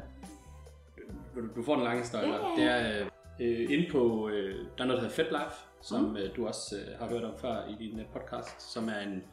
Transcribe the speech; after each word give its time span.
du, 1.36 1.42
du 1.56 1.64
får 1.64 1.76
den 1.76 1.84
lange 1.84 2.02
historie. 2.02 2.28
Ja, 2.28 2.34
ja, 2.50 2.56
Det 2.56 2.66
ja. 2.66 3.02
er 3.02 3.08
øh, 3.40 3.72
inde 3.72 3.90
på, 3.92 4.30
øh, 4.30 4.56
der 4.78 4.84
er 4.84 4.88
noget, 4.88 5.02
der 5.02 5.10
hedder 5.10 5.24
FedLife, 5.24 5.56
som 5.82 6.04
Mm. 6.04 6.18
øh, 6.18 6.36
du 6.36 6.48
også 6.48 6.76
øh, 6.78 7.00
har 7.00 7.08
hørt 7.10 7.24
om 7.24 7.38
før 7.38 7.68
i 7.68 7.76
din 7.86 8.00
øh, 8.00 8.06
podcast, 8.14 8.74
som 8.74 8.90
er 8.90 9.00
en, 9.00 9.24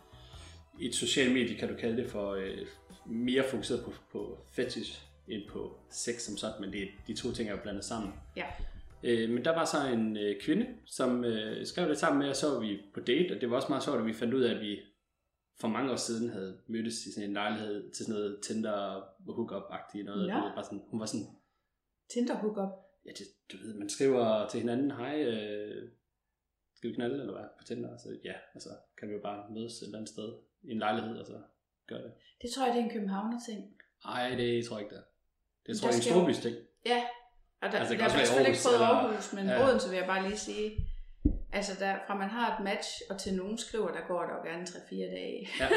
et 0.81 0.95
socialt 0.95 1.33
medie, 1.33 1.59
kan 1.59 1.69
du 1.69 1.75
kalde 1.75 2.03
det, 2.03 2.11
for 2.11 2.33
øh, 2.33 2.59
mere 3.07 3.43
fokuseret 3.51 3.85
på, 3.85 3.93
på 4.13 4.39
fetish 4.53 5.03
end 5.29 5.43
på 5.51 5.79
sex 5.91 6.15
som 6.21 6.37
sådan, 6.37 6.61
men 6.61 6.73
det, 6.73 6.89
de 7.07 7.15
to 7.15 7.33
ting 7.33 7.49
er 7.49 7.53
jo 7.55 7.59
blandet 7.63 7.85
sammen. 7.85 8.13
Ja. 8.37 8.45
Øh, 9.03 9.31
men 9.31 9.45
der 9.45 9.55
var 9.55 9.65
så 9.65 9.77
en 9.93 10.17
øh, 10.17 10.41
kvinde, 10.41 10.67
som 10.87 11.25
øh, 11.25 11.67
skrev 11.67 11.89
det 11.89 11.99
sammen 11.99 12.19
med, 12.19 12.29
og 12.29 12.37
så 12.37 12.51
var 12.51 12.61
vi 12.61 12.81
på 12.95 13.01
date, 13.01 13.35
og 13.35 13.41
det 13.41 13.51
var 13.51 13.57
også 13.57 13.69
meget 13.69 13.85
sjovt, 13.85 13.99
at 13.99 14.07
vi 14.07 14.13
fandt 14.13 14.35
ud 14.35 14.41
af, 14.43 14.55
at 14.55 14.61
vi 14.61 14.79
for 15.61 15.69
mange 15.69 15.93
år 15.93 15.97
siden 15.97 16.31
havde 16.31 16.57
mødtes 16.67 17.07
i 17.07 17.13
sådan 17.15 17.29
en 17.29 17.35
lejlighed 17.35 17.91
til 17.91 18.05
sådan 18.07 18.21
noget 18.21 18.39
Tinder 18.43 19.01
hookup-agtigt 19.29 20.05
noget. 20.05 20.29
Nå. 20.29 20.35
Du 20.35 20.45
ved, 20.45 20.53
bare 20.55 20.65
sådan, 20.65 20.83
hun 20.91 21.01
var 21.01 21.07
sådan, 21.07 21.27
Tinder 22.09 22.35
hookup. 22.35 22.71
ja, 23.07 23.11
det, 23.11 23.27
du 23.53 23.57
ved, 23.57 23.75
man 23.75 23.89
skriver 23.89 24.49
til 24.49 24.61
hinanden, 24.61 24.91
hej, 24.91 25.23
øh, 25.23 25.89
skal 26.75 26.91
vi 26.91 26.95
knalde 26.95 27.21
eller 27.21 27.33
hvad 27.33 27.49
på 27.59 27.65
Tinder? 27.65 27.97
Så 27.97 28.09
ja, 28.25 28.33
og 28.55 28.61
så 28.63 28.69
kan 28.99 29.09
vi 29.09 29.15
jo 29.15 29.21
bare 29.23 29.51
mødes 29.51 29.73
et 29.83 29.87
eller 29.87 29.99
andet 29.99 30.09
sted 30.11 30.33
i 30.63 30.71
en 30.71 30.79
lejlighed, 30.79 31.17
og 31.19 31.27
så 31.27 31.39
gøre 31.87 32.03
det. 32.03 32.13
Det 32.43 32.51
tror 32.51 32.65
jeg, 32.67 32.75
det 32.75 32.81
er 32.81 32.85
en 32.85 32.91
københavner 32.91 33.41
ting. 33.49 33.75
Ej, 34.05 34.29
det 34.35 34.65
tror 34.67 34.77
jeg 34.77 34.85
ikke, 34.85 34.95
det 34.95 35.01
er. 35.03 35.07
Det 35.67 35.81
tror 35.81 35.89
jeg 35.89 35.95
er 35.97 36.01
der 36.01 36.09
en 36.09 36.13
storbys 36.15 36.39
ting. 36.39 36.57
Ja. 36.87 37.03
Og 37.63 37.73
der, 37.73 37.79
Altså, 37.79 37.97
kan 37.97 38.05
også 38.05 38.17
har 38.17 38.25
selvfølgelig 38.25 38.51
ikke 38.55 38.65
prøvet 38.67 38.83
Aarhus, 38.83 39.33
men 39.33 39.47
ja. 39.47 39.67
Odense 39.69 39.89
vil 39.91 39.97
jeg 39.99 40.07
bare 40.07 40.23
lige 40.29 40.39
sige. 40.39 40.71
Altså, 41.53 41.73
der, 41.81 41.99
fra 42.07 42.15
man 42.19 42.29
har 42.29 42.59
et 42.59 42.65
match, 42.65 42.91
og 43.11 43.19
til 43.19 43.35
nogen 43.37 43.59
skriver, 43.59 43.89
der 43.93 44.01
går 44.09 44.23
der 44.23 44.33
jo 44.37 44.43
gerne 44.51 44.63
3-4 44.65 44.91
dage. 45.17 45.49
Ja. 45.61 45.69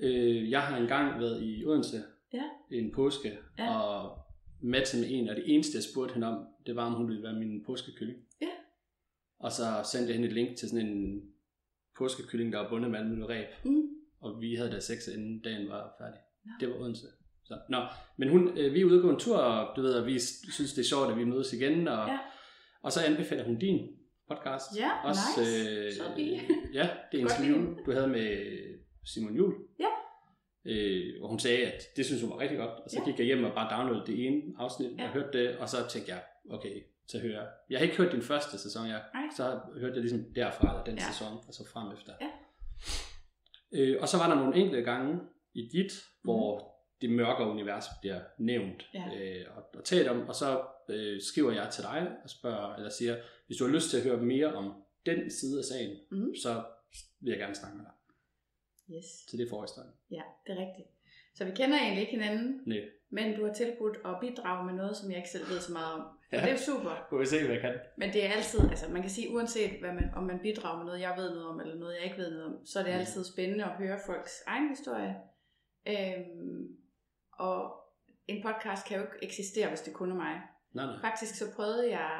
Øh, 0.00 0.50
jeg 0.50 0.62
har 0.62 0.76
engang 0.76 1.20
været 1.20 1.42
i 1.42 1.64
Odense 1.66 1.96
Ja. 2.32 2.42
en 2.70 2.92
påske, 2.94 3.38
Ja. 3.58 3.78
og 3.80 4.18
matchet 4.62 5.00
med 5.00 5.08
en, 5.10 5.28
og 5.28 5.36
det 5.36 5.44
eneste, 5.54 5.76
jeg 5.76 5.82
spurgte 5.82 6.14
hende 6.14 6.26
om, 6.26 6.46
det 6.66 6.76
var, 6.76 6.84
om 6.86 6.92
hun 6.92 7.08
ville 7.08 7.22
være 7.22 7.38
min 7.38 7.64
påskekylling. 7.66 8.18
Ja. 8.40 8.46
Og 9.38 9.52
så 9.52 9.62
sendte 9.92 10.08
jeg 10.08 10.14
hende 10.14 10.28
et 10.28 10.34
link 10.34 10.56
til 10.56 10.68
sådan 10.68 10.86
en 10.86 11.22
påskekylling, 11.98 12.52
der 12.52 12.58
var 12.58 12.68
bundet 12.68 12.90
med 12.90 12.98
mulige 13.08 13.26
ræb, 13.28 13.46
Mm. 13.64 13.82
og 14.20 14.40
vi 14.40 14.54
havde 14.54 14.70
da 14.70 14.80
sex, 14.80 15.08
inden 15.14 15.40
dagen 15.40 15.68
var 15.68 15.94
færdig. 16.00 16.20
Nå. 16.44 16.52
Det 16.60 16.68
var 16.68 16.74
Odense. 16.74 17.06
Så, 17.44 17.58
nå. 17.70 17.78
Men 18.18 18.28
hun, 18.28 18.58
øh, 18.58 18.74
vi 18.74 18.80
er 18.80 18.84
ude 18.84 18.96
gå 19.02 19.10
en 19.10 19.18
tur, 19.18 19.36
og 19.36 19.76
du 19.76 19.82
ved, 19.82 19.94
og 19.94 20.06
vi 20.06 20.18
synes, 20.52 20.72
det 20.74 20.78
er 20.82 20.84
sjovt, 20.88 21.10
at 21.12 21.18
vi 21.18 21.24
mødes 21.24 21.52
igen, 21.52 21.88
og, 21.88 22.08
Ja. 22.08 22.18
og 22.82 22.92
så 22.92 23.00
anbefaler 23.06 23.44
hun 23.44 23.58
din 23.58 23.88
podcast. 24.28 24.64
Ja, 24.78 24.90
Også, 25.08 25.20
nice. 25.38 25.70
øh, 25.86 25.92
Så. 25.92 26.02
Ja, 26.72 26.88
det 27.12 27.20
er 27.22 27.42
lide. 27.42 27.76
du 27.86 27.92
havde 27.92 28.08
med 28.08 28.46
Simon 29.04 29.36
Jul. 29.36 29.54
Ja. 29.80 29.86
Øh, 30.66 31.22
og 31.22 31.28
hun 31.28 31.38
sagde, 31.38 31.66
at 31.72 31.82
det 31.96 32.06
synes 32.06 32.22
hun 32.22 32.30
var 32.30 32.38
rigtig 32.38 32.58
godt. 32.58 32.70
Og 32.84 32.90
så 32.90 32.96
Ja. 32.98 33.04
gik 33.10 33.18
jeg 33.18 33.26
hjem 33.26 33.44
og 33.44 33.52
bare 33.54 33.76
downloadede 33.78 34.06
det 34.12 34.26
ene 34.26 34.42
afsnit 34.58 34.90
Ja. 34.98 35.04
og 35.04 35.10
hørte 35.12 35.38
det. 35.38 35.56
Og 35.58 35.68
så 35.68 35.76
tænkte 35.90 36.12
jeg, 36.12 36.22
okay, 36.50 36.82
så 37.08 37.18
hører 37.18 37.32
jeg. 37.40 37.48
Jeg 37.70 37.78
har 37.78 37.84
ikke 37.84 37.96
hørt 37.96 38.12
din 38.12 38.22
første 38.22 38.58
sæson, 38.58 38.86
jeg, 38.88 39.02
Nej. 39.14 39.22
så 39.36 39.60
hørte 39.80 39.94
jeg 39.94 40.00
ligesom 40.02 40.24
derfra, 40.34 40.68
eller 40.70 40.84
den 40.84 40.94
Ja. 40.94 41.00
sæson, 41.12 41.32
og 41.48 41.54
så 41.54 41.68
frem 41.72 41.92
efter. 41.92 42.12
Ja. 42.20 42.28
Øh, 43.72 43.96
og 44.00 44.08
så 44.08 44.16
var 44.18 44.28
der 44.28 44.34
nogle 44.42 44.56
enkelte 44.56 44.82
gange 44.82 45.20
i 45.54 45.68
dit, 45.72 45.92
hvor 46.24 46.72
det 47.00 47.10
mørke 47.10 47.44
univers 47.44 47.84
bliver 48.00 48.20
nævnt. 48.38 48.88
Ja. 48.94 49.04
øh, 49.18 49.44
og, 49.56 49.62
og 49.74 49.84
talt 49.84 50.08
om, 50.08 50.28
og 50.28 50.34
så 50.34 50.60
øh, 50.88 51.20
skriver 51.22 51.52
jeg 51.52 51.68
til 51.72 51.82
dig 51.84 52.08
og 52.24 52.30
spørger, 52.30 52.74
eller 52.74 52.90
siger, 52.90 53.16
hvis 53.46 53.56
du 53.58 53.64
har 53.66 53.72
lyst 53.74 53.90
til 53.90 53.96
at 53.96 54.02
høre 54.02 54.16
mere 54.16 54.54
om 54.54 54.74
den 55.06 55.30
side 55.30 55.58
af 55.58 55.64
sagen, 55.64 55.96
Mhm. 56.10 56.34
så 56.42 56.62
vil 57.20 57.30
jeg 57.30 57.38
gerne 57.38 57.54
snakke 57.54 57.76
med 57.76 57.84
dig. 57.84 57.92
Yes. 58.94 59.04
Så 59.28 59.36
det 59.36 59.46
er 59.46 59.50
forhistorien. 59.50 59.90
Ja, 60.10 60.22
det 60.46 60.52
er 60.56 60.60
rigtigt. 60.66 60.88
Så 61.34 61.44
vi 61.44 61.50
kender 61.50 61.78
egentlig 61.78 62.00
ikke 62.00 62.12
hinanden, 62.12 62.62
Nej. 62.66 62.80
men 63.10 63.36
du 63.36 63.46
har 63.46 63.52
tilbudt 63.54 63.96
at 64.04 64.14
bidrage 64.20 64.66
med 64.66 64.74
noget, 64.74 64.96
som 64.96 65.10
jeg 65.10 65.16
ikke 65.16 65.30
selv 65.30 65.48
ved 65.48 65.60
så 65.60 65.72
meget 65.72 65.92
om. 65.94 66.00
Og 66.00 66.12
Ja. 66.32 66.40
det 66.40 66.52
er 66.52 66.56
super. 66.56 67.08
Må 67.12 67.18
vi 67.18 67.26
se, 67.26 67.38
hvad 67.44 67.52
jeg 67.52 67.60
kan. 67.60 67.74
Men 67.96 68.12
det 68.12 68.24
er 68.26 68.30
altid, 68.30 68.60
altså 68.70 68.90
man 68.90 69.02
kan 69.02 69.10
sige, 69.10 69.34
uanset 69.34 69.80
hvad 69.80 69.92
man, 69.92 70.10
om 70.16 70.22
man 70.24 70.38
bidrager 70.38 70.76
med 70.76 70.84
noget, 70.86 71.00
jeg 71.00 71.14
ved 71.16 71.30
noget 71.30 71.46
om, 71.46 71.60
eller 71.60 71.74
noget, 71.74 71.94
jeg 71.96 72.04
ikke 72.04 72.16
ved 72.16 72.30
noget 72.30 72.44
om, 72.46 72.66
så 72.66 72.78
er 72.78 72.82
det 72.84 72.92
Mm. 72.92 72.98
altid 72.98 73.24
spændende 73.24 73.64
at 73.64 73.70
høre 73.70 73.98
folks 74.06 74.42
egen 74.46 74.68
historie. 74.68 75.14
Øhm, 75.88 76.66
og 77.32 77.74
en 78.28 78.42
podcast 78.42 78.86
kan 78.86 78.96
jo 78.98 79.02
ikke 79.04 79.16
eksistere, 79.24 79.68
hvis 79.68 79.80
det 79.80 79.94
kun 79.94 80.10
er 80.10 80.14
mig. 80.14 80.40
Nej, 80.72 80.86
nej. 80.86 81.00
Faktisk 81.00 81.34
så 81.38 81.44
prøvede 81.56 81.90
jeg 81.90 82.10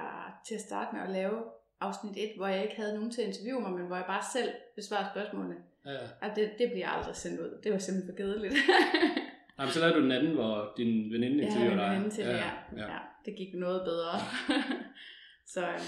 til 0.48 0.54
at 0.54 0.60
starte 0.60 0.96
med 0.96 1.02
at 1.04 1.10
lave 1.10 1.44
afsnit 1.80 2.16
1, 2.16 2.32
hvor 2.36 2.46
jeg 2.46 2.62
ikke 2.62 2.76
havde 2.76 2.94
nogen 2.94 3.10
til 3.10 3.22
at 3.22 3.28
interviewe 3.28 3.60
mig, 3.60 3.72
men 3.72 3.86
hvor 3.86 3.96
jeg 3.96 4.04
bare 4.06 4.22
selv 4.32 4.50
besvarede 4.76 5.08
spørgsmålene. 5.14 5.56
Ja, 5.86 5.92
ja. 5.92 5.98
Og 6.22 6.36
det, 6.36 6.50
det 6.58 6.70
bliver 6.72 6.88
aldrig 6.88 7.16
sendt 7.16 7.40
ud. 7.40 7.60
Det 7.64 7.72
var 7.72 7.78
simpelthen 7.78 8.12
for 8.12 8.16
kedeligt. 8.16 8.54
Nej, 9.56 9.66
men 9.66 9.72
så 9.72 9.80
lavede 9.80 9.96
du 9.96 10.02
den 10.02 10.12
anden, 10.12 10.34
hvor 10.34 10.72
din 10.76 11.12
veninde 11.12 11.44
interviewer 11.44 11.76
dig. 11.76 11.86
en 11.86 11.90
veninde 11.90 12.10
til 12.10 12.24
det, 12.24 12.32
ja. 12.32 12.50
ja. 12.76 12.92
ja. 12.92 12.98
Det 13.24 13.36
gik 13.36 13.54
noget 13.54 13.82
bedre. 13.84 14.12
så, 15.54 15.68
øh, 15.68 15.80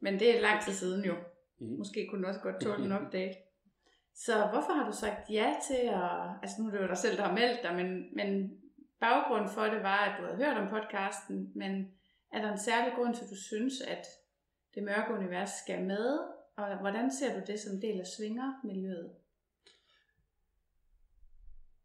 men 0.00 0.20
det 0.20 0.36
er 0.36 0.40
lang 0.40 0.62
tid 0.62 0.72
siden 0.72 1.04
jo. 1.04 1.14
Mhm. 1.58 1.78
Måske 1.78 2.06
kunne 2.10 2.18
den 2.18 2.28
også 2.28 2.40
godt 2.40 2.60
tåle 2.60 2.84
en 2.84 2.92
update. 2.98 3.34
Så 4.14 4.32
hvorfor 4.52 4.72
har 4.72 4.90
du 4.90 4.96
sagt 4.96 5.30
ja 5.30 5.54
til 5.68 5.82
at... 6.02 6.10
Altså 6.42 6.56
nu 6.58 6.66
er 6.66 6.70
det 6.70 6.82
jo 6.82 6.88
dig 6.88 6.98
selv, 6.98 7.16
der 7.16 7.22
har 7.22 7.34
meldt 7.34 7.62
dig, 7.62 7.74
men, 7.74 8.16
men 8.16 8.58
baggrunden 9.00 9.48
for 9.48 9.62
det 9.62 9.82
var, 9.82 9.98
at 9.98 10.14
du 10.18 10.26
havde 10.26 10.36
hørt 10.44 10.56
om 10.56 10.68
podcasten, 10.68 11.52
men 11.54 11.72
er 12.32 12.42
der 12.42 12.52
en 12.52 12.58
særlig 12.58 12.92
grund 12.96 13.14
til, 13.14 13.24
at 13.24 13.30
du 13.30 13.40
synes, 13.50 13.80
at 13.80 14.06
det 14.74 14.82
mørke 14.82 15.14
univers 15.18 15.50
skal 15.50 15.84
med? 15.84 16.18
Og 16.56 16.78
hvordan 16.80 17.10
ser 17.10 17.34
du 17.34 17.40
det 17.46 17.60
som 17.60 17.80
del 17.80 18.00
af 18.00 18.06
svingermiljøet? 18.06 19.10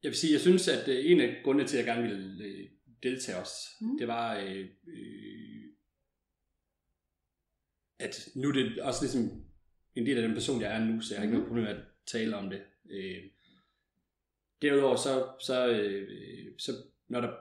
Jeg 0.03 0.09
vil 0.09 0.17
sige, 0.17 0.33
jeg 0.33 0.41
synes, 0.41 0.67
at 0.67 0.87
øh, 0.87 1.11
en 1.11 1.21
af 1.21 1.41
grundene 1.43 1.67
til, 1.67 1.77
at 1.77 1.85
jeg 1.85 1.95
gerne 1.95 2.07
ville 2.07 2.43
øh, 2.43 2.69
deltage 3.03 3.37
også, 3.37 3.55
mm. 3.81 3.97
det 3.97 4.07
var, 4.07 4.37
øh, 4.37 4.65
øh, 4.87 5.63
at 7.99 8.29
nu 8.35 8.49
er 8.49 8.53
det 8.53 8.81
også 8.81 9.03
ligesom 9.03 9.45
en 9.95 10.05
del 10.05 10.17
af 10.17 10.23
den 10.23 10.33
person, 10.33 10.61
jeg 10.61 10.75
er 10.75 10.85
nu, 10.85 11.01
så 11.01 11.13
jeg 11.13 11.19
har 11.19 11.23
ikke 11.23 11.37
mm. 11.37 11.39
noget 11.39 11.47
problem 11.47 11.63
med 11.63 11.75
at 11.75 11.83
tale 12.05 12.35
om 12.35 12.49
det. 12.49 12.61
Øh, 12.89 13.23
derudover 14.61 14.95
så, 14.95 15.27
så, 15.39 15.67
øh, 15.67 16.51
så 16.57 16.71
når 17.07 17.21
der 17.21 17.33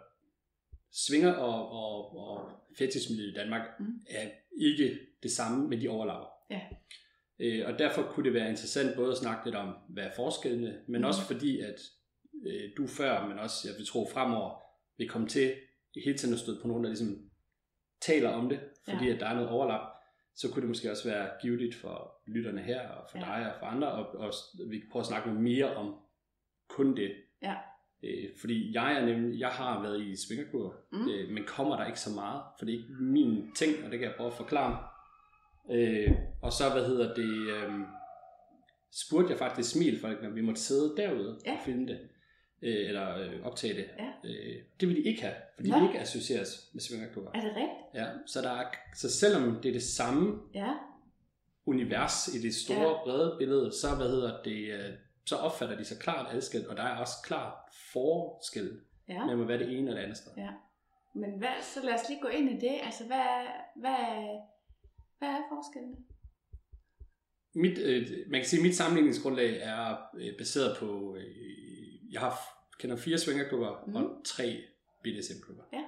svinger 0.92 1.32
og, 1.32 1.68
og, 1.70 2.16
og 2.16 2.50
fetishmiljøet 2.78 3.30
i 3.30 3.34
Danmark 3.34 3.80
mm. 3.80 4.00
er 4.08 4.30
ikke 4.60 4.98
det 5.22 5.30
samme, 5.30 5.68
men 5.68 5.80
de 5.80 5.88
overlapper. 5.88 6.28
Ja. 6.50 6.60
Øh, 7.38 7.66
og 7.66 7.78
derfor 7.78 8.02
kunne 8.02 8.24
det 8.24 8.34
være 8.34 8.48
interessant 8.48 8.96
både 8.96 9.12
at 9.12 9.18
snakke 9.18 9.44
lidt 9.44 9.56
om, 9.56 9.74
hvad 9.88 10.04
er 10.04 10.14
forskellene, 10.16 10.80
men 10.88 11.00
mm. 11.00 11.06
også 11.06 11.22
fordi, 11.22 11.60
at 11.60 11.80
øh, 12.46 12.70
du 12.76 12.86
før, 12.86 13.26
men 13.26 13.38
også, 13.38 13.68
jeg 13.68 13.78
vil 13.78 13.86
tro 13.86 14.08
fremover, 14.12 14.60
vil 14.98 15.08
komme 15.08 15.28
til 15.28 15.54
hele 16.04 16.18
tiden 16.18 16.34
at 16.34 16.40
støde 16.40 16.58
på 16.62 16.68
nogen, 16.68 16.84
der 16.84 16.90
ligesom 16.90 17.30
taler 18.00 18.30
om 18.30 18.48
det, 18.48 18.60
fordi 18.84 19.06
ja. 19.06 19.14
at 19.14 19.20
der 19.20 19.26
er 19.26 19.34
noget 19.34 19.48
overlap, 19.48 19.90
så 20.34 20.48
kunne 20.48 20.60
det 20.60 20.68
måske 20.68 20.90
også 20.90 21.08
være 21.08 21.30
givetigt 21.42 21.74
for 21.74 22.20
lytterne 22.26 22.62
her, 22.62 22.88
og 22.88 23.10
for 23.10 23.18
ja. 23.18 23.24
dig 23.24 23.52
og 23.52 23.58
for 23.58 23.66
andre, 23.66 23.92
og, 23.92 24.14
og 24.14 24.32
vi 24.70 24.78
kan 24.78 24.88
prøve 24.92 25.00
at 25.00 25.06
snakke 25.06 25.28
noget 25.28 25.42
mere 25.42 25.74
om 25.76 25.94
kun 26.68 26.96
det. 26.96 27.12
Ja. 27.42 27.54
Øh, 28.02 28.30
fordi 28.40 28.74
jeg 28.74 28.92
er 28.92 29.06
nemlig, 29.06 29.40
jeg 29.40 29.48
har 29.48 29.82
været 29.82 30.00
i 30.00 30.16
svingerkur, 30.26 30.76
mm. 30.92 31.08
øh, 31.08 31.30
men 31.30 31.44
kommer 31.44 31.76
der 31.76 31.86
ikke 31.86 32.00
så 32.00 32.14
meget, 32.14 32.42
for 32.58 32.64
det 32.64 32.74
er 32.74 32.78
ikke 32.78 32.94
min 33.00 33.54
ting, 33.56 33.84
og 33.84 33.90
det 33.90 33.98
kan 33.98 34.08
jeg 34.08 34.16
prøve 34.16 34.26
at 34.26 34.36
forklare. 34.36 34.88
Øh, 35.70 36.12
og 36.42 36.52
så, 36.52 36.64
hvad 36.72 36.86
hedder 36.86 37.14
det, 37.14 37.54
øh, 37.54 37.72
spurgte 38.92 39.30
jeg 39.30 39.38
faktisk 39.38 39.70
Smil 39.70 40.00
folk, 40.00 40.22
når 40.22 40.30
vi 40.30 40.40
måtte 40.40 40.60
sidde 40.60 40.94
derude 40.96 41.38
ja. 41.46 41.52
og 41.52 41.58
filme 41.64 41.86
det, 41.86 42.08
øh, 42.62 42.88
eller 42.88 43.18
øh, 43.18 43.46
optage 43.46 43.74
det. 43.74 43.86
Ja. 43.98 44.28
Øh, 44.28 44.62
det 44.80 44.88
vil 44.88 44.96
de 44.96 45.02
ikke 45.02 45.22
have, 45.22 45.34
fordi 45.54 45.70
de 45.70 45.86
ikke 45.88 46.00
associeres 46.00 46.70
med 46.72 46.80
svingerklubber. 46.80 47.30
Er 47.34 47.40
det 47.40 47.56
rigtigt? 47.56 47.94
Ja, 47.94 48.06
så, 48.26 48.42
der 48.42 48.50
er, 48.50 48.64
så 48.96 49.10
selvom 49.10 49.60
det 49.62 49.68
er 49.68 49.72
det 49.72 49.82
samme 49.82 50.38
ja. 50.54 50.74
univers 51.66 52.28
i 52.28 52.42
det 52.42 52.54
store, 52.54 52.88
ja. 52.88 53.04
brede 53.04 53.36
billede, 53.38 53.72
så, 53.72 53.94
hvad 53.96 54.08
hedder 54.08 54.42
det, 54.42 54.74
øh, 54.74 54.94
så 55.24 55.36
opfatter 55.36 55.76
de 55.76 55.84
sig 55.84 55.98
klart 55.98 56.34
adskilt, 56.34 56.66
og 56.66 56.76
der 56.76 56.82
er 56.82 56.96
også 56.96 57.14
klart 57.24 57.52
forskel 57.92 58.80
ja. 59.08 59.26
mellem 59.26 59.44
hvad 59.44 59.58
det 59.58 59.78
ene 59.78 59.90
og 59.90 59.96
det 59.96 60.02
andet 60.02 60.16
sted. 60.16 60.32
Ja. 60.36 60.50
Men 61.14 61.30
hvad, 61.38 61.62
så 61.62 61.80
lad 61.84 61.94
os 61.94 62.08
lige 62.08 62.20
gå 62.20 62.28
ind 62.28 62.50
i 62.50 62.66
det. 62.66 62.78
Altså, 62.82 63.06
hvad, 63.06 63.46
hvad, 63.76 63.98
hvad 65.18 65.28
er 65.28 65.42
forskellen? 65.48 65.96
Mit, 67.54 67.78
øh, 67.78 68.08
man 68.30 68.40
kan 68.40 68.48
sige, 68.48 68.60
at 68.60 68.66
mit 68.66 68.76
sammenligningsgrundlag 68.76 69.60
er 69.62 69.96
øh, 70.14 70.36
baseret 70.38 70.76
på, 70.78 71.16
øh, 71.16 71.24
jeg 72.12 72.20
har, 72.20 72.34
kender 72.78 72.96
fire 72.96 73.18
swingerklubber 73.18 73.84
mm. 73.86 73.96
og 73.96 74.22
tre 74.24 74.62
BDSM-klubber. 75.02 75.62
Ja. 75.72 75.82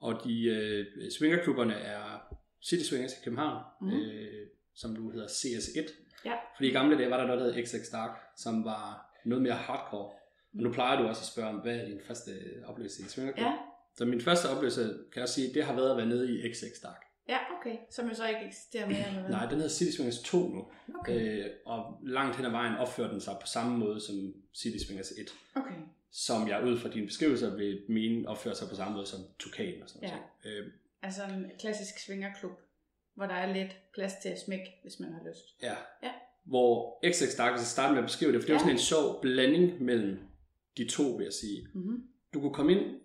Og 0.00 0.24
de 0.24 0.44
øh, 0.44 1.10
swingerklubberne 1.10 1.74
er 1.74 2.36
City 2.64 2.84
Swingers 2.84 3.12
i 3.12 3.24
København, 3.24 3.62
mm. 3.80 3.92
øh, 3.92 4.46
som 4.74 4.90
nu 4.90 5.10
hedder 5.10 5.26
CS1. 5.26 5.92
Ja. 6.24 6.32
Fordi 6.56 6.68
i 6.68 6.72
gamle 6.72 6.98
dage 6.98 7.10
var 7.10 7.16
der 7.16 7.26
noget, 7.26 7.40
der 7.40 7.52
hed 7.52 7.64
XX 7.64 7.90
Dark, 7.92 8.18
som 8.36 8.64
var 8.64 9.12
noget 9.24 9.42
mere 9.42 9.54
hardcore. 9.54 10.10
Og 10.54 10.62
nu 10.62 10.72
plejer 10.72 11.02
du 11.02 11.08
også 11.08 11.20
at 11.20 11.26
spørge 11.26 11.48
om, 11.48 11.54
hvad 11.54 11.76
er 11.76 11.84
din 11.84 12.00
første 12.06 12.30
oplevelse 12.66 13.02
i 13.02 13.04
swingerklub? 13.04 13.46
Ja. 13.46 13.58
Så 13.96 14.04
min 14.04 14.20
første 14.20 14.46
oplevelse, 14.48 14.98
kan 15.12 15.20
jeg 15.20 15.28
sige, 15.28 15.54
det 15.54 15.64
har 15.64 15.74
været 15.74 15.90
at 15.90 15.96
være 15.96 16.06
nede 16.06 16.32
i 16.32 16.52
XX 16.52 16.80
Dark. 16.82 17.02
Ja, 17.28 17.38
okay. 17.60 17.76
Som 17.90 18.08
jo 18.08 18.14
så 18.14 18.28
ikke 18.28 18.40
eksisterer 18.46 18.86
mere. 18.88 19.08
Eller 19.08 19.28
Nej, 19.28 19.46
den 19.46 19.54
hedder 19.56 19.68
City 19.68 19.96
Swingers 19.96 20.22
2 20.22 20.48
nu. 20.48 20.66
Okay. 21.00 21.44
Øh, 21.44 21.50
og 21.66 21.98
langt 22.02 22.36
hen 22.36 22.44
ad 22.46 22.50
vejen 22.50 22.76
opfører 22.76 23.10
den 23.10 23.20
sig 23.20 23.36
på 23.40 23.46
samme 23.46 23.78
måde 23.78 24.00
som 24.00 24.34
City 24.54 24.84
Swingers 24.86 25.10
1. 25.10 25.34
Okay. 25.54 25.74
Som 26.10 26.48
jeg 26.48 26.64
ud 26.64 26.78
fra 26.78 26.88
dine 26.88 27.06
beskrivelser 27.06 27.56
vil 27.56 27.82
mene 27.88 28.28
opfører 28.28 28.54
sig 28.54 28.68
på 28.68 28.74
samme 28.74 28.94
måde 28.94 29.06
som 29.06 29.20
Tukan 29.38 29.82
og 29.82 29.88
sådan 29.88 30.08
Ja. 30.08 30.14
noget. 30.44 30.58
Øh, 30.64 30.72
Altså 31.02 31.22
en 31.24 31.50
klassisk 31.60 31.98
svingerklub, 32.06 32.52
hvor 33.14 33.26
der 33.26 33.34
er 33.34 33.54
lidt 33.54 33.76
plads 33.94 34.12
til 34.22 34.28
at 34.28 34.40
smække, 34.40 34.78
hvis 34.82 35.00
man 35.00 35.12
har 35.12 35.20
lyst. 35.28 35.62
ja. 35.62 35.74
Ja. 36.02 36.10
Hvor 36.44 36.98
XX 37.12 37.36
Dark, 37.36 37.52
hvis 37.52 37.60
jeg 37.60 37.66
starter 37.66 37.90
med 37.94 37.98
at 38.02 38.06
beskrive 38.06 38.32
det, 38.32 38.40
for 38.40 38.46
det 38.46 38.50
er 38.50 38.54
Ja. 38.54 38.58
sådan 38.58 38.72
en 38.74 38.78
sjov 38.78 39.20
blanding 39.22 39.82
mellem 39.82 40.18
de 40.76 40.88
to, 40.88 41.02
vil 41.02 41.24
jeg 41.24 41.32
sige. 41.32 41.68
Mm-hmm. 41.74 42.08
Du 42.34 42.40
kunne 42.40 42.54
komme 42.54 42.72
ind 42.72 43.00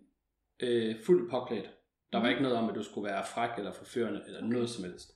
øh, 0.59 0.95
fuldt 1.06 1.31
påklædt. 1.31 1.69
Der 2.12 2.18
var 2.18 2.24
Mhm. 2.25 2.30
ikke 2.30 2.42
noget 2.44 2.58
om, 2.58 2.69
at 2.69 2.75
du 2.75 2.84
skulle 2.84 3.10
være 3.10 3.24
fræk 3.25 3.50
eller 3.58 3.72
forførende 3.74 4.22
eller 4.28 4.42
noget 4.42 4.69
som 4.69 4.84
helst. 4.84 5.12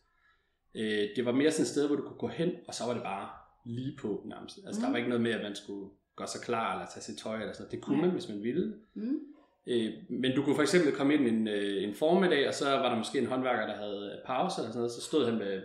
Øh, 0.75 1.03
det 1.15 1.25
var 1.25 1.31
mere 1.31 1.51
sådan 1.51 1.61
et 1.63 1.67
sted, 1.67 1.87
hvor 1.87 1.95
du 1.95 2.01
kunne 2.01 2.17
gå 2.17 2.27
hen, 2.27 2.51
og 2.67 2.73
så 2.73 2.83
var 2.87 2.93
det 2.93 3.03
bare 3.03 3.29
lige 3.65 3.97
på 4.01 4.23
nærmest. 4.25 4.59
Altså, 4.67 4.81
der 4.81 4.87
Mhm. 4.87 4.93
var 4.93 4.97
ikke 4.97 5.09
noget 5.09 5.21
med, 5.23 5.31
at 5.31 5.41
man 5.43 5.55
skulle 5.55 5.89
gøre 6.15 6.27
sig 6.27 6.41
klar 6.41 6.73
eller 6.73 6.87
tage 6.93 7.03
sit 7.03 7.17
tøj 7.17 7.35
eller 7.39 7.53
sådan 7.53 7.61
noget. 7.63 7.71
Det 7.71 7.81
kunne 7.81 8.01
man, 8.01 8.09
hvis 8.09 8.29
man 8.29 8.43
ville. 8.43 8.73
Mm. 8.93 9.19
Øh, 9.67 9.93
men 10.09 10.35
du 10.35 10.43
kunne 10.43 10.55
for 10.55 10.61
eksempel 10.61 10.91
komme 10.95 11.13
ind 11.13 11.27
en, 11.27 11.47
øh, 11.47 11.83
en 11.83 11.93
formiddag, 11.95 12.47
og 12.47 12.53
så 12.53 12.69
var 12.69 12.89
der 12.89 12.97
måske 12.97 13.19
en 13.19 13.25
håndværker, 13.25 13.65
der 13.67 13.75
havde 13.75 14.21
pause 14.25 14.61
eller 14.61 14.71
sådan 14.71 14.79
noget, 14.79 14.91
så 14.91 15.01
stod 15.01 15.25
han 15.25 15.37
med 15.37 15.61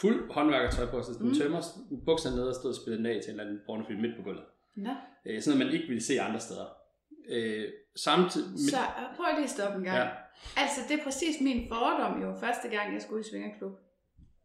fuld 0.00 0.32
håndværkertøj 0.32 0.86
på, 0.86 1.02
så 1.02 1.12
Mm. 1.20 1.26
mm. 1.26 1.34
tømmer 1.34 1.60
bukserne 2.06 2.36
ned 2.36 2.44
og 2.44 2.54
stod 2.54 2.70
og 2.70 2.76
spillede 2.76 2.98
den 2.98 3.06
af 3.06 3.20
til 3.22 3.32
en 3.32 3.40
eller 3.40 3.44
anden 3.50 3.60
pornofilm 3.66 4.00
midt 4.00 4.16
på 4.16 4.22
gulvet. 4.22 4.44
Nå. 4.76 4.90
Øh, 5.26 5.42
sådan 5.42 5.58
noget, 5.58 5.66
man 5.72 5.74
ikke 5.80 5.88
ville 5.88 6.02
se 6.02 6.20
andre 6.20 6.40
steder. 6.40 6.66
Øh, 7.28 7.64
samtidig... 7.96 8.50
med- 8.50 8.58
Så 8.58 8.76
øh, 8.76 9.16
prøv 9.16 9.26
lige 9.34 9.44
at 9.44 9.50
stoppe 9.50 9.78
en 9.78 9.84
gang. 9.84 9.96
Ja. 9.98 10.08
Altså, 10.56 10.80
det 10.88 10.98
er 11.00 11.04
præcis 11.04 11.40
min 11.40 11.68
fordom 11.68 12.22
jo, 12.22 12.34
første 12.40 12.68
gang 12.68 12.94
jeg 12.94 13.02
skulle 13.02 13.20
i 13.20 13.28
svingerklub. 13.30 13.72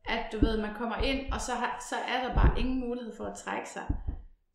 At 0.09 0.23
du 0.31 0.37
ved, 0.45 0.57
man 0.61 0.73
kommer 0.77 0.97
ind, 0.97 1.31
og 1.33 1.41
så, 1.41 1.51
har, 1.51 1.85
så 1.89 1.95
er 1.95 2.27
der 2.27 2.35
bare 2.35 2.59
ingen 2.59 2.79
mulighed 2.79 3.15
for 3.17 3.25
at 3.25 3.37
trække 3.37 3.69
sig. 3.69 3.85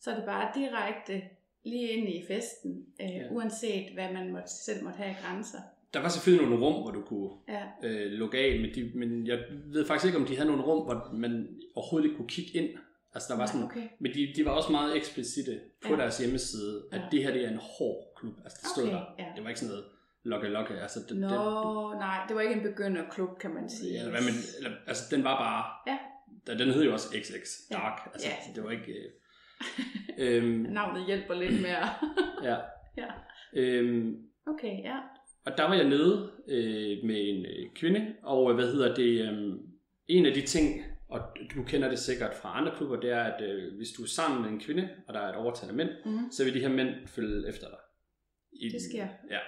Så 0.01 0.11
er 0.11 0.15
det 0.15 0.25
bare 0.25 0.49
direkte 0.55 1.23
lige 1.65 1.89
ind 1.89 2.09
i 2.09 2.25
festen, 2.29 2.87
øh, 3.01 3.09
Ja. 3.09 3.23
uanset 3.31 3.93
hvad 3.95 4.13
man 4.13 4.33
måtte, 4.33 4.51
selv 4.65 4.85
måtte 4.85 4.97
have 4.97 5.09
af 5.09 5.17
grænser. 5.25 5.59
Der 5.95 6.01
var 6.01 6.09
selvfølgelig 6.09 6.49
nogle 6.49 6.65
rum, 6.65 6.83
hvor 6.83 6.91
du 6.91 7.03
kunne 7.03 7.31
Ja, 7.49 7.63
øh, 7.89 8.11
logge 8.13 8.39
af, 8.39 8.61
men, 8.61 8.75
de, 8.75 8.93
men 8.95 9.27
jeg 9.27 9.39
ved 9.67 9.87
faktisk 9.87 10.07
ikke, 10.07 10.19
om 10.19 10.27
de 10.27 10.37
havde 10.37 10.49
nogle 10.49 10.63
rum, 10.63 10.85
hvor 10.85 11.11
man 11.13 11.49
overhovedet 11.75 12.07
ikke 12.07 12.17
kunne 12.17 12.29
kigge 12.29 12.53
ind. 12.59 12.79
Altså 13.17 13.29
der 13.33 13.39
var 13.39 13.47
sådan, 13.47 13.63
okay. 13.67 13.87
Men 14.01 14.15
de, 14.15 14.33
de 14.37 14.45
var 14.45 14.51
også 14.51 14.73
meget 14.73 14.97
eksplicite 14.97 15.61
på 15.83 15.89
Ja. 15.93 15.97
deres 15.97 16.19
hjemmeside, 16.19 16.75
at 16.93 17.01
Ja. 17.01 17.07
det 17.13 17.23
her 17.25 17.33
det 17.33 17.45
er 17.45 17.51
en 17.51 17.61
hård 17.79 18.01
klub. 18.19 18.35
Altså 18.45 18.59
det 18.63 18.69
stod 18.71 18.85
Okay, 18.85 18.95
der. 18.97 19.05
ja. 19.19 19.27
Det 19.37 19.43
var 19.45 19.49
ikke 19.49 19.61
sådan 19.61 19.71
noget 19.75 19.85
lokke-lokke. 20.25 20.75
Altså, 20.81 20.99
det, 21.09 21.17
Nå, 21.17 21.27
det, 21.29 21.99
nej, 21.99 22.19
det 22.29 22.37
var 22.37 22.43
ikke 22.43 22.55
en 22.55 22.63
begynderklub, 22.63 23.39
kan 23.41 23.51
man 23.55 23.71
sige. 23.71 23.93
Ja, 23.93 23.99
eller 23.99 24.11
hvad, 24.11 24.21
men, 24.23 24.35
eller, 24.59 24.71
altså 24.87 25.17
den 25.17 25.25
var 25.25 25.37
bare, 25.47 25.65
Ja. 25.93 26.55
den 26.65 26.71
hed 26.71 26.85
jo 26.85 26.93
også 26.93 27.09
XX 27.23 27.71
Ja. 27.71 27.77
Dark, 27.77 28.11
altså 28.13 28.29
Ja. 28.29 28.53
det 28.55 28.65
var 28.65 28.71
ikke, 28.71 28.93
øh, 28.93 29.09
øhm, 30.45 30.67
Navnet 30.73 31.07
hjælper 31.07 31.35
lidt 31.35 31.63
mere. 31.63 31.89
ja, 32.51 32.57
ja, 32.97 33.07
øhm, 33.55 34.15
okay, 34.47 34.83
ja. 34.85 34.97
og 35.47 35.53
der 35.59 35.65
var 35.69 35.75
jeg 35.75 35.89
nede 35.89 36.31
øh, 36.49 37.05
med 37.07 37.29
en 37.29 37.47
øh, 37.47 37.71
kvinde, 37.75 38.15
og 38.23 38.51
øh, 38.51 38.55
hvad 38.57 38.67
hedder 38.73 38.95
det, 38.95 39.21
øh, 39.33 39.53
en 40.09 40.27
af 40.27 40.35
de 40.35 40.41
ting, 40.41 40.83
og 41.09 41.21
du 41.55 41.63
kender 41.63 41.89
det 41.89 41.99
sikkert 41.99 42.35
fra 42.35 42.59
andre 42.61 42.73
klubber, 42.77 43.01
det 43.01 43.11
er, 43.11 43.21
at 43.23 43.43
øh, 43.51 43.77
hvis 43.77 43.89
du 43.97 44.03
er 44.03 44.07
sammen 44.07 44.43
med 44.43 44.51
en 44.51 44.61
kvinde, 44.61 44.89
og 45.09 45.15
der 45.15 45.21
er 45.21 45.29
et 45.29 45.35
overtagende 45.37 45.77
mænd, 45.77 45.91
Mm. 46.05 46.31
så 46.33 46.45
vil 46.45 46.55
de 46.55 46.61
her 46.61 46.69
mænd 46.69 47.07
følge 47.07 47.49
efter 47.49 47.67
dig. 47.69 47.79
I, 48.53 48.69
Det 48.69 48.83
sker. 48.91 49.07
Ja. 49.31 49.39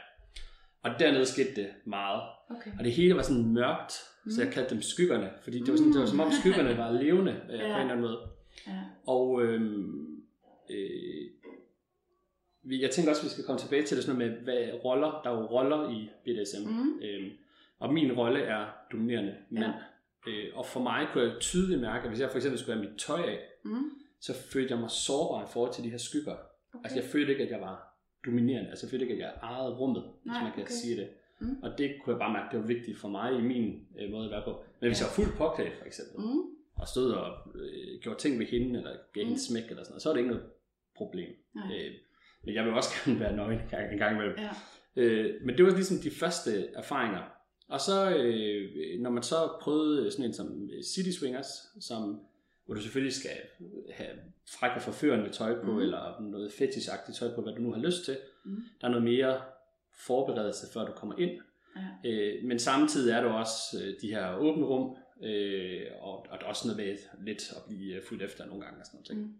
Og 0.82 0.90
dernede 1.00 1.26
skete 1.26 1.54
det 1.56 1.68
meget. 1.86 2.22
Okay. 2.50 2.70
Og 2.78 2.84
det 2.84 2.92
hele 2.92 3.14
var 3.16 3.22
sådan 3.22 3.52
mørkt, 3.52 3.92
mm. 4.24 4.30
så 4.30 4.42
jeg 4.42 4.52
kaldte 4.52 4.74
dem 4.74 4.82
skyggerne, 4.82 5.30
fordi 5.42 5.58
det 5.58 5.68
var, 5.70 5.76
sådan, 5.76 5.92
det 5.92 6.00
var 6.00 6.06
som 6.06 6.20
om 6.20 6.30
skyggerne 6.32 6.76
var 6.82 6.92
levende 6.92 7.32
øh, 7.32 7.38
på 7.48 7.52
en 7.52 7.58
Ja. 7.60 7.64
eller 7.66 7.76
anden 7.80 8.00
måde. 8.00 8.18
Ja. 8.66 8.80
Og 9.06 9.42
øhm, 9.42 10.16
øh, 10.70 11.24
vi- 12.62 12.82
jeg 12.82 12.90
tænker 12.90 13.10
også, 13.10 13.22
at 13.22 13.24
vi 13.24 13.30
skal 13.30 13.44
komme 13.44 13.58
tilbage 13.60 13.82
til 13.82 13.96
det 13.96 14.04
sådan 14.04 14.18
noget 14.18 14.32
med, 14.32 14.40
hvad 14.44 14.84
roller, 14.84 15.20
der 15.24 15.30
er 15.30 15.34
jo 15.34 15.46
roller 15.46 15.90
i 15.90 16.08
BDSM. 16.24 16.68
Mm. 16.70 17.00
Øhm, 17.02 17.30
og 17.78 17.92
min 17.94 18.12
rolle 18.12 18.40
er 18.40 18.66
dominerende 18.92 19.36
mand. 19.50 19.72
Øh, 20.28 20.44
og 20.58 20.66
for 20.66 20.80
mig 20.80 21.08
kunne 21.12 21.24
jeg 21.24 21.32
tydeligt 21.40 21.80
mærke, 21.80 22.02
at 22.04 22.08
hvis 22.10 22.20
jeg 22.20 22.30
for 22.30 22.36
eksempel 22.36 22.58
skulle 22.58 22.76
have 22.78 22.88
mit 22.90 22.98
tøj 22.98 23.20
af, 23.22 23.38
Mm. 23.64 23.90
så 24.20 24.34
følte 24.52 24.72
jeg 24.72 24.80
mig 24.80 24.90
sårbar 24.90 25.44
i 25.44 25.48
forhold 25.52 25.72
til 25.74 25.84
de 25.84 25.90
her 25.90 25.98
skygger. 25.98 26.32
Okay. 26.32 26.84
Altså 26.84 26.98
jeg 27.00 27.04
følte 27.08 27.32
ikke, 27.32 27.44
at 27.44 27.50
jeg 27.50 27.60
var 27.60 27.96
dominerende. 28.26 28.70
Altså 28.70 28.86
jeg 28.86 28.90
følte 28.90 29.04
ikke, 29.04 29.14
at 29.14 29.20
jeg 29.20 29.32
ejede 29.42 29.76
rummet, 29.76 30.02
hvis 30.22 30.32
Nej, 30.32 30.42
man 30.42 30.52
kan 30.52 30.62
okay. 30.62 30.72
sige 30.72 30.96
det. 30.96 31.08
Mm. 31.40 31.56
Og 31.62 31.78
det 31.78 31.96
kunne 32.04 32.12
jeg 32.14 32.20
bare 32.20 32.32
mærke, 32.32 32.48
det 32.52 32.60
var 32.60 32.66
vigtigt 32.66 32.98
for 32.98 33.08
mig 33.08 33.38
i 33.38 33.40
min 33.42 33.86
øh, 34.00 34.10
måde 34.10 34.24
at 34.24 34.30
være 34.30 34.42
på. 34.44 34.64
Men 34.80 34.88
hvis 34.88 35.00
Ja. 35.00 35.04
jeg 35.04 35.10
var 35.10 35.14
fuldt 35.24 35.38
påklædt 35.38 35.78
for 35.78 35.84
eksempel, 35.86 36.16
Mm. 36.24 36.40
og 36.76 36.88
stod 36.88 37.10
og 37.12 37.28
øh, 37.54 38.00
gjorde 38.02 38.18
ting 38.18 38.38
ved 38.38 38.46
hende, 38.46 38.78
eller 38.78 38.92
gav 39.14 39.24
hende 39.24 39.32
Mm. 39.40 39.46
smæk 39.48 39.62
eller 39.70 39.82
sådan 39.82 39.92
noget, 39.92 40.02
så 40.02 40.08
er 40.08 40.12
det 40.14 40.20
ikke 40.20 40.30
noget 40.34 40.46
problem. 40.96 41.30
Nej. 41.54 41.64
Øh, 41.76 41.92
men 42.44 42.54
jeg 42.54 42.64
vil 42.64 42.72
også 42.74 42.90
gerne 43.04 43.20
være 43.20 43.36
nøgen 43.36 43.60
en 43.60 43.68
gang, 43.70 43.92
en 43.92 43.98
gang 43.98 44.12
imellem. 44.16 44.36
Ja. 44.38 44.50
Øh, 45.02 45.34
men 45.46 45.56
det 45.56 45.64
var 45.64 45.70
ligesom 45.70 45.96
de 45.98 46.10
første 46.10 46.50
erfaringer. 46.74 47.22
Og 47.68 47.80
så, 47.80 48.10
øh, 48.16 49.00
når 49.00 49.10
man 49.10 49.22
så 49.22 49.36
prøvede 49.60 50.10
sådan 50.10 50.24
en 50.24 50.34
som 50.34 50.68
City 50.94 51.10
Swingers, 51.18 51.46
som 51.80 52.20
hvor 52.66 52.74
du 52.74 52.80
selvfølgelig 52.80 53.12
skal 53.14 53.30
have 53.90 54.10
fræk 54.58 54.70
og 54.76 54.82
forførende 54.82 55.30
tøj 55.32 55.60
på, 55.64 55.72
Mhm. 55.72 55.80
eller 55.80 56.20
noget 56.20 56.52
fetishagtigt 56.52 57.18
tøj 57.18 57.34
på, 57.34 57.42
hvad 57.42 57.52
du 57.52 57.60
nu 57.62 57.72
har 57.72 57.80
lyst 57.80 58.04
til. 58.04 58.16
Mm. 58.44 58.56
Der 58.80 58.86
er 58.86 58.90
noget 58.90 59.04
mere 59.04 59.40
forberedelse, 60.06 60.66
før 60.72 60.84
du 60.86 60.92
kommer 60.92 61.18
ind. 61.18 61.40
Ja. 62.04 62.10
Øh, 62.10 62.44
men 62.44 62.58
samtidig 62.58 63.12
er 63.12 63.20
der 63.20 63.28
også 63.30 63.54
øh, 63.84 63.94
de 64.02 64.08
her 64.08 64.34
åbne 64.36 64.64
rum, 64.66 64.96
øh, 65.24 65.86
og, 66.00 66.18
og 66.30 66.38
der 66.40 66.44
er 66.44 66.48
også 66.48 66.68
noget 66.68 66.86
med 66.86 67.24
lidt 67.26 67.42
at 67.56 67.62
blive 67.68 67.94
øh, 67.94 68.02
fuldt 68.02 68.22
efter 68.22 68.46
nogle 68.46 68.64
gange 68.64 68.80
og 68.80 68.86
sådan 68.86 69.00
noget. 69.08 69.26
Mm. 69.26 69.34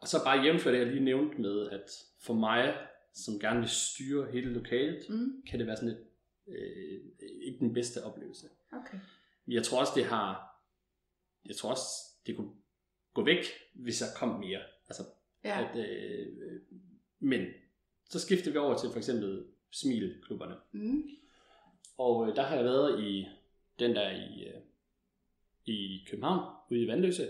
Og 0.00 0.08
så 0.08 0.24
bare 0.24 0.42
jævnfør 0.42 0.70
det, 0.70 0.78
jeg 0.78 0.86
lige 0.86 1.04
nævnte 1.04 1.40
med, 1.40 1.68
at 1.68 1.90
for 2.22 2.34
mig, 2.34 2.74
som 3.14 3.38
gerne 3.40 3.58
vil 3.60 3.68
styre 3.68 4.26
hele 4.32 4.52
lokalet, 4.52 5.06
Mm. 5.08 5.42
kan 5.50 5.58
det 5.58 5.66
være 5.66 5.76
sådan 5.76 5.88
lidt, 5.88 6.00
øh, 6.48 7.00
ikke 7.42 7.58
den 7.58 7.74
bedste 7.74 8.04
oplevelse. 8.04 8.46
Okay. 8.72 8.98
Jeg 9.48 9.62
tror 9.62 9.80
også, 9.80 9.92
det 9.96 10.04
har, 10.04 10.60
jeg 11.44 11.56
tror 11.56 11.70
også, 11.70 11.88
det 12.26 12.36
kunne 12.36 12.50
gå 13.14 13.24
væk, 13.24 13.44
hvis 13.74 14.00
jeg 14.00 14.08
kom 14.16 14.40
mere. 14.40 14.60
Altså, 14.88 15.02
Ja. 15.44 15.68
at, 15.70 15.88
øh, 15.88 16.60
men 17.18 17.46
så 18.08 18.18
skifter 18.20 18.50
vi 18.50 18.58
over 18.58 18.78
til 18.78 18.90
for 18.90 18.96
eksempel 18.98 19.44
smilklubberne. 19.70 20.54
Mm. 20.72 21.02
Og 21.98 22.28
øh, 22.28 22.36
der 22.36 22.42
har 22.42 22.56
jeg 22.56 22.64
været 22.64 23.04
i 23.04 23.26
den 23.78 23.96
der 23.96 24.10
i, 24.10 24.44
øh, 24.48 24.60
i 25.64 26.04
København, 26.10 26.54
ude 26.70 26.82
i 26.82 26.88
Vandløse. 26.88 27.28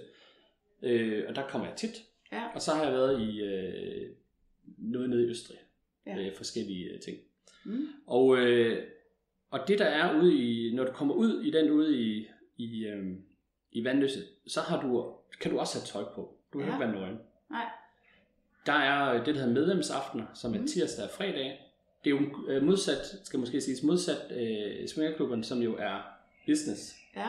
Øh, 0.82 1.24
og 1.28 1.34
der 1.34 1.48
kommer 1.48 1.68
jeg 1.68 1.76
tit. 1.76 2.04
Ja. 2.32 2.48
Og 2.54 2.62
så 2.62 2.74
har 2.74 2.84
jeg 2.84 2.92
været 2.92 3.20
i 3.20 3.40
øh, 3.40 4.16
noget 4.78 5.10
nede 5.10 5.22
i 5.26 5.30
Østrig. 5.30 5.58
Ja. 6.06 6.18
Øh, 6.18 6.36
forskellige 6.36 6.90
øh, 6.90 7.00
ting. 7.00 7.18
Mm. 7.64 7.86
Og, 8.06 8.38
øh, 8.38 8.90
og 9.50 9.60
det 9.68 9.78
der 9.78 9.84
er 9.84 10.20
ude 10.20 10.34
i, 10.34 10.74
når 10.74 10.84
du 10.84 10.92
kommer 10.92 11.14
ud 11.14 11.42
i 11.42 11.50
den 11.50 11.70
ude 11.70 11.96
i, 11.98 12.26
i, 12.56 12.86
øh, 12.86 13.06
i 13.72 13.84
Vandløse, 13.84 14.20
så 14.46 14.60
har 14.60 14.80
du, 14.80 15.12
kan 15.40 15.50
du 15.50 15.58
også 15.58 15.78
have 15.78 15.86
tøj 15.86 16.14
på. 16.14 16.34
Du 16.52 16.58
kan 16.58 16.68
Ja. 16.68 16.74
ikke 16.74 16.84
være 16.86 17.00
nøgen. 17.00 17.18
Nej. 17.50 17.64
Der 18.66 18.72
er 18.72 19.24
det, 19.24 19.34
der 19.34 19.40
hedder 19.40 19.54
medlemsaftener, 19.54 20.24
som 20.34 20.54
er 20.54 20.58
Mhm. 20.58 20.66
tirsdag 20.66 21.04
og 21.04 21.10
fredag. 21.10 21.60
Det 22.04 22.12
er 22.12 22.16
jo 22.20 22.46
øh, 22.48 22.62
modsat, 22.62 23.06
skal 23.24 23.38
måske 23.40 23.60
siges, 23.60 23.82
modsat 23.82 24.32
øh, 24.36 24.88
swingerklubben, 24.88 25.44
som 25.44 25.58
jo 25.58 25.76
er 25.78 26.02
business. 26.46 26.94
Ja. 27.16 27.28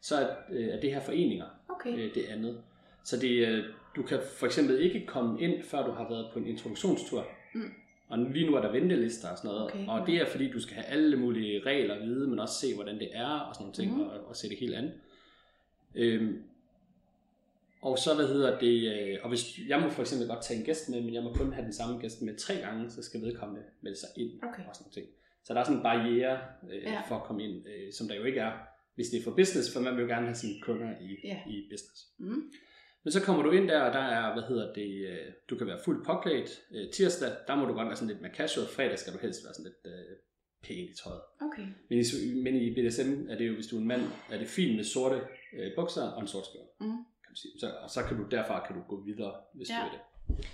Så 0.00 0.16
er, 0.16 0.36
øh, 0.52 0.66
er 0.68 0.80
det 0.80 0.92
her 0.94 1.00
foreninger 1.00 1.46
Okay. 1.68 1.98
øh, 1.98 2.14
det 2.14 2.24
andet. 2.28 2.62
Så 3.04 3.16
det, 3.16 3.46
øh, 3.48 3.64
du 3.96 4.02
kan 4.02 4.18
for 4.38 4.46
eksempel 4.46 4.80
ikke 4.80 5.06
komme 5.06 5.40
ind, 5.40 5.62
før 5.62 5.86
du 5.86 5.92
har 5.92 6.08
været 6.08 6.30
på 6.32 6.38
en 6.38 6.46
introduktionstur. 6.46 7.26
Mm. 7.54 7.72
Og 8.12 8.18
lige 8.18 8.46
nu 8.50 8.56
er 8.56 8.60
der 8.60 8.72
ventelister 8.72 9.28
og 9.28 9.38
sådan 9.38 9.48
noget. 9.48 9.62
Okay. 9.64 9.86
Og 9.86 10.06
det 10.06 10.14
er 10.16 10.26
fordi, 10.26 10.50
du 10.50 10.60
skal 10.60 10.74
have 10.74 10.86
alle 10.86 11.16
mulige 11.16 11.60
regler 11.66 11.94
at 11.94 12.02
vide, 12.02 12.28
men 12.28 12.38
også 12.38 12.54
se, 12.60 12.74
hvordan 12.74 12.98
det 12.98 13.08
er 13.12 13.26
og 13.28 13.54
sådan 13.54 13.62
nogle 13.64 13.74
ting, 13.74 13.92
Mhm. 13.92 14.00
og, 14.00 14.26
og 14.26 14.36
se 14.36 14.48
det 14.48 14.56
helt 14.58 14.74
andet. 14.74 14.92
Øhm, 15.94 16.42
og 17.82 17.98
så, 17.98 18.14
hvad 18.14 18.26
hedder 18.26 18.58
det, 18.58 18.92
øh, 18.94 19.18
og 19.22 19.28
hvis 19.28 19.58
jeg 19.68 19.80
må 19.80 19.88
for 19.90 20.02
eksempel 20.02 20.28
godt 20.28 20.42
tage 20.42 20.58
en 20.60 20.64
gæst 20.66 20.88
med, 20.88 21.00
men 21.00 21.14
jeg 21.14 21.22
må 21.22 21.32
kun 21.32 21.52
have 21.52 21.64
den 21.64 21.72
samme 21.72 21.98
gæst 22.00 22.22
med 22.22 22.36
tre 22.36 22.54
gange, 22.54 22.90
så 22.90 23.02
skal 23.02 23.20
vedkommende 23.22 23.62
melde 23.80 23.96
sig 24.00 24.08
ind 24.16 24.30
Okay. 24.42 24.62
og 24.68 24.76
sådan 24.76 24.92
ting. 24.92 25.06
Så 25.44 25.54
der 25.54 25.60
er 25.60 25.64
sådan 25.64 25.76
en 25.76 25.82
barriere 25.82 26.38
øh, 26.72 26.82
Ja. 26.82 27.00
for 27.08 27.14
at 27.16 27.22
komme 27.22 27.44
ind, 27.44 27.66
øh, 27.66 27.92
som 27.92 28.08
der 28.08 28.14
jo 28.14 28.24
ikke 28.24 28.40
er, 28.40 28.52
hvis 28.94 29.08
det 29.08 29.18
er 29.20 29.24
for 29.24 29.30
business, 29.30 29.72
for 29.72 29.80
man 29.80 29.94
vil 29.96 30.02
jo 30.02 30.08
gerne 30.08 30.26
have 30.26 30.34
sine 30.34 30.60
kunder 30.62 30.90
i, 31.00 31.16
Ja. 31.24 31.38
i 31.46 31.62
business. 31.70 32.06
Mm. 32.18 32.42
Men 33.04 33.12
så 33.12 33.20
kommer 33.22 33.42
du 33.42 33.50
ind 33.50 33.68
der, 33.68 33.80
og 33.80 33.92
der 33.92 33.98
er, 34.00 34.32
hvad 34.32 34.42
hedder 34.42 34.72
det, 34.72 34.90
øh, 35.08 35.32
du 35.50 35.56
kan 35.58 35.66
være 35.66 35.80
fuldt 35.84 36.06
påklædt. 36.06 36.50
Øh, 36.74 36.90
tirsdag, 36.90 37.30
der 37.46 37.54
må 37.56 37.64
du 37.64 37.72
godt 37.72 37.86
være 37.88 37.96
sådan 37.96 38.08
lidt 38.08 38.20
mere 38.22 38.34
casual. 38.34 38.66
Fredag 38.66 38.98
skal 38.98 39.12
du 39.12 39.18
helst 39.18 39.44
være 39.44 39.54
sådan 39.54 39.64
lidt 39.84 39.94
øh, 39.94 40.16
pæn 40.62 40.76
i 40.76 40.94
tøjet. 41.04 41.20
Okay. 41.40 41.66
Men 41.90 41.98
i, 41.98 42.04
men 42.42 42.54
i 42.56 42.74
BDSM 42.74 43.26
er 43.28 43.38
det 43.38 43.48
jo, 43.48 43.54
hvis 43.54 43.66
du 43.66 43.76
er 43.76 43.80
en 43.80 43.88
mand, 43.88 44.02
er 44.30 44.38
det 44.38 44.48
fint 44.48 44.76
med 44.76 44.84
sorte 44.84 45.20
øh, 45.58 45.70
bukser 45.76 46.02
og 46.02 46.20
en 46.22 46.28
sort 46.28 46.46
skjorte. 46.46 46.68
Mm. 46.80 46.86
Kan 47.24 47.30
du 47.34 47.40
sige. 47.40 47.52
Så, 47.60 47.70
og 47.82 47.90
så 47.90 48.00
kan 48.08 48.16
du 48.16 48.24
derfra 48.30 48.66
kan 48.66 48.76
du 48.76 48.82
gå 48.88 49.04
videre, 49.04 49.34
hvis 49.54 49.70
Ja. 49.70 49.74
du 49.84 49.90
vil 49.90 49.98
det. 49.98 50.46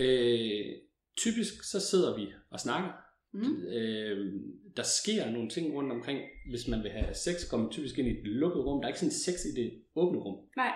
Øh, 0.00 0.76
typisk 1.16 1.64
så 1.64 1.80
sidder 1.80 2.16
vi 2.16 2.26
og 2.50 2.60
snakker. 2.60 2.90
Mm. 3.32 3.62
Øh, 3.66 4.32
der 4.76 4.82
sker 4.82 5.30
nogle 5.30 5.48
ting 5.48 5.74
rundt 5.74 5.92
omkring. 5.92 6.20
Hvis 6.50 6.68
man 6.68 6.82
vil 6.82 6.90
have 6.90 7.14
sex, 7.14 7.50
kommer 7.50 7.70
typisk 7.70 7.98
ind 7.98 8.08
i 8.08 8.10
et 8.10 8.26
lukket 8.26 8.64
rum. 8.64 8.80
Der 8.80 8.84
er 8.84 8.88
ikke 8.88 8.98
sådan 9.00 9.12
sex 9.12 9.34
i 9.44 9.60
det 9.62 9.82
åbne 9.96 10.18
rum. 10.18 10.36
Nej. 10.56 10.72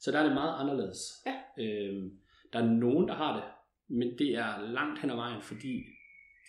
Så 0.00 0.12
der 0.12 0.18
er 0.18 0.22
det 0.24 0.34
meget 0.34 0.60
anderledes. 0.60 0.98
Ja. 1.26 1.34
Øhm, 1.64 2.10
der 2.52 2.58
er 2.58 2.66
nogen, 2.66 3.08
der 3.08 3.14
har 3.14 3.36
det, 3.36 3.44
men 3.96 4.18
det 4.18 4.34
er 4.34 4.60
langt 4.70 5.00
hen 5.00 5.10
ad 5.10 5.16
vejen, 5.16 5.42
fordi 5.42 5.84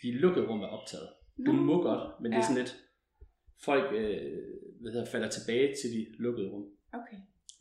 de 0.04 0.12
lukkede 0.12 0.48
rum 0.48 0.62
er 0.62 0.68
optaget. 0.68 1.10
Du 1.46 1.52
Nå. 1.52 1.62
må 1.62 1.82
godt, 1.82 2.22
men 2.22 2.32
det 2.32 2.38
er 2.38 2.42
Ja. 2.42 2.48
sådan 2.48 2.64
lidt, 2.64 2.76
folk 3.64 3.94
øh, 3.94 4.38
hvad 4.82 4.92
hedder, 4.92 5.06
falder 5.12 5.30
tilbage 5.30 5.76
til 5.82 5.90
de 5.92 6.06
lukkede 6.20 6.50
rum. 6.50 6.66
Okay. 6.94 7.18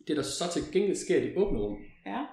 Det, 0.07 0.17
der 0.17 0.23
så 0.23 0.45
til 0.53 0.63
gengæld 0.73 0.97
sker 0.97 1.23
i 1.23 1.27
de 1.31 1.39
åbne 1.39 1.59
rum, 1.59 1.79
Ja. 2.07 2.27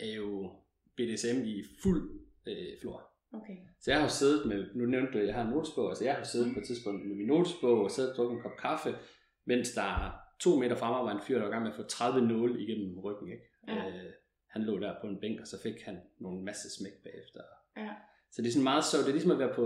er 0.00 0.14
jo 0.16 0.52
BDSM 0.96 1.38
i 1.44 1.62
fuld 1.82 2.20
øh, 2.46 2.66
flor. 2.80 3.08
Okay. 3.34 3.56
Så 3.80 3.90
jeg 3.90 3.98
har 4.00 4.06
jo 4.06 4.10
siddet 4.10 4.46
med, 4.48 4.66
nu 4.74 4.86
nævnte 4.86 5.12
du, 5.12 5.18
at 5.18 5.26
jeg 5.26 5.34
har 5.34 5.42
en 5.44 5.50
notesbog, 5.50 5.88
altså 5.88 6.04
jeg 6.04 6.12
har 6.14 6.20
jo 6.20 6.24
siddet 6.24 6.48
Mm. 6.48 6.54
på 6.54 6.60
et 6.60 6.66
tidspunkt 6.66 7.06
med 7.08 7.16
min 7.16 7.26
notesbog 7.26 7.78
og 7.84 7.90
siddet 7.90 8.10
og 8.10 8.16
drukket 8.16 8.36
en 8.36 8.42
kop 8.42 8.56
kaffe, 8.58 8.94
mens 9.44 9.70
der 9.70 10.12
to 10.38 10.58
meter 10.58 10.76
fra 10.76 10.90
mig 10.90 11.04
var 11.04 11.12
en 11.18 11.26
fyr, 11.26 11.34
der 11.34 11.42
var 11.42 11.48
i 11.48 11.52
gang 11.52 11.62
med 11.62 11.70
at 11.70 11.76
få 11.76 11.82
30 11.82 12.28
nåle 12.28 12.60
igennem 12.60 12.98
ryggen. 12.98 13.32
Ikke? 13.32 13.44
Ja. 13.68 13.88
Øh, 13.88 14.12
han 14.46 14.62
lå 14.62 14.78
der 14.78 14.94
på 15.00 15.06
en 15.06 15.20
bænk, 15.20 15.40
og 15.40 15.46
så 15.46 15.62
fik 15.62 15.82
han 15.82 16.00
nogle 16.18 16.44
masse 16.44 16.70
smæk 16.70 16.92
bagefter. 17.02 17.40
Ja. 17.76 17.90
Så 18.30 18.42
det 18.42 18.48
er 18.48 18.52
sådan 18.52 18.64
meget 18.64 18.84
sjovt. 18.84 19.04
Det 19.04 19.08
er 19.08 19.14
ligesom 19.14 19.30
at 19.30 19.38
være 19.38 19.54
på, 19.54 19.64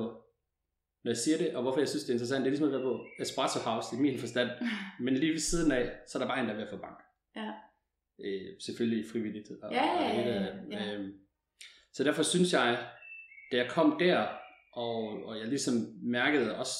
når 1.05 1.11
jeg 1.11 1.17
siger 1.17 1.39
det, 1.39 1.57
og 1.57 1.63
hvorfor 1.63 1.79
jeg 1.81 1.89
synes, 1.89 2.05
det 2.05 2.11
er 2.11 2.15
interessant, 2.15 2.45
det 2.45 2.47
er 2.47 2.51
ligesom 2.51 2.67
at 2.67 2.73
være 2.73 2.83
på 2.83 3.07
Espresso 3.21 3.61
House 3.61 3.97
i 3.97 3.99
min 3.99 4.19
forstand. 4.19 4.51
Men 5.05 5.15
lige 5.15 5.33
ved 5.33 5.39
siden 5.39 5.73
af, 5.73 5.93
så 6.09 6.19
er 6.19 6.23
der 6.23 6.29
bare 6.29 6.41
en, 6.41 6.47
der 6.47 6.53
er 6.53 6.57
ved 6.57 6.65
at 6.65 6.71
få 6.71 6.77
bank. 6.77 6.99
Ja. 7.37 7.53
Øh, 8.25 8.61
selvfølgelig 8.61 9.05
frivilligt. 9.13 9.51
Og, 9.63 9.73
Ja, 9.73 9.85
ja, 9.85 10.21
ja, 10.21 10.31
der, 10.31 10.55
ja. 10.71 10.95
Øhm, 10.95 11.13
så 11.93 12.05
derfor 12.05 12.23
synes 12.23 12.53
jeg, 12.53 12.89
da 13.53 13.57
jeg 13.57 13.71
kom 13.71 13.97
der, 13.99 14.27
og, 14.73 15.25
og 15.25 15.39
jeg 15.39 15.49
ligesom 15.49 15.75
mærkede 16.03 16.57
også, 16.57 16.75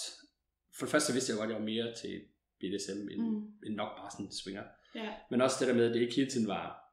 for 0.79 0.87
det 0.87 0.91
første 0.91 1.13
vidste 1.13 1.31
jeg 1.31 1.39
godt, 1.39 1.51
at 1.51 1.55
jeg 1.55 1.61
var 1.61 1.67
mere 1.67 1.95
til 1.95 2.23
BDSM 2.61 3.09
end, 3.11 3.21
Mm. 3.23 3.53
end 3.67 3.75
nok 3.75 3.97
bare 3.99 4.11
sådan 4.11 4.27
en 4.27 4.33
swinger. 4.33 4.63
Ja. 4.95 5.13
Men 5.31 5.41
også 5.41 5.57
det 5.61 5.69
der 5.69 5.75
med, 5.75 5.89
at 5.89 5.95
det 5.95 6.01
ikke 6.01 6.15
hele 6.17 6.31
tiden 6.31 6.49
var 6.49 6.93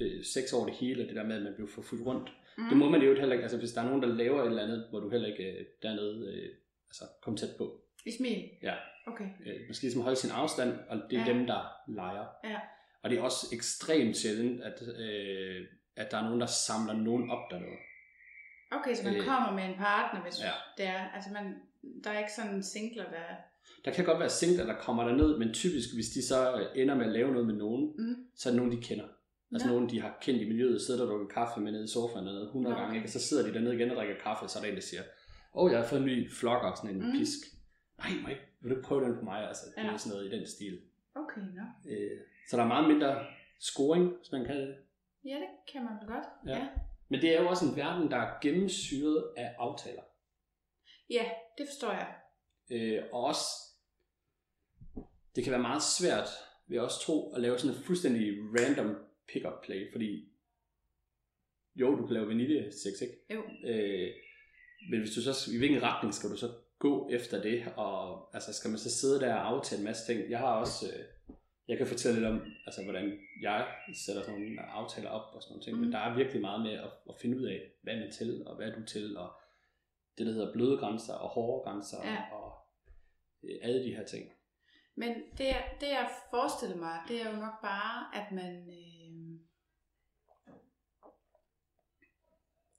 øh, 0.00 0.24
seks 0.24 0.52
år 0.52 0.64
det 0.66 0.74
hele, 0.74 1.02
og 1.02 1.08
det 1.08 1.16
der 1.16 1.24
med, 1.24 1.36
at 1.36 1.42
man 1.42 1.54
blev 1.54 1.68
for 1.68 1.82
fuldt 1.82 2.06
rundt. 2.06 2.32
Mm. 2.58 2.64
Det 2.68 2.76
må 2.76 2.88
man 2.88 3.02
jo 3.02 3.14
heller 3.14 3.32
ikke, 3.32 3.42
altså 3.42 3.58
hvis 3.58 3.72
der 3.72 3.80
er 3.80 3.84
nogen, 3.86 4.02
der 4.02 4.08
laver 4.08 4.42
et 4.42 4.46
eller 4.46 4.62
andet, 4.62 4.86
hvor 4.90 5.00
du 5.00 5.10
heller 5.10 5.28
ikke 5.28 5.44
øh, 5.58 5.66
dernede, 5.82 6.32
øh, 6.34 6.48
altså 6.88 7.04
kom 7.22 7.36
tæt 7.36 7.48
på. 7.58 7.80
I 8.06 8.10
smil? 8.10 8.48
Ja. 8.62 8.74
Okay. 9.06 9.24
Øh, 9.46 9.60
man 9.66 9.74
skal 9.74 9.86
ligesom 9.86 10.02
holde 10.02 10.16
sin 10.16 10.30
afstand, 10.30 10.78
og 10.88 11.02
det 11.10 11.18
er 11.18 11.26
Ja. 11.26 11.32
dem, 11.32 11.46
der 11.46 11.72
leger. 11.88 12.26
Ja. 12.44 12.60
Og 13.02 13.10
det 13.10 13.18
er 13.18 13.22
også 13.22 13.46
ekstremt 13.52 14.16
sjældent, 14.16 14.62
at, 14.62 14.82
øh, 14.98 15.66
at 15.96 16.10
der 16.10 16.16
er 16.18 16.24
nogen, 16.24 16.40
der 16.40 16.46
samler 16.46 16.94
nogen 16.94 17.30
op 17.30 17.50
dernede. 17.50 17.76
Okay, 18.72 18.94
så 18.94 19.04
man 19.04 19.16
Øh, 19.16 19.24
kommer 19.24 19.52
med 19.52 19.64
en 19.64 19.74
partner, 19.76 20.22
hvis 20.22 20.40
ja. 20.42 20.50
det 20.76 20.86
er. 20.86 21.08
Altså, 21.08 21.30
man, 21.32 21.54
der 22.04 22.10
er 22.10 22.18
ikke 22.18 22.32
sådan 22.32 22.62
singler, 22.62 23.04
der... 23.04 23.24
Der 23.84 23.90
kan 23.92 24.04
godt 24.04 24.18
være 24.20 24.28
singler, 24.28 24.66
der 24.66 24.74
kommer 24.80 25.04
derned, 25.08 25.38
men 25.38 25.52
typisk, 25.54 25.88
hvis 25.94 26.08
de 26.08 26.22
så 26.26 26.66
ender 26.74 26.94
med 26.94 27.06
at 27.06 27.12
lave 27.12 27.32
noget 27.32 27.46
med 27.46 27.54
nogen, 27.54 27.92
Mm. 27.98 28.16
så 28.36 28.48
er 28.48 28.50
det 28.52 28.56
nogen, 28.62 28.72
de 28.76 28.82
kender. 28.82 29.04
Altså 29.52 29.68
Nå. 29.68 29.74
nogen, 29.74 29.90
de 29.90 30.00
har 30.00 30.18
kendt 30.22 30.42
i 30.42 30.48
miljøet, 30.48 30.82
sidder 30.82 31.00
der 31.00 31.06
og 31.06 31.10
drukker 31.18 31.34
kaffe 31.34 31.60
med 31.60 31.72
nede 31.72 31.84
i 31.84 31.88
sofaen 31.88 32.26
eller 32.26 32.40
100 32.46 32.72
Nå, 32.74 32.78
gange, 32.78 32.88
okay. 32.90 32.96
ikke? 32.96 33.06
og 33.06 33.10
så 33.10 33.20
sidder 33.20 33.46
de 33.46 33.54
dernede 33.54 33.74
igen 33.74 33.90
og 33.90 33.96
drikker 33.96 34.14
kaffe, 34.22 34.42
og 34.44 34.50
så 34.50 34.58
er 34.58 34.62
der 34.62 34.68
en, 34.70 34.74
der 34.76 34.82
siger, 34.82 35.02
åh, 35.54 35.64
oh, 35.64 35.70
jeg 35.72 35.80
har 35.80 35.86
fået 35.86 36.00
en 36.00 36.06
ny 36.06 36.30
flokker, 36.32 36.74
sådan 36.74 36.96
en 36.96 37.06
Mm. 37.06 37.12
pisk. 37.18 37.38
Nej, 37.98 38.08
må 38.22 38.28
ikke, 38.28 38.42
vil 38.60 38.70
du 38.70 38.76
ikke 38.76 38.86
prøve 38.88 39.04
den 39.04 39.14
på 39.18 39.24
mig? 39.24 39.48
Altså, 39.48 39.62
det 39.76 39.82
Ja. 39.84 39.92
er 39.92 39.96
sådan 39.96 40.16
noget 40.18 40.32
i 40.32 40.36
den 40.36 40.46
stil. 40.46 40.80
Okay, 41.14 41.40
nå. 41.40 41.64
Øh, 41.90 42.18
så 42.50 42.56
der 42.56 42.62
er 42.62 42.66
meget 42.74 42.88
mindre 42.92 43.24
scoring, 43.60 44.04
hvis 44.18 44.32
man 44.32 44.44
kan 44.44 44.56
det. 44.56 44.74
Ja, 45.24 45.34
det 45.34 45.48
kan 45.72 45.84
man 45.84 45.92
godt. 46.06 46.24
Ja. 46.46 46.50
ja. 46.58 46.68
Men 47.08 47.20
det 47.22 47.36
er 47.36 47.42
jo 47.42 47.48
også 47.48 47.64
en 47.66 47.76
verden, 47.76 48.10
der 48.10 48.16
er 48.16 48.30
gennemsyret 48.42 49.24
af 49.36 49.54
aftaler. 49.58 50.02
Ja, 51.10 51.24
det 51.58 51.66
forstår 51.68 51.90
jeg. 51.92 52.06
Øh, 52.70 53.02
og 53.12 53.24
også, 53.24 53.44
det 55.36 55.44
kan 55.44 55.50
være 55.50 55.62
meget 55.62 55.82
svært, 55.82 56.28
vil 56.66 56.74
jeg 56.74 56.84
også 56.84 57.00
tro, 57.00 57.32
at 57.34 57.40
lave 57.40 57.58
sådan 57.58 57.76
en 57.76 57.82
fuldstændig 57.82 58.38
random 58.58 58.96
pick-up 59.32 59.62
play, 59.62 59.92
fordi 59.92 60.28
jo, 61.76 61.96
du 61.96 62.06
kan 62.06 62.14
lave 62.14 62.28
vaniljesex, 62.28 63.00
ikke? 63.02 63.14
Jo. 63.34 63.42
Øh, 63.68 64.08
men 64.90 65.00
hvis 65.00 65.14
du 65.14 65.20
så, 65.22 65.50
i 65.54 65.58
hvilken 65.58 65.82
retning 65.82 66.14
skal 66.14 66.30
du 66.30 66.36
så 66.36 66.52
gå 66.78 67.08
efter 67.12 67.42
det, 67.42 67.72
og 67.76 68.28
altså, 68.34 68.52
skal 68.52 68.70
man 68.70 68.78
så 68.78 68.90
sidde 68.90 69.20
der 69.20 69.34
og 69.34 69.46
aftale 69.46 69.78
en 69.78 69.84
masse 69.84 70.12
ting? 70.12 70.30
Jeg 70.30 70.38
har 70.38 70.54
også, 70.54 70.86
øh, 70.86 71.04
jeg 71.68 71.78
kan 71.78 71.86
fortælle 71.86 72.20
lidt 72.20 72.28
om, 72.32 72.42
altså, 72.66 72.82
hvordan 72.84 73.18
jeg 73.42 73.66
sætter 74.06 74.22
sådan 74.22 74.40
nogle 74.40 74.62
aftaler 74.62 75.10
op 75.10 75.34
og 75.34 75.42
sådan 75.42 75.52
nogle 75.52 75.64
ting, 75.64 75.76
mm. 75.76 75.82
Men 75.82 75.92
der 75.92 75.98
er 75.98 76.16
virkelig 76.16 76.40
meget 76.40 76.62
med 76.62 76.72
at, 76.72 76.90
at 77.08 77.14
finde 77.22 77.38
ud 77.38 77.44
af, 77.44 77.60
hvad 77.82 77.94
er 77.94 77.98
man 77.98 78.12
til, 78.12 78.42
og 78.46 78.56
hvad 78.56 78.66
er 78.68 78.74
du 78.74 78.84
til, 78.86 79.16
og 79.16 79.30
det, 80.18 80.26
der 80.26 80.32
hedder 80.32 80.52
bløde 80.52 80.76
grænser 80.78 81.14
og 81.14 81.28
hårde 81.28 81.64
grænser, 81.64 81.96
Ja. 82.04 82.16
og 82.32 82.49
øh, 83.44 83.56
alle 83.62 83.84
de 83.84 83.94
her 83.96 84.04
ting. 84.04 84.30
Men 84.96 85.08
det, 85.38 85.46
det 85.80 85.88
jeg 85.88 86.10
forestiller 86.30 86.76
mig, 86.76 87.00
det 87.08 87.22
er 87.22 87.30
jo 87.30 87.36
nok 87.36 87.60
bare, 87.62 88.14
at 88.14 88.32
man... 88.32 88.54
Øh... 88.56 89.40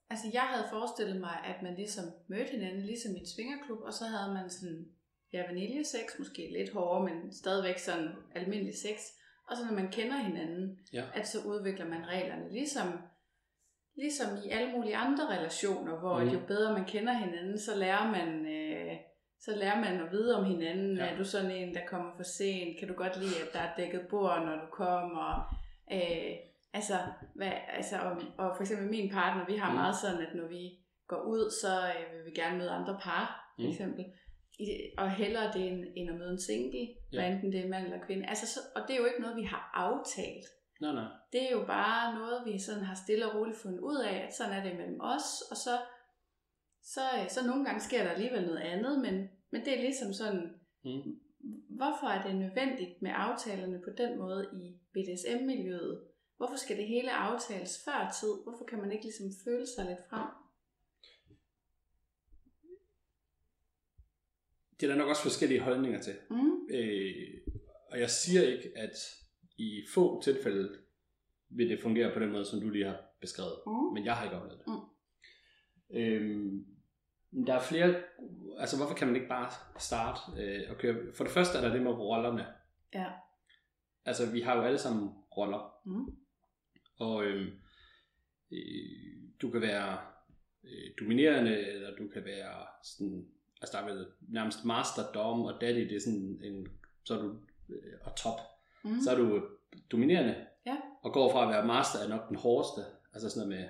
Altså 0.10 0.27
jeg 0.34 0.41
havde 0.41 0.68
forestillet 0.70 1.20
mig, 1.20 1.38
at 1.46 1.62
man 1.63 1.75
ligesom 1.75 2.03
mødte 2.27 2.51
hinanden, 2.51 2.86
ligesom 2.86 3.15
i 3.15 3.20
en 3.20 3.27
svingerklub, 3.36 3.80
og 3.82 3.94
så 3.94 4.06
havde 4.06 4.34
man 4.34 4.50
sådan, 4.50 4.86
ja, 5.34 5.41
vaniljesex, 5.48 6.20
måske 6.20 6.50
lidt 6.58 6.74
hårdere, 6.74 7.03
men 7.10 7.34
stadigvæk 7.34 7.77
sådan 7.80 8.10
almindelig 8.36 8.74
sex. 8.77 8.98
Og 9.50 9.58
så 9.58 9.65
når 9.65 9.74
man 9.74 9.91
kender 9.91 10.18
hinanden, 10.18 10.80
Ja. 10.94 11.06
at 11.13 11.27
så 11.27 11.38
udvikler 11.46 11.88
man 11.88 12.08
reglerne. 12.08 12.51
Ligesom, 12.51 12.88
ligesom 13.96 14.27
i 14.46 14.50
alle 14.50 14.72
mulige 14.77 14.96
andre 14.98 15.38
relationer, 15.38 16.00
hvor 16.00 16.20
Mm. 16.20 16.25
mm. 16.25 16.32
jo 16.34 16.39
bedre 16.48 16.74
man 16.80 16.86
kender 16.86 17.13
hinanden, 17.13 17.60
så 17.60 17.75
lærer 17.75 18.12
man... 18.12 18.46
Øh, 18.46 18.61
så 19.41 19.55
lærer 19.55 19.79
man 19.79 20.01
at 20.01 20.12
vide 20.12 20.36
om 20.38 20.45
hinanden. 20.45 20.98
Ja. 20.98 21.05
Er 21.05 21.17
du 21.17 21.24
sådan 21.24 21.51
en, 21.51 21.75
der 21.75 21.81
kommer 21.88 22.12
for 22.15 22.24
sent? 22.38 22.79
Kan 22.79 22.88
du 22.88 22.93
godt 22.93 23.17
lide, 23.19 23.41
at 23.48 23.53
der 23.53 23.60
er 23.60 23.75
dækket 23.77 24.01
bord, 24.10 24.39
når 24.45 24.55
du 24.55 24.67
kommer? 24.71 25.55
Øh, 25.91 26.36
altså, 26.74 26.93
hvad, 27.36 27.51
altså 27.77 27.95
og, 27.98 28.21
og 28.38 28.55
for 28.55 28.62
eksempel 28.63 28.89
min 28.89 29.12
partner, 29.12 29.45
vi 29.45 29.55
har 29.57 29.69
Mm. 29.69 29.75
meget 29.75 29.95
sådan, 29.95 30.21
at 30.27 30.36
når 30.36 30.48
vi 30.48 30.71
går 31.07 31.21
ud, 31.21 31.51
så 31.62 31.74
øh, 31.88 32.17
vil 32.17 32.25
vi 32.25 32.31
gerne 32.41 32.57
møde 32.57 32.69
andre 32.71 33.00
par, 33.03 33.53
for 33.55 33.63
Mm. 33.63 33.69
eksempel. 33.69 34.05
I, 34.60 34.67
og 34.98 35.12
hellere 35.12 35.53
det 35.53 35.67
end, 35.67 35.83
end 35.95 36.10
at 36.10 36.15
møde 36.15 36.31
en 36.31 36.41
single, 36.41 36.88
ja. 37.13 37.17
hvad 37.19 37.29
enten 37.31 37.51
det 37.51 37.65
er 37.65 37.69
mand 37.69 37.86
eller 37.86 38.05
kvinde. 38.05 38.27
Altså, 38.29 38.48
så, 38.53 38.60
og 38.75 38.81
det 38.88 38.93
er 38.93 39.00
jo 39.00 39.05
ikke 39.05 39.21
noget, 39.21 39.36
vi 39.38 39.43
har 39.43 39.71
aftalt. 39.74 40.45
Nej, 40.81 40.93
nej. 40.93 41.07
Det 41.33 41.41
er 41.48 41.51
jo 41.51 41.63
bare 41.65 42.13
noget, 42.19 42.41
vi 42.45 42.60
sådan 42.60 42.83
har 42.83 42.95
stille 43.03 43.25
og 43.31 43.36
roligt 43.39 43.57
fundet 43.57 43.79
ud 43.79 43.98
af, 44.10 44.15
at 44.27 44.33
sådan 44.33 44.53
er 44.53 44.63
det 44.63 44.75
mellem 44.77 45.00
os, 45.01 45.27
og 45.51 45.57
så, 45.57 45.74
så, 46.83 47.01
øh, 47.19 47.29
så 47.29 47.47
nogle 47.47 47.65
gange 47.65 47.81
sker 47.81 48.03
der 48.03 48.09
alligevel 48.11 48.41
noget 48.45 48.59
andet, 48.59 49.00
men, 49.01 49.29
men 49.51 49.65
det 49.65 49.77
er 49.77 49.81
ligesom 49.81 50.13
sådan, 50.13 50.55
Mm. 50.83 51.19
hvorfor 51.69 52.07
er 52.07 52.27
det 52.27 52.35
nødvendigt 52.35 53.01
med 53.01 53.11
aftalerne 53.15 53.81
på 53.83 53.89
den 53.97 54.17
måde 54.17 54.50
i 54.53 54.77
BDSM-miljøet? 54.93 56.01
Hvorfor 56.38 56.55
skal 56.55 56.77
det 56.77 56.88
hele 56.88 57.11
aftales 57.11 57.81
før 57.85 58.15
tid? 58.21 58.43
Hvorfor 58.43 58.65
kan 58.65 58.79
man 58.79 58.91
ikke 58.91 59.03
ligesom 59.05 59.25
føle 59.45 59.67
sig 59.67 59.85
lidt 59.85 60.00
frem? 60.09 60.27
Det 64.79 64.83
er 64.83 64.91
der 64.91 64.95
nok 64.97 65.09
også 65.09 65.21
forskellige 65.21 65.61
holdninger 65.61 66.01
til. 66.01 66.13
Mm. 66.29 66.67
Øh, 66.69 67.13
og 67.91 68.00
jeg 68.00 68.09
siger 68.09 68.41
ikke, 68.41 68.71
at 68.75 68.95
i 69.57 69.85
få 69.93 70.21
tilfælde 70.21 70.77
vil 71.50 71.69
det 71.69 71.79
fungere 71.81 72.13
på 72.13 72.19
den 72.19 72.31
måde, 72.31 72.45
som 72.45 72.61
du 72.61 72.69
lige 72.69 72.85
har 72.85 73.01
beskrevet. 73.21 73.53
Mm. 73.67 73.93
Men 73.93 74.05
jeg 74.05 74.15
har 74.15 74.23
ikke 74.23 74.35
oplevet 74.35 74.59
det. 74.59 74.67
Mm. 74.67 74.79
Øhm, 75.93 76.65
der 77.48 77.53
er 77.53 77.62
flere... 77.62 77.95
Altså, 78.57 78.77
hvorfor 78.77 78.95
kan 78.95 79.07
man 79.07 79.15
ikke 79.15 79.27
bare 79.27 79.51
starte 79.79 80.19
øh, 80.41 80.62
og 80.69 80.77
køre... 80.77 81.13
For 81.13 81.24
det 81.24 81.33
første 81.33 81.57
er 81.57 81.62
der 81.62 81.74
det 81.74 81.81
med 81.81 81.91
rollerne. 81.91 82.45
Ja. 82.93 83.05
Altså, 84.05 84.31
vi 84.31 84.41
har 84.41 84.55
jo 84.55 84.62
alle 84.62 84.77
sammen 84.77 85.10
roller. 85.38 85.74
Mm. 85.86 86.17
Og 87.00 87.24
øh, 87.24 87.48
øh, 88.51 88.60
du 89.41 89.51
kan 89.51 89.62
være 89.62 89.98
øh, 90.63 90.91
dominerende, 91.00 91.60
eller 91.60 91.95
du 91.95 92.07
kan 92.07 92.25
være 92.25 92.65
sådan... 92.83 93.27
Altså, 93.62 93.77
der 93.77 93.83
er 93.83 93.93
vel 93.93 94.07
nærmest 94.21 94.65
master, 94.65 95.12
dom 95.13 95.41
og 95.41 95.62
daddy, 95.62 95.89
det 95.89 95.95
er 95.95 96.00
sådan 96.00 96.39
en... 96.43 96.67
Så 97.03 97.17
er 97.17 97.21
du... 97.21 97.36
Øh, 97.69 97.93
og 98.01 98.15
top. 98.15 98.39
Mm. 98.83 99.00
Så 99.00 99.12
er 99.12 99.15
du 99.15 99.48
dominerende. 99.91 100.48
Ja. 100.65 100.77
Og 101.01 101.13
går 101.13 101.31
fra 101.31 101.43
at 101.43 101.50
være 101.50 101.67
master 101.67 102.00
er 102.00 102.07
nok 102.07 102.29
den 102.29 102.38
hårdeste. 102.38 102.81
Altså 103.13 103.29
sådan 103.29 103.50
noget 103.50 103.62
med, 103.62 103.69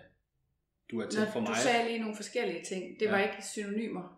du 0.92 1.00
er 1.00 1.08
til 1.10 1.20
Nå, 1.20 1.26
for 1.26 1.40
mig. 1.40 1.48
du 1.50 1.54
sagde 1.56 1.88
lige 1.88 2.00
nogle 2.00 2.16
forskellige 2.16 2.64
ting. 2.64 3.00
Det 3.00 3.06
Ja. 3.06 3.12
var 3.12 3.20
ikke 3.20 3.46
synonymer. 3.54 4.18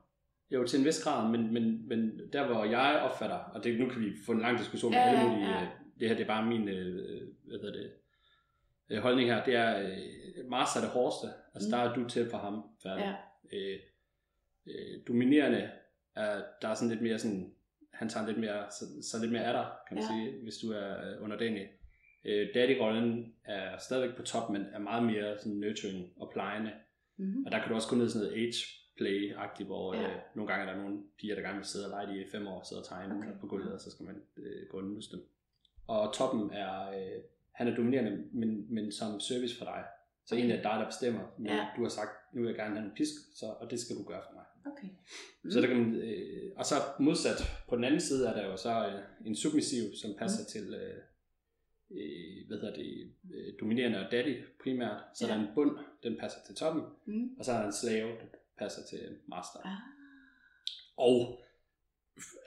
Jo, 0.52 0.68
til 0.68 0.80
en 0.80 0.86
vis 0.86 1.04
grad, 1.04 1.32
men, 1.32 1.54
men, 1.54 1.88
men 1.88 2.20
der 2.34 2.48
hvor 2.48 2.64
jeg 2.66 3.02
opfatter, 3.02 3.36
og 3.38 3.64
det, 3.64 3.80
nu 3.80 3.90
kan 3.90 4.02
vi 4.02 4.12
få 4.26 4.32
en 4.32 4.40
lang 4.42 4.58
diskussion 4.60 4.92
med 4.92 5.00
Ja, 5.00 5.06
alle 5.08 5.20
ja, 5.22 5.28
mulige, 5.30 5.50
ja. 5.50 5.62
øh, 5.62 5.68
det 6.00 6.08
her 6.10 6.16
det 6.16 6.24
er 6.24 6.28
bare 6.28 6.46
min 6.46 6.70
øh, 6.70 7.28
hvad 7.48 7.60
hedder 7.60 7.72
det, 7.82 7.92
øh, 8.90 9.02
holdning 9.02 9.30
her, 9.30 9.44
det 9.44 9.56
er, 9.56 9.80
øh, 9.82 10.50
Mars 10.50 10.76
er 10.76 10.82
det 10.82 10.90
hårdeste, 10.90 11.28
altså 11.54 11.68
Mm. 11.68 11.72
der 11.72 11.78
er 11.78 11.94
du 11.96 12.10
til 12.10 12.30
for 12.30 12.38
ham, 12.38 12.64
færdig. 12.84 13.16
Ja. 13.52 13.58
Øh, 13.58 13.80
øh, 14.68 15.00
dominerende, 15.08 15.70
er, 16.16 16.42
der 16.62 16.68
er 16.68 16.74
sådan 16.74 16.90
lidt 16.90 17.02
mere 17.02 17.20
sådan, 17.20 17.54
han 17.94 18.10
tager 18.10 18.28
lidt 18.28 18.38
mere, 18.40 18.66
så, 18.72 18.86
så 19.12 19.18
lidt 19.22 19.32
mere 19.32 19.44
af 19.44 19.54
dig, 19.54 19.66
kan 19.88 19.96
man 19.98 20.04
Ja. 20.04 20.10
sige, 20.10 20.44
hvis 20.44 20.56
du 20.58 20.72
er 20.72 21.20
underdanig. 21.20 21.68
Øh, 22.26 22.48
Daddy-rollen 22.56 23.34
er 23.46 23.78
stadigvæk 23.78 24.16
på 24.18 24.24
top, 24.24 24.50
men 24.50 24.62
er 24.74 24.80
meget 24.80 25.04
mere 25.04 25.38
sådan 25.38 25.58
nurturing 25.58 26.14
og 26.18 26.30
plejende. 26.34 26.72
Mm. 27.18 27.46
Og 27.46 27.52
der 27.52 27.60
kan 27.60 27.70
du 27.70 27.76
også 27.76 27.90
gå 27.90 27.96
ned 27.96 28.06
i 28.06 28.10
sådan 28.10 28.28
noget 28.28 28.42
age 28.42 28.60
play-agtigt, 29.02 29.66
hvor 29.66 29.96
Ja. 29.96 30.02
øh, 30.04 30.16
nogle 30.36 30.52
gange 30.54 30.66
er 30.66 30.74
der 30.74 30.82
nogle 30.84 30.98
piger, 31.20 31.36
der 31.36 31.42
gerne 31.42 31.58
vil 31.58 31.66
sidde 31.66 31.86
og 31.86 31.90
lege 31.90 32.08
de 32.08 32.22
i 32.22 32.30
fem 32.32 32.48
år, 32.48 32.64
sidde 32.70 32.82
og 32.82 32.88
tegne 32.88 33.16
Okay. 33.18 33.40
på 33.42 33.48
gulvet, 33.48 33.74
og 33.74 33.80
så 33.80 33.92
skal 33.92 34.06
man 34.06 34.16
øh, 34.38 34.68
gå 34.70 34.78
og 34.78 34.84
dem. 35.12 35.22
Og 35.88 36.14
toppen 36.14 36.52
er, 36.54 36.90
øh, 36.90 37.20
han 37.56 37.68
er 37.68 37.76
dominerende, 37.76 38.24
men, 38.32 38.74
men 38.76 38.92
som 38.92 39.20
service 39.20 39.58
for 39.58 39.66
dig. 39.66 39.84
Så 40.26 40.36
egentlig 40.36 40.58
er 40.58 40.62
dig, 40.62 40.76
der 40.80 40.86
bestemmer, 40.86 41.22
men 41.38 41.48
Ja. 41.48 41.56
ja. 41.56 41.66
du 41.78 41.82
har 41.82 41.90
sagt, 41.90 42.10
nu 42.34 42.42
vil 42.42 42.48
jeg 42.48 42.56
gerne 42.58 42.76
have 42.76 42.86
en 42.86 42.96
pisk, 42.96 43.14
så, 43.40 43.46
og 43.46 43.72
det 43.72 43.80
skal 43.80 43.96
du 43.96 44.04
gøre 44.04 44.22
for 44.28 44.34
mig. 44.34 44.46
Okay. 44.72 44.88
Mm. 45.44 45.52
Så 45.52 45.62
der 45.62 45.68
kan 45.68 45.78
man, 45.78 45.96
øh, 45.96 46.52
og 46.56 46.66
så 46.66 46.76
modsat, 47.00 47.40
på 47.70 47.76
den 47.76 47.84
anden 47.84 48.00
side 48.02 48.28
er 48.28 48.34
der 48.34 48.46
jo 48.46 48.58
så 48.58 48.88
øh, 48.88 49.28
en 49.28 49.36
submissiv, 49.36 49.84
som 50.02 50.10
passer 50.20 50.44
mm. 50.44 50.50
til, 50.54 50.74
øh, 50.74 50.98
øh, 51.94 52.48
hvad 52.48 52.58
hedder 52.60 52.76
det, 52.76 53.12
øh, 53.34 53.54
dominerende 53.60 54.06
og 54.06 54.12
daddy 54.12 54.44
primært. 54.64 55.02
Så 55.16 55.26
Ja. 55.28 55.34
ja. 55.34 55.38
der 55.40 55.44
er 55.44 55.48
en 55.50 55.56
bund, 55.56 55.78
den 56.04 56.18
passer 56.20 56.40
til 56.46 56.56
toppen, 56.56 56.84
Mm. 57.06 57.30
og 57.40 57.46
så 57.46 57.52
er 57.52 57.58
der 57.58 57.66
en 57.66 57.74
slave, 57.74 58.10
der 58.10 58.26
passer 58.60 58.82
til 58.90 59.18
master. 59.28 59.60
Ah. 59.66 59.78
Og 60.98 61.44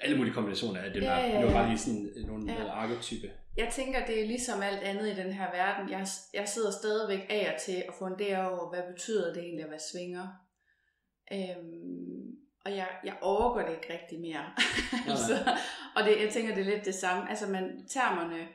alle 0.01 0.17
mulige 0.17 0.35
kombinationer 0.35 0.81
af 0.81 0.93
det 0.93 1.03
Ja, 1.03 1.07
der. 1.07 1.17
ja, 1.19 1.27
Det 1.27 1.45
var 1.45 1.51
ja. 1.53 1.59
bare 1.59 1.69
lige 1.69 1.79
sådan 1.79 2.13
nogle 2.27 2.53
Ja. 2.53 2.63
ja. 2.63 2.71
arketype. 2.71 3.31
Jeg 3.57 3.69
tænker, 3.73 4.07
det 4.07 4.23
er 4.23 4.27
ligesom 4.27 4.63
alt 4.63 4.79
andet 4.83 5.07
i 5.13 5.15
den 5.23 5.33
her 5.33 5.51
verden. 5.51 5.91
Jeg, 5.91 6.07
jeg 6.35 6.49
sidder 6.49 6.71
stadigvæk 6.71 7.27
af 7.31 7.53
og 7.55 7.61
til 7.61 7.83
og 7.89 7.95
funderer 7.99 8.47
over, 8.47 8.71
hvad 8.75 8.93
betyder 8.93 9.33
det 9.35 9.43
egentlig 9.43 9.65
at 9.65 9.71
være 9.71 9.81
svinger. 9.93 10.27
Øhm, 11.33 12.37
og 12.65 12.71
jeg, 12.77 12.89
jeg 13.05 13.17
overgår 13.23 13.61
det 13.69 13.75
ikke 13.75 13.93
rigtig 13.93 14.21
mere. 14.21 14.45
altså, 15.13 15.35
og 15.97 16.05
det, 16.05 16.23
jeg 16.23 16.31
tænker, 16.33 16.55
det 16.55 16.61
er 16.67 16.71
lidt 16.75 16.85
det 16.85 16.95
samme. 16.95 17.31
Altså, 17.31 17.47
man, 17.49 17.87
termerne 17.89 18.47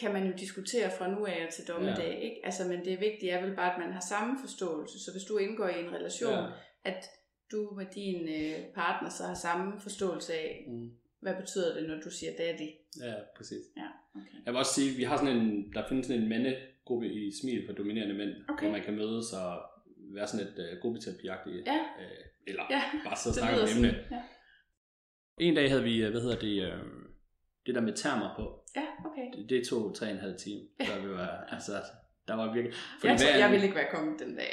kan 0.00 0.12
man 0.12 0.26
jo 0.26 0.32
diskutere 0.38 0.90
fra 0.98 1.10
nu 1.10 1.26
af 1.26 1.46
og 1.46 1.52
til 1.52 1.64
dommedag, 1.68 2.12
ja. 2.18 2.18
ikke? 2.26 2.40
Altså, 2.44 2.68
men 2.68 2.84
det 2.84 3.00
vigtige 3.00 3.30
er 3.30 3.46
vel 3.46 3.56
bare, 3.56 3.72
at 3.74 3.78
man 3.80 3.92
har 3.92 4.04
samme 4.08 4.38
forståelse. 4.40 4.98
Så 5.04 5.10
hvis 5.12 5.24
du 5.24 5.36
indgår 5.38 5.68
i 5.68 5.80
en 5.84 5.92
relation, 5.92 6.32
ja. 6.32 6.46
At 6.84 7.04
du 7.52 7.74
med 7.76 7.86
din 7.94 8.28
øh, 8.28 8.74
partner 8.74 9.10
så 9.10 9.22
har 9.24 9.34
samme 9.34 9.80
forståelse 9.80 10.32
af, 10.34 10.64
Mm. 10.68 10.90
hvad 11.20 11.34
betyder 11.40 11.74
det, 11.80 11.88
når 11.88 12.00
du 12.04 12.10
siger 12.10 12.32
daddy. 12.38 12.68
Ja, 13.00 13.14
præcis. 13.36 13.64
Ja, 13.76 13.88
okay. 14.20 14.38
Jeg 14.44 14.52
vil 14.52 14.58
også 14.58 14.74
sige, 14.74 14.96
vi 14.96 15.02
har 15.02 15.16
sådan 15.16 15.36
en, 15.36 15.72
der 15.72 15.88
findes 15.88 16.06
sådan 16.06 16.22
en 16.22 16.28
mandegruppe 16.28 17.06
i 17.12 17.32
Smil 17.40 17.66
for 17.66 17.72
dominerende 17.72 18.14
mænd, 18.14 18.30
Okay. 18.48 18.62
hvor 18.66 18.72
man 18.76 18.84
kan 18.84 18.94
mødes 18.96 19.32
og 19.32 19.62
være 20.14 20.26
sådan 20.26 20.46
et 20.46 20.54
uh, 20.58 20.78
gruppeterapiagtigt, 20.82 21.66
Ja. 21.66 21.78
øh, 22.00 22.24
eller 22.46 22.62
Ja, 22.70 22.82
bare 23.04 23.16
sidde 23.16 23.32
og 23.34 23.38
snakke 23.38 23.62
om 23.62 23.68
emne. 23.76 23.90
sådan. 23.90 24.04
Ja. 24.10 24.22
En 25.38 25.54
dag 25.54 25.70
havde 25.70 25.82
vi, 25.82 26.02
øh, 26.04 26.10
hvad 26.10 26.20
hedder 26.20 26.38
det, 26.38 26.62
øh, 26.62 26.78
det 27.66 27.74
der 27.74 27.80
med 27.80 27.92
termer 27.92 28.34
på. 28.38 28.61
Ja, 28.76 28.86
okay. 29.06 29.26
Det, 29.38 29.50
det 29.50 29.66
tog 29.68 29.94
tre 29.96 30.06
og 30.06 30.12
en 30.12 30.18
halv 30.18 30.38
time, 30.38 30.60
før 30.86 31.00
vi 31.06 31.08
var, 31.10 31.44
altså, 31.50 31.72
der 32.28 32.34
var 32.34 32.52
virkelig... 32.52 32.76
Fordi 33.00 33.10
Jeg, 33.12 33.18
tror, 33.20 33.28
er 33.28 33.36
jeg 33.38 33.46
en- 33.46 33.52
ville 33.52 33.64
ikke 33.66 33.76
være 33.76 33.90
kommet 33.94 34.20
den 34.20 34.36
dag. 34.36 34.50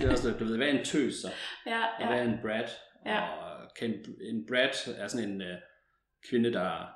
det 0.00 0.06
er 0.08 0.12
også, 0.12 0.28
lidt, 0.28 0.40
du 0.40 0.44
ved, 0.44 0.56
hvad 0.56 0.68
er 0.68 0.78
en 0.78 0.84
tøs 0.84 1.14
så? 1.14 1.28
ja, 1.66 1.84
Og 2.00 2.06
hvad 2.06 2.16
ja. 2.16 2.22
er 2.24 2.28
en 2.32 2.38
brat? 2.42 2.70
Ja. 3.06 3.20
Og 3.28 3.68
kan 3.78 3.90
en, 3.90 4.04
en 4.20 4.46
brat 4.46 4.88
er 4.96 5.06
sådan 5.08 5.30
en 5.30 5.40
uh, 5.40 5.46
kvinde, 6.30 6.52
der 6.52 6.86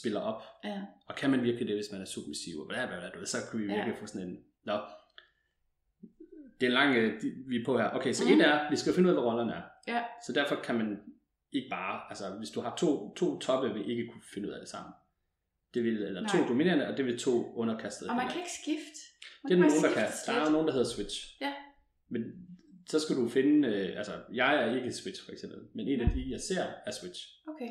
spiller 0.00 0.20
op. 0.20 0.42
ja. 0.64 0.80
Og 1.08 1.14
kan 1.16 1.30
man 1.30 1.42
virkelig 1.42 1.68
det, 1.68 1.76
hvis 1.76 1.92
man 1.92 2.00
er 2.00 2.04
submissiv? 2.04 2.58
Og 2.60 2.68
bla, 2.68 2.86
bla, 2.86 2.98
bla, 2.98 3.08
du 3.08 3.18
ved, 3.18 3.26
så 3.26 3.36
kunne 3.50 3.62
vi 3.62 3.68
Ja. 3.72 3.74
virkelig 3.74 3.98
få 3.98 4.06
sådan 4.06 4.28
en... 4.28 4.38
Nå. 4.64 4.78
Det 6.60 6.66
er 6.66 6.70
en 6.70 6.72
lang, 6.72 6.96
øh, 6.96 7.22
vi 7.48 7.56
er 7.60 7.64
på 7.64 7.78
her. 7.78 7.90
Okay, 7.90 8.12
så 8.12 8.24
mm. 8.24 8.32
et 8.40 8.46
er, 8.46 8.70
vi 8.70 8.76
skal 8.76 8.94
finde 8.94 9.08
ud 9.10 9.14
af, 9.14 9.20
hvad 9.20 9.30
rollerne 9.30 9.52
er. 9.52 9.62
Ja. 9.88 10.02
Så 10.26 10.32
derfor 10.32 10.54
kan 10.64 10.74
man 10.74 11.00
ikke 11.52 11.68
bare, 11.70 12.00
altså 12.08 12.24
hvis 12.38 12.50
du 12.50 12.60
har 12.60 12.74
to, 12.76 13.14
to 13.14 13.38
toppe, 13.38 13.74
vil 13.74 13.90
ikke 13.90 14.06
kunne 14.12 14.22
finde 14.34 14.48
ud 14.48 14.52
af 14.54 14.60
det 14.60 14.68
sammen. 14.68 14.92
Det 15.74 15.84
vil, 15.84 16.02
eller 16.02 16.28
to 16.28 16.38
Nej. 16.38 16.48
dominerende, 16.48 16.86
og 16.88 16.96
det 16.96 17.04
vil 17.06 17.18
to 17.18 17.52
underkastede. 17.54 18.10
Og 18.10 18.16
man 18.16 18.28
kan 18.28 18.36
ikke 18.36 18.50
skifte. 18.62 19.00
Man 19.44 19.50
det 19.50 19.56
er 19.56 19.60
nogen, 19.68 19.82
der 19.84 19.92
kan. 19.92 20.06
Der 20.26 20.32
er 20.32 20.50
nogen, 20.50 20.66
der 20.66 20.72
hedder 20.72 20.88
switch. 20.88 21.36
Ja. 21.40 21.52
Men 22.08 22.22
så 22.88 23.00
skal 23.00 23.16
du 23.16 23.28
finde, 23.28 23.68
øh, 23.68 23.98
altså 23.98 24.12
jeg 24.32 24.62
er 24.68 24.76
ikke 24.76 24.92
switch 24.92 25.24
for 25.24 25.32
eksempel, 25.32 25.58
men 25.74 25.88
en 25.88 26.00
af 26.00 26.10
de, 26.14 26.30
jeg 26.30 26.40
ser, 26.40 26.62
er 26.86 26.90
switch. 26.90 27.28
Okay. 27.48 27.68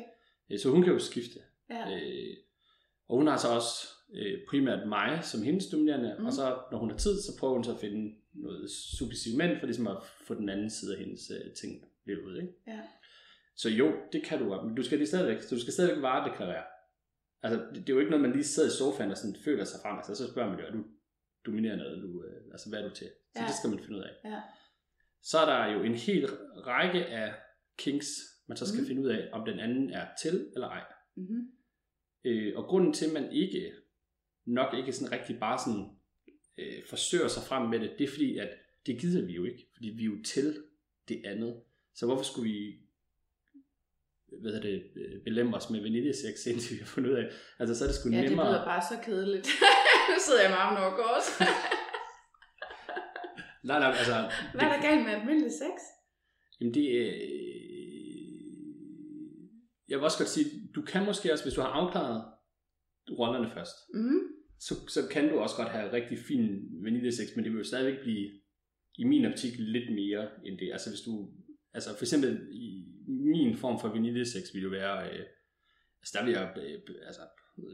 Øh, 0.50 0.58
Så 0.58 0.70
hun 0.70 0.82
kan 0.82 0.92
jo 0.92 0.98
skifte. 0.98 1.38
Ja. 1.70 1.94
Øh, 1.96 2.36
og 3.08 3.16
hun 3.16 3.26
har 3.26 3.36
så 3.36 3.48
også 3.48 3.88
øh, 4.14 4.38
primært 4.50 4.88
mig 4.88 5.18
som 5.22 5.42
hendes 5.42 5.66
dominerende, 5.66 6.16
Mm. 6.18 6.26
og 6.26 6.32
så 6.32 6.58
når 6.72 6.78
hun 6.78 6.90
har 6.90 6.96
tid, 6.96 7.22
så 7.22 7.32
prøver 7.40 7.54
hun 7.54 7.64
så 7.64 7.72
at 7.74 7.80
finde 7.80 8.14
noget 8.34 8.70
submissiv 8.70 9.36
mænd, 9.38 9.58
for 9.58 9.66
ligesom 9.66 9.86
at 9.86 9.96
få 10.26 10.34
den 10.34 10.48
anden 10.48 10.70
side 10.70 10.92
af 10.96 10.98
hendes 11.04 11.30
øh, 11.30 11.52
ting 11.54 11.84
lidt 12.06 12.18
ud. 12.20 12.36
Ikke? 12.36 12.52
Ja. 12.66 12.80
Så 13.56 13.68
jo, 13.68 13.92
det 14.12 14.22
kan 14.24 14.38
du 14.38 14.48
godt, 14.48 14.66
men 14.66 14.74
du 14.76 14.82
skal 14.82 14.98
lige 14.98 15.08
stadigvæk, 15.08 15.42
så 15.42 15.54
du 15.54 15.60
skal 15.60 15.72
stadigvæk 15.72 16.02
varedeklarere. 16.02 16.64
Altså, 17.44 17.58
det, 17.74 17.76
det 17.76 17.88
er 17.88 17.94
jo 17.94 18.00
ikke 18.00 18.10
noget, 18.10 18.26
man 18.26 18.32
lige 18.32 18.44
sidder 18.44 18.68
i 18.68 18.78
sofaen 18.78 19.10
og 19.10 19.16
sådan 19.16 19.36
føler 19.44 19.64
sig 19.64 19.80
frem. 19.82 19.96
Altså, 19.96 20.14
så 20.14 20.30
spørger 20.32 20.50
man 20.50 20.58
jo, 20.60 20.66
er 20.66 20.72
du 20.72 20.84
dominerende, 21.46 21.84
eller 21.84 21.96
er 21.98 22.02
du, 22.02 22.24
øh, 22.24 22.42
altså, 22.52 22.68
hvad 22.68 22.78
er 22.78 22.88
du 22.88 22.94
til? 22.94 23.10
Så 23.36 23.42
Ja. 23.42 23.46
det 23.46 23.54
skal 23.54 23.70
man 23.70 23.78
finde 23.78 23.98
ud 23.98 24.02
af. 24.02 24.30
Ja. 24.30 24.40
Så 25.22 25.38
er 25.38 25.46
der 25.52 25.72
jo 25.74 25.82
en 25.82 25.94
hel 25.94 26.26
række 26.70 27.06
af 27.06 27.34
kinks, 27.78 28.06
man 28.46 28.56
så 28.56 28.66
skal 28.68 28.80
mm. 28.80 28.86
finde 28.86 29.02
ud 29.02 29.08
af, 29.08 29.28
om 29.32 29.44
den 29.46 29.58
anden 29.58 29.90
er 29.90 30.06
til 30.22 30.50
eller 30.54 30.68
ej. 30.68 30.84
Mm-hmm. 31.16 31.50
Øh, 32.24 32.52
og 32.56 32.64
grunden 32.64 32.92
til, 32.92 33.06
at 33.06 33.12
man 33.12 33.32
ikke 33.32 33.72
nok 34.44 34.74
ikke 34.74 34.92
sådan 34.92 35.12
rigtig 35.12 35.40
bare 35.40 35.58
sådan 35.58 35.90
øh, 36.58 36.82
forsøger 36.88 37.28
sig 37.28 37.42
frem 37.42 37.70
med 37.70 37.80
det, 37.80 37.94
det 37.98 38.04
er 38.04 38.08
fordi, 38.08 38.38
at 38.38 38.48
det 38.86 39.00
gider 39.00 39.26
vi 39.26 39.32
jo 39.32 39.44
ikke, 39.44 39.68
fordi 39.74 39.88
vi 39.88 40.02
er 40.02 40.06
jo 40.06 40.22
til 40.22 40.64
det 41.08 41.22
andet. 41.24 41.62
Så 41.94 42.06
hvorfor 42.06 42.24
skulle 42.24 42.52
vi 42.52 42.80
hvad 44.42 44.60
det, 44.60 44.82
øh, 44.96 45.22
belemres 45.24 45.70
med 45.70 45.80
vaniljesex, 45.80 46.34
indtil 46.50 46.74
vi 46.74 46.78
har 46.78 46.86
fundet 46.94 47.10
ud 47.10 47.16
af. 47.16 47.26
Altså, 47.58 47.74
så 47.74 47.84
er 47.84 47.88
det 47.88 47.96
sgu 47.96 48.08
Ja, 48.10 48.20
det 48.20 48.28
nemmere. 48.30 48.48
lyder 48.50 48.64
bare 48.64 48.82
så 48.90 48.96
kedeligt. 49.06 49.46
nu 50.10 50.16
sidder 50.26 50.42
jeg 50.42 50.50
med 50.50 50.58
armen 50.64 50.78
over 50.82 50.94
kors. 51.00 51.28
Nej, 53.68 53.78
nej, 53.78 53.88
altså... 54.02 54.14
Hvad 54.54 54.62
er 54.68 54.72
der 54.74 54.82
galt 54.88 55.04
med 55.06 55.12
almindelig 55.14 55.52
sex? 55.52 55.76
Jamen 56.60 56.74
det 56.74 56.86
øh, 57.00 57.14
Jeg 59.88 59.96
vil 59.98 60.04
også 60.04 60.18
godt 60.18 60.28
sige, 60.28 60.46
du 60.74 60.82
kan 60.82 61.04
måske 61.04 61.32
også, 61.32 61.44
hvis 61.44 61.54
du 61.54 61.60
har 61.60 61.68
afklaret 61.68 62.24
rollerne 63.18 63.50
først, 63.54 63.76
Mm. 63.94 64.20
så, 64.60 64.74
så 64.88 65.00
kan 65.10 65.28
du 65.28 65.38
også 65.38 65.56
godt 65.56 65.68
have 65.68 65.92
rigtig 65.92 66.18
fin 66.18 66.44
vaniljesex, 66.84 67.28
men 67.36 67.44
det 67.44 67.52
vil 67.52 67.58
jo 67.58 67.64
stadigvæk 67.64 68.00
blive, 68.02 68.30
i 68.98 69.04
min 69.04 69.24
optik, 69.24 69.52
lidt 69.58 69.88
mere 69.94 70.28
end 70.46 70.58
det. 70.58 70.68
Altså 70.72 70.90
hvis 70.90 71.00
du, 71.00 71.12
altså 71.74 71.90
for 71.98 72.04
eksempel 72.04 72.48
i 72.52 72.84
min 73.06 73.56
form 73.56 73.80
for 73.80 73.88
vaniljesex 73.88 74.54
vil 74.54 74.62
jo 74.62 74.68
være, 74.68 75.10
øh, 75.10 75.24
altså 76.00 76.18
der 76.18 76.24
vil 76.24 76.32
jeg 76.32 76.54
øh, 76.56 76.80
altså, 77.06 77.20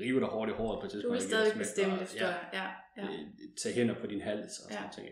rive 0.01 0.21
dig 0.21 0.29
hårdt 0.29 0.51
i 0.51 0.55
håret 0.55 0.81
på 0.81 0.87
et 0.87 0.93
Du 0.93 0.97
tidspunkt. 0.97 1.15
vil 1.15 1.23
ikke? 1.23 1.35
stadig 1.35 1.59
bestemme 1.59 1.99
det, 1.99 2.15
jeg. 2.17 2.39
Ja, 2.53 2.67
ja. 3.03 3.09
øh, 3.09 3.27
tage 3.63 3.75
hænder 3.75 3.95
på 4.01 4.07
din 4.07 4.21
hals 4.21 4.59
og 4.59 4.73
sådan 4.73 4.77
Ja. 4.77 4.83
ja. 4.85 4.91
ting. 4.93 5.09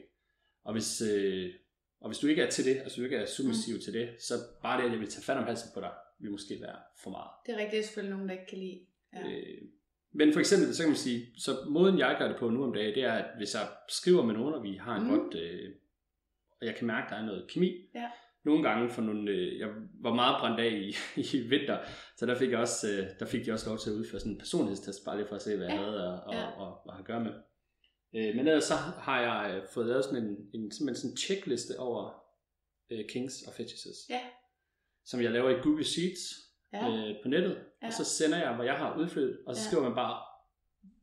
Og 0.64 0.72
hvis, 0.72 1.00
øh, 1.02 1.50
og 2.00 2.08
hvis 2.10 2.18
du 2.18 2.26
ikke 2.26 2.42
er 2.42 2.50
til 2.50 2.64
det, 2.64 2.76
altså 2.76 2.96
du 3.00 3.04
ikke 3.04 3.16
er 3.16 3.26
submissiv 3.26 3.74
mm. 3.74 3.80
til 3.80 3.92
det, 3.92 4.22
så 4.22 4.34
bare 4.62 4.78
det, 4.80 4.84
at 4.86 4.92
jeg 4.92 5.00
vil 5.00 5.08
tage 5.10 5.22
fat 5.24 5.36
om 5.36 5.44
halsen 5.44 5.70
på 5.74 5.80
dig, 5.80 5.90
vil 6.20 6.30
måske 6.30 6.58
være 6.60 6.76
for 7.02 7.10
meget. 7.10 7.30
Det 7.46 7.52
er 7.54 7.56
rigtigt, 7.56 7.72
det 7.72 7.78
er 7.78 7.82
selvfølgelig 7.82 8.14
nogen, 8.16 8.28
der 8.28 8.34
ikke 8.34 8.46
kan 8.46 8.58
lide. 8.58 8.80
Ja. 9.12 9.18
Ja. 9.28 9.36
Øh, 9.38 9.62
men 10.12 10.32
for 10.32 10.40
eksempel, 10.40 10.74
så 10.74 10.82
kan 10.82 10.90
man 10.90 10.96
sige, 10.96 11.26
så 11.38 11.50
måden 11.68 11.98
jeg 11.98 12.16
gør 12.18 12.28
det 12.28 12.36
på 12.36 12.50
nu 12.50 12.64
om 12.64 12.72
dagen, 12.74 12.94
det 12.94 13.02
er, 13.04 13.12
at 13.12 13.36
hvis 13.36 13.54
jeg 13.54 13.68
skriver 13.88 14.22
med 14.24 14.34
nogen, 14.34 14.54
og 14.54 14.62
vi 14.62 14.76
har 14.76 14.96
en 14.96 15.02
mm. 15.04 15.10
godt, 15.18 15.34
øh, 15.34 15.70
og 16.60 16.66
jeg 16.66 16.74
kan 16.76 16.86
mærke, 16.86 17.04
at 17.04 17.10
der 17.10 17.16
er 17.16 17.24
noget 17.26 17.50
kemi, 17.50 17.90
Ja. 17.94 18.10
Nogle 18.44 18.68
gange 18.68 18.90
for 18.90 19.02
nogle, 19.02 19.30
øh, 19.30 19.58
jeg 19.58 19.68
var 20.02 20.14
meget 20.14 20.36
brændt 20.40 20.60
af 20.60 20.70
i, 20.72 20.94
i 21.36 21.40
vinter, 21.48 21.78
så 22.16 22.26
der 22.26 22.34
fik 22.34 22.50
jeg 22.50 22.58
også, 22.58 22.86
øh, 22.90 23.06
der 23.18 23.26
fik 23.26 23.46
de 23.46 23.52
også 23.52 23.68
lov 23.68 23.78
til 23.78 23.90
at 23.90 23.94
udføre 23.96 24.20
sådan 24.20 24.32
en 24.32 24.38
personlighedstest, 24.38 25.04
bare 25.04 25.16
lige 25.16 25.28
for 25.28 25.36
at 25.36 25.42
se, 25.42 25.56
hvad 25.56 25.66
jeg 25.66 25.74
Ja. 25.76 25.82
havde 25.82 26.12
og, 26.12 26.20
og, 26.26 26.34
Ja. 26.34 26.46
og, 26.46 26.66
og, 26.66 26.86
og, 26.86 26.98
at 26.98 27.04
gøre 27.04 27.20
med. 27.24 27.32
Øh, 28.16 28.36
men 28.36 28.48
ellers 28.48 28.64
så 28.64 28.74
har 28.74 29.20
jeg 29.20 29.56
øh, 29.56 29.62
fået 29.74 29.86
lavet 29.86 30.04
sådan 30.04 30.22
en, 30.24 30.30
en, 30.54 30.70
simpelthen 30.72 30.94
sådan 30.94 31.10
en 31.10 31.16
checkliste 31.16 31.78
over 31.78 32.10
øh, 32.90 33.04
kings 33.08 33.42
og 33.46 33.52
fetishes, 33.54 33.96
Ja. 34.10 34.20
som 35.04 35.20
jeg 35.22 35.30
laver 35.32 35.50
i 35.50 35.60
Google 35.62 35.84
Sheets 35.84 36.22
Ja. 36.72 36.88
øh, 36.88 37.14
på 37.22 37.28
nettet, 37.28 37.56
Ja. 37.82 37.86
og 37.86 37.92
så 37.92 38.04
sender 38.04 38.38
jeg, 38.38 38.56
hvad 38.56 38.66
jeg 38.66 38.74
har 38.74 38.98
udfyldt, 38.98 39.46
og 39.46 39.56
så 39.56 39.62
Ja. 39.62 39.66
skriver 39.66 39.84
man 39.88 39.94
bare, 39.94 40.16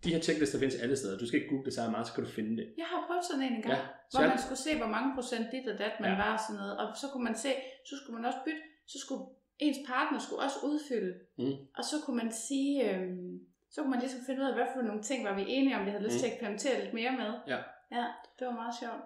de 0.04 0.14
her 0.14 0.22
checklister 0.28 0.60
findes 0.60 0.76
alle 0.84 0.96
steder, 0.96 1.18
du 1.18 1.28
skal 1.28 1.38
ikke 1.40 1.50
google 1.50 1.66
det 1.66 1.74
så 1.74 1.82
meget, 1.92 2.08
så 2.08 2.14
kan 2.14 2.24
du 2.24 2.30
finde 2.30 2.54
det. 2.60 2.68
Jeg 2.78 2.86
har 2.92 3.00
prøvet 3.08 3.24
sådan 3.30 3.44
en 3.48 3.54
engang, 3.54 3.74
Ja, 3.74 3.80
hvor 4.12 4.22
man 4.34 4.40
skulle 4.46 4.62
se, 4.68 4.72
hvor 4.82 4.92
mange 4.96 5.10
procent 5.18 5.46
dit 5.54 5.68
og 5.74 5.78
dat 5.84 5.94
man 6.04 6.12
Ja. 6.12 6.18
var 6.24 6.34
og 6.38 6.42
sådan 6.48 6.58
noget. 6.62 6.74
Og 6.82 6.86
så 7.02 7.06
kunne 7.12 7.24
man 7.30 7.36
se, 7.46 7.52
så 7.90 7.94
skulle 8.00 8.16
man 8.18 8.26
også 8.30 8.40
bytte, 8.46 8.64
så 8.92 8.98
skulle 9.06 9.24
ens 9.66 9.78
partner 9.92 10.20
skulle 10.26 10.42
også 10.48 10.58
udfylde. 10.70 11.14
Mm. 11.38 11.56
Og 11.78 11.84
så 11.90 11.96
kunne 12.04 12.18
man 12.24 12.32
sige, 12.48 12.74
øhm, 12.92 13.40
så 13.74 13.78
kunne 13.82 13.92
man 13.96 14.00
ligesom 14.06 14.22
finde 14.28 14.40
ud 14.42 14.48
af, 14.52 14.54
hvad 14.60 14.68
for 14.76 14.82
nogle 14.90 15.04
ting 15.10 15.20
var 15.28 15.36
vi 15.40 15.44
enige 15.48 15.76
om, 15.78 15.86
vi 15.86 15.92
havde 15.94 16.04
lyst 16.08 16.16
Mm. 16.16 16.20
til 16.20 16.28
at 16.28 16.34
eksperimentere 16.34 16.82
lidt 16.84 16.94
mere 17.00 17.12
med. 17.22 17.32
Ja. 17.54 17.60
Ja, 17.98 18.06
det 18.38 18.44
var 18.50 18.56
meget 18.64 18.76
sjovt. 18.84 19.04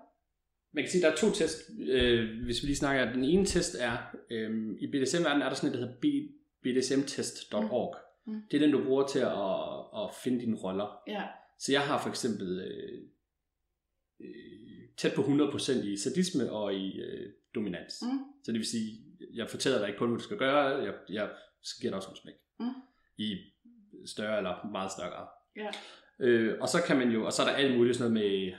Man 0.73 0.83
kan 0.83 0.91
sige, 0.91 1.01
at 1.01 1.05
der 1.07 1.11
er 1.15 1.21
to 1.23 1.29
test, 1.39 1.57
øh, 1.97 2.43
hvis 2.45 2.57
vi 2.61 2.65
lige 2.67 2.75
snakker. 2.83 3.13
Den 3.13 3.23
ene 3.23 3.45
test 3.45 3.75
er, 3.89 3.95
øh, 4.31 4.51
i 4.83 4.85
BDSM-verdenen 4.91 5.41
er 5.45 5.49
der 5.49 5.55
sådan 5.55 5.69
et, 5.69 5.73
der 5.79 5.85
hedder 5.85 5.99
bdsmtest.org. 6.63 7.95
Mm. 7.95 8.08
Mm. 8.29 8.41
Det 8.51 8.57
er 8.57 8.61
den, 8.61 8.71
du 8.71 8.83
bruger 8.83 9.07
til 9.07 9.19
at, 9.19 10.01
at 10.01 10.15
finde 10.23 10.39
dine 10.39 10.57
roller. 10.57 11.01
Ja, 11.07 11.23
Så 11.59 11.71
jeg 11.71 11.81
har 11.81 12.01
for 12.01 12.09
eksempel 12.09 12.59
øh, 12.59 13.01
øh, 14.19 14.89
tæt 14.97 15.13
på 15.15 15.21
100% 15.21 15.87
i 15.87 15.97
sadisme 15.97 16.51
og 16.51 16.73
i 16.73 16.99
øh, 17.01 17.31
dominans. 17.55 17.93
Mm. 18.01 18.19
Så 18.43 18.51
det 18.51 18.59
vil 18.59 18.67
sige, 18.67 18.99
jeg 19.33 19.49
fortæller 19.49 19.79
dig 19.79 19.87
ikke 19.87 19.97
kun, 19.97 20.09
hvad 20.09 20.17
du 20.17 20.23
skal 20.23 20.37
gøre, 20.37 20.65
jeg, 20.65 20.93
jeg 21.09 21.29
giver 21.81 21.91
dig 21.91 21.97
også 21.97 22.09
en 22.09 22.15
smæk. 22.15 22.35
Mm. 22.59 22.65
I 23.17 23.37
større 24.05 24.37
eller 24.37 24.69
meget 24.71 24.91
større 24.91 25.27
ja, 25.55 25.69
Øh, 26.19 26.57
og 26.61 26.69
så 26.69 26.83
kan 26.87 26.97
man 26.97 27.09
jo, 27.09 27.25
og 27.25 27.33
så 27.33 27.41
er 27.41 27.45
der 27.45 27.53
alt 27.53 27.77
muligt 27.77 27.97
sådan 27.97 28.13
noget 28.13 28.27
med, 28.27 28.53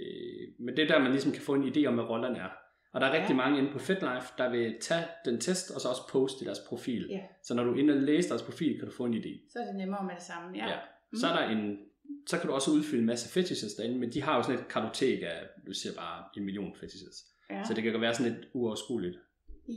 øh, 0.00 0.48
men 0.58 0.76
det 0.76 0.82
er 0.84 0.88
der, 0.88 0.98
man 0.98 1.10
ligesom 1.10 1.32
kan 1.32 1.42
få 1.42 1.54
en 1.54 1.68
idé 1.68 1.86
om, 1.86 1.94
hvad 1.94 2.04
rollerne 2.04 2.38
er. 2.38 2.48
Og 2.96 3.00
der 3.02 3.06
er 3.06 3.12
rigtig 3.12 3.30
Ja. 3.30 3.36
mange 3.36 3.58
inde 3.58 3.72
på 3.72 3.78
FitLife, 3.78 4.28
der 4.38 4.50
vil 4.50 4.76
tage 4.80 5.04
den 5.24 5.40
test, 5.40 5.70
og 5.70 5.80
så 5.80 5.88
også 5.88 6.02
poste 6.12 6.42
i 6.44 6.46
deres 6.46 6.58
profil. 6.68 7.06
Ja. 7.10 7.20
Så 7.42 7.54
når 7.54 7.64
du 7.64 7.74
er 7.74 7.78
inde 7.78 7.94
og 7.94 8.00
læser 8.00 8.28
deres 8.28 8.42
profil, 8.42 8.78
kan 8.78 8.88
du 8.88 8.94
få 8.94 9.04
en 9.04 9.14
idé. 9.14 9.52
så 9.52 9.58
er 9.58 9.64
det 9.64 9.74
nemmere 9.76 10.04
med 10.04 10.14
det 10.14 10.22
samme. 10.22 10.56
Ja. 10.56 10.68
Ja. 10.68 10.78
Så 11.20 11.26
er 11.26 11.32
der 11.36 11.48
en, 11.48 11.78
så 12.26 12.38
kan 12.38 12.46
du 12.48 12.54
også 12.54 12.70
udfylde 12.70 13.00
en 13.00 13.06
masse 13.06 13.28
fetishes 13.32 13.74
derinde, 13.74 13.98
men 13.98 14.12
de 14.12 14.22
har 14.22 14.36
jo 14.36 14.42
sådan 14.42 14.58
et 14.60 14.68
kartotek 14.68 15.22
af, 15.22 15.42
du 15.66 15.72
siger 15.72 15.94
bare 15.94 16.24
en 16.36 16.44
million 16.44 16.74
fetishes. 16.80 17.16
ja. 17.50 17.64
Så 17.64 17.74
det 17.74 17.82
kan 17.82 17.92
godt 17.92 18.00
være 18.02 18.14
sådan 18.14 18.32
lidt 18.32 18.44
uoverskueligt. 18.54 19.16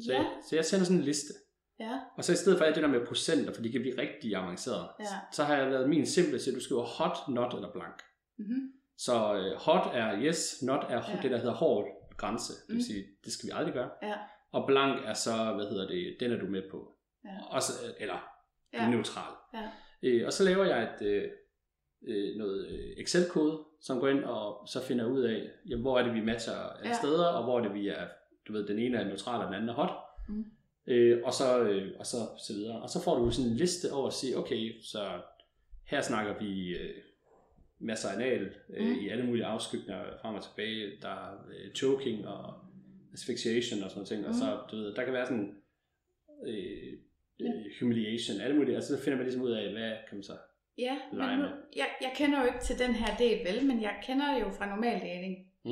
Så, 0.06 0.12
ja. 0.14 0.18
jeg, 0.18 0.28
så 0.50 0.56
jeg 0.56 0.66
sender 0.66 0.86
sådan 0.86 0.98
en 1.00 1.04
liste. 1.06 1.34
ja. 1.80 2.00
Og 2.18 2.24
så 2.24 2.32
i 2.34 2.36
stedet 2.36 2.58
for 2.58 2.66
alt 2.66 2.76
det 2.76 2.84
der 2.84 2.90
med 2.90 3.06
procenter, 3.08 3.54
for 3.54 3.62
de 3.62 3.72
kan 3.72 3.82
blive 3.82 3.98
rigtig 4.02 4.36
avancerede, 4.36 4.88
Ja. 5.00 5.06
så 5.34 5.44
har 5.44 5.56
jeg 5.58 5.72
lavet 5.72 5.90
min 5.90 6.06
simple, 6.06 6.40
så 6.40 6.52
du 6.52 6.60
skriver 6.60 6.84
hot, 6.84 7.18
not 7.30 7.54
eller 7.54 7.72
blank. 7.72 8.02
Mm-hmm. 8.38 8.72
Så 8.98 9.14
øh, 9.36 9.58
hot 9.60 9.90
er 9.94 10.20
yes, 10.22 10.62
not 10.64 10.84
er 10.90 11.02
Ja. 11.12 11.20
det, 11.22 11.32
der 11.32 11.38
hedder 11.38 11.54
hård 11.54 11.86
grænse. 12.20 12.54
Det 12.54 12.68
vil 12.68 12.76
Mm. 12.76 12.82
sige, 12.82 13.04
det 13.26 13.32
skal 13.34 13.48
vi 13.48 13.52
aldrig 13.56 13.74
gøre. 13.74 13.90
Ja. 14.04 14.16
Og 14.52 14.68
blank 14.68 15.02
er 15.06 15.14
så, 15.14 15.54
hvad 15.56 15.66
hedder 15.66 15.88
det, 15.88 16.18
den 16.20 16.32
er 16.32 16.40
du 16.40 16.46
med 16.46 16.64
på. 16.72 16.94
Ja. 17.26 17.30
Også, 17.50 17.72
øh, 17.88 17.94
eller 18.00 18.20
Ja. 18.74 18.90
neutral. 18.90 19.34
Ja. 19.54 19.70
Øh, 20.04 20.26
og 20.26 20.34
så 20.34 20.44
laver 20.44 20.66
jeg 20.66 20.84
et, 20.84 21.02
øh, 21.08 21.24
øh, 22.08 22.38
noget 22.38 22.68
øh, 22.68 23.04
Excel-kode, 23.04 23.60
som 23.82 24.00
går 24.00 24.08
ind 24.08 24.24
og 24.24 24.68
så 24.68 24.82
finder 24.88 25.06
ud 25.06 25.22
af, 25.22 25.50
jamen, 25.70 25.82
hvor 25.82 26.00
er 26.00 26.04
det, 26.04 26.14
vi 26.14 26.22
matcher 26.22 26.54
alle 26.54 26.90
Ja. 26.90 26.96
steder, 26.96 27.26
og 27.26 27.44
hvor 27.44 27.60
er 27.60 27.64
det, 27.64 27.74
vi 27.74 27.88
er, 27.88 28.08
du 28.48 28.54
ved, 28.54 28.68
den 28.68 28.80
ene 28.80 28.98
er 28.98 29.04
neutral, 29.08 29.40
og 29.40 29.46
den 29.46 29.54
anden 29.54 29.70
er 29.70 29.74
hot. 29.74 29.92
Mm. 30.30 30.46
Øh, 30.88 31.22
og, 31.26 31.34
så, 31.34 31.60
øh, 31.60 31.92
og 32.00 32.06
så, 32.06 32.18
så 32.48 32.54
videre. 32.54 32.82
Og 32.82 32.90
så 32.90 33.04
får 33.04 33.18
du 33.20 33.32
sådan 33.32 33.52
en 33.52 33.58
liste 33.58 33.92
over 33.94 34.08
at 34.08 34.14
sige, 34.14 34.38
okay, 34.38 34.82
så 34.84 35.22
her 35.86 36.02
snakker 36.02 36.40
vi 36.40 36.78
øh, 36.78 36.96
masser 37.80 38.10
af 38.10 38.14
anal 38.16 38.56
øh, 38.70 38.86
Mm. 38.86 38.92
mm. 38.94 39.00
i 39.00 39.10
alle 39.10 39.26
mulige 39.26 39.46
afskygninger 39.46 40.04
frem 40.22 40.36
og 40.36 40.44
tilbage. 40.44 40.92
Der 41.02 41.10
er 41.10 41.34
øh, 41.50 41.72
choking 41.74 42.28
og 42.28 42.54
asphyxiation 43.14 43.84
og 43.84 43.90
sådan 43.90 43.98
noget 43.98 44.08
ting. 44.08 44.22
Mm. 44.22 44.28
Og 44.28 44.34
så, 44.36 44.60
du 44.72 44.76
ved, 44.76 44.96
der 44.96 45.04
kan 45.04 45.14
være 45.14 45.26
sådan 45.26 45.56
øh, 46.48 46.94
øh, 47.42 47.52
humiliation, 47.80 48.42
alle 48.42 48.56
mulige. 48.56 48.76
Altså 48.76 48.98
så 48.98 49.04
finder 49.04 49.18
man 49.18 49.26
ligesom 49.26 49.42
ud 49.44 49.52
af, 49.52 49.72
hvad 49.72 49.92
kan 50.10 50.18
man 50.18 50.24
så... 50.24 50.34
Ja, 50.78 50.98
lege 51.14 51.38
men 51.38 51.46
nu, 51.46 51.52
jeg, 51.76 51.88
jeg 52.02 52.12
kender 52.16 52.40
jo 52.42 52.46
ikke 52.46 52.60
til 52.60 52.80
den 52.80 52.94
her 52.96 53.18
del, 53.18 53.40
vel, 53.46 53.66
men 53.68 53.82
jeg 53.82 54.00
kender 54.04 54.34
det 54.34 54.42
jo 54.42 54.50
fra 54.50 54.70
normal 54.70 55.00
dating. 55.00 55.38
Mm. 55.66 55.72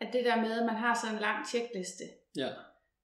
At 0.00 0.08
det 0.12 0.24
der 0.24 0.36
med, 0.36 0.52
at 0.60 0.66
man 0.66 0.74
har 0.74 0.98
sådan 1.02 1.16
en 1.16 1.20
lang 1.20 1.46
tjekliste. 1.48 2.04
Ja, 2.36 2.48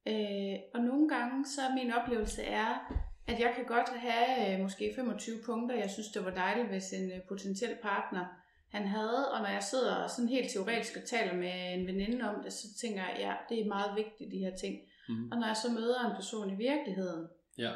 Øh, 0.08 0.58
og 0.74 0.80
nogle 0.80 1.08
gange, 1.08 1.46
så 1.46 1.60
er 1.60 1.74
min 1.74 1.92
oplevelse 1.92 2.42
er, 2.42 2.92
at 3.30 3.40
jeg 3.40 3.52
kan 3.56 3.64
godt 3.64 3.88
have 3.88 4.54
øh, 4.54 4.60
måske 4.62 4.92
25 4.96 5.36
punkter, 5.46 5.76
jeg 5.76 5.90
synes, 5.90 6.08
det 6.08 6.24
var 6.24 6.30
dejligt, 6.30 6.68
hvis 6.68 6.92
en 6.92 7.12
øh, 7.12 7.20
potentiel 7.28 7.76
partner 7.82 8.24
han 8.70 8.86
havde. 8.86 9.32
Og 9.32 9.38
når 9.40 9.48
jeg 9.48 9.62
sidder 9.62 10.06
sådan 10.06 10.28
helt 10.28 10.50
teoretisk 10.50 10.96
og 10.96 11.04
taler 11.04 11.34
med 11.34 11.74
en 11.74 11.86
veninde 11.86 12.28
om 12.30 12.42
det, 12.42 12.52
så 12.52 12.66
tænker 12.80 13.02
jeg, 13.08 13.16
ja, 13.18 13.34
det 13.48 13.60
er 13.60 13.68
meget 13.68 13.96
vigtigt, 13.96 14.32
de 14.32 14.38
her 14.38 14.56
ting. 14.56 14.74
mm. 15.08 15.32
Og 15.32 15.38
når 15.38 15.46
jeg 15.46 15.56
så 15.56 15.72
møder 15.72 16.00
en 16.10 16.16
person 16.16 16.50
i 16.50 16.56
virkeligheden, 16.56 17.28
ja, 17.58 17.72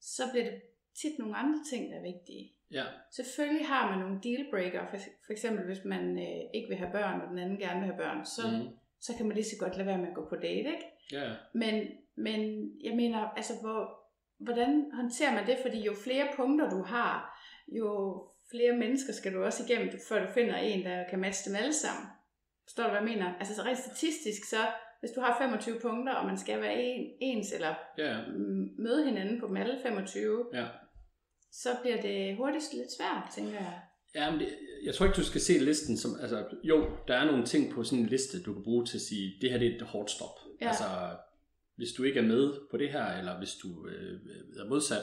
så 0.00 0.22
bliver 0.32 0.44
det 0.44 0.60
tit 1.00 1.18
nogle 1.18 1.36
andre 1.36 1.58
ting, 1.70 1.90
der 1.90 1.98
er 1.98 2.02
vigtige. 2.02 2.52
ja, 2.70 2.84
Selvfølgelig 3.16 3.66
har 3.66 3.90
man 3.90 3.98
nogle 3.98 4.20
dealbreaker, 4.22 4.86
for, 4.90 4.96
for 5.26 5.32
eksempel 5.32 5.64
hvis 5.64 5.84
man 5.84 6.18
øh, 6.18 6.42
ikke 6.54 6.68
vil 6.68 6.78
have 6.78 6.92
børn, 6.92 7.20
og 7.20 7.28
den 7.30 7.38
anden 7.38 7.58
gerne 7.58 7.80
vil 7.80 7.88
have 7.90 8.02
børn, 8.04 8.24
så, 8.26 8.42
mm. 8.50 8.68
så 9.00 9.12
kan 9.16 9.26
man 9.26 9.34
lige 9.34 9.50
så 9.52 9.56
godt 9.60 9.76
lade 9.76 9.86
være 9.86 9.98
med 9.98 10.08
at 10.08 10.14
gå 10.14 10.28
på 10.28 10.36
date, 10.36 10.68
ikke? 10.76 10.86
ja, 11.12 11.32
Men, 11.54 11.74
men 12.16 12.40
jeg 12.84 12.96
mener, 12.96 13.18
altså, 13.18 13.52
hvor, 13.62 13.97
hvordan 14.40 14.90
håndterer 14.94 15.34
man 15.34 15.46
det? 15.46 15.58
Fordi 15.62 15.80
jo 15.80 15.94
flere 16.04 16.28
punkter 16.36 16.70
du 16.70 16.82
har, 16.82 17.40
jo 17.78 17.88
flere 18.50 18.76
mennesker 18.76 19.12
skal 19.12 19.34
du 19.34 19.44
også 19.44 19.64
igennem, 19.68 19.92
før 20.08 20.26
du 20.26 20.32
finder 20.32 20.56
en, 20.56 20.84
der 20.84 21.04
kan 21.10 21.18
matche 21.18 21.50
dem 21.50 21.56
alle 21.56 21.72
sammen. 21.72 22.06
Forstår 22.64 22.82
du, 22.84 22.90
hvad 22.90 23.00
jeg 23.00 23.08
mener? 23.08 23.34
Altså 23.34 23.54
så 23.54 23.62
rent 23.62 23.78
statistisk, 23.78 24.44
så 24.44 24.62
hvis 25.00 25.10
du 25.10 25.20
har 25.20 25.38
25 25.40 25.80
punkter, 25.80 26.14
og 26.14 26.26
man 26.26 26.38
skal 26.38 26.60
være 26.60 26.82
en, 26.82 27.06
ens, 27.20 27.52
eller 27.52 27.74
ja, 27.98 28.16
møde 28.78 29.04
hinanden 29.04 29.40
på 29.40 29.46
dem 29.46 29.56
alle 29.56 29.78
25, 29.82 30.46
ja. 30.54 30.66
så 31.52 31.68
bliver 31.82 32.00
det 32.00 32.36
hurtigt 32.36 32.74
lidt 32.74 32.92
svært, 32.98 33.22
tænker 33.34 33.52
jeg. 33.52 33.80
Ja, 34.14 34.30
men 34.30 34.40
det, 34.40 34.48
jeg 34.84 34.94
tror 34.94 35.06
ikke, 35.06 35.16
du 35.16 35.24
skal 35.24 35.40
se 35.40 35.52
listen 35.52 35.96
som, 35.96 36.10
altså, 36.20 36.44
jo, 36.64 36.86
der 37.08 37.14
er 37.14 37.24
nogle 37.24 37.44
ting 37.44 37.72
på 37.72 37.84
sådan 37.84 37.98
en 37.98 38.06
liste, 38.06 38.42
du 38.42 38.52
kan 38.52 38.62
bruge 38.62 38.84
til 38.86 38.96
at 38.96 39.02
sige, 39.02 39.32
det 39.40 39.50
her 39.50 39.58
det 39.58 39.68
er 39.68 39.76
et 39.76 39.82
hårdt 39.82 40.10
stop. 40.10 40.36
Ja. 40.60 40.68
Altså, 40.68 40.84
hvis 41.78 41.92
du 41.92 42.02
ikke 42.04 42.18
er 42.20 42.24
med 42.24 42.52
på 42.70 42.76
det 42.76 42.90
her, 42.92 43.06
eller 43.18 43.38
hvis 43.38 43.54
du 43.62 43.88
øh, 43.88 44.20
er 44.60 44.68
modsat, 44.68 45.02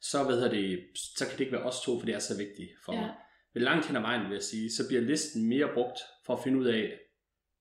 så, 0.00 0.24
hedder 0.24 0.50
det, 0.50 0.86
så 1.16 1.24
kan 1.24 1.32
det 1.32 1.40
ikke 1.40 1.52
være 1.52 1.62
os 1.62 1.80
to, 1.84 1.98
for 1.98 2.06
det 2.06 2.14
er 2.14 2.18
så 2.18 2.36
vigtigt 2.36 2.70
for 2.84 2.92
Ja. 2.94 3.00
mig. 3.00 3.14
Men 3.54 3.62
langt 3.62 3.86
hen 3.86 3.96
ad 3.96 4.00
vejen, 4.00 4.22
vil 4.28 4.32
jeg 4.32 4.42
sige, 4.42 4.72
så 4.72 4.88
bliver 4.88 5.02
listen 5.02 5.48
mere 5.48 5.68
brugt 5.74 5.98
for 6.26 6.32
at 6.36 6.42
finde 6.44 6.58
ud 6.58 6.66
af, 6.66 6.98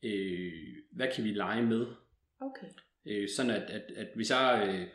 øh, 0.04 0.52
hvad 0.92 1.08
kan 1.16 1.24
vi 1.24 1.32
lege 1.32 1.64
med, 1.64 1.86
Okay. 2.42 2.68
Øh, 3.08 3.30
sådan 3.36 3.52
at, 3.52 3.62
at, 3.70 3.82
at 3.96 4.08
hvis 4.16 4.30
jeg, 4.30 4.66
øh, 4.70 4.88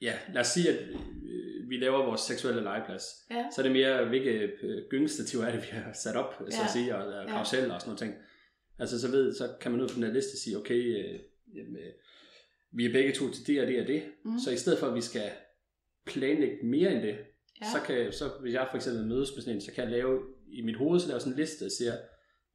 ja, 0.00 0.18
lad 0.32 0.40
os 0.40 0.46
sige, 0.46 0.68
at 0.68 0.88
øh, 1.24 1.68
vi 1.70 1.76
laver 1.76 2.04
vores 2.04 2.20
seksuelle 2.20 2.62
legeplads, 2.62 3.04
Ja. 3.30 3.46
så 3.54 3.60
er 3.60 3.62
det 3.62 3.72
mere, 3.72 4.08
hvilke 4.08 4.30
øh, 4.62 4.82
gyngestativer 4.90 5.44
er 5.44 5.52
det, 5.52 5.60
vi 5.62 5.66
har 5.76 5.92
sat 5.92 6.16
op, 6.16 6.34
så 6.50 6.56
Ja. 6.58 6.64
at 6.64 6.70
sige, 6.70 6.96
og, 6.96 7.06
og 7.20 7.26
karuseller 7.28 7.74
og 7.74 7.80
sådan 7.80 7.88
noget 7.90 7.98
ting. 7.98 8.14
Altså 8.78 9.00
så 9.00 9.10
ved, 9.10 9.34
så 9.34 9.56
kan 9.60 9.72
man 9.72 9.80
ud 9.80 9.88
på 9.88 9.94
den 9.94 10.02
her 10.02 10.12
liste 10.12 10.38
sige, 10.42 10.56
okay, 10.58 10.74
øh, 10.98 11.20
jamen, 11.54 11.76
øh, 11.76 11.92
vi 12.76 12.84
er 12.86 12.92
begge 12.92 13.12
to 13.12 13.30
til 13.30 13.46
det 13.46 13.60
og 13.62 13.66
det 13.66 13.80
og 13.80 13.86
det, 13.86 14.02
Mm. 14.24 14.38
så 14.38 14.50
i 14.50 14.56
stedet 14.56 14.78
for, 14.78 14.86
at 14.86 14.94
vi 14.94 15.00
skal 15.00 15.30
planlægge 16.06 16.56
mere 16.66 16.92
end 16.92 17.02
det. 17.02 17.16
Ja. 17.60 17.66
Så 17.66 17.78
kan 17.86 18.12
så 18.12 18.24
hvis 18.40 18.54
jeg 18.54 18.66
for 18.70 18.76
eksempel 18.76 19.06
mødes 19.06 19.30
med 19.34 19.42
sådan 19.42 19.54
en, 19.56 19.60
så 19.60 19.72
kan 19.74 19.84
jeg 19.84 19.90
lave 19.92 20.20
i 20.52 20.62
mit 20.62 20.76
hoved, 20.76 21.00
så 21.00 21.08
lave 21.08 21.20
sådan 21.20 21.32
en 21.32 21.38
liste, 21.38 21.64
der 21.64 21.70
siger, 21.78 21.92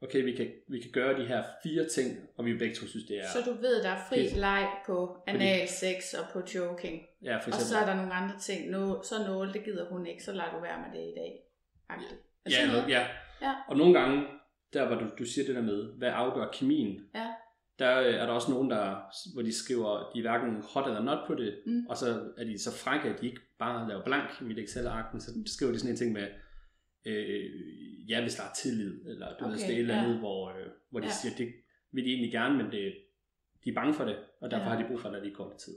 okay, 0.01 0.23
vi 0.23 0.31
kan, 0.35 0.47
vi 0.69 0.79
kan 0.81 0.91
gøre 0.91 1.19
de 1.21 1.25
her 1.27 1.43
fire 1.63 1.85
ting, 1.87 2.17
og 2.37 2.45
vi 2.45 2.57
begge 2.57 2.75
to 2.75 2.85
synes, 2.87 3.05
det 3.07 3.17
er... 3.17 3.27
Så 3.33 3.51
du 3.51 3.61
ved, 3.61 3.83
der 3.83 3.89
er 3.89 4.01
fri 4.09 4.19
Det- 4.23 4.37
leg 4.37 4.67
på 4.85 5.17
anal 5.27 5.67
sex 5.67 6.13
og 6.13 6.25
på 6.33 6.39
joking. 6.55 7.01
ja, 7.23 7.31
for 7.31 7.41
Og 7.41 7.47
eksempel. 7.47 7.65
så 7.65 7.77
er 7.77 7.85
der 7.85 7.95
nogle 7.95 8.13
andre 8.13 8.39
ting. 8.39 8.69
Nå, 8.69 9.01
så 9.03 9.15
nål, 9.27 9.53
det 9.53 9.63
gider 9.63 9.89
hun 9.89 10.05
ikke, 10.07 10.23
så 10.23 10.31
lader 10.31 10.51
du 10.55 10.61
være 10.61 10.79
med 10.79 10.99
det 10.99 11.05
i 11.07 11.13
dag. 11.21 11.31
Er 11.89 11.95
Ja, 12.49 12.67
noget? 12.67 12.89
ja. 12.89 13.07
Ja. 13.41 13.53
Og 13.69 13.77
nogle 13.77 13.99
gange, 13.99 14.23
der 14.73 14.87
hvor 14.87 14.95
du, 14.95 15.05
du 15.19 15.25
siger 15.25 15.45
det 15.45 15.55
der 15.55 15.61
med, 15.61 15.97
hvad 15.97 16.09
afgør 16.13 16.49
kemien, 16.53 16.99
Ja. 17.15 17.27
Der 17.79 17.99
øh, 17.99 18.13
er 18.13 18.25
der 18.25 18.33
også 18.33 18.51
nogen, 18.51 18.69
der, 18.69 18.95
hvor 19.33 19.41
de 19.41 19.53
skriver, 19.53 20.11
de 20.13 20.19
er 20.19 20.21
hverken 20.21 20.63
hot 20.73 20.87
eller 20.87 21.03
not 21.03 21.27
på 21.27 21.35
det, 21.35 21.61
Mm. 21.65 21.85
og 21.89 21.97
så 21.97 22.31
er 22.37 22.43
de 22.43 22.59
så 22.59 22.71
frække, 22.77 23.09
at 23.09 23.21
de 23.21 23.25
ikke 23.27 23.41
bare 23.59 23.87
laver 23.89 24.03
blank 24.03 24.29
i 24.41 24.43
mit 24.43 24.59
Excel-ark, 24.59 25.13
men 25.13 25.21
så 25.21 25.31
skriver 25.45 25.71
de 25.71 25.79
sådan 25.79 25.91
en 25.93 25.97
ting 25.97 26.11
med, 26.13 26.27
øh, 27.05 28.09
ja, 28.09 28.21
hvis 28.21 28.35
der 28.35 28.43
er 28.43 28.53
tillid, 28.61 29.05
eller 29.05 29.27
du 29.37 29.45
okay, 29.45 29.51
ved, 29.51 29.59
det 29.59 29.65
er 29.69 29.73
et 29.73 29.79
eller 29.79 29.95
ja. 29.95 30.03
andet, 30.03 30.17
hvor, 30.19 30.49
øh, 30.49 30.65
hvor 30.89 30.99
de 30.99 31.05
Ja. 31.05 31.11
siger, 31.11 31.35
det 31.37 31.53
vil 31.91 32.05
de 32.05 32.09
egentlig 32.09 32.31
gerne, 32.31 32.57
men 32.57 32.71
det, 32.71 32.93
de 33.63 33.69
er 33.69 33.73
bange 33.73 33.93
for 33.93 34.05
det, 34.05 34.17
og 34.41 34.51
derfor 34.51 34.65
Ja. 34.65 34.69
har 34.75 34.81
de 34.81 34.87
brug 34.87 34.99
for, 34.99 35.09
er 35.09 35.23
lige 35.23 35.35
kort 35.35 35.57
tid. 35.57 35.73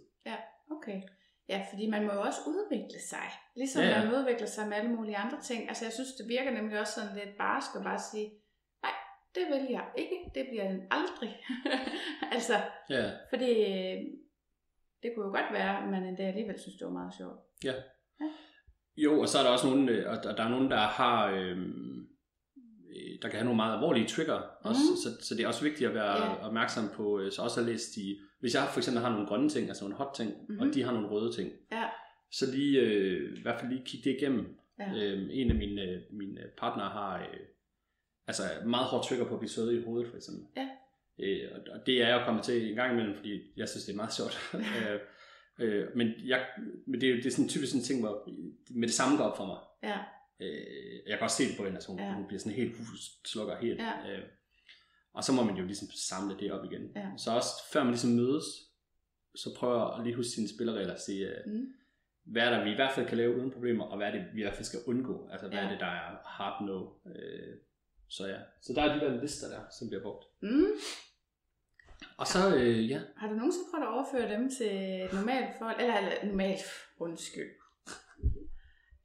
Okay. 0.70 1.02
Ja, 1.48 1.66
fordi 1.72 1.90
man 1.90 2.06
må 2.06 2.12
jo 2.12 2.20
også 2.20 2.40
udvikle 2.46 3.00
sig. 3.00 3.26
Ligesom 3.56 3.82
Ja, 3.82 3.88
ja, 3.88 3.94
ja. 3.94 4.00
ja. 4.04 4.10
man 4.10 4.18
udvikler 4.20 4.46
sig 4.46 4.68
med 4.68 4.76
alle 4.76 4.90
mulige 4.90 5.16
andre 5.16 5.40
ting. 5.40 5.68
Altså 5.68 5.84
jeg 5.84 5.92
synes, 5.92 6.08
det 6.18 6.28
virker 6.28 6.50
nemlig 6.50 6.80
også 6.80 6.92
sådan 7.00 7.16
lidt 7.16 7.36
barsk 7.38 7.70
at 7.78 7.82
bare 7.84 8.00
sige, 8.12 8.28
nej, 8.82 8.92
det 9.34 9.44
vil 9.52 9.66
jeg 9.70 9.86
ikke. 9.98 10.16
Det 10.34 10.46
bliver 10.50 10.68
den 10.70 10.80
aldrig. 10.90 11.36
altså, 12.34 12.52
Ja, 12.90 13.10
fordi 13.28 13.50
øh, 13.50 13.98
det 15.02 15.10
kunne 15.14 15.24
jo 15.26 15.30
godt 15.32 15.52
være, 15.52 15.82
at 15.82 15.90
man 15.90 16.04
endda 16.04 16.22
alligevel 16.22 16.60
synes, 16.60 16.76
det 16.78 16.86
var 16.86 16.92
meget 16.92 17.12
sjovt. 17.18 17.38
Jo, 18.96 19.20
og 19.20 19.28
så 19.28 19.38
er 19.38 19.42
der 19.42 19.50
også 19.50 19.66
nogen, 19.66 19.88
øh, 19.88 20.10
og 20.10 20.36
der 20.36 20.44
er 20.44 20.48
nogen, 20.48 20.70
der 20.70 20.76
har, 20.76 21.30
øh, 21.30 21.56
der 23.22 23.28
kan 23.28 23.32
have 23.32 23.44
nogle 23.44 23.56
meget 23.56 23.74
alvorlige 23.74 24.06
trigger, 24.08 24.34
også, 24.60 24.80
Mhm. 24.90 24.96
så, 25.20 25.26
så 25.28 25.34
det 25.34 25.42
er 25.44 25.48
også 25.48 25.62
vigtigt 25.64 25.88
at 25.88 25.94
være 25.94 26.24
Ja. 26.24 26.46
opmærksom 26.46 26.84
på, 26.94 27.20
øh, 27.20 27.32
så 27.32 27.42
også 27.42 27.60
at 27.60 27.66
læse 27.66 28.00
de, 28.00 28.18
hvis 28.40 28.54
jeg 28.54 28.62
for 28.72 28.80
eksempel 28.80 29.02
har 29.02 29.10
nogle 29.10 29.26
grønne 29.26 29.48
ting, 29.48 29.68
altså 29.68 29.84
nogle 29.84 29.96
hot 29.96 30.14
ting, 30.14 30.30
Mhm. 30.48 30.58
og 30.60 30.66
de 30.74 30.82
har 30.82 30.92
nogle 30.92 31.08
røde 31.08 31.32
ting, 31.32 31.50
Ja. 31.72 31.84
så 32.32 32.44
lige, 32.54 32.80
øh, 32.80 33.38
i 33.38 33.42
hvert 33.42 33.60
fald 33.60 33.72
lige 33.72 33.84
kigge 33.84 34.10
det 34.10 34.16
igennem. 34.16 34.58
Ja. 34.78 34.92
Øh, 34.94 35.28
en 35.30 35.50
af 35.50 35.56
mine, 35.56 35.82
øh, 35.82 36.00
mine 36.10 36.40
partnere 36.58 36.88
har 36.88 37.18
øh, 37.20 37.38
altså 38.32 38.42
meget 38.66 38.86
hårdt 38.86 39.06
trigger 39.06 39.24
på 39.28 39.34
at 39.34 39.40
blive 39.40 39.50
søde 39.50 39.80
i 39.80 39.84
hovedet, 39.84 40.08
for 40.10 40.16
eksempel. 40.16 40.44
Ja. 40.56 40.68
Øh, 41.18 41.50
og- 41.74 41.86
det 41.86 42.02
er 42.02 42.08
jeg 42.08 42.20
jo 42.20 42.24
kommet 42.24 42.44
til 42.44 42.70
en 42.70 42.76
gang 42.76 42.92
imellem, 42.92 43.16
fordi 43.16 43.32
jeg 43.56 43.68
synes, 43.68 43.84
det 43.84 43.92
er 43.92 43.96
meget 43.96 44.14
sjovt. 44.14 44.34
øh, 44.78 44.98
øh, 45.58 45.96
men, 45.96 46.08
jeg, 46.24 46.46
men 46.86 47.00
det 47.00 47.10
er 47.10 47.14
det 47.16 47.26
er 47.26 47.30
sådan 47.30 47.48
typisk 47.48 47.70
sådan 47.72 47.80
en 47.80 47.84
ting, 47.84 48.00
hvor 48.00 48.28
med 48.70 48.88
det 48.88 48.94
samme 48.94 49.16
går 49.16 49.24
op 49.24 49.36
for 49.36 49.46
mig. 49.46 49.58
Ja. 49.90 49.98
Øh, 50.40 50.96
jeg 51.08 51.18
kan 51.18 51.22
også 51.24 51.36
se 51.36 51.48
det 51.48 51.56
på 51.56 51.62
hende, 51.64 51.76
altså 51.76 51.90
hun, 51.90 52.00
ja. 52.00 52.12
Hun 52.14 52.26
bliver 52.26 52.40
sådan 52.40 52.56
helt 52.58 52.76
hus, 52.78 53.00
slukker 53.26 53.56
helt. 53.56 53.80
Ja. 53.80 53.92
Øh, 54.12 54.22
og 55.14 55.24
så 55.24 55.32
må 55.32 55.42
man 55.44 55.56
jo 55.56 55.64
ligesom 55.64 55.88
samle 56.08 56.36
det 56.40 56.52
op 56.52 56.64
igen. 56.64 56.92
Ja. 56.96 57.08
Så 57.16 57.30
også 57.30 57.48
før 57.72 57.80
man 57.82 57.90
ligesom 57.92 58.10
mødes, 58.10 58.44
så 59.34 59.54
prøver 59.58 59.78
jeg 59.88 59.98
at 59.98 60.04
lige 60.04 60.16
huske 60.16 60.30
sine 60.30 60.48
spilleregler 60.48 60.92
og 60.94 61.00
sige, 61.00 61.26
øh, 61.28 61.36
Mm. 61.46 61.66
hvad 62.24 62.42
er 62.42 62.50
der, 62.50 62.64
vi 62.64 62.70
i 62.70 62.74
hvert 62.74 62.94
fald 62.94 63.06
kan 63.06 63.16
lave 63.16 63.36
uden 63.36 63.50
problemer, 63.50 63.84
og 63.84 63.96
hvad 63.96 64.06
er 64.06 64.12
det, 64.12 64.24
vi 64.34 64.40
i 64.40 64.42
hvert 64.42 64.54
fald 64.54 64.64
skal 64.64 64.80
undgå. 64.86 65.28
Altså, 65.32 65.48
hvad 65.48 65.58
Ja. 65.58 65.64
er 65.64 65.70
det, 65.70 65.80
der 65.80 65.86
er 65.86 66.16
hard 66.26 66.64
no. 66.66 66.86
Øh, 67.06 67.54
så 68.16 68.26
ja, 68.26 68.38
så 68.62 68.72
der 68.72 68.82
er 68.82 68.94
de 68.94 69.00
der 69.00 69.20
lister 69.22 69.48
der, 69.48 69.60
som 69.78 69.88
bliver 69.88 70.02
brugt. 70.02 70.24
Mm. 70.42 70.66
Og 72.16 72.26
så, 72.26 72.56
øh, 72.56 72.90
ja, 72.90 73.00
Har 73.16 73.28
du 73.28 73.34
nogensinde 73.34 73.66
prøvet 73.70 73.84
at 73.86 73.92
overføre 73.92 74.28
dem 74.38 74.50
til 74.50 74.66
et 75.04 75.12
normalt 75.12 75.58
forhold, 75.58 75.80
eller, 75.80 75.96
eller 75.98 76.24
normalt, 76.24 76.60
undskyld, 76.98 77.50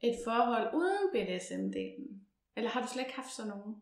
et 0.01 0.15
forhold 0.25 0.75
uden 0.75 1.03
BDSM-delen? 1.13 2.23
Eller 2.55 2.69
har 2.69 2.81
du 2.81 2.87
slet 2.87 3.03
ikke 3.03 3.15
haft 3.15 3.35
sådan 3.35 3.49
nogen? 3.49 3.75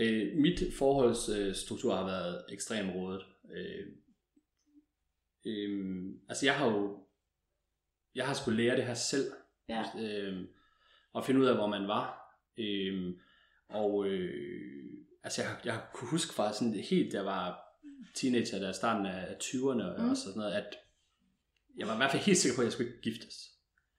øh, 0.00 0.36
mit 0.36 0.60
forholdsstruktur 0.78 1.94
har 1.94 2.04
været 2.04 2.44
ekstremt 2.52 2.94
rådet. 2.94 3.22
Øh, 3.50 3.86
øh, 5.46 6.06
altså, 6.28 6.46
jeg 6.46 6.54
har 6.58 6.66
jo, 6.66 7.06
jeg 8.14 8.26
har 8.26 8.34
skulle 8.34 8.62
lære 8.62 8.76
det 8.76 8.84
her 8.84 8.94
selv, 8.94 9.32
Ja. 9.68 9.84
øh, 10.00 10.44
og 11.12 11.24
finde 11.24 11.40
ud 11.40 11.46
af, 11.46 11.54
hvor 11.56 11.66
man 11.66 11.88
var. 11.88 12.34
Øh, 12.58 13.14
og 13.68 14.06
øh, 14.08 14.30
altså, 15.24 15.42
jeg, 15.42 15.50
jeg 15.64 15.80
kunne 15.94 16.10
huske 16.10 16.34
fra 16.34 16.52
sådan 16.52 16.74
helt, 16.74 17.12
da 17.12 17.16
jeg 17.16 17.26
var 17.26 17.58
teenager, 18.14 18.58
der 18.58 18.72
starten 18.72 19.06
af 19.06 19.36
20'erne 19.42 20.02
Mm. 20.02 20.10
og 20.10 20.16
sådan 20.16 20.36
noget, 20.38 20.52
at 20.52 20.76
jeg 21.78 21.86
var 21.86 21.94
i 21.94 21.96
hvert 21.96 22.10
fald 22.10 22.22
helt 22.22 22.38
sikker 22.38 22.56
på, 22.56 22.60
at 22.62 22.64
jeg 22.64 22.72
skulle 22.72 22.88
ikke 22.90 23.02
giftes. 23.02 23.34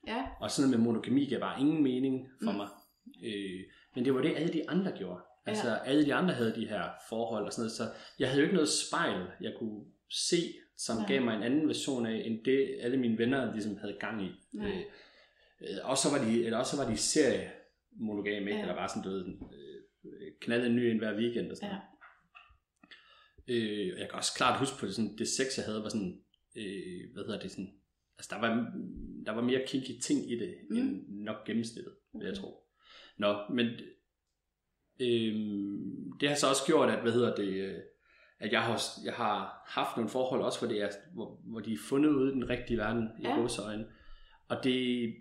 Ja. 0.08 0.26
Og 0.42 0.52
sådan 0.52 0.70
noget 0.70 0.80
med 0.80 0.86
monogami 0.94 1.26
gav 1.26 1.40
bare 1.40 1.60
ingen 1.62 1.84
mening 1.84 2.28
for 2.44 2.52
Mm. 2.52 2.58
mig. 2.58 2.68
Øh, 3.24 3.60
men 3.96 4.06
det 4.06 4.14
var 4.14 4.22
det, 4.22 4.36
alle 4.36 4.54
de 4.54 4.70
andre 4.70 4.92
gjorde. 4.98 5.20
Altså, 5.46 5.68
Ja. 5.70 5.84
alle 5.86 6.06
de 6.06 6.14
andre 6.14 6.34
havde 6.34 6.56
de 6.56 6.68
her 6.68 6.84
forhold 7.10 7.46
og 7.46 7.54
sådan 7.54 7.62
noget, 7.62 7.72
så 7.72 7.84
jeg 8.20 8.28
havde 8.28 8.40
jo 8.40 8.44
ikke 8.44 8.56
noget 8.56 8.70
spejl, 8.70 9.28
jeg 9.42 9.54
kunne 9.60 9.86
se, 10.10 10.54
som 10.78 10.98
Nej. 10.98 11.08
gav 11.08 11.22
mig 11.22 11.36
en 11.36 11.44
anden 11.44 11.68
version 11.68 12.06
af, 12.06 12.22
end 12.26 12.46
det 12.46 12.78
alle 12.82 12.98
mine 12.98 13.18
venner 13.18 13.54
ligesom 13.54 13.78
havde 13.78 13.98
gang 14.00 14.24
i. 14.26 14.30
Nej. 14.54 14.68
Øh, 14.70 14.78
øh, 15.62 15.78
og 15.84 15.98
så 15.98 16.08
var 16.18 16.26
de, 16.26 16.46
eller 16.46 16.58
også 16.58 16.76
så 16.78 16.84
var 16.84 16.92
de 16.92 16.98
serie 16.98 17.52
monogame? 17.92 18.52
Ja. 18.52 18.62
eller 18.62 18.76
bare 18.76 18.90
sådan, 18.90 19.04
du 19.04 19.10
ved, 19.10 19.26
øh, 20.06 20.32
knalde 20.42 20.66
en 20.68 20.76
ny 20.76 20.80
en 20.80 20.98
hver 20.98 21.18
weekend 21.18 21.52
og 21.52 21.58
sådan 21.58 21.76
Ja. 21.76 21.80
Øh, 23.48 23.94
og 23.94 24.00
jeg 24.00 24.10
kan 24.10 24.18
også 24.18 24.34
klart 24.38 24.60
huske 24.60 24.78
på 24.80 24.86
det, 24.86 24.96
sådan, 24.96 25.18
det 25.18 25.28
sex, 25.28 25.58
jeg 25.58 25.66
havde, 25.66 25.84
var 25.84 25.90
sådan, 25.90 26.22
øh, 26.58 27.14
hvad 27.14 27.24
hedder 27.24 27.40
det, 27.40 27.52
sådan, 27.52 27.74
altså 28.18 28.30
der 28.36 28.40
var, 28.42 28.50
der 29.26 29.32
var 29.32 29.42
mere 29.42 29.64
kinky 29.68 30.00
ting 30.02 30.32
i 30.32 30.40
det, 30.40 30.56
mm. 30.70 30.78
End 30.78 31.06
nok 31.10 31.46
gennemsnittet, 31.46 31.94
vil 32.14 32.26
jeg 32.26 32.32
Okay. 32.32 32.42
tro. 32.42 32.64
Nå, 33.18 33.38
men 33.54 33.66
øh, 35.02 35.36
det 36.20 36.30
har 36.30 36.36
så 36.36 36.48
også 36.50 36.66
gjort, 36.68 36.90
at, 36.90 37.02
hvad 37.02 37.12
hedder 37.12 37.36
det, 37.36 37.48
øh, 37.48 37.78
at 38.40 38.52
jeg 38.52 38.62
har, 38.64 38.82
jeg 39.06 39.14
har 39.14 39.64
haft 39.68 39.98
nogle 39.98 40.10
forhold 40.10 40.42
også, 40.42 40.60
hvor, 40.60 40.68
det 40.68 40.82
er, 40.82 40.90
hvor, 41.14 41.42
hvor 41.44 41.60
de 41.60 41.74
er 41.74 41.78
fundet 41.90 42.10
ude 42.10 42.32
i 42.32 42.34
den 42.34 42.50
rigtige 42.50 42.78
verden, 42.78 43.04
i 43.20 43.24
Ja. 43.24 43.36
gåseøjne. 43.36 43.86
Og 44.50 44.64
det 44.64 45.14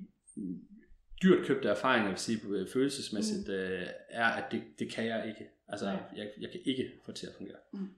dyrt 1.23 1.47
købte 1.47 1.69
erfaringer, 1.69 2.05
jeg 2.05 2.11
vil 2.11 2.19
sige, 2.19 2.41
øh, 2.49 2.69
følelsesmæssigt, 2.69 3.49
mm. 3.49 3.55
øh, 3.55 3.87
er, 4.11 4.25
at 4.27 4.45
det, 4.53 4.63
det 4.79 4.93
kan 4.93 5.07
jeg 5.07 5.29
ikke. 5.29 5.51
Altså, 5.69 5.87
Nej. 5.87 5.97
jeg, 6.17 6.31
jeg 6.41 6.51
kan 6.51 6.61
ikke 6.65 6.91
få 7.05 7.11
det 7.13 7.19
til 7.19 7.27
at 7.27 7.33
fungere. 7.37 7.57
Mm. 7.73 7.89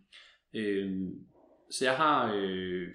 Øhm, 0.55 1.27
så 1.71 1.85
jeg 1.85 1.97
har, 1.97 2.33
øh, 2.35 2.89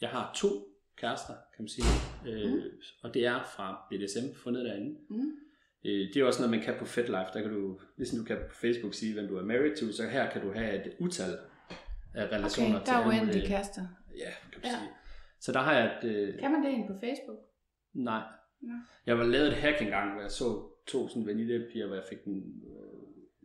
jeg 0.00 0.08
har 0.08 0.32
to 0.36 0.48
kærester, 0.96 1.34
kan 1.56 1.62
man 1.62 1.68
sige. 1.68 1.86
Øh, 2.28 2.52
Mm. 2.52 2.60
Og 3.02 3.14
det 3.14 3.26
er 3.26 3.42
fra 3.56 3.86
BDSM, 3.90 4.34
fundet 4.42 4.64
derinde. 4.64 4.96
Mm. 5.10 5.30
Øh, 5.84 6.14
det 6.14 6.16
er 6.16 6.24
også 6.24 6.40
noget, 6.42 6.50
man 6.56 6.64
kan 6.64 6.74
på 6.78 6.84
FetLife. 6.84 7.30
Der 7.34 7.40
kan 7.42 7.50
du, 7.50 7.80
ligesom 7.96 8.18
du 8.18 8.24
kan 8.24 8.36
på 8.50 8.54
Facebook 8.54 8.94
sige, 8.94 9.14
hvem 9.14 9.28
du 9.28 9.36
er 9.36 9.44
married 9.44 9.76
to, 9.76 9.92
så 9.92 10.08
her 10.08 10.30
kan 10.30 10.42
du 10.42 10.52
have 10.52 10.86
et 10.86 10.92
utal 11.00 11.38
af 12.14 12.26
relationer 12.32 12.76
Okay, 12.76 12.84
til 12.86 12.94
der 12.94 13.00
er 13.00 13.06
uendelige 13.08 13.46
kærester. 13.46 13.82
Ja, 14.18 14.30
kan 14.52 14.60
du 14.62 14.68
Ja. 14.68 14.68
sige. 14.78 14.90
Så 15.40 15.52
der 15.52 15.58
har 15.60 15.74
jeg 15.78 15.98
et... 16.02 16.04
Øh, 16.10 16.38
Kan 16.40 16.52
man 16.52 16.62
det 16.64 16.70
inde 16.70 16.86
på 16.86 16.94
Facebook? 17.00 17.38
Nej. 17.94 18.22
Jeg 19.06 19.18
var 19.18 19.24
lavet 19.24 19.46
et 19.48 19.54
hack 19.54 19.82
engang, 19.82 20.12
hvor 20.12 20.20
jeg 20.22 20.30
så 20.30 20.68
to 20.86 21.08
sådan 21.08 21.26
vaniljepiger, 21.26 21.86
hvor 21.86 21.94
jeg 21.96 22.04
fik 22.10 22.24
den... 22.24 22.62
Øh, 22.70 23.02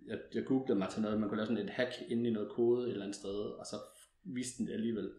jeg, 0.07 0.17
jeg 0.33 0.43
googlede 0.45 0.79
mig 0.79 0.89
til 0.89 1.01
noget, 1.01 1.19
man 1.19 1.29
kunne 1.29 1.37
lave 1.37 1.47
sådan 1.47 1.63
et 1.63 1.69
hack 1.69 1.91
inde 2.09 2.29
i 2.29 2.33
noget 2.33 2.49
kode 2.51 2.83
et 2.87 2.91
eller 2.91 3.03
andet 3.03 3.15
sted, 3.15 3.39
og 3.59 3.65
så 3.65 3.75
viste 4.23 4.57
den 4.57 4.67
det 4.67 4.73
alligevel. 4.73 5.11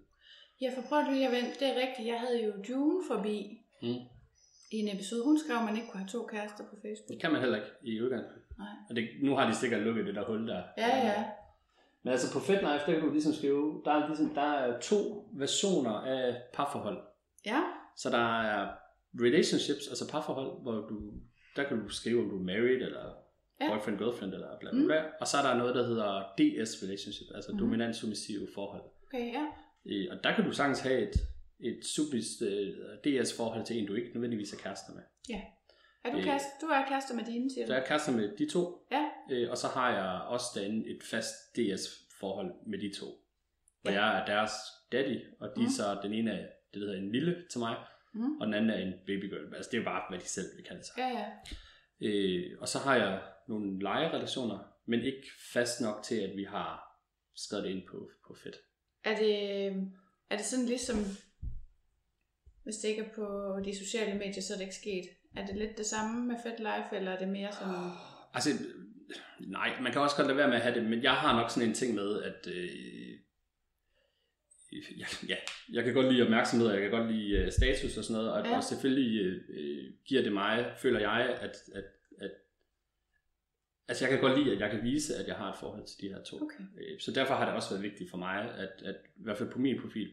Ja, 0.61 0.68
for 0.76 0.82
prøv 0.88 1.02
lige 1.12 1.26
at 1.26 1.32
vente. 1.32 1.61
Det 1.61 1.66
er 1.68 1.76
rigtigt. 1.87 2.08
Jeg 2.08 2.20
havde 2.20 2.44
jo 2.44 2.52
June 2.70 3.04
forbi 3.11 3.64
Mm. 3.82 3.88
i 4.72 4.76
en 4.76 4.96
episode. 4.96 5.24
Hun 5.24 5.38
skrev, 5.38 5.56
at 5.56 5.64
man 5.64 5.76
ikke 5.76 5.88
kunne 5.90 6.00
have 6.00 6.08
to 6.08 6.26
kærester 6.26 6.64
på 6.64 6.76
Facebook. 6.84 7.08
Det 7.08 7.20
kan 7.20 7.32
man 7.32 7.40
heller 7.40 7.56
ikke 7.56 7.70
i 7.82 8.02
udgangspunktet. 8.02 8.58
Nej. 8.58 8.74
Og 8.88 8.96
det, 8.96 9.08
nu 9.22 9.34
har 9.37 9.46
de 9.50 9.54
sikkert 9.54 9.82
lukket 9.82 10.06
det 10.06 10.14
der 10.14 10.24
hul 10.24 10.48
der. 10.48 10.62
Ja, 10.78 10.96
ja. 11.08 11.24
Men 12.02 12.12
altså 12.12 12.32
på 12.32 12.40
FetLife, 12.40 12.84
der 12.87 12.92
kan 12.94 13.00
du 13.00 13.11
ligesom 13.11 13.32
skrive, 13.32 13.82
der 13.84 13.90
er, 13.92 14.06
ligesom, 14.06 14.34
der 14.34 14.40
er 14.64 14.80
to 14.80 15.28
versioner 15.32 15.90
af 15.90 16.42
parforhold. 16.54 16.98
Ja, 17.46 17.61
Så 17.96 18.11
der 18.11 18.40
er 18.42 18.70
relationships, 19.14 19.88
altså 19.88 20.11
parforhold, 20.11 20.62
hvor 20.62 20.73
du, 20.73 21.12
der 21.57 21.64
kan 21.68 21.81
du 21.83 21.88
skrive, 21.88 22.23
om 22.23 22.29
du 22.31 22.37
er 22.38 22.42
married, 22.44 22.83
eller 22.83 23.14
Ja. 23.61 23.64
ja. 23.64 23.75
boyfriend, 23.75 23.99
girlfriend, 23.99 24.35
eller 24.35 24.59
bla 24.61 24.71
bla 24.71 24.85
bla. 24.87 25.03
Mm. 25.03 25.09
Og 25.21 25.27
så 25.27 25.37
er 25.37 25.42
der 25.42 25.57
noget, 25.59 25.75
der 25.75 25.87
hedder 25.87 26.23
DS 26.38 26.83
relationship, 26.83 27.27
altså 27.35 27.53
mm. 27.53 27.59
dominant 27.59 27.97
submissive 27.97 28.49
forhold. 28.55 28.83
okay, 29.07 29.33
ja. 29.33 29.47
Øh, 29.87 30.07
Og 30.11 30.25
der 30.25 30.35
kan 30.35 30.44
du 30.44 30.53
sagtens 30.53 30.81
have 30.81 30.99
et, 31.09 31.14
et 31.61 31.85
submis 31.87 32.42
øh, 32.42 32.68
DS 33.05 33.37
forhold 33.37 33.64
til 33.66 33.79
en, 33.79 33.87
du 33.87 33.94
ikke 33.94 34.11
nødvendigvis 34.14 34.53
er 34.53 34.57
kærester 34.57 34.92
med. 34.94 35.03
Er 36.05 36.11
du, 36.12 36.18
Øh. 36.18 36.25
kæreste? 36.25 36.49
du 36.61 36.66
er 36.66 36.85
kærester 36.88 37.14
med 37.14 37.25
dine, 37.25 37.51
siger 37.51 37.64
du? 37.64 37.68
Så 37.68 37.75
jeg 37.75 37.83
er 37.83 37.87
kærester 37.87 38.12
med 38.12 38.37
de 38.38 38.51
to, 38.51 38.87
Ja. 38.92 39.05
øh, 39.31 39.51
og 39.51 39.57
så 39.57 39.66
har 39.66 39.90
jeg 39.97 40.21
også 40.29 40.47
derinde 40.55 40.88
et 40.90 41.03
fast 41.11 41.35
DS 41.57 41.83
forhold 42.21 42.53
med 42.66 42.79
de 42.79 42.92
to. 43.01 43.07
Hvor 43.83 43.90
Ja. 43.90 44.05
jeg 44.05 44.21
er 44.21 44.27
deres 44.27 44.51
daddy, 44.92 45.21
og 45.40 45.49
de 45.57 45.62
mm. 45.62 45.68
så, 45.68 45.99
den 46.03 46.12
ene 46.12 46.31
er 46.31 46.47
det, 46.75 46.81
der 46.81 46.87
hedder 46.87 46.99
en 46.99 47.12
lille 47.12 47.37
til 47.51 47.59
mig, 47.59 47.77
Mm. 48.18 48.40
og 48.40 48.46
den 48.46 48.54
anden 48.54 48.70
er 48.70 48.78
en 48.78 48.92
babygirl. 49.07 49.54
Altså 49.54 49.70
det 49.72 49.81
er 49.81 49.85
bare, 49.85 50.02
hvad 50.09 50.18
de 50.18 50.24
selv 50.24 50.57
vil 50.57 50.64
kalde 50.64 50.85
sig. 50.85 50.94
Ja, 50.98 51.09
ja. 51.09 51.26
Øh, 52.00 52.59
og 52.61 52.68
så 52.68 52.78
har 52.78 52.96
jeg 52.96 53.22
nogle 53.48 53.83
legerelationer, 53.83 54.59
men 54.87 55.00
ikke 55.00 55.26
fast 55.52 55.81
nok 55.81 56.02
til, 56.02 56.14
at 56.14 56.37
vi 56.37 56.44
har 56.44 57.00
skrevet 57.37 57.64
det 57.64 57.70
ind 57.70 57.83
på, 57.90 58.11
på 58.26 58.35
fedt. 58.42 58.57
Er 59.04 59.16
det, 59.16 59.66
er 60.31 60.37
det 60.37 60.44
sådan 60.44 60.66
ligesom, 60.66 60.96
Hvis 62.64 62.76
det 62.76 62.88
ikke 62.88 63.02
er 63.02 63.14
på 63.14 63.61
de 63.64 63.78
sociale 63.78 64.18
medier, 64.18 64.42
så 64.42 64.52
er 64.52 64.57
det 64.57 64.64
ikke 64.64 64.74
sket. 64.74 65.04
Er 65.37 65.46
det 65.46 65.57
lidt 65.57 65.78
det 65.78 65.87
samme 65.87 66.26
med 66.26 66.37
FedLife, 66.42 66.96
eller 66.96 67.11
er 67.11 67.18
det 67.18 67.28
mere 67.28 67.52
sådan... 67.52 67.74
Altså, 68.35 68.50
nej, 69.40 69.81
man 69.81 69.92
kan 69.92 70.00
også 70.00 70.16
godt 70.16 70.26
lade 70.26 70.37
være 70.37 70.48
med 70.48 70.57
at 70.57 70.62
have 70.62 70.74
det, 70.74 70.90
men 70.90 71.02
jeg 71.02 71.14
har 71.14 71.40
nok 71.40 71.50
sådan 71.50 71.68
en 71.68 71.74
ting 71.74 71.94
med, 71.94 72.22
at 72.22 72.46
øh, 72.46 73.08
ja, 74.72 75.07
ja, 75.28 75.37
jeg 75.72 75.85
kan 75.85 75.94
godt 75.94 76.12
lide 76.12 76.22
opmærksomhed, 76.22 76.66
og 76.68 76.72
jeg 76.74 76.83
kan 76.83 76.90
godt 76.90 77.12
lide 77.12 77.42
uh, 77.44 77.48
status 77.52 77.96
og 77.98 78.04
sådan 78.04 78.22
noget, 78.22 78.33
og, 78.33 78.46
Ja. 78.46 78.57
og 78.57 78.64
selvfølgelig 78.64 79.20
øh, 79.48 79.92
giver 80.04 80.22
det 80.22 80.33
mig, 80.33 80.72
føler 80.76 81.00
jeg, 81.00 81.37
at, 81.40 81.57
at, 81.74 81.85
at 82.20 82.31
altså 83.88 84.04
jeg 84.04 84.11
kan 84.18 84.20
godt 84.31 84.38
lide, 84.38 84.52
at 84.54 84.61
jeg 84.61 84.70
kan 84.70 84.83
vise, 84.83 85.16
at 85.16 85.26
jeg 85.28 85.37
har 85.37 85.50
et 85.52 85.59
forhold 85.59 85.87
til 85.87 86.00
de 86.00 86.09
her 86.14 86.22
to. 86.22 86.37
Okay. 86.42 86.64
Øh, 86.81 87.00
Så 87.00 87.12
derfor 87.12 87.35
har 87.35 87.44
det 87.44 87.54
også 87.54 87.70
været 87.70 87.83
vigtigt 87.83 88.11
for 88.11 88.16
mig, 88.18 88.54
at, 88.54 88.83
at 88.85 88.96
i 89.16 89.22
hvert 89.22 89.38
fald 89.38 89.50
på 89.50 89.59
min 89.59 89.81
profil, 89.83 90.11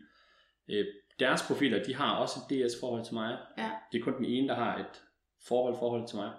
øh, 0.68 0.86
deres 1.20 1.42
profiler, 1.48 1.84
de 1.84 1.96
har 1.96 2.16
også 2.16 2.40
et 2.50 2.70
DS-forhold 2.70 3.06
til 3.06 3.14
mig. 3.14 3.38
Ja. 3.58 3.72
Det 3.92 4.00
er 4.00 4.04
kun 4.04 4.18
den 4.18 4.26
ene, 4.26 4.48
der 4.48 4.56
har 4.56 4.78
et 4.80 5.02
forhold 5.48 5.76
forhold 5.80 6.08
til 6.08 6.16
mig. 6.18 6.32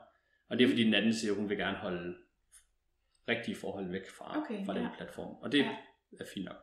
Og 0.48 0.58
det 0.58 0.64
er 0.64 0.68
fordi 0.68 0.84
den 0.84 0.94
anden 0.94 1.14
siger, 1.14 1.32
at 1.32 1.38
hun 1.38 1.48
vil 1.48 1.56
gerne 1.58 1.76
holde 1.76 2.16
rigtige 3.28 3.56
forhold 3.56 3.90
væk 3.90 4.08
fra, 4.10 4.38
Okay, 4.38 4.66
fra 4.66 4.74
den 4.74 4.82
ja. 4.82 4.88
platform. 4.96 5.36
Og 5.42 5.52
det 5.52 5.58
Ja. 5.58 5.76
er 6.20 6.24
fint 6.34 6.44
nok. 6.44 6.56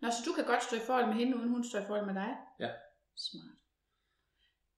Nå, 0.00 0.10
så 0.10 0.22
du 0.26 0.32
kan 0.32 0.44
godt 0.44 0.62
stå 0.62 0.76
i 0.76 0.86
forhold 0.86 1.06
med 1.06 1.14
hende, 1.14 1.36
uden 1.36 1.48
hun 1.48 1.64
står 1.64 1.78
i 1.78 1.86
forhold 1.86 2.06
med 2.06 2.14
dig? 2.14 2.36
Ja. 2.60 2.70
Smart. 3.16 3.58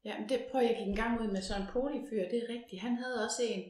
Ja, 0.04 0.18
men 0.18 0.28
det 0.28 0.46
prøver 0.50 0.64
jeg 0.64 0.76
gik 0.78 0.88
en 0.88 0.96
gang 0.96 1.20
ud 1.20 1.28
med 1.32 1.42
sådan 1.42 1.62
en 1.62 1.68
polyfyr, 1.68 2.24
det 2.30 2.38
er 2.44 2.48
rigtigt. 2.56 2.82
Han 2.82 2.96
havde 2.96 3.24
også 3.24 3.42
en, 3.42 3.62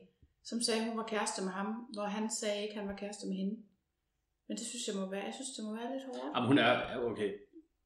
som 0.45 0.63
sagde, 0.63 0.85
hun 0.89 0.97
var 0.99 1.07
kæreste 1.07 1.43
med 1.43 1.53
ham, 1.53 1.67
hvor 1.95 2.05
han 2.05 2.31
sagde 2.31 2.63
ikke, 2.63 2.79
han 2.79 2.89
var 2.89 2.97
kæreste 2.97 3.27
med 3.27 3.37
hende. 3.37 3.57
Men 4.49 4.57
det 4.59 4.67
synes 4.67 4.89
jeg 4.89 4.97
må 5.01 5.11
være, 5.11 5.25
jeg 5.25 5.35
synes, 5.35 5.51
det 5.57 5.65
må 5.65 5.77
være 5.77 5.93
lidt 5.93 6.05
hårdt. 6.05 6.35
Jamen, 6.35 6.49
hun 6.49 6.59
er, 6.59 6.99
okay. 7.11 7.31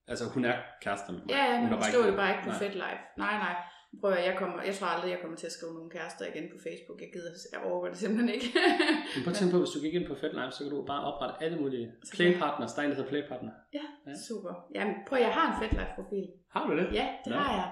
Altså, 0.07 0.25
hun 0.35 0.45
er 0.45 0.57
kærester 0.83 1.13
med 1.13 1.21
mig. 1.21 1.31
Ja, 1.31 1.45
ja, 1.45 1.61
men 1.61 1.69
hun 1.69 1.73
hun 1.73 1.83
stod 1.93 2.07
det 2.07 2.17
bare 2.17 2.31
ikke 2.35 2.45
på. 2.49 2.53
Fed 2.63 2.75
Life. 2.85 3.03
Nej, 3.17 3.35
nej. 3.47 3.57
Prøv 4.01 4.11
at, 4.21 4.25
jeg, 4.31 4.35
kommer, 4.41 4.59
jeg 4.69 4.75
tror 4.79 4.87
aldrig, 4.95 5.11
jeg 5.15 5.21
kommer 5.23 5.37
til 5.43 5.47
at 5.51 5.55
skrive 5.57 5.73
nogle 5.79 5.91
kærester 5.97 6.25
igen 6.31 6.47
på 6.53 6.59
Facebook. 6.67 6.99
Jeg 7.05 7.11
gider, 7.15 7.31
jeg 7.53 7.61
overgår 7.69 7.89
det 7.93 7.99
simpelthen 8.05 8.31
ikke. 8.37 8.49
Men 9.15 9.21
prøv 9.25 9.31
at 9.35 9.39
tænke 9.39 9.53
på, 9.57 9.61
hvis 9.65 9.75
du 9.77 9.81
gik 9.85 9.95
ind 9.99 10.07
på 10.11 10.15
FedLife, 10.23 10.53
så 10.57 10.61
kan 10.65 10.71
du 10.75 10.79
bare 10.93 11.03
oprette 11.11 11.35
alle 11.45 11.59
mulige 11.63 11.87
playpartners. 12.15 12.73
Der 12.73 12.81
er 12.81 12.85
en, 12.87 12.91
der 12.93 12.97
hedder 12.99 13.13
playpartner. 13.15 13.53
ja, 13.79 13.85
Ja. 14.09 14.15
super. 14.29 14.53
Jamen, 14.77 14.95
prøv 15.09 15.19
jeg 15.27 15.33
har 15.39 15.47
en 15.49 15.57
Fed 15.61 15.71
Life 15.79 15.93
profil. 15.99 16.27
Har 16.55 16.63
du 16.69 16.73
det? 16.81 16.87
Ja, 17.01 17.07
det 17.25 17.31
Nå. 17.33 17.39
har 17.43 17.53
jeg. 17.61 17.69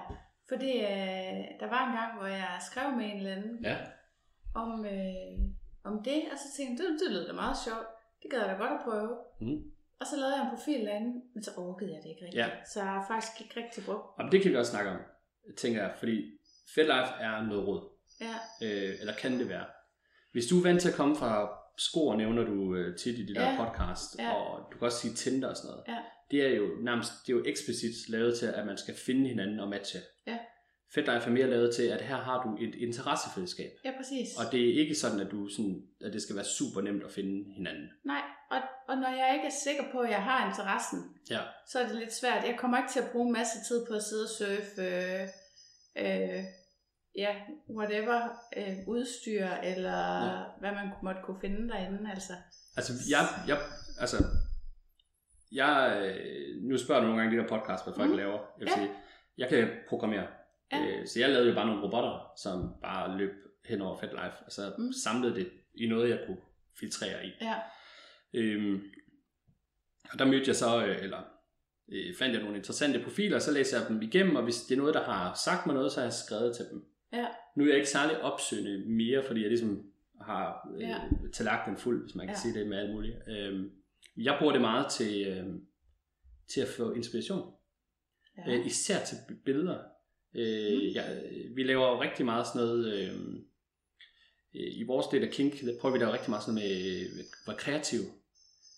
Fordi 0.51 0.71
øh, 0.91 1.41
der 1.61 1.67
var 1.75 1.81
en 1.87 1.93
gang, 1.99 2.11
hvor 2.17 2.27
jeg 2.43 2.53
skrev 2.69 2.87
med 2.97 3.05
en 3.11 3.17
eller 3.21 3.35
anden 3.37 3.55
Ja. 3.69 3.77
om, 4.61 4.69
øh, 4.95 5.35
om 5.89 5.95
det, 6.09 6.19
og 6.31 6.37
så 6.43 6.47
tænkte 6.57 6.75
jeg, 6.83 6.87
det, 6.91 6.99
det 7.01 7.09
lød 7.15 7.23
da 7.29 7.33
meget 7.43 7.57
sjovt. 7.65 7.87
Det 8.21 8.27
gad 8.31 8.39
jeg 8.43 8.49
da 8.53 8.55
godt 8.63 8.75
at 8.77 8.81
prøve. 8.87 9.11
Mm. 9.45 9.59
Og 10.01 10.05
så 10.09 10.15
lavede 10.19 10.35
jeg 10.37 10.43
en 10.45 10.53
profil 10.55 10.81
derinde, 10.87 11.11
men 11.33 11.41
så 11.47 11.51
orkede 11.57 11.91
jeg 11.93 11.99
det 12.03 12.09
ikke 12.09 12.23
rigtigt. 12.25 12.41
Ja. 12.43 12.49
Så 12.71 12.75
jeg 12.83 12.89
har 12.95 13.03
faktisk 13.11 13.33
ikke 13.41 13.55
rigtig 13.61 13.81
brugt. 13.87 14.05
Og 14.19 14.23
det 14.31 14.37
kan 14.41 14.51
vi 14.51 14.57
også 14.61 14.71
snakke 14.75 14.89
om, 14.95 14.99
tænker 15.57 15.81
jeg, 15.81 15.93
fordi 15.99 16.31
FedLife 16.75 17.13
er 17.19 17.43
noget 17.47 17.67
råd. 17.67 17.89
Ja, 18.21 18.35
øh, 18.61 18.95
eller 18.99 19.13
kan 19.13 19.39
det 19.39 19.49
være. 19.49 19.65
Hvis 20.31 20.47
du 20.47 20.57
er 20.59 20.63
vant 20.63 20.81
til 20.81 20.89
at 20.89 20.95
komme 20.95 21.15
fra 21.15 21.49
skor, 21.77 22.15
nævner 22.15 22.43
du 22.43 22.75
øh, 22.75 22.97
tit 22.97 23.19
i 23.19 23.25
de 23.25 23.35
der 23.35 23.51
Ja. 23.51 23.65
podcast, 23.65 24.19
Ja. 24.19 24.31
og 24.33 24.71
du 24.71 24.77
kan 24.77 24.85
også 24.85 24.97
sige 24.99 25.13
Tinder 25.13 25.49
og 25.49 25.55
sådan 25.57 25.69
noget. 25.71 25.83
Ja. 25.87 25.97
Det 26.31 26.45
er 26.45 26.55
jo 26.55 26.67
nærmest, 26.81 27.11
det 27.27 27.33
er 27.33 27.37
jo 27.37 27.43
eksplicit 27.45 28.09
lavet 28.09 28.37
til, 28.39 28.45
at 28.45 28.65
man 28.65 28.77
skal 28.77 28.95
finde 29.05 29.29
hinanden 29.29 29.59
og 29.59 29.69
matche. 29.69 29.99
Ja. 30.27 30.37
FedLife 30.93 31.27
er 31.27 31.31
mere 31.31 31.47
lavet 31.49 31.75
til, 31.75 31.83
at 31.83 32.01
her 32.01 32.15
har 32.15 32.43
du 32.43 32.57
et 32.65 32.75
interessefællesskab. 32.75 33.71
ja 33.85 33.91
præcis. 33.97 34.27
Og 34.37 34.51
det 34.51 34.69
er 34.69 34.79
ikke 34.81 34.95
sådan, 34.95 35.19
at, 35.19 35.31
du 35.31 35.47
sådan, 35.47 35.83
at 36.01 36.13
det 36.13 36.21
skal 36.21 36.35
være 36.35 36.45
super 36.45 36.81
nemt 36.81 37.03
at 37.03 37.11
finde 37.11 37.53
hinanden. 37.53 37.87
Nej, 38.05 38.21
og, 38.51 38.57
og 38.87 38.97
når 38.97 39.09
jeg 39.09 39.31
ikke 39.35 39.45
er 39.45 39.57
sikker 39.63 39.83
på, 39.91 39.99
at 39.99 40.09
jeg 40.09 40.23
har 40.23 40.49
interessen, 40.49 40.99
Ja. 41.29 41.39
så 41.67 41.79
er 41.79 41.87
det 41.87 41.95
lidt 41.95 42.13
svært. 42.13 42.43
Jeg 42.45 42.55
kommer 42.59 42.77
ikke 42.77 42.91
til 42.91 42.99
at 42.99 43.09
bruge 43.11 43.27
en 43.27 43.33
masse 43.33 43.57
tid 43.67 43.85
på 43.87 43.93
at 43.93 44.03
sidde 44.03 44.23
og 44.23 44.29
surfe, 44.29 44.81
øh, 44.81 45.27
øh, 45.97 46.43
ja, 47.17 47.35
whatever, 47.69 48.19
øh, 48.57 48.77
udstyr, 48.87 49.47
eller 49.63 50.25
ja. 50.25 50.43
Hvad 50.59 50.71
man 50.71 50.87
måtte 51.03 51.21
kunne 51.23 51.39
finde 51.41 51.69
derinde. 51.69 52.11
Altså. 52.11 52.33
Altså, 52.77 52.93
jeg, 53.09 53.23
jeg, 53.47 53.57
altså, 53.99 54.17
jeg, 55.51 56.01
øh, 56.05 56.63
nu 56.69 56.77
spørger 56.77 57.01
du 57.01 57.07
nogle 57.07 57.21
gange 57.21 57.35
i 57.35 57.39
de 57.39 57.43
der 57.43 57.49
podcast, 57.49 57.83
hvad 57.85 57.93
folk 57.97 58.09
mm. 58.11 58.17
laver. 58.17 58.31
Jeg 58.59 58.59
vil 58.59 58.67
Ja. 58.67 58.75
sige, 58.75 58.89
jeg 59.37 59.49
kan 59.49 59.69
programmere. 59.89 60.27
Ja. 60.71 60.85
Øh, 60.85 61.07
så 61.07 61.19
jeg 61.19 61.29
lavede 61.29 61.49
jo 61.49 61.55
bare 61.55 61.65
nogle 61.67 61.81
robotter, 61.83 62.31
som 62.37 62.73
bare 62.81 63.17
løb 63.17 63.31
hen 63.65 63.81
over 63.81 63.97
FedLife, 63.97 64.37
og 64.45 64.51
så 64.51 64.73
Mm. 64.77 64.93
samlede 65.03 65.35
det 65.35 65.49
i 65.73 65.87
noget, 65.87 66.09
jeg 66.09 66.23
kunne 66.27 66.37
filtrere 66.79 67.25
i. 67.25 67.31
Ja, 67.41 67.55
Øhm, 68.33 68.81
og 70.13 70.19
der 70.19 70.25
mødte 70.25 70.43
jeg 70.47 70.55
så, 70.55 70.85
øh, 70.85 71.03
eller 71.03 71.21
øh, 71.91 72.15
fandt 72.19 72.33
jeg 72.35 72.41
nogle 72.43 72.57
interessante 72.57 73.03
profiler, 73.03 73.35
og 73.35 73.41
så 73.41 73.51
læser 73.51 73.79
jeg 73.79 73.87
dem 73.89 74.01
igennem, 74.01 74.35
og 74.35 74.43
hvis 74.43 74.61
det 74.63 74.75
er 74.75 74.79
noget, 74.79 74.93
der 74.93 75.03
har 75.03 75.33
sagt 75.45 75.65
mig 75.65 75.75
noget, 75.75 75.91
så 75.91 75.99
har 75.99 76.05
jeg 76.05 76.13
skrevet 76.13 76.55
til 76.55 76.65
dem. 76.71 76.85
ja, 77.13 77.27
Nu 77.55 77.63
er 77.63 77.67
jeg 77.67 77.75
ikke 77.75 77.89
særlig 77.89 78.21
opsøgende 78.21 78.89
mere, 78.89 79.23
fordi 79.23 79.41
jeg 79.41 79.49
ligesom 79.49 79.91
har 80.21 80.69
øh, 80.75 80.81
Ja. 80.81 80.87
ja. 80.89 81.01
tallerkenen 81.33 81.77
fuld, 81.77 82.03
hvis 82.03 82.15
man 82.15 82.27
kan 82.27 82.35
Ja. 82.35 82.39
sige 82.39 82.59
det 82.59 82.67
med 82.67 82.77
alt 82.77 82.91
muligt. 82.93 83.15
Øhm, 83.27 83.71
jeg 84.17 84.35
bruger 84.39 84.51
det 84.53 84.61
meget 84.61 84.91
til, 84.91 85.27
øh, 85.27 85.45
til 86.53 86.61
at 86.61 86.67
få 86.67 86.91
inspiration. 86.91 87.53
ja. 88.37 88.53
Øh, 88.59 88.65
især 88.65 88.99
til 89.05 89.17
billeder. 89.45 89.79
Øh, 90.35 90.73
Mm. 90.73 90.87
ja, 90.97 91.03
vi 91.55 91.63
laver 91.63 91.87
jo 91.91 92.01
rigtig 92.01 92.25
meget 92.25 92.47
sådan 92.47 92.61
noget... 92.61 92.93
Øh, 92.93 93.13
øh, 94.55 94.71
I 94.81 94.83
vores 94.87 95.07
del 95.07 95.23
af 95.23 95.29
Kink, 95.31 95.53
der 95.61 95.79
prøver 95.81 95.93
vi 95.97 95.99
der 96.03 96.13
rigtig 96.13 96.29
meget 96.29 96.43
sådan 96.43 96.55
noget 96.55 96.71
med 96.71 97.01
øh, 97.01 97.19
at 97.19 97.47
være 97.47 97.57
kreativ. 97.57 97.99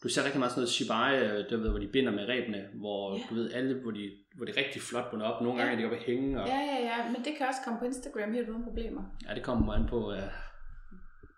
Du 0.04 0.10
ser 0.10 0.24
rigtig 0.24 0.40
meget 0.40 0.52
sådan 0.52 0.62
noget 0.62 0.70
shibari, 0.78 1.16
øh, 1.18 1.50
der 1.50 1.58
ved, 1.58 1.70
hvor 1.70 1.80
de 1.80 1.88
binder 1.88 2.12
med 2.12 2.26
rebene, 2.28 2.68
hvor 2.74 3.16
ja. 3.18 3.24
du 3.30 3.36
ved 3.36 3.52
alle, 3.52 3.74
hvor, 3.82 3.92
de, 3.92 4.12
hvor 4.36 4.46
det 4.46 4.58
er 4.58 4.62
rigtig 4.64 4.82
flot 4.82 5.10
bundet 5.12 5.28
op. 5.28 5.42
Nogle 5.42 5.58
gange 5.60 5.74
er 5.74 5.78
de 5.80 5.86
oppe 5.86 5.98
at 5.98 6.04
hænge, 6.04 6.42
og 6.42 6.48
ja, 6.48 6.60
ja, 6.72 6.78
ja, 6.90 7.12
men 7.12 7.26
det 7.26 7.34
kan 7.38 7.48
også 7.48 7.62
komme 7.64 7.80
på 7.80 7.86
Instagram 7.86 8.34
helt 8.34 8.50
uden 8.50 8.64
problemer. 8.64 9.04
Ja, 9.30 9.36
det 9.36 9.44
kommer 9.44 9.74
an 9.74 9.88
på... 9.90 10.08
Uh, 10.12 10.18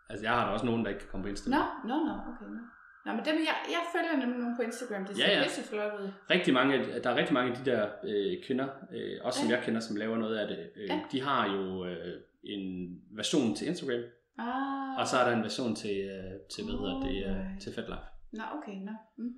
altså, 0.10 0.26
jeg 0.26 0.32
har 0.32 0.46
da 0.46 0.52
også 0.52 0.66
nogen, 0.66 0.84
der 0.84 0.90
ikke 0.90 1.00
kan 1.02 1.10
komme 1.12 1.24
på 1.24 1.30
Instagram. 1.30 1.60
Nå, 1.60 1.90
nå, 1.90 1.96
nå, 2.06 2.12
okay, 2.12 2.46
nå. 2.58 2.62
Nå, 3.06 3.12
men 3.14 3.26
dem, 3.26 3.36
jeg, 3.50 3.56
jeg 3.76 3.82
følger 3.96 4.18
nemlig 4.26 4.40
nogen 4.40 4.56
på 4.56 4.62
Instagram, 4.62 5.06
det 5.06 5.16
ser 5.18 5.24
Ja, 5.28 5.32
ja, 5.32 5.40
ja. 5.40 5.62
flot 5.72 6.00
ud. 6.02 6.10
Rigtig 6.30 6.54
mange, 6.54 6.74
der 7.04 7.10
er 7.10 7.16
rigtig 7.16 7.34
mange 7.34 7.52
af 7.52 7.58
de 7.58 7.72
der 7.72 7.90
øh, 8.04 8.44
kvinder, 8.44 8.68
øh, 8.94 9.18
også 9.24 9.40
som 9.40 9.50
Ja. 9.50 9.56
jeg 9.56 9.64
kender, 9.66 9.80
som 9.82 9.96
laver 9.96 10.18
noget 10.18 10.38
af 10.38 10.48
det. 10.48 10.70
Øh, 10.76 10.88
Ja. 10.90 11.02
De 11.12 11.22
har 11.22 11.56
jo 11.56 11.86
øh, 11.86 12.22
en 12.44 12.96
version 13.12 13.56
til 13.56 13.68
Instagram, 13.68 14.04
Ah, 14.42 15.00
og 15.00 15.08
så 15.08 15.18
er 15.18 15.30
der 15.30 15.38
en 15.38 15.44
version 15.44 15.76
til, 15.76 15.98
øh, 16.00 16.40
til 16.54 16.64
hvad 16.64 16.74
hedder 16.74 17.00
det, 17.08 17.16
øh, 17.30 17.60
til 17.60 17.74
FedLife. 17.74 18.08
Nå, 18.32 18.44
okay, 18.58 18.76
nå. 18.86 18.92
Mm. 19.18 19.34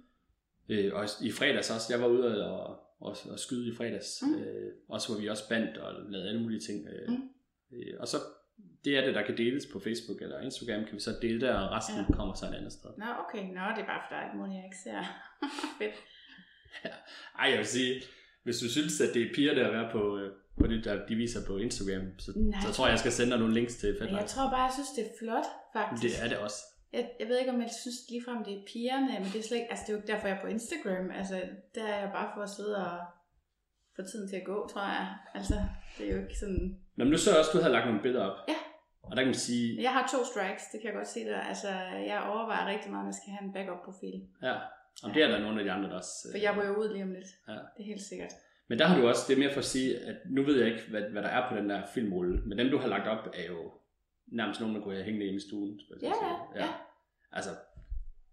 Øh, 0.70 0.94
og 0.94 1.06
i 1.22 1.32
fredags 1.32 1.72
også, 1.72 1.94
jeg 1.94 2.02
var 2.02 2.08
ude 2.08 2.46
og, 2.52 2.68
og, 3.02 3.16
og 3.32 3.40
skyde 3.40 3.68
i 3.74 3.76
fredags, 3.76 4.24
mm. 4.24 4.36
øh, 4.36 4.72
også 4.90 5.12
hvor 5.14 5.22
vi 5.22 5.28
også 5.30 5.50
bandt 5.50 5.78
og 5.78 5.94
lavede 6.10 6.30
alle 6.30 6.42
mulige 6.42 6.60
ting. 6.60 6.88
Øh, 6.88 7.10
Mm. 7.10 7.30
øh, 7.74 7.94
og 8.00 8.08
så 8.08 8.18
det 8.86 8.98
er 8.98 9.06
det, 9.06 9.16
der 9.16 9.22
kan 9.26 9.38
deles 9.38 9.66
på 9.74 9.80
Facebook 9.80 10.22
eller 10.22 10.40
Instagram, 10.42 10.86
kan 10.86 10.96
vi 10.96 11.00
så 11.00 11.14
dele 11.22 11.42
der, 11.42 11.54
og 11.54 11.72
resten 11.78 11.96
Ja. 11.96 12.06
ja. 12.10 12.16
kommer 12.16 12.34
så 12.34 12.46
et 12.46 12.56
andet 12.60 12.74
sted. 12.74 12.90
Nå, 12.98 13.06
okay, 13.24 13.44
nå, 13.58 13.62
det 13.76 13.82
er 13.86 13.90
bare 13.94 14.02
for 14.06 14.12
dig, 14.16 14.24
at 14.46 14.56
jeg 14.56 14.64
ikke 14.70 14.78
ser. 14.84 15.00
Fedt. 15.80 15.96
Ej, 17.42 17.46
jeg 17.50 17.58
vil 17.58 17.66
sige, 17.78 18.02
hvis 18.44 18.58
du 18.60 18.68
synes, 18.70 19.02
at 19.02 19.14
det 19.14 19.22
er 19.22 19.34
piger, 19.36 19.54
der 19.54 19.64
er 19.68 19.72
være 19.72 19.90
på, 19.92 20.18
øh, 20.18 20.32
på 20.60 20.68
det, 20.68 20.86
der 20.86 21.06
de 21.10 21.16
viser 21.16 21.42
på 21.48 21.58
Instagram, 21.58 22.06
så, 22.20 22.32
Nej. 22.36 22.60
så 22.66 22.74
tror 22.74 22.86
jeg, 22.86 22.92
jeg 22.92 23.00
skal 23.00 23.12
sende 23.12 23.32
dig 23.32 23.40
nogle 23.40 23.54
links 23.54 23.76
til 23.76 23.90
Men 23.90 24.00
jeg 24.02 24.08
FedLife. 24.10 24.28
tror 24.34 24.50
bare, 24.56 24.64
jeg 24.70 24.74
synes, 24.78 24.90
det 24.98 25.04
er 25.06 25.14
flot, 25.22 25.48
faktisk. 25.78 26.02
Det 26.04 26.14
er 26.24 26.28
det 26.32 26.38
også. 26.38 26.60
Jeg, 26.94 27.04
jeg 27.20 27.28
ved 27.28 27.38
ikke, 27.40 27.52
om 27.56 27.62
jeg 27.62 27.72
synes 27.82 27.98
ligefrem, 28.12 28.40
det 28.48 28.54
er 28.58 28.64
pigerne, 28.74 29.12
men 29.24 29.28
det 29.34 29.40
er 29.40 29.48
slet 29.48 29.58
ikke, 29.62 29.72
altså 29.72 29.84
det 29.86 29.90
er 29.90 29.96
jo 29.96 30.00
ikke 30.02 30.12
derfor, 30.14 30.28
jeg 30.28 30.38
er 30.38 30.42
på 30.46 30.48
Instagram. 30.58 31.06
Altså, 31.20 31.36
der 31.76 31.84
er 31.94 32.00
jeg 32.04 32.12
bare 32.18 32.30
for 32.36 32.42
at 32.48 32.50
sidde 32.58 32.76
og 32.88 32.98
få 33.96 34.02
tiden 34.12 34.28
til 34.30 34.36
at 34.42 34.46
gå, 34.52 34.58
tror 34.72 34.86
jeg. 34.98 35.08
Altså, 35.38 35.56
det 35.98 36.04
er 36.10 36.12
jo 36.16 36.22
ikke 36.26 36.40
sådan... 36.44 36.78
Nå, 37.02 37.06
men 37.06 37.12
nu 37.12 37.18
så 37.18 37.30
også, 37.40 37.52
at 37.52 37.54
du 37.56 37.62
havde 37.62 37.74
lagt 37.74 37.86
nogle 37.86 38.02
billeder 38.02 38.26
op. 38.26 38.38
Ja. 38.48 38.56
Og 39.04 39.12
der 39.16 39.22
kan 39.24 39.28
man 39.28 39.34
sige, 39.50 39.82
Jeg 39.82 39.92
har 39.94 40.04
to 40.14 40.20
strikes, 40.32 40.64
det 40.72 40.82
kan 40.82 40.88
jeg 40.90 40.96
godt 40.96 41.08
sige 41.08 41.26
dig. 41.30 41.42
Altså, 41.52 41.68
jeg 42.12 42.20
overvejer 42.34 42.66
rigtig 42.74 42.92
meget, 42.92 43.02
om 43.04 43.08
jeg 43.08 43.18
skal 43.22 43.32
have 43.34 43.46
en 43.48 43.54
backup-profil. 43.54 44.18
ja, 44.44 44.56
om 45.04 45.12
det 45.14 45.24
er 45.24 45.28
der 45.28 45.40
nogle 45.40 45.60
af 45.60 45.64
de 45.66 45.72
andre, 45.72 45.90
der 45.90 45.96
også... 45.96 46.28
For 46.32 46.38
jeg 46.38 46.58
ryger 46.58 46.76
ud 46.76 46.90
lige 46.94 47.04
om 47.04 47.12
lidt. 47.14 47.28
Ja. 47.48 47.54
Det 47.54 47.80
er 47.80 47.84
helt 47.94 48.02
sikkert. 48.02 48.32
Men 48.70 48.80
der 48.80 48.86
har 48.86 48.96
du 49.02 49.08
også, 49.08 49.22
det 49.28 49.34
er 49.36 49.40
mere 49.40 49.52
for 49.54 49.60
at 49.60 49.66
sige, 49.66 50.00
at 50.00 50.16
nu 50.30 50.44
ved 50.44 50.56
jeg 50.60 50.68
ikke, 50.68 50.84
hvad, 50.90 51.02
hvad 51.02 51.22
der 51.22 51.30
er 51.30 51.50
på 51.50 51.56
den 51.56 51.70
der 51.70 51.82
filmrulle, 51.94 52.42
men 52.46 52.58
dem, 52.58 52.70
du 52.70 52.78
har 52.78 52.88
lagt 52.88 53.08
op, 53.08 53.28
er 53.34 53.46
jo 53.54 53.72
nærmest 54.28 54.60
nogen, 54.62 54.76
der 54.76 54.82
kunne 54.82 55.04
hjemme 55.04 55.26
i 55.26 55.40
stuen. 55.40 55.80
Ja, 56.02 56.08
at 56.08 56.14
ja, 56.56 56.64
ja. 56.66 56.70
Altså, 57.32 57.50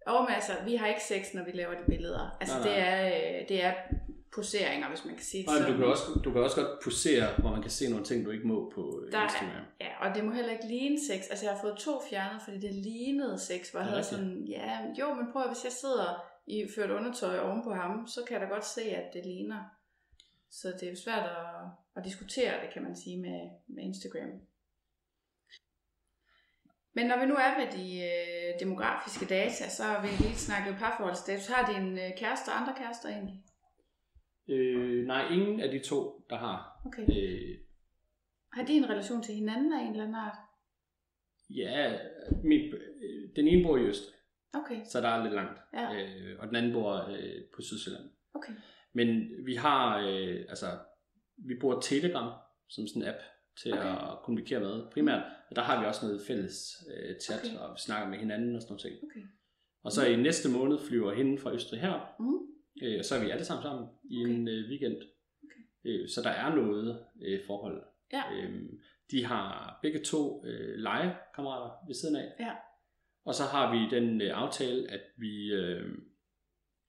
Og 0.06 0.24
men 0.24 0.34
altså, 0.34 0.52
vi 0.64 0.76
har 0.76 0.86
ikke 0.86 1.04
sex, 1.04 1.34
når 1.34 1.44
vi 1.44 1.50
laver 1.50 1.74
de 1.74 1.84
billeder. 1.86 2.36
Altså, 2.40 2.56
Nej, 2.58 2.66
det 2.68 2.76
nej. 2.76 2.88
er, 2.88 3.06
øh, 3.40 3.48
det 3.48 3.64
er 3.64 3.72
poseringer, 4.34 4.88
hvis 4.88 5.04
man 5.04 5.14
kan 5.14 5.24
sige 5.24 5.42
det 5.42 5.52
men 5.52 5.56
du, 5.56 5.62
sådan. 5.62 5.76
kan 5.78 5.86
også, 5.86 6.20
du 6.24 6.32
kan 6.32 6.42
også 6.42 6.56
godt 6.56 6.80
posere, 6.84 7.34
hvor 7.38 7.50
man 7.50 7.62
kan 7.62 7.70
se 7.70 7.90
nogle 7.90 8.04
ting, 8.04 8.24
du 8.24 8.30
ikke 8.30 8.46
må 8.48 8.70
på 8.74 9.02
øh, 9.06 9.12
Der 9.12 9.18
er- 9.18 9.22
Instagram. 9.24 9.64
Ja, 9.80 10.08
og 10.08 10.14
det 10.14 10.24
må 10.24 10.30
heller 10.32 10.52
ikke 10.52 10.66
ligne 10.66 10.98
sex. 11.08 11.20
Altså, 11.30 11.44
jeg 11.46 11.52
har 11.54 11.60
fået 11.60 11.76
to 11.78 12.00
fjernet, 12.10 12.42
fordi 12.42 12.58
det 12.58 12.74
lignede 12.74 13.38
sex, 13.38 13.70
hvor 13.70 13.80
jeg 13.80 13.86
Er 13.86 13.94
det 13.94 14.04
havde 14.04 14.14
sådan, 14.16 14.44
ja, 14.48 14.78
jo, 15.00 15.14
men 15.14 15.26
prøv 15.32 15.42
at, 15.42 15.48
hvis 15.48 15.64
jeg 15.64 15.72
sidder 15.72 16.24
i 16.46 16.66
ført 16.74 16.90
undertøj 16.90 17.38
oven 17.38 17.62
på 17.64 17.70
ham, 17.74 18.06
så 18.06 18.20
kan 18.26 18.32
jeg 18.40 18.48
da 18.48 18.54
godt 18.54 18.66
se, 18.66 18.82
at 18.82 19.12
det 19.14 19.26
ligner. 19.26 19.60
Så 20.50 20.68
det 20.68 20.82
er 20.82 20.90
jo 20.90 20.96
svært 20.96 21.22
at, 21.26 21.68
at 21.96 22.04
diskutere 22.04 22.52
det, 22.62 22.72
kan 22.72 22.82
man 22.82 22.96
sige, 22.96 23.16
med, 23.20 23.40
med 23.66 23.82
Instagram. 23.84 24.30
Men 26.94 27.06
når 27.06 27.18
vi 27.20 27.26
nu 27.26 27.34
er 27.34 27.52
ved 27.60 27.68
de 27.78 27.86
øh, 28.10 28.60
demografiske 28.60 29.26
data, 29.26 29.68
så 29.68 29.82
har 29.82 30.02
vi 30.02 30.08
lige 30.08 30.36
snakket 30.36 30.76
parforholdsstatus. 30.78 31.46
Har 31.46 31.72
din 31.72 31.98
øh, 31.98 32.10
kæreste 32.16 32.48
og 32.48 32.60
andre 32.60 32.74
kærester 32.76 33.08
egentlig? 33.08 33.42
Øh, 34.48 35.06
nej, 35.06 35.28
ingen 35.32 35.60
af 35.60 35.70
de 35.70 35.78
to, 35.78 36.24
der 36.30 36.36
har. 36.36 36.80
Okay. 36.86 37.02
Øh, 37.02 37.58
Har 38.52 38.64
de 38.64 38.72
en 38.72 38.90
relation 38.90 39.22
til 39.22 39.34
hinanden 39.34 39.72
af 39.72 39.80
en 39.82 39.90
eller 39.90 40.02
anden 40.02 40.14
art? 40.14 40.36
ja, 41.50 41.98
mit, 42.44 42.74
øh, 42.74 43.28
den 43.36 43.48
ene 43.48 43.62
bor 43.64 43.76
i 43.76 43.80
Østrig, 43.82 44.14
Okay, 44.54 44.80
så 44.84 45.00
der 45.00 45.08
er 45.08 45.22
lidt 45.22 45.34
langt. 45.34 45.58
Ja. 45.74 45.94
Øh, 45.94 46.36
og 46.38 46.48
den 46.48 46.56
anden 46.56 46.72
bor 46.72 47.08
øh, 47.10 47.42
på 47.54 47.62
Sydsjælland. 47.62 48.04
okay. 48.34 48.52
Men 48.92 49.24
vi 49.46 49.54
har, 49.54 49.98
øh, 49.98 50.44
altså, 50.48 50.66
vi 51.36 51.54
bruger 51.60 51.80
Telegram 51.80 52.32
som 52.68 52.86
sådan 52.86 53.02
en 53.02 53.08
app 53.08 53.18
til 53.62 53.72
Okay. 53.72 53.88
at 53.92 54.18
kommunikere 54.24 54.60
med 54.60 54.90
primært. 54.92 55.22
Og 55.50 55.56
der 55.56 55.62
har 55.62 55.80
vi 55.80 55.86
også 55.86 56.06
noget 56.06 56.22
fælles 56.26 56.54
øh, 56.96 57.14
chat, 57.20 57.44
Okay. 57.44 57.56
og 57.58 57.74
vi 57.74 57.78
snakker 57.80 58.08
med 58.10 58.18
hinanden 58.18 58.56
og 58.56 58.62
sådan 58.62 58.72
noget 58.72 58.80
ting. 58.82 58.94
okay. 59.10 59.26
Og 59.82 59.92
så 59.92 60.06
i 60.06 60.16
næste 60.16 60.48
måned 60.58 60.78
flyver 60.88 61.14
hende 61.14 61.38
fra 61.38 61.52
Østrig 61.54 61.80
her, 61.80 62.14
Mm. 62.20 62.38
Øh, 62.82 62.98
og 62.98 63.04
så 63.04 63.14
er 63.14 63.24
vi 63.24 63.30
alle 63.30 63.44
sammen 63.44 63.62
sammen 63.62 63.86
i 64.10 64.16
Okay. 64.24 64.30
en 64.34 64.48
øh, 64.48 64.68
weekend. 64.70 64.96
Okay. 65.44 65.62
Øh, 65.84 66.08
så 66.08 66.22
der 66.22 66.30
er 66.30 66.54
noget 66.54 67.04
øh, 67.22 67.40
forhold. 67.46 67.82
Ja. 68.12 68.22
Øhm, 68.34 68.80
de 69.10 69.24
har 69.24 69.78
begge 69.82 69.98
to 70.04 70.44
øh, 70.46 70.74
legekammerater 70.78 71.86
ved 71.86 71.94
siden 71.94 72.16
af. 72.16 72.32
Ja. 72.40 72.52
Og 73.24 73.34
så 73.34 73.42
har 73.42 73.72
vi 73.74 73.96
den 73.96 74.20
øh, 74.20 74.30
aftale, 74.38 74.90
at 74.90 75.00
vi, 75.16 75.52
øh, 75.52 75.98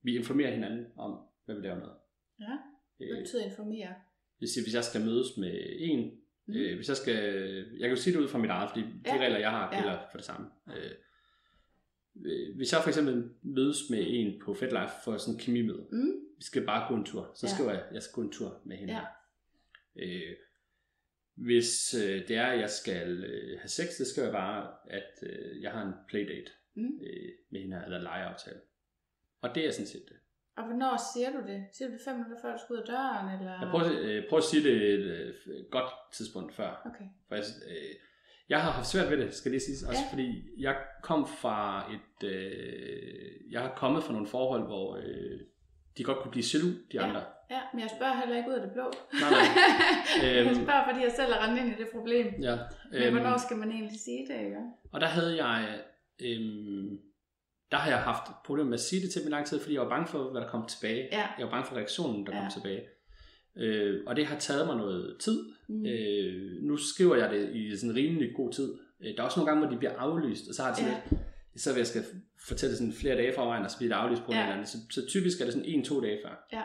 vi 0.01 0.15
informerer 0.17 0.51
hinanden 0.51 0.85
om, 0.97 1.19
hvad 1.45 1.55
vi 1.55 1.61
laver 1.61 1.79
noget. 1.79 1.95
Ja, 2.39 2.57
hvad 2.97 3.07
Øh, 3.07 3.17
betyder 3.23 3.45
informere? 3.45 3.93
hvis, 4.37 4.55
hvis 4.55 4.75
jeg 4.75 4.83
skal 4.83 5.01
mødes 5.01 5.37
med 5.37 5.59
en, 5.79 6.11
Mm. 6.45 6.55
øh, 6.55 6.75
hvis 6.75 6.87
jeg 6.89 6.97
skal, 6.97 7.15
jeg 7.79 7.79
kan 7.81 7.89
jo 7.89 7.95
sige 7.95 8.13
det 8.17 8.21
ud 8.23 8.27
fra 8.27 8.37
mit 8.37 8.49
eget, 8.49 8.69
fordi 8.69 8.85
Ja. 9.05 9.13
de 9.13 9.19
regler, 9.23 9.37
jeg 9.39 9.51
har, 9.51 9.69
Ja. 9.75 9.79
gælder 9.81 9.97
for 10.11 10.17
det 10.17 10.25
samme. 10.25 10.47
Øh, 10.69 10.75
øh, 10.75 10.91
hvis 12.59 12.73
jeg 12.73 12.81
for 12.83 12.89
eksempel 12.89 13.29
mødes 13.43 13.77
med 13.89 14.05
en 14.07 14.41
på 14.45 14.53
FedLife 14.53 14.93
for 15.03 15.17
sådan 15.17 15.33
en 15.33 15.39
kemimøde, 15.39 15.85
Mm. 15.91 16.11
vi 16.37 16.43
skal 16.43 16.65
bare 16.65 16.87
gå 16.89 16.95
en 16.95 17.05
tur, 17.05 17.31
så 17.35 17.47
Ja. 17.47 17.53
skriver 17.53 17.71
jeg, 17.71 17.83
jeg 17.93 18.03
skal 18.03 18.13
gå 18.15 18.21
en 18.21 18.31
tur 18.31 18.61
med 18.65 18.77
hende. 18.77 18.93
Ja. 18.93 19.03
Øh, 20.05 20.35
hvis 21.35 21.93
øh, 21.93 22.27
det 22.27 22.35
er, 22.35 22.45
at 22.45 22.59
jeg 22.59 22.69
skal 22.69 23.23
øh, 23.23 23.59
have 23.59 23.67
sex, 23.69 23.87
det 23.99 24.07
skal 24.07 24.23
jeg 24.23 24.31
bare, 24.31 24.71
at 24.89 25.11
øh, 25.23 25.61
jeg 25.61 25.71
har 25.71 25.81
en 25.87 25.93
playdate 26.07 26.51
Mm. 26.73 26.99
øh, 27.03 27.29
med 27.49 27.61
hende 27.61 27.75
her, 27.77 27.85
eller 27.85 28.01
legeaftale. 28.01 28.59
Og 29.41 29.55
det 29.55 29.67
er 29.67 29.71
sådan 29.71 29.87
set 29.87 30.03
det. 30.09 30.15
Og 30.57 30.65
hvornår 30.65 31.13
siger 31.13 31.31
du 31.31 31.47
det? 31.47 31.65
Siger 31.73 31.87
du 31.87 31.93
det 31.93 32.01
fem 32.05 32.15
minutter 32.15 32.37
før 32.41 32.51
du 32.51 32.59
skal 32.63 32.73
ud 32.73 32.79
af 32.79 32.87
døren? 32.87 33.39
Eller? 33.39 33.51
Jeg 33.61 33.67
prøver, 33.71 33.85
øh, 34.01 34.23
prøver 34.29 34.41
at 34.43 34.49
sige 34.51 34.63
det 34.63 34.75
et 34.93 35.05
øh, 35.05 35.65
godt 35.71 35.91
tidspunkt 36.13 36.53
før. 36.53 36.81
Okay. 36.85 37.05
For 37.27 37.35
jeg, 37.35 37.43
øh, 37.69 37.95
jeg 38.49 38.61
har 38.63 38.71
haft 38.71 38.87
svært 38.87 39.09
ved 39.11 39.17
det, 39.17 39.33
skal 39.33 39.51
det 39.51 39.61
siges. 39.61 39.83
Også 39.83 40.01
Ja. 40.01 40.09
fordi 40.13 40.43
jeg 40.57 40.75
kom 41.03 41.27
fra 41.27 41.83
et... 41.93 42.27
Øh, 42.27 43.51
jeg 43.51 43.61
har 43.61 43.73
kommet 43.75 44.03
fra 44.03 44.13
nogle 44.13 44.27
forhold, 44.27 44.63
hvor 44.65 44.95
øh, 44.95 45.39
de 45.97 46.03
godt 46.03 46.17
kunne 46.19 46.31
blive 46.31 46.45
jaloux, 46.53 46.73
de 46.91 46.97
Ja. 46.97 47.07
andre. 47.07 47.21
Ja, 47.51 47.59
men 47.73 47.81
jeg 47.81 47.89
spørger 47.97 48.15
heller 48.19 48.37
ikke 48.37 48.49
ud 48.49 48.53
af 48.55 48.61
det 48.61 48.71
blå. 48.71 48.83
Nej, 49.21 49.29
nej. 49.31 49.45
jeg 50.35 50.45
Øhm. 50.45 50.55
spørger, 50.63 50.83
fordi 50.91 51.03
jeg 51.03 51.11
selv 51.15 51.31
er 51.31 51.47
rendt 51.47 51.59
ind 51.61 51.67
i 51.67 51.77
det 51.83 51.87
problem. 51.93 52.27
Ja. 52.41 52.57
Men 52.91 53.13
hvornår 53.13 53.37
skal 53.37 53.57
man 53.57 53.71
egentlig 53.71 53.99
sige 53.99 54.27
det, 54.27 54.39
ikke? 54.45 54.57
Og 54.91 55.01
der 55.01 55.07
havde 55.07 55.45
jeg... 55.45 55.79
Øhm, 56.21 56.99
der 57.71 57.77
har 57.77 57.89
jeg 57.89 57.99
haft 57.99 58.23
problemer 58.45 58.69
med 58.69 58.73
at 58.73 58.79
sige 58.79 59.01
det 59.01 59.11
til 59.11 59.21
i 59.25 59.29
lang 59.29 59.45
tid, 59.45 59.59
fordi 59.59 59.73
jeg 59.73 59.81
var 59.81 59.89
bange 59.89 60.07
for, 60.07 60.31
hvad 60.31 60.41
der 60.41 60.47
kom 60.49 60.65
tilbage. 60.67 61.07
Ja. 61.11 61.27
Jeg 61.37 61.45
var 61.45 61.51
bange 61.51 61.65
for 61.65 61.75
reaktionen, 61.75 62.25
der 62.25 62.35
Ja. 62.35 62.41
kom 62.41 62.49
tilbage. 62.51 62.81
Øh, 63.57 63.99
og 64.07 64.15
det 64.15 64.25
har 64.25 64.39
taget 64.39 64.67
mig 64.67 64.77
noget 64.77 65.15
tid. 65.19 65.39
Mm. 65.67 65.85
Øh, 65.85 66.61
nu 66.63 66.77
skriver 66.77 67.15
jeg 67.15 67.31
det 67.31 67.55
i 67.55 67.77
sådan 67.77 67.95
rimelig 67.95 68.29
god 68.35 68.51
tid. 68.53 68.73
Øh, 69.01 69.15
der 69.15 69.21
er 69.21 69.25
også 69.25 69.39
nogle 69.39 69.51
gange, 69.51 69.65
hvor 69.65 69.73
de 69.73 69.77
bliver 69.79 69.95
aflyst, 69.97 70.47
og 70.49 70.55
så 70.55 70.61
har 70.63 70.69
det 70.69 70.77
sådan 70.77 70.93
Ja. 70.93 71.01
lidt, 71.11 71.61
så 71.61 71.73
vil 71.73 71.79
jeg 71.79 71.87
skal 71.87 72.03
fortælle 72.47 72.75
sådan 72.75 72.93
flere 72.93 73.15
dage 73.15 73.33
forvejen, 73.35 73.63
og 73.65 73.71
så 73.71 73.77
bliver 73.77 73.95
det 73.95 74.01
aflyst 74.01 74.23
på 74.25 74.31
Ja. 74.31 74.37
ja. 74.37 74.43
eller 74.43 74.53
andet. 74.55 74.67
Så, 74.69 74.77
så 74.91 75.07
typisk 75.07 75.41
er 75.41 75.45
det 75.45 75.53
sådan 75.53 75.69
en-to 75.69 76.01
dage 76.01 76.19
før. 76.25 76.47
Ja. 76.53 76.61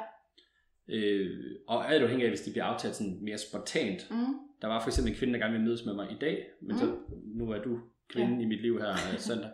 Øh, 0.88 1.30
og 1.68 1.92
alt 1.92 2.02
afhængig 2.02 2.24
af, 2.24 2.30
hvis 2.30 2.40
de 2.40 2.50
bliver 2.50 2.64
aftalt 2.64 2.94
sådan 2.96 3.18
mere 3.22 3.38
spontant. 3.38 4.10
Mm. 4.10 4.16
Der 4.62 4.68
var 4.68 4.80
for 4.80 4.88
eksempel 4.88 5.12
en 5.12 5.18
kvinde, 5.18 5.34
der 5.34 5.40
gerne 5.40 5.52
ville 5.52 5.66
mødes 5.66 5.84
med 5.84 5.94
mig 5.94 6.06
i 6.12 6.16
dag, 6.20 6.46
men 6.62 6.72
Mm. 6.72 6.78
så, 6.78 6.96
nu 7.24 7.50
er 7.50 7.58
du 7.62 7.78
kvinden 8.08 8.40
i 8.40 8.44
mit 8.44 8.62
liv 8.62 8.78
her 8.80 8.90
øh, 8.90 9.18
søndag. 9.18 9.50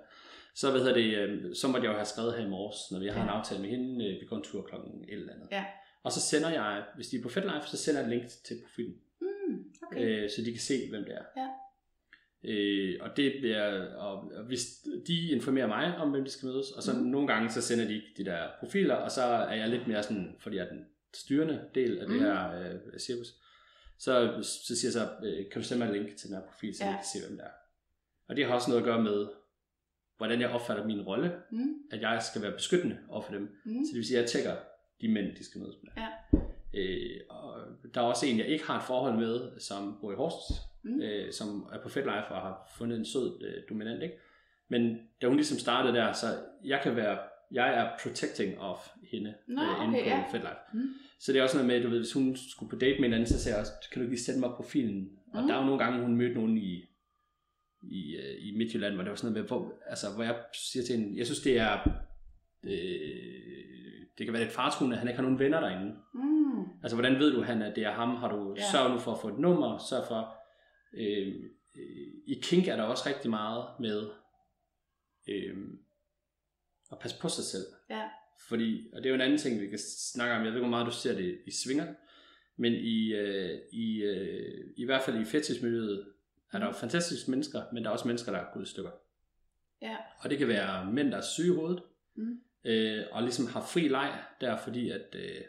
Så, 0.54 0.70
hvad 0.70 0.80
hedder 0.80 0.94
det, 0.94 1.18
øh, 1.18 1.54
så 1.54 1.68
måtte 1.68 1.84
jeg 1.84 1.90
jo 1.92 1.96
have 1.96 2.04
skrevet 2.06 2.34
her 2.34 2.46
i 2.46 2.48
morges, 2.48 2.76
når 2.92 2.98
vi 2.98 3.06
har 3.06 3.22
en 3.22 3.28
Ja. 3.28 3.38
aftale 3.38 3.60
med 3.62 3.70
hende, 3.70 4.04
øh, 4.06 4.20
vi 4.20 4.26
går 4.26 4.36
en 4.36 4.42
tur 4.42 4.62
klokken 4.62 5.04
et 5.08 5.12
eller 5.18 5.32
andet. 5.32 5.48
Ja. 5.52 5.64
Og 6.02 6.12
så 6.12 6.20
sender 6.20 6.50
jeg, 6.50 6.84
hvis 6.96 7.08
de 7.08 7.16
er 7.18 7.22
på 7.22 7.28
FedLife, 7.28 7.66
så 7.66 7.76
sender 7.76 8.00
jeg 8.00 8.10
et 8.10 8.16
link 8.18 8.28
til 8.44 8.56
profilen 8.62 8.94
Mm. 9.20 9.64
Okay. 9.86 10.22
øh, 10.24 10.30
så 10.30 10.42
de 10.44 10.50
kan 10.52 10.60
se, 10.60 10.90
hvem 10.90 11.04
det 11.04 11.14
er. 11.14 11.24
Ja. 11.36 11.48
Øh, 12.44 12.96
og 13.00 13.16
det 13.16 13.32
bliver, 13.40 13.94
og, 13.96 14.12
og 14.36 14.44
hvis 14.46 14.86
de 15.06 15.28
informerer 15.30 15.66
mig 15.66 15.96
om, 15.96 16.10
hvem 16.10 16.24
de 16.24 16.30
skal 16.30 16.46
mødes, 16.46 16.70
og 16.70 16.82
så 16.82 16.92
mm. 16.92 16.98
nogle 16.98 17.26
gange, 17.32 17.50
så 17.50 17.60
sender 17.62 17.84
de 17.88 18.02
de 18.16 18.24
der 18.24 18.48
profiler, 18.60 18.94
og 18.94 19.10
så 19.10 19.22
er 19.22 19.54
jeg 19.54 19.68
lidt 19.68 19.88
mere 19.88 20.02
sådan, 20.02 20.36
fordi 20.38 20.56
jeg 20.56 20.64
er 20.64 20.68
den 20.68 20.84
styrende 21.14 21.60
del 21.74 21.98
af 21.98 22.06
det 22.06 22.16
Mhm. 22.16 22.24
her 22.24 22.60
øh, 22.60 22.98
cirkus, 22.98 23.34
så, 23.98 24.38
så 24.66 24.76
siger 24.76 24.88
jeg 24.88 24.92
så, 24.92 25.08
øh, 25.26 25.50
kan 25.52 25.62
du 25.62 25.68
sende 25.68 25.84
mig 25.86 25.92
et 25.96 26.02
link 26.02 26.16
til 26.16 26.28
den 26.28 26.36
her 26.36 26.42
profil, 26.42 26.74
så 26.76 26.84
ja. 26.84 26.90
jeg 26.90 26.98
kan 26.98 27.20
se, 27.20 27.26
hvem 27.26 27.36
det 27.38 27.46
er. 27.46 27.50
Og 28.28 28.36
det 28.36 28.46
har 28.46 28.54
også 28.54 28.70
noget 28.70 28.80
at 28.82 28.86
gøre 28.86 29.02
med, 29.02 29.28
hvordan 30.16 30.40
jeg 30.40 30.50
opfatter 30.50 30.86
min 30.86 31.00
rolle, 31.02 31.32
Mm. 31.50 31.74
at 31.90 32.00
jeg 32.00 32.22
skal 32.30 32.42
være 32.42 32.52
beskyttende 32.52 32.98
over 33.08 33.22
for 33.22 33.32
dem. 33.32 33.42
Mm. 33.64 33.72
Så 33.84 33.88
det 33.92 33.96
vil 33.96 34.06
sige, 34.06 34.18
at 34.18 34.22
jeg 34.22 34.30
tjekker 34.30 34.56
de 35.00 35.08
mænd, 35.08 35.36
de 35.36 35.44
skal 35.44 35.60
mødes 35.60 35.76
med. 35.82 35.90
Ja. 36.02 36.08
Øh, 36.74 37.20
og 37.28 37.54
der 37.94 38.00
er 38.00 38.04
også 38.04 38.26
en, 38.26 38.38
jeg 38.38 38.46
ikke 38.46 38.64
har 38.66 38.76
et 38.78 38.84
forhold 38.86 39.14
med, 39.18 39.60
som 39.60 39.98
bor 40.00 40.12
i 40.12 40.16
Horsens, 40.16 40.58
Mm. 40.82 41.00
øh, 41.02 41.32
som 41.32 41.68
er 41.72 41.78
på 41.82 41.88
FedLife 41.88 42.28
og 42.28 42.40
har 42.40 42.70
fundet 42.78 42.98
en 42.98 43.04
sød 43.04 43.42
øh, 43.44 43.62
dominant, 43.68 44.02
ikke? 44.02 44.14
Men 44.68 44.98
da 45.22 45.26
hun 45.26 45.36
ligesom 45.36 45.58
startede 45.58 45.94
der, 45.94 46.12
så 46.12 46.26
jeg 46.64 46.80
kan 46.82 46.96
være, 46.96 47.18
jeg 47.52 47.74
er 47.74 47.90
protecting 48.02 48.60
of 48.60 48.88
hende 49.10 49.34
Nå, 49.48 49.62
øh, 49.62 49.84
inde 49.84 49.98
okay, 49.98 50.02
på 50.04 50.08
ja. 50.08 50.24
FedLife. 50.32 50.56
Mm. 50.74 50.88
Så 51.20 51.32
det 51.32 51.38
er 51.38 51.42
også 51.42 51.56
noget 51.56 51.66
med, 51.66 51.82
du 51.82 51.88
ved, 51.88 51.98
hvis 51.98 52.12
hun 52.12 52.36
skulle 52.36 52.70
på 52.70 52.76
date 52.76 52.98
med 53.00 53.08
en 53.08 53.12
anden, 53.14 53.26
så 53.26 53.40
sagde 53.40 53.56
jeg 53.56 53.60
også, 53.60 53.72
kan 53.92 54.00
du 54.00 54.04
ikke 54.04 54.14
lige 54.14 54.24
sende 54.24 54.40
mig 54.40 54.50
profilen? 54.56 55.10
Og 55.34 55.42
Mm. 55.42 55.48
der 55.48 55.54
er 55.54 55.58
jo 55.60 55.64
nogle 55.66 55.84
gange, 55.84 56.04
hun 56.04 56.16
mødte 56.16 56.34
nogen 56.34 56.58
i, 56.58 56.84
i, 57.82 58.16
øh, 58.16 58.36
i 58.46 58.56
Midtjylland, 58.56 58.94
hvor 58.94 59.02
det 59.02 59.10
var 59.10 59.16
sådan 59.16 59.32
noget 59.32 59.42
med, 59.44 59.48
hvor, 59.48 59.72
altså, 59.86 60.06
hvor 60.14 60.24
jeg 60.24 60.36
siger 60.54 60.84
til 60.84 60.96
hende, 60.96 61.18
jeg 61.18 61.26
synes 61.26 61.40
det 61.40 61.58
er, 61.58 61.88
øh, 62.64 63.39
det 64.20 64.26
kan 64.26 64.32
være 64.32 64.42
lidt 64.42 64.54
fartruende, 64.54 64.94
at 64.96 64.98
han 65.00 65.08
ikke 65.08 65.16
har 65.16 65.22
nogen 65.22 65.38
venner 65.38 65.60
derinde. 65.60 65.96
Mm. 66.14 66.62
Altså, 66.82 66.96
hvordan 66.96 67.18
ved 67.18 67.32
du, 67.32 67.42
han, 67.42 67.62
at 67.62 67.76
det 67.76 67.84
er 67.84 67.92
ham? 67.92 68.16
Har 68.16 68.28
du 68.28 68.54
Ja. 68.58 68.62
sørg 68.72 68.90
nu 68.90 68.98
for 68.98 69.12
at 69.12 69.20
få 69.20 69.28
et 69.28 69.38
nummer? 69.38 69.78
Sørg 69.90 70.06
for... 70.08 70.36
Øh, 70.94 71.34
øh, 71.76 72.06
I 72.26 72.40
kink 72.42 72.68
er 72.68 72.76
der 72.76 72.82
også 72.82 73.08
rigtig 73.08 73.30
meget 73.30 73.64
med 73.80 74.10
øh, 75.28 75.56
at 76.92 76.98
passe 76.98 77.20
på 77.20 77.28
sig 77.28 77.44
selv. 77.44 77.64
Ja. 77.90 78.08
Fordi, 78.48 78.90
og 78.92 78.98
det 78.98 79.06
er 79.06 79.10
jo 79.10 79.14
en 79.14 79.20
anden 79.20 79.38
ting, 79.38 79.60
vi 79.60 79.66
kan 79.66 79.78
snakke 80.12 80.34
om. 80.34 80.40
Jeg 80.40 80.46
ved 80.52 80.58
ikke, 80.58 80.66
hvor 80.68 80.76
meget 80.76 80.86
du 80.86 80.92
ser 80.92 81.14
det 81.14 81.38
i 81.46 81.50
svinger. 81.50 81.86
Men 82.56 82.72
i, 82.72 83.12
øh, 83.12 83.58
i, 83.72 84.02
øh, 84.02 84.64
i 84.76 84.84
hvert 84.84 85.02
fald 85.02 85.20
i 85.20 85.24
fetishmiljøet 85.24 86.12
er 86.52 86.58
der 86.58 86.66
jo 86.66 86.72
fantastiske 86.72 87.30
mennesker, 87.30 87.62
men 87.72 87.82
der 87.82 87.88
er 87.88 87.92
også 87.92 88.06
mennesker, 88.08 88.32
der 88.32 88.38
er 88.38 88.52
gået 88.54 88.66
i 88.66 88.70
stykker. 88.70 88.90
Ja. 89.82 89.96
Og 90.22 90.30
det 90.30 90.38
kan 90.38 90.48
være 90.48 90.92
mænd, 90.92 91.10
der 91.10 91.16
er 91.16 91.22
syge 91.22 91.52
i 91.52 91.56
hovedet, 91.56 91.82
Mm. 92.14 92.40
Øh, 92.64 93.02
og 93.12 93.22
ligesom 93.22 93.46
har 93.46 93.60
fri 93.72 93.88
leg 93.88 94.18
der, 94.40 94.56
fordi 94.56 94.90
at, 94.90 95.06
øh, 95.14 95.40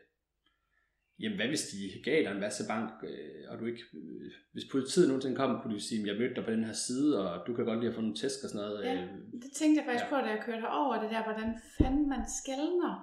jamen 1.20 1.36
hvad 1.38 1.48
hvis 1.48 1.68
de 1.68 2.02
gav 2.04 2.24
dig 2.24 2.32
en 2.32 2.40
masse 2.40 2.64
bank, 2.68 2.92
øh, 3.04 3.44
og 3.52 3.60
du 3.60 3.66
ikke, 3.66 3.82
øh, 3.94 4.32
hvis 4.54 4.64
politiet 4.72 5.08
nogensinde 5.08 5.36
kom, 5.36 5.62
kunne 5.62 5.76
de 5.76 5.82
sige, 5.82 6.08
jeg 6.08 6.18
mødte 6.20 6.36
dig 6.36 6.46
på 6.46 6.52
den 6.52 6.64
her 6.64 6.74
side, 6.74 7.32
og 7.32 7.48
du 7.48 7.54
kan 7.56 7.66
godt 7.66 7.80
lide 7.80 7.90
at 7.90 7.96
få 7.96 8.02
nogle 8.02 8.16
tæsk 8.16 8.44
og 8.44 8.50
sådan 8.50 8.68
noget. 8.68 8.84
Ja. 8.86 8.94
Øh, 8.94 9.10
Det 9.44 9.52
tænkte 9.56 9.80
jeg 9.80 9.86
faktisk 9.86 10.06
Ja. 10.06 10.10
på, 10.10 10.16
da 10.16 10.30
jeg 10.36 10.42
kørte 10.46 10.68
over 10.70 11.02
det 11.02 11.12
der, 11.12 11.24
hvordan 11.24 11.50
fanden 11.78 12.10
man 12.10 12.22
skældner. 12.42 12.94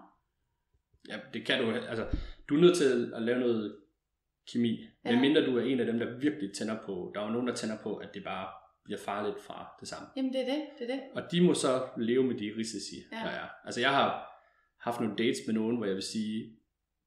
ja, 1.09 1.19
det 1.35 1.47
kan 1.47 1.63
du, 1.65 1.71
altså, 1.71 2.07
du 2.49 2.57
er 2.57 2.61
nødt 2.61 2.77
til 2.77 3.13
at 3.15 3.23
lave 3.23 3.41
noget 3.41 3.77
kemi, 4.53 4.87
ja. 5.05 5.11
medmindre 5.13 5.47
du 5.47 5.57
er 5.59 5.63
en 5.63 5.81
af 5.81 5.87
dem, 5.87 5.99
der 5.99 6.19
virkelig 6.19 6.53
tænder 6.55 6.77
på, 6.87 7.13
der 7.15 7.21
er 7.21 7.25
jo 7.27 7.33
nogen, 7.33 7.49
der 7.49 7.55
tænder 7.55 7.77
på, 7.83 7.97
at 7.97 8.15
det 8.15 8.25
bare 8.25 8.49
bliver 8.89 9.01
farligt 9.11 9.41
fra 9.41 9.59
det 9.81 9.89
samme. 9.89 10.09
Jamen 10.17 10.33
det 10.33 10.41
er 10.41 10.55
det, 10.55 10.63
det 10.79 10.91
er 10.91 10.95
det. 10.95 11.03
Og 11.15 11.23
de 11.33 11.41
må 11.47 11.55
så 11.55 11.89
leve 11.97 12.25
med 12.25 12.35
de 12.43 12.53
risici, 12.59 12.97
Ja. 13.13 13.17
der 13.17 13.31
er. 13.43 13.47
Altså 13.65 13.81
jeg 13.81 13.91
har 13.91 14.09
haft 14.81 15.01
nogle 15.01 15.17
dates 15.17 15.39
med 15.47 15.55
nogen, 15.55 15.77
hvor 15.77 15.87
jeg 15.87 15.95
vil 15.95 16.03
sige, 16.03 16.57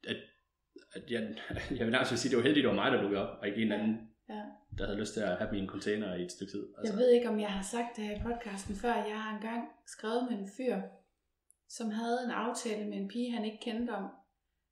at, 0.08 0.18
at 0.94 1.12
jeg, 1.12 1.22
jeg 1.78 1.86
vil 1.86 1.92
nærmest 1.92 2.18
sige, 2.18 2.30
at 2.30 2.32
det 2.32 2.38
var 2.38 2.44
heldigt, 2.44 2.64
det 2.64 2.70
var 2.70 2.82
mig, 2.84 2.92
der 2.92 3.02
dukkede 3.02 3.22
op, 3.30 3.38
og 3.40 3.48
ikke 3.48 3.62
en 3.62 3.72
anden, 3.72 3.98
Ja. 4.30 4.44
der 4.78 4.86
havde 4.86 5.00
lyst 5.00 5.14
til 5.14 5.20
at 5.22 5.38
have 5.38 5.58
en 5.58 5.68
container 5.68 6.16
i 6.16 6.22
et 6.24 6.32
stykke 6.32 6.52
tid. 6.54 6.64
Altså, 6.78 6.94
Jeg 6.94 7.00
ved 7.00 7.10
ikke, 7.10 7.30
om 7.30 7.40
jeg 7.40 7.50
har 7.52 7.64
sagt 7.64 7.96
det 7.96 8.04
her 8.04 8.16
i 8.16 8.22
podcasten 8.24 8.76
før. 8.76 8.94
Jeg 8.96 9.22
har 9.24 9.36
engang 9.36 9.62
skrevet 9.88 10.28
med 10.32 10.40
en 10.40 10.50
fyr, 10.58 10.82
som 11.70 11.90
havde 11.90 12.18
en 12.26 12.32
aftale 12.32 12.90
med 12.90 12.98
en 12.98 13.08
pige, 13.08 13.32
han 13.32 13.46
ikke 13.46 13.60
kendte 13.62 13.92
om, 13.92 14.06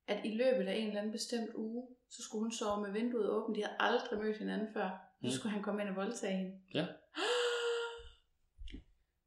at 0.08 0.20
i 0.24 0.28
løbet 0.34 0.68
af 0.68 0.74
en 0.74 0.86
eller 0.86 0.98
anden 1.00 1.12
bestemt 1.12 1.50
uge, 1.54 1.86
så 2.10 2.22
skulle 2.22 2.42
hun 2.42 2.52
sove 2.52 2.82
med 2.82 2.92
vinduet 2.92 3.28
åbent. 3.30 3.56
De 3.56 3.62
havde 3.62 3.76
aldrig 3.80 4.18
mødt 4.18 4.38
hinanden 4.38 4.68
før. 4.74 5.09
Så 5.22 5.26
Mm. 5.26 5.30
skulle 5.30 5.52
han 5.52 5.62
komme 5.62 5.80
ind 5.82 5.90
og 5.90 5.96
voldtage 5.96 6.36
hende. 6.36 6.52
Ja. 6.74 6.86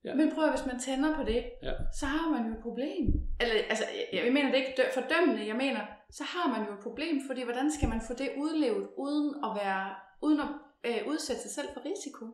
Ja. 0.06 0.16
Men 0.16 0.32
prøv 0.36 0.44
at, 0.44 0.54
hvis 0.56 0.66
man 0.72 0.80
tænder 0.80 1.16
på 1.20 1.24
det, 1.32 1.41
Ja. 1.68 1.74
så 2.00 2.06
har 2.06 2.30
man 2.34 2.41
jo 2.48 2.52
et 2.58 2.62
problem. 2.68 3.04
Eller, 3.41 3.56
altså, 3.72 3.84
jeg, 4.14 4.26
jeg 4.26 4.34
mener 4.34 4.50
det 4.52 4.58
ikke 4.58 4.74
dø- 4.78 4.94
fordømmende, 5.00 5.48
jeg 5.48 5.56
mener, 5.56 5.82
så 6.12 6.24
har 6.24 6.46
man 6.54 6.68
jo 6.68 6.74
et 6.78 6.84
problem, 6.88 7.16
fordi 7.28 7.41
hvordan 7.44 7.72
skal 7.72 7.89
man 7.89 8.02
få 8.08 8.14
det 8.22 8.30
udlevet, 8.44 8.86
uden 8.98 9.28
at 9.46 9.52
være, 9.62 9.86
uden 10.22 10.39
at 10.46 10.50
øh, 10.88 11.00
udsætte 11.12 11.41
sig 11.41 11.52
selv 11.52 11.68
for 11.74 11.82
risiko? 11.91 12.26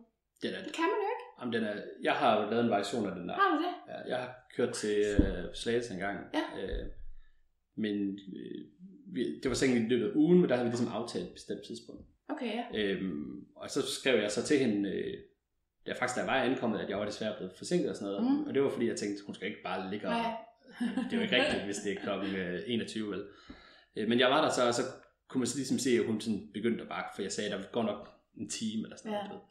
den 0.43 0.51
er, 0.53 0.63
Det 0.67 0.73
kan 0.79 0.87
man 0.91 0.97
jo 1.05 1.07
ikke. 1.13 1.25
jamen, 1.39 1.53
den 1.55 1.63
er, 1.63 1.75
jeg 2.03 2.13
har 2.21 2.29
jo 2.41 2.49
lavet 2.49 2.63
en 2.63 2.69
variation 2.69 3.05
af 3.09 3.15
den 3.15 3.27
der. 3.29 3.35
Har 3.35 3.49
du 3.55 3.57
det? 3.65 3.73
Ja, 3.91 3.99
jeg 4.11 4.17
har 4.23 4.29
kørt 4.55 4.73
til 4.73 4.97
øh, 5.19 5.43
Slagelse 5.61 5.93
en 5.93 5.99
gang. 5.99 6.17
Ja. 6.37 6.43
Øh, 6.61 6.85
men 7.75 7.95
øh, 8.39 8.59
vi, 9.15 9.39
det 9.41 9.49
var 9.49 9.55
så 9.55 9.65
egentlig 9.65 9.85
i 9.85 9.89
løbet 9.89 10.09
af 10.11 10.15
ugen, 10.15 10.39
men 10.39 10.49
der 10.49 10.55
havde 10.55 10.67
vi 10.69 10.75
ligesom 10.75 10.93
aftalt 10.93 11.25
et 11.27 11.33
bestemt 11.33 11.61
tidspunkt. 11.67 12.05
Okay, 12.29 12.53
ja. 12.55 12.63
Øhm, 12.73 13.45
og 13.55 13.69
så 13.69 13.81
skrev 13.87 14.19
jeg 14.21 14.31
så 14.31 14.43
til 14.43 14.59
hende, 14.59 14.89
øh, 14.89 15.17
da 15.87 15.91
faktisk 15.93 16.17
jeg 16.17 16.27
var 16.27 16.33
ankommet, 16.33 16.79
at 16.79 16.89
jeg 16.89 16.97
var 16.99 17.05
desværre 17.05 17.35
blevet 17.37 17.53
forsinket 17.57 17.89
og 17.89 17.95
sådan 17.95 18.13
noget. 18.13 18.31
Mm. 18.31 18.43
Og 18.43 18.53
det 18.53 18.63
var 18.63 18.69
fordi, 18.69 18.87
jeg 18.87 18.95
tænkte, 18.95 19.23
hun 19.25 19.35
skal 19.35 19.47
ikke 19.47 19.63
bare 19.63 19.91
ligge 19.91 20.07
og... 20.07 20.13
Nej. 20.13 20.31
det 20.79 21.13
er 21.13 21.17
jo 21.17 21.21
ikke 21.21 21.35
rigtigt, 21.35 21.63
hvis 21.65 21.77
det 21.77 21.91
er 21.91 22.01
klokken 22.01 22.35
øh, 22.35 22.61
21, 22.67 23.11
vel? 23.11 23.23
Øh, 23.95 24.09
men 24.09 24.19
jeg 24.19 24.29
var 24.29 24.41
der 24.43 24.49
så, 24.49 24.67
og 24.67 24.73
så 24.73 24.81
kunne 25.27 25.39
man 25.39 25.47
så 25.47 25.57
ligesom 25.57 25.79
se, 25.79 25.89
at 25.89 26.05
hun 26.05 26.21
sådan 26.21 26.49
begyndte 26.53 26.81
at 26.81 26.89
bakke, 26.89 27.09
for 27.15 27.21
jeg 27.21 27.31
sagde, 27.31 27.53
at 27.53 27.59
der 27.59 27.65
går 27.71 27.83
nok 27.83 28.09
en 28.37 28.49
time 28.49 28.83
eller 28.83 28.97
sådan 28.97 29.11
Ja. 29.11 29.27
noget. 29.27 29.41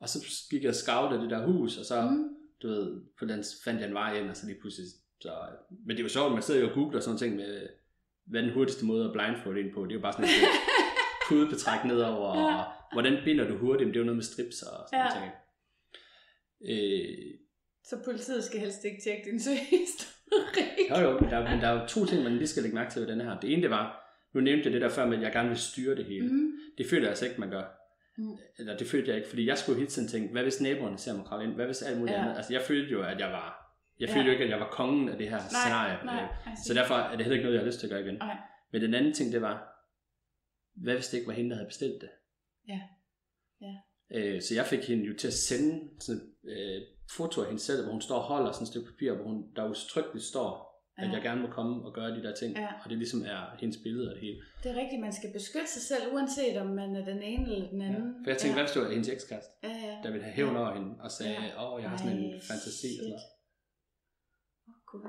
Og 0.00 0.08
så 0.08 0.18
gik 0.50 0.62
jeg 0.62 0.68
og 0.68 0.74
skavte 0.74 1.20
det 1.20 1.30
der 1.30 1.46
hus, 1.46 1.78
og 1.78 1.84
så, 1.84 2.00
mm. 2.02 2.28
Du 2.62 2.68
ved, 2.68 3.00
på 3.18 3.24
den 3.24 3.44
fandt 3.64 3.80
jeg 3.80 3.88
en 3.88 3.94
vej 3.94 4.18
ind, 4.18 4.30
og 4.30 4.36
så 4.36 4.46
lige 4.46 4.60
pludselig, 4.60 4.86
så, 5.20 5.32
men 5.86 5.96
det 5.96 5.98
er 5.98 6.04
jo 6.04 6.08
sjovt, 6.08 6.32
man 6.32 6.42
sidder 6.42 6.60
jo 6.60 6.68
og 6.68 6.74
googler 6.74 7.00
sådan 7.00 7.18
ting 7.18 7.36
med, 7.36 7.68
hvad 8.24 8.40
er 8.40 8.44
den 8.44 8.54
hurtigste 8.54 8.84
måde 8.86 9.04
at 9.04 9.12
blindfold 9.12 9.58
ind 9.58 9.72
på, 9.74 9.84
det 9.84 9.90
er 9.90 9.94
jo 9.94 10.00
bare 10.00 10.12
sådan 10.12 10.24
et 10.24 10.30
pudebetræk 11.28 11.84
nedover, 11.84 12.28
og 12.28 12.50
Ja. 12.50 12.62
hvordan 12.92 13.16
binder 13.24 13.48
du 13.48 13.56
hurtigt, 13.58 13.86
Men 13.88 13.94
det 13.94 13.96
er 13.96 14.00
jo 14.00 14.04
noget 14.06 14.16
med 14.16 14.24
strips 14.24 14.62
og 14.62 14.76
sådan 14.90 14.98
Ja. 14.98 15.04
ja. 15.04 15.20
ting. 15.20 15.32
Øh, 16.70 17.34
Så 17.84 17.96
politiet 18.04 18.44
skal 18.44 18.60
helst 18.60 18.84
ikke 18.84 19.02
tjekke 19.04 19.30
din 19.30 19.40
søgehistorik. 19.40 20.90
jo 20.90 20.96
jo, 21.10 21.18
men 21.20 21.30
der, 21.30 21.50
men 21.50 21.60
der 21.60 21.68
er 21.68 21.80
jo 21.80 21.86
to 21.86 22.04
ting, 22.06 22.22
man 22.22 22.32
lige 22.36 22.46
skal 22.46 22.62
lægge 22.62 22.74
mærke 22.74 22.90
til 22.90 23.00
ved 23.02 23.08
den 23.08 23.20
her. 23.20 23.40
Det 23.40 23.52
ene, 23.52 23.62
det 23.62 23.70
var, 23.70 24.10
nu 24.34 24.40
nævnte 24.40 24.64
jeg 24.64 24.72
det 24.72 24.82
der 24.82 24.88
før 24.88 25.04
at 25.10 25.22
jeg 25.22 25.32
gerne 25.32 25.48
vil 25.48 25.58
styre 25.58 25.96
det 25.96 26.04
hele. 26.04 26.28
Mm. 26.32 26.50
Det 26.78 26.86
føler 26.90 27.02
jeg 27.02 27.08
altså 27.08 27.24
ikke, 27.24 27.40
man 27.40 27.50
gør. 27.50 27.62
Mm. 28.18 28.36
Eller 28.58 28.76
det 28.76 28.86
følte 28.86 29.08
jeg 29.08 29.16
ikke, 29.16 29.28
fordi 29.28 29.46
jeg 29.46 29.58
skulle 29.58 29.78
hele 29.78 29.90
tiden 29.90 30.08
tænke, 30.08 30.32
hvad 30.32 30.42
hvis 30.42 30.60
naboerne 30.60 30.98
ser 30.98 31.14
mig 31.16 31.24
kravle 31.26 31.44
ind? 31.44 31.54
Hvad 31.54 31.66
hvis 31.66 31.82
alt 31.82 31.98
muligt 31.98 32.16
Ja. 32.16 32.22
andet? 32.22 32.36
Altså 32.36 32.52
jeg 32.52 32.62
følte 32.62 32.92
jo, 32.92 33.02
at 33.02 33.18
jeg 33.20 33.28
var, 33.30 33.74
jeg 34.00 34.08
Ja. 34.08 34.14
følte 34.14 34.26
jo 34.26 34.32
ikke, 34.32 34.44
at 34.44 34.50
jeg 34.50 34.60
var 34.60 34.68
kongen 34.68 35.08
af 35.08 35.18
det 35.18 35.28
her 35.30 35.38
scenarie. 35.38 35.98
nej, 36.04 36.14
Øh, 36.22 36.28
nej, 36.46 36.54
Så 36.66 36.74
derfor 36.74 36.94
er 36.94 37.10
det 37.16 37.18
heller 37.18 37.32
ikke 37.32 37.42
noget, 37.44 37.54
jeg 37.54 37.60
har 37.62 37.66
lyst 37.66 37.78
til 37.80 37.86
at 37.86 37.90
gøre 37.90 38.00
igen. 38.00 38.14
Nej. 38.14 38.36
Men 38.72 38.82
den 38.82 38.94
anden 38.94 39.12
ting, 39.12 39.32
det 39.32 39.42
var, 39.42 39.73
hvad 40.74 40.94
hvis 40.94 41.08
det 41.08 41.16
ikke 41.18 41.28
var 41.28 41.34
hende, 41.34 41.50
der 41.50 41.56
havde 41.56 41.68
bestilt 41.68 42.00
det? 42.02 42.10
Ja. 42.68 42.80
Ja. 43.60 43.74
Øh, 44.14 44.42
så 44.42 44.54
jeg 44.54 44.66
fik 44.66 44.84
hende 44.88 45.04
jo 45.04 45.14
til 45.16 45.26
at 45.26 45.32
sende 45.32 45.90
sådan, 46.00 46.22
øh, 46.44 46.82
foto 47.16 47.40
af 47.40 47.46
hende 47.46 47.62
selv, 47.62 47.82
hvor 47.82 47.92
hun 47.92 48.00
står 48.02 48.16
og 48.16 48.22
holder 48.22 48.52
sådan 48.52 48.62
et 48.62 48.68
stykke 48.68 48.90
papir, 48.92 49.12
hvor 49.14 49.24
hun, 49.24 49.54
der 49.56 49.68
udtrykkeligt 49.68 50.24
står, 50.26 50.52
at 50.98 51.08
Ja. 51.08 51.12
jeg 51.12 51.22
gerne 51.22 51.40
må 51.42 51.48
komme 51.58 51.84
og 51.86 51.94
gøre 51.94 52.10
de 52.16 52.22
der 52.22 52.34
ting. 52.34 52.56
Ja. 52.56 52.68
Og 52.84 52.90
det 52.90 52.98
ligesom 52.98 53.22
er 53.22 53.56
hendes 53.60 53.78
billede 53.82 54.08
af 54.10 54.14
det 54.14 54.22
hele. 54.26 54.38
Det 54.62 54.70
er 54.70 54.76
rigtigt, 54.82 55.00
man 55.00 55.12
skal 55.12 55.32
beskytte 55.32 55.70
sig 55.76 55.82
selv, 55.82 56.02
uanset 56.14 56.56
om 56.56 56.66
man 56.66 56.96
er 56.96 57.04
den 57.04 57.22
ene 57.22 57.44
eller 57.52 57.70
den 57.70 57.80
Ja. 57.80 57.86
anden. 57.86 58.24
For 58.24 58.30
jeg 58.30 58.38
tænkte, 58.38 58.46
ja. 58.48 58.54
hvad 58.54 58.62
hvis 58.64 58.72
det 58.72 58.82
var 58.82 58.90
hendes 58.90 59.08
ekskæreste, 59.08 59.50
Ja, 59.62 59.68
ja. 59.86 59.94
der 60.02 60.10
ville 60.10 60.24
have 60.24 60.34
hævn 60.34 60.54
Ja. 60.54 60.60
over 60.60 60.74
hende, 60.76 60.90
og 61.04 61.10
sagde, 61.10 61.32
Ja. 61.32 61.74
åh, 61.74 61.82
jeg 61.82 61.90
har 61.90 61.96
sådan 61.96 62.16
en 62.18 62.24
Ej, 62.24 62.40
fantasi. 62.50 62.70
shit. 62.88 63.00
Eller 63.04 63.20
Åh, 64.68 64.74
Gud. 64.90 65.02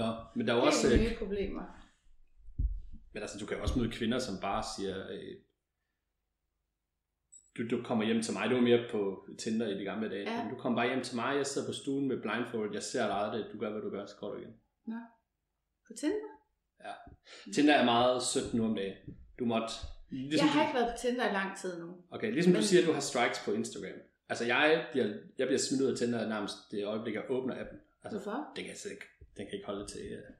Nå, 0.00 0.08
men 0.36 0.46
der 0.46 0.52
er 0.52 0.56
jo 0.56 0.64
også, 0.70 0.86
øh, 0.92 1.00
nye 1.00 1.16
problemer. 1.18 1.64
Men 3.12 3.22
altså, 3.22 3.38
du 3.38 3.46
kan 3.46 3.60
også 3.60 3.78
møde 3.78 3.90
kvinder, 3.92 4.18
som 4.18 4.34
bare 4.40 4.62
siger, 4.76 4.96
øh, 5.10 5.34
du, 7.56 7.76
du 7.76 7.82
kommer 7.82 8.04
hjem 8.04 8.22
til 8.22 8.32
mig, 8.32 8.48
det 8.48 8.56
var 8.56 8.62
mere 8.62 8.88
på 8.90 9.28
Tinder 9.38 9.66
i 9.68 9.78
de 9.78 9.84
gamle 9.84 10.08
dage, 10.10 10.30
Ja. 10.30 10.42
men 10.44 10.54
du 10.54 10.60
kommer 10.60 10.78
bare 10.82 10.88
hjem 10.94 11.04
til 11.04 11.16
mig, 11.16 11.36
jeg 11.36 11.46
sidder 11.46 11.68
på 11.68 11.72
stuen 11.72 12.08
med 12.08 12.22
blindfold, 12.22 12.74
jeg 12.74 12.82
ser 12.82 13.06
dig 13.06 13.16
aldrig, 13.16 13.44
du 13.52 13.58
gør, 13.58 13.70
hvad 13.72 13.82
du 13.82 13.90
gør, 13.90 14.06
så 14.06 14.16
går 14.20 14.30
du 14.34 14.38
igen. 14.40 14.54
På 15.86 15.92
Tinder? 16.00 16.30
Tinder 17.54 17.74
er 17.74 17.84
meget 17.84 18.22
sødt 18.22 18.54
nu 18.54 18.64
om 18.64 18.74
dagen. 18.74 18.96
Du 19.38 19.44
måtte... 19.44 19.74
Ligesom 20.10 20.46
jeg 20.46 20.52
har 20.52 20.62
du, 20.62 20.66
ikke 20.68 20.78
været 20.80 20.92
på 20.94 20.98
Tinder 21.02 21.30
i 21.30 21.32
lang 21.32 21.58
tid 21.58 21.80
nu. 21.82 21.88
okay, 22.10 22.32
ligesom 22.32 22.52
Men- 22.52 22.60
du 22.62 22.66
siger, 22.66 22.82
at 22.82 22.88
du 22.88 22.92
har 22.92 23.00
strikes 23.00 23.38
på 23.44 23.52
Instagram. 23.52 23.98
Altså, 24.28 24.44
jeg 24.44 24.86
bliver, 24.92 25.06
jeg 25.38 25.46
bliver 25.48 25.58
smidt 25.58 25.82
ud 25.82 25.90
af 25.92 25.96
Tinder 25.98 26.28
nærmest 26.28 26.54
det 26.70 26.84
øjeblik, 26.86 27.14
jeg 27.14 27.24
åbner 27.30 27.54
appen. 27.60 27.78
Altså, 28.04 28.18
Hvorfor? 28.18 28.38
det 28.56 28.64
kan 28.64 28.70
jeg 28.72 28.78
slet 28.78 28.92
ikke, 28.92 29.04
den 29.36 29.46
kan 29.46 29.54
ikke 29.54 29.66
holde 29.66 29.86
til, 29.86 30.00
uh, 30.18 30.34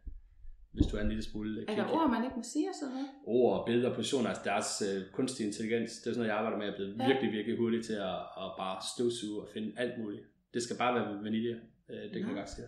hvis 0.72 0.86
du 0.86 0.96
er 0.96 1.00
en 1.00 1.08
lille 1.08 1.22
smule 1.22 1.50
uh, 1.62 1.72
Er 1.72 1.76
der 1.76 1.92
ord, 1.96 2.10
man 2.10 2.24
ikke 2.24 2.36
må 2.36 2.42
sige 2.42 2.68
og 2.68 2.74
sådan 2.80 2.94
noget? 2.94 3.08
ord, 3.24 3.66
billeder, 3.66 3.94
positioner, 3.94 4.28
altså 4.28 4.44
deres 4.50 4.68
uh, 4.86 5.12
kunstig 5.16 5.46
intelligens, 5.46 5.90
det 5.92 5.98
er 5.98 6.14
sådan 6.14 6.16
noget, 6.18 6.28
jeg 6.28 6.36
arbejder 6.36 6.58
med, 6.58 6.66
jeg 6.66 6.72
er 6.72 6.76
blevet 6.76 6.94
Ja. 6.98 7.02
ja. 7.02 7.08
virkelig, 7.10 7.32
virkelig 7.32 7.58
hurtig 7.58 7.84
til 7.84 7.92
at, 7.92 8.18
at 8.42 8.48
bare 8.62 8.76
støvsuge 8.94 9.42
og 9.42 9.48
finde 9.54 9.72
alt 9.82 9.94
muligt. 10.02 10.24
Det 10.54 10.62
skal 10.62 10.76
bare 10.82 10.94
være 10.94 11.24
vanilje, 11.24 11.54
uh, 11.88 11.94
det 12.12 12.18
kan 12.20 12.28
jeg 12.30 12.36
godt 12.42 12.50
sige. 12.50 12.66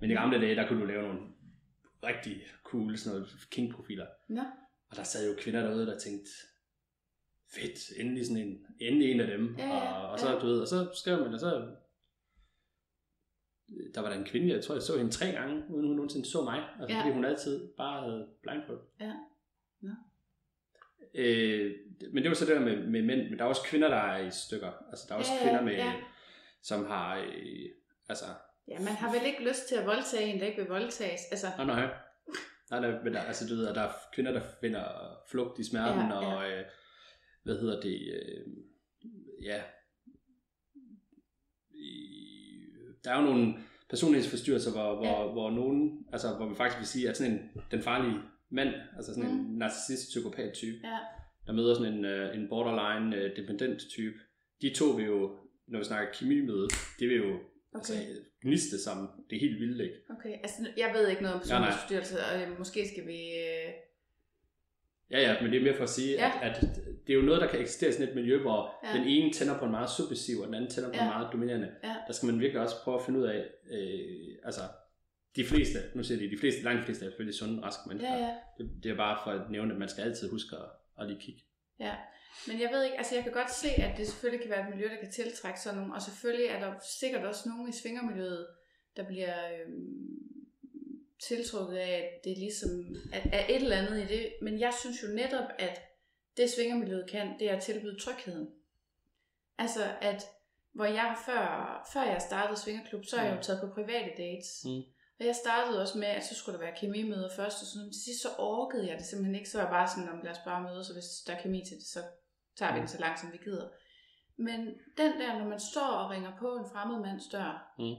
Men 0.00 0.10
i 0.10 0.14
gamle 0.14 0.40
dage, 0.40 0.54
der 0.56 0.68
kunne 0.68 0.80
du 0.80 0.86
lave 0.86 1.02
nogle 1.02 1.20
rigtig 2.08 2.34
cool 2.64 2.98
sådan 2.98 3.18
noget 3.18 3.28
king-profiler. 3.50 4.06
Nå, 4.28 4.42
Og 4.90 4.96
der 4.96 5.02
sad 5.02 5.28
jo 5.30 5.34
kvinder 5.38 5.60
derude, 5.62 5.86
der 5.86 5.98
tænkte, 5.98 6.30
fedt, 7.54 7.78
endelig 8.00 8.26
sådan 8.26 8.42
en, 8.42 8.66
endelig 8.80 9.10
en 9.12 9.20
af 9.20 9.26
dem. 9.26 9.54
Ja, 9.58 9.66
ja, 9.66 9.92
og, 9.92 10.10
og 10.10 10.18
så, 10.18 10.32
ja. 10.32 10.38
du 10.38 10.46
ved, 10.46 10.60
og 10.60 10.68
så 10.68 10.88
skrev 11.00 11.24
man, 11.24 11.34
og 11.34 11.40
så, 11.40 11.66
der 13.94 14.00
var 14.00 14.08
der 14.10 14.18
en 14.18 14.24
kvinde, 14.24 14.54
jeg 14.54 14.64
tror, 14.64 14.74
jeg 14.74 14.82
så 14.82 14.96
hende 14.98 15.12
tre 15.12 15.26
gange, 15.32 15.64
uden 15.70 15.86
hun 15.86 15.96
nogensinde 15.96 16.26
så 16.28 16.42
mig. 16.42 16.68
Altså, 16.80 16.96
Ja. 16.96 17.02
fordi 17.02 17.12
hun 17.14 17.24
altid 17.24 17.68
bare 17.76 18.02
havde 18.02 18.28
blindfold. 18.42 18.80
Ja. 19.00 19.12
Nå. 19.80 19.90
Øh, 21.14 21.72
men 22.12 22.22
det 22.22 22.28
var 22.28 22.34
så 22.34 22.44
det 22.46 22.56
der 22.56 22.60
med, 22.64 22.86
med 22.86 23.02
mænd, 23.02 23.28
men 23.30 23.38
der 23.38 23.44
er 23.44 23.48
også 23.48 23.62
kvinder, 23.64 23.88
der 23.88 23.96
er 23.96 24.26
i 24.26 24.30
stykker. 24.30 24.72
Altså, 24.90 25.04
der 25.08 25.14
er 25.14 25.18
også 25.18 25.32
Ja, 25.32 25.38
ja, 25.38 25.44
kvinder, 25.48 25.64
med, 25.64 25.74
ja. 25.74 25.92
som 26.62 26.84
har, 26.86 27.16
øh, 27.18 27.68
altså, 28.08 28.24
ja, 28.68 28.78
man 28.78 28.88
har 28.88 29.12
vel 29.12 29.26
ikke 29.26 29.48
lyst 29.48 29.68
til 29.68 29.74
at 29.74 29.86
voldtage 29.86 30.32
en, 30.34 30.40
der 30.40 30.46
ikke 30.46 30.58
vil 30.62 30.68
voldtages. 30.70 31.20
Altså, 31.30 31.46
nej, 31.56 31.66
nej. 31.66 31.94
Nej, 32.70 32.80
nej, 32.80 33.02
men 33.04 33.14
der, 33.14 33.20
altså, 33.20 33.48
du 33.48 33.54
ved, 33.54 33.66
der 33.74 33.80
er 33.80 33.92
kvinder, 34.12 34.32
der 34.32 34.42
finder 34.60 34.84
flugt 35.30 35.58
i 35.58 35.64
smerten, 35.64 36.00
Ja, 36.00 36.06
ja. 36.22 36.34
og 36.36 36.50
øh, 36.50 36.64
hvad 37.42 37.58
hedder 37.60 37.80
det, 37.80 38.00
øh, 38.14 38.46
ja, 39.42 39.62
i, 41.70 42.22
der 43.06 43.12
er 43.12 43.20
jo 43.20 43.26
nogle 43.30 43.54
personlighedsforstyrrelser, 43.90 44.72
hvor, 44.72 44.94
hvor, 44.94 45.06
Ja. 45.06 45.32
hvor 45.32 45.50
nogen, 45.50 46.06
altså 46.12 46.28
hvor 46.36 46.48
vi 46.48 46.54
faktisk 46.54 46.78
vil 46.78 46.86
sige, 46.86 47.08
at 47.08 47.16
sådan 47.16 47.32
en, 47.32 47.38
den 47.70 47.82
farlige 47.82 48.18
mand, 48.50 48.74
altså 48.96 49.14
sådan 49.14 49.30
mm. 49.30 49.38
en 49.38 49.58
narcissist 49.58 50.08
psykopat 50.08 50.52
type, 50.54 50.76
ja, 50.84 50.98
der 51.46 51.52
møder 51.52 51.74
sådan 51.74 51.92
en, 51.94 52.04
øh, 52.04 52.36
en 52.36 52.48
borderline 52.48 53.16
øh, 53.16 53.36
dependent 53.36 53.80
type, 53.90 54.18
de 54.62 54.74
to 54.74 54.84
vil 54.84 55.06
jo, 55.06 55.38
når 55.68 55.78
vi 55.78 55.84
snakker 55.84 56.12
kemimøde, 56.12 56.68
det 57.00 57.08
vil 57.08 57.16
jo 57.16 57.34
okay. 57.74 57.94
altså, 57.94 57.94
gniste 58.42 58.82
sammen. 58.82 59.08
Det 59.30 59.36
er 59.36 59.40
helt 59.40 59.60
vildt, 59.60 59.80
ikke? 59.80 59.94
Okay, 60.18 60.32
altså 60.42 60.68
jeg 60.76 60.90
ved 60.94 61.08
ikke 61.08 61.22
noget 61.22 61.34
om 61.34 61.40
personlighedsforstyrrelse, 61.40 62.16
og 62.26 62.42
øh, 62.42 62.58
måske 62.58 62.88
skal 62.92 63.06
vi... 63.06 63.20
Ja, 65.10 65.20
ja, 65.20 65.42
men 65.42 65.52
det 65.52 65.58
er 65.58 65.64
mere 65.64 65.76
for 65.76 65.82
at 65.82 65.88
sige, 65.90 66.12
Ja. 66.12 66.32
at, 66.42 66.52
at 66.52 66.60
det 67.06 67.12
er 67.12 67.16
jo 67.16 67.22
noget, 67.22 67.40
der 67.40 67.48
kan 67.48 67.60
eksistere 67.60 67.90
i 67.90 67.92
sådan 67.92 68.08
et 68.08 68.14
miljø, 68.14 68.40
hvor 68.42 68.74
Ja. 68.84 68.88
ja. 68.92 68.98
den 68.98 69.06
ene 69.08 69.32
tænder 69.32 69.58
på 69.58 69.64
en 69.64 69.70
meget 69.70 69.90
submissiv, 69.90 70.38
og 70.40 70.46
den 70.46 70.54
anden 70.54 70.70
tænder 70.70 70.88
på 70.88 70.94
Ja. 70.96 71.02
en 71.02 71.08
meget 71.08 71.28
dominerende. 71.32 71.70
Ja. 71.84 71.94
Der 72.06 72.12
skal 72.12 72.26
man 72.26 72.40
virkelig 72.40 72.62
også 72.62 72.76
prøve 72.84 72.98
at 72.98 73.04
finde 73.04 73.20
ud 73.20 73.24
af, 73.24 73.44
øh, 73.70 74.36
altså, 74.44 74.60
de 75.36 75.44
fleste, 75.44 75.78
nu 75.94 76.02
siger 76.02 76.18
de, 76.18 76.30
de 76.30 76.38
fleste, 76.38 76.62
langt 76.62 76.80
de 76.80 76.84
fleste 76.84 77.04
er 77.04 77.08
selvfølgelig 77.08 77.38
sunde, 77.38 77.62
raske 77.62 77.82
mennesker. 77.88 78.12
Ja, 78.16 78.24
ja, 78.26 78.34
Det, 78.58 78.70
det 78.82 78.90
er 78.92 78.96
bare 78.96 79.18
for 79.24 79.30
at 79.30 79.50
nævne, 79.50 79.72
at 79.72 79.78
man 79.78 79.88
skal 79.88 80.02
altid 80.02 80.30
huske 80.30 80.56
at, 80.56 80.68
at 81.00 81.06
lige 81.08 81.20
kigge. 81.20 81.40
ja. 81.80 81.94
Men 82.48 82.60
jeg 82.60 82.70
ved 82.72 82.84
ikke, 82.84 82.96
altså 82.96 83.14
jeg 83.14 83.24
kan 83.24 83.32
godt 83.32 83.50
se, 83.54 83.68
at 83.68 83.98
det 83.98 84.06
selvfølgelig 84.06 84.40
kan 84.42 84.50
være 84.50 84.68
et 84.68 84.74
miljø, 84.74 84.88
der 84.88 85.00
kan 85.02 85.10
tiltrække 85.12 85.60
sådan 85.60 85.78
nogle, 85.78 85.94
og 85.94 86.02
selvfølgelig 86.02 86.46
er 86.46 86.60
der 86.60 86.72
sikkert 87.00 87.24
også 87.24 87.48
nogen 87.48 87.68
i 87.68 87.72
svingermiljøet, 87.82 88.46
der 88.96 89.02
bliver 89.06 89.34
øh, 89.52 89.72
tiltrukket 91.18 91.76
af, 91.76 91.90
at 91.90 92.24
det 92.24 92.32
er 92.32 92.36
ligesom, 92.36 92.70
at, 93.12 93.26
er 93.32 93.44
et 93.48 93.62
eller 93.62 93.76
andet 93.76 94.02
i 94.02 94.06
det. 94.06 94.32
Men 94.42 94.60
jeg 94.60 94.74
synes 94.80 95.02
jo 95.02 95.08
netop, 95.08 95.48
at 95.58 95.80
det 96.36 96.50
svingermiljøet 96.50 97.10
kan, 97.10 97.38
det 97.38 97.50
er 97.50 97.56
at 97.56 97.62
tilbyde 97.62 98.00
trygheden. 98.00 98.48
Altså 99.58 99.84
at, 100.00 100.24
hvor 100.72 100.84
jeg 100.84 101.16
før, 101.26 101.46
før 101.92 102.02
jeg 102.02 102.22
startede 102.22 102.60
Svingerklub, 102.60 103.04
så 103.04 103.16
er 103.16 103.24
jeg 103.24 103.36
jo 103.36 103.42
taget 103.42 103.60
på 103.60 103.74
private 103.74 104.10
dates. 104.16 104.64
Mm. 104.64 104.82
Og 105.20 105.26
jeg 105.26 105.34
startede 105.34 105.82
også 105.82 105.98
med, 105.98 106.08
at 106.08 106.24
så 106.24 106.34
skulle 106.34 106.58
der 106.58 106.64
være 106.64 106.76
kemimøder 106.80 107.30
først, 107.36 107.62
og 107.62 107.66
sådan, 107.66 107.84
men 107.84 107.92
til 107.92 108.02
sidst 108.04 108.22
så 108.22 108.28
orkede 108.38 108.88
jeg 108.88 108.98
det 108.98 109.06
simpelthen 109.06 109.34
ikke. 109.34 109.48
Så 109.50 109.58
var 109.58 109.64
jeg 109.64 109.72
bare 109.72 109.88
sådan, 109.88 110.08
om 110.08 110.20
lad 110.24 110.30
os 110.30 110.44
bare 110.44 110.62
mødes, 110.62 110.88
og 110.88 110.94
hvis 110.94 111.10
der 111.26 111.32
er 111.34 111.42
kemi 111.42 111.64
til 111.68 111.76
det, 111.76 111.86
så 111.86 112.00
tager 112.56 112.74
vi 112.74 112.80
det 112.80 112.90
så 112.90 113.00
langt, 113.00 113.20
som 113.20 113.32
vi 113.32 113.38
gider. 113.44 113.68
Men 114.36 114.60
den 114.96 115.12
der, 115.20 115.38
når 115.38 115.48
man 115.48 115.60
står 115.60 115.90
og 116.00 116.10
ringer 116.10 116.32
på 116.38 116.56
en 116.56 116.70
fremmed 116.72 117.00
mands 117.00 117.28
dør, 117.32 117.74
Mm. 117.78 117.96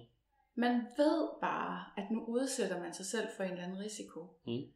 Man 0.58 0.74
ved 0.98 1.30
bare, 1.42 1.86
at 1.98 2.12
nu 2.12 2.26
udsætter 2.26 2.80
man 2.80 2.94
sig 2.94 3.06
selv 3.06 3.28
for 3.36 3.44
en 3.44 3.52
eller 3.52 3.64
anden 3.64 3.80
risiko. 3.80 4.40
Mm. 4.48 4.74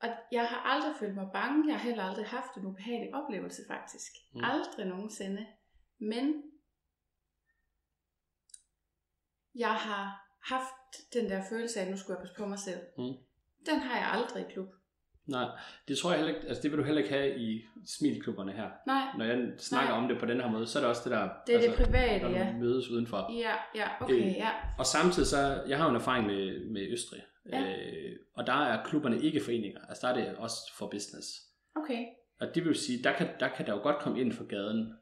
Og 0.00 0.08
jeg 0.32 0.46
har 0.46 0.56
aldrig 0.56 0.96
følt 0.96 1.14
mig 1.14 1.30
bange. 1.32 1.68
Jeg 1.68 1.78
har 1.78 1.84
heller 1.88 2.04
aldrig 2.04 2.26
haft 2.26 2.56
en 2.56 2.66
ubehagelig 2.66 3.14
oplevelse, 3.14 3.62
faktisk. 3.68 4.12
Mm. 4.34 4.44
Aldrig 4.44 4.86
nogensinde. 4.86 5.46
Men 5.98 6.42
jeg 9.54 9.74
har 9.74 10.28
haft 10.42 11.12
den 11.12 11.30
der 11.30 11.42
følelse 11.48 11.80
af, 11.80 11.84
at 11.84 11.90
nu 11.90 11.96
skulle 11.96 12.16
jeg 12.16 12.22
passe 12.22 12.36
på 12.38 12.46
mig 12.46 12.58
selv. 12.58 12.80
Mm. 12.98 13.14
Den 13.66 13.80
har 13.80 13.96
jeg 13.96 14.08
aldrig 14.08 14.46
i 14.46 14.52
klub. 14.52 14.68
Nej, 15.26 15.46
det 15.88 15.98
tror 15.98 16.10
jeg 16.10 16.18
heller 16.18 16.34
ikke, 16.34 16.48
altså 16.48 16.62
det 16.62 16.70
vil 16.70 16.78
du 16.78 16.84
heller 16.84 17.02
ikke 17.02 17.14
have 17.14 17.38
i 17.38 17.62
smilklubberne 17.86 18.52
her. 18.52 18.70
Nej, 18.86 19.02
Når 19.18 19.24
jeg 19.24 19.52
snakker 19.58 19.90
Nej. 19.94 20.02
om 20.02 20.08
det 20.08 20.18
på 20.18 20.26
den 20.26 20.40
her 20.40 20.50
måde, 20.50 20.66
så 20.66 20.78
er 20.78 20.80
det 20.82 20.90
også 20.90 21.02
det 21.04 21.12
der, 21.12 21.28
det 21.46 21.54
er 21.54 21.58
altså, 21.58 21.70
det 21.76 21.86
private, 21.86 22.22
når 22.24 22.30
ja. 22.30 22.52
mødes 22.56 22.90
udenfor. 22.90 23.32
Ja, 23.38 23.54
ja, 23.74 23.88
okay, 24.00 24.14
Øh, 24.14 24.26
ja. 24.26 24.50
Og 24.78 24.86
samtidig 24.86 25.28
så, 25.28 25.62
jeg 25.68 25.78
har 25.78 25.84
jo 25.84 25.90
en 25.90 25.96
erfaring 25.96 26.26
med, 26.26 26.70
med 26.70 26.88
Østrig, 26.92 27.20
Ja. 27.52 27.60
øh, 27.62 28.12
og 28.34 28.46
der 28.46 28.52
er 28.52 28.84
klubberne 28.84 29.22
ikke 29.22 29.40
foreninger, 29.40 29.80
altså 29.88 30.06
der 30.06 30.12
er 30.14 30.16
det 30.26 30.36
også 30.36 30.56
for 30.78 30.86
business. 30.86 31.28
Okay, 31.76 32.04
Og 32.40 32.54
det 32.54 32.64
vil 32.64 32.74
sige, 32.74 33.02
der 33.04 33.12
kan, 33.12 33.28
der 33.40 33.48
kan 33.48 33.66
der 33.66 33.72
jo 33.72 33.78
godt 33.82 33.98
komme 33.98 34.20
ind 34.20 34.32
for 34.32 34.44
gaden 34.44 34.94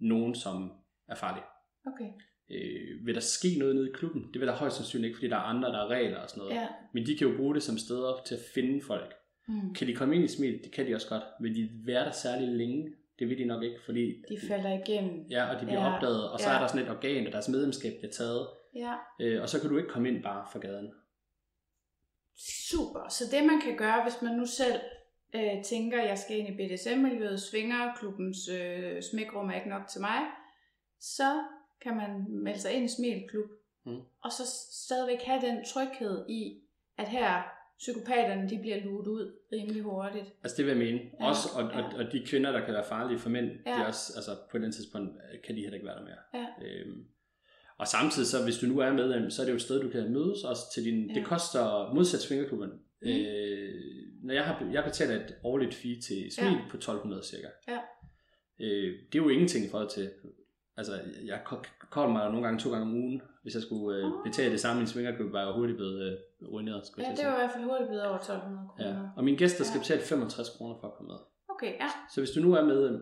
nogen, 0.00 0.34
som 0.34 0.72
er 1.08 1.14
farlig. 1.14 1.42
okay. 1.86 2.10
Øh, 2.50 3.06
vil 3.06 3.14
der 3.14 3.20
ske 3.20 3.48
noget 3.58 3.74
nede 3.76 3.88
i 3.88 3.92
klubben? 3.94 4.22
Det 4.32 4.40
vil 4.40 4.48
der 4.48 4.54
højst 4.54 4.76
sandsynligt 4.76 5.08
ikke, 5.08 5.16
fordi 5.16 5.28
der 5.28 5.36
er 5.36 5.40
andre, 5.40 5.68
der 5.68 5.84
er 5.84 5.88
regler 5.88 6.18
og 6.18 6.30
sådan 6.30 6.40
noget. 6.40 6.54
Ja, 6.54 6.66
Men 6.94 7.06
de 7.06 7.16
kan 7.18 7.28
jo 7.28 7.36
bruge 7.36 7.54
det 7.54 7.62
som 7.62 7.78
steder 7.78 8.22
til 8.26 8.34
at 8.34 8.40
finde 8.54 8.80
folk. 8.86 9.14
Mm. 9.46 9.74
Kan 9.74 9.86
de 9.86 9.94
komme 9.94 10.14
ind 10.14 10.24
i 10.24 10.28
smil? 10.28 10.60
Det 10.64 10.72
kan 10.72 10.86
de 10.86 10.94
også 10.94 11.08
godt. 11.08 11.22
Vil 11.40 11.54
de 11.56 11.70
være 11.86 12.04
der 12.04 12.10
særlig 12.10 12.48
længe? 12.48 12.92
Det 13.18 13.28
vil 13.28 13.38
de 13.38 13.44
nok 13.44 13.62
ikke, 13.62 13.78
fordi... 13.84 14.24
De 14.28 14.38
falder 14.48 14.78
igennem. 14.78 15.26
Ja, 15.30 15.54
og 15.54 15.60
de 15.60 15.66
bliver 15.66 15.80
Ja, 15.80 15.94
opdaget, 15.94 16.30
og 16.30 16.40
så 16.40 16.48
ja. 16.50 16.54
er 16.56 16.60
der 16.60 16.66
sådan 16.66 16.82
et 16.84 16.90
organ, 16.90 17.26
og 17.26 17.32
deres 17.32 17.48
medlemskab 17.48 17.92
bliver 17.98 18.12
taget. 18.12 18.48
Ja. 18.74 18.94
Øh, 19.20 19.42
og 19.42 19.48
så 19.48 19.60
kan 19.60 19.70
du 19.70 19.76
ikke 19.76 19.88
komme 19.88 20.08
ind 20.08 20.22
bare 20.22 20.46
fra 20.52 20.58
gaden. 20.58 20.92
Super. 22.70 23.08
Så 23.08 23.24
det 23.36 23.46
man 23.46 23.60
kan 23.60 23.76
gøre, 23.76 24.02
hvis 24.02 24.22
man 24.22 24.34
nu 24.36 24.46
selv 24.46 24.80
øh, 25.34 25.64
tænker, 25.64 26.02
jeg 26.02 26.18
skal 26.18 26.38
ind 26.38 26.48
i 26.48 26.52
BDSM-miljøet, 26.52 27.40
svinger, 27.40 27.94
klubbens 27.94 28.48
øh, 28.48 29.02
smækrum 29.02 29.48
er 29.50 29.54
ikke 29.54 29.68
nok 29.68 29.88
til 29.88 30.00
mig, 30.00 30.20
så 31.00 31.42
kan 31.82 31.96
man 31.96 32.24
melde 32.28 32.60
sig 32.60 32.72
ind 32.72 32.84
i 32.84 32.88
Smilklub, 32.88 33.50
Mm. 33.84 34.00
og 34.20 34.32
så 34.32 34.42
stadigvæk 34.72 35.22
have 35.22 35.40
den 35.40 35.64
tryghed 35.64 36.24
i, 36.28 36.60
at 36.98 37.08
her 37.08 37.42
psykopaterne 37.82 38.48
de 38.50 38.58
bliver 38.58 38.84
luet 38.84 39.06
ud 39.06 39.32
rimelig 39.52 39.82
hurtigt. 39.82 40.24
Altså 40.42 40.56
det 40.56 40.64
vil 40.66 40.70
jeg 40.70 40.78
mene. 40.86 41.00
Ja, 41.20 41.28
Også, 41.28 41.48
og, 41.54 41.62
ja. 41.62 41.82
og, 41.82 41.92
og 41.94 42.12
de 42.12 42.22
kvinder, 42.26 42.52
der 42.52 42.64
kan 42.64 42.74
være 42.74 42.84
farlige 42.88 43.18
for 43.18 43.30
mænd, 43.30 43.50
ja. 43.66 43.70
de 43.70 43.86
også, 43.86 44.12
altså 44.16 44.30
på 44.50 44.56
andet 44.56 44.74
tidspunkt, 44.74 45.10
øh, 45.32 45.42
kan 45.44 45.56
de 45.56 45.60
heller 45.60 45.74
ikke 45.74 45.86
være 45.86 45.96
der 45.96 46.04
mere. 46.04 46.22
Ja. 46.34 46.46
Øhm, 46.66 47.04
og 47.78 47.88
samtidig 47.88 48.28
så, 48.28 48.44
hvis 48.44 48.58
du 48.58 48.66
nu 48.66 48.78
er 48.78 48.92
medlem, 48.92 49.30
så 49.30 49.42
er 49.42 49.46
det 49.46 49.52
jo 49.52 49.56
et 49.56 49.62
sted, 49.62 49.82
du 49.82 49.88
kan 49.88 50.12
mødes 50.12 50.44
også 50.44 50.62
til 50.74 50.84
din, 50.84 51.10
ja. 51.10 51.14
Det 51.14 51.24
koster 51.24 51.94
modsat 51.94 52.20
svingerklubben. 52.20 52.70
Mm. 53.02 53.08
Øh, 53.08 53.74
når 54.22 54.34
jeg, 54.34 54.44
har, 54.44 54.68
jeg 54.72 54.84
betaler 54.84 55.14
et 55.24 55.34
årligt 55.44 55.74
fee 55.74 56.00
til 56.00 56.32
Smil 56.32 56.46
Ja. 56.52 56.58
på 56.70 56.76
1200 56.76 57.22
cirka. 57.24 57.48
Ja. 57.68 57.78
Øh, 58.60 58.92
det 59.12 59.18
er 59.18 59.22
jo 59.22 59.28
ingenting 59.28 59.70
forhold 59.70 59.90
til, 59.90 60.10
altså 60.76 61.00
jeg 61.24 61.40
kolder 61.90 62.08
mig 62.08 62.30
nogle 62.30 62.42
gange 62.46 62.60
to 62.60 62.70
gange 62.70 62.86
om 62.86 62.94
ugen, 62.94 63.22
hvis 63.42 63.54
jeg 63.54 63.62
skulle 63.62 63.98
øh, 63.98 64.04
Ah. 64.06 64.12
betale 64.24 64.50
det 64.52 64.60
samme 64.60 64.78
i 64.80 64.82
en 64.82 64.86
svingerklub, 64.92 65.32
var 65.32 65.40
jeg 65.40 65.48
jo 65.48 65.54
hurtigt 65.58 65.76
blevet 65.76 65.98
øh, 66.06 66.14
ruineret. 66.52 66.86
Skulle 66.86 67.04
Ja, 67.04 67.08
jeg 67.10 67.16
det 67.18 67.26
var 67.26 67.32
i 67.36 67.40
hvert 67.40 67.50
fald 67.54 67.64
hurtigt 67.64 67.88
blevet 67.88 68.04
over 68.10 68.18
1200 68.18 68.68
sige. 68.78 68.84
kroner. 68.84 69.00
ja. 69.02 69.08
Og 69.16 69.24
mine 69.24 69.36
gæster 69.42 69.64
skal 69.64 69.78
Ja. 69.78 69.82
betale 69.84 70.02
65 70.02 70.48
kroner 70.56 70.74
for 70.80 70.86
at 70.90 70.94
komme 70.96 71.08
med. 71.12 71.20
Okay, 71.54 71.72
ja. 71.82 71.88
Så 72.14 72.20
hvis 72.20 72.30
du 72.30 72.40
nu 72.40 72.50
er 72.58 72.64
medlem, 72.72 72.96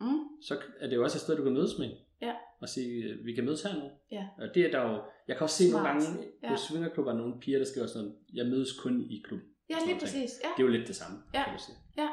Mm. 0.00 0.18
så 0.48 0.54
er 0.80 0.86
det 0.88 0.96
jo 0.96 1.02
også 1.06 1.16
et 1.18 1.20
sted, 1.20 1.36
du 1.36 1.42
kan 1.42 1.52
mødes 1.52 1.74
med. 1.78 1.90
Ja. 2.22 2.34
Og 2.62 2.68
sige, 2.68 2.92
øh, 3.04 3.24
vi 3.26 3.32
kan 3.34 3.44
mødes 3.44 3.62
her 3.62 3.74
nu. 3.74 3.86
Ja. 4.16 4.24
Og 4.42 4.46
det 4.54 4.62
er 4.66 4.70
der 4.70 4.82
jo, 4.90 4.94
jeg 5.28 5.36
kan 5.36 5.44
også 5.46 5.56
se 5.62 5.70
nogle 5.70 5.82
Smart. 5.86 6.02
gange 6.02 6.06
på 6.48 6.52
Ja. 6.52 6.56
svingerklubber, 6.56 7.12
nogle 7.12 7.34
piger, 7.40 7.58
der 7.58 7.66
skriver 7.72 7.86
sådan, 7.86 8.12
jeg 8.34 8.46
mødes 8.46 8.72
kun 8.82 8.94
i 9.14 9.22
klub. 9.26 9.40
Ja, 9.70 9.74
lige 9.74 9.86
nogle 9.86 10.00
præcis. 10.00 10.30
Ja. 10.44 10.48
Det 10.56 10.62
er 10.62 10.66
jo 10.68 10.72
lidt 10.76 10.88
det 10.88 10.96
samme, 10.96 11.16
Ja. 11.34 11.42
kan 11.44 11.52
du 11.56 11.62
sige. 11.66 11.76
Ja, 12.02 12.08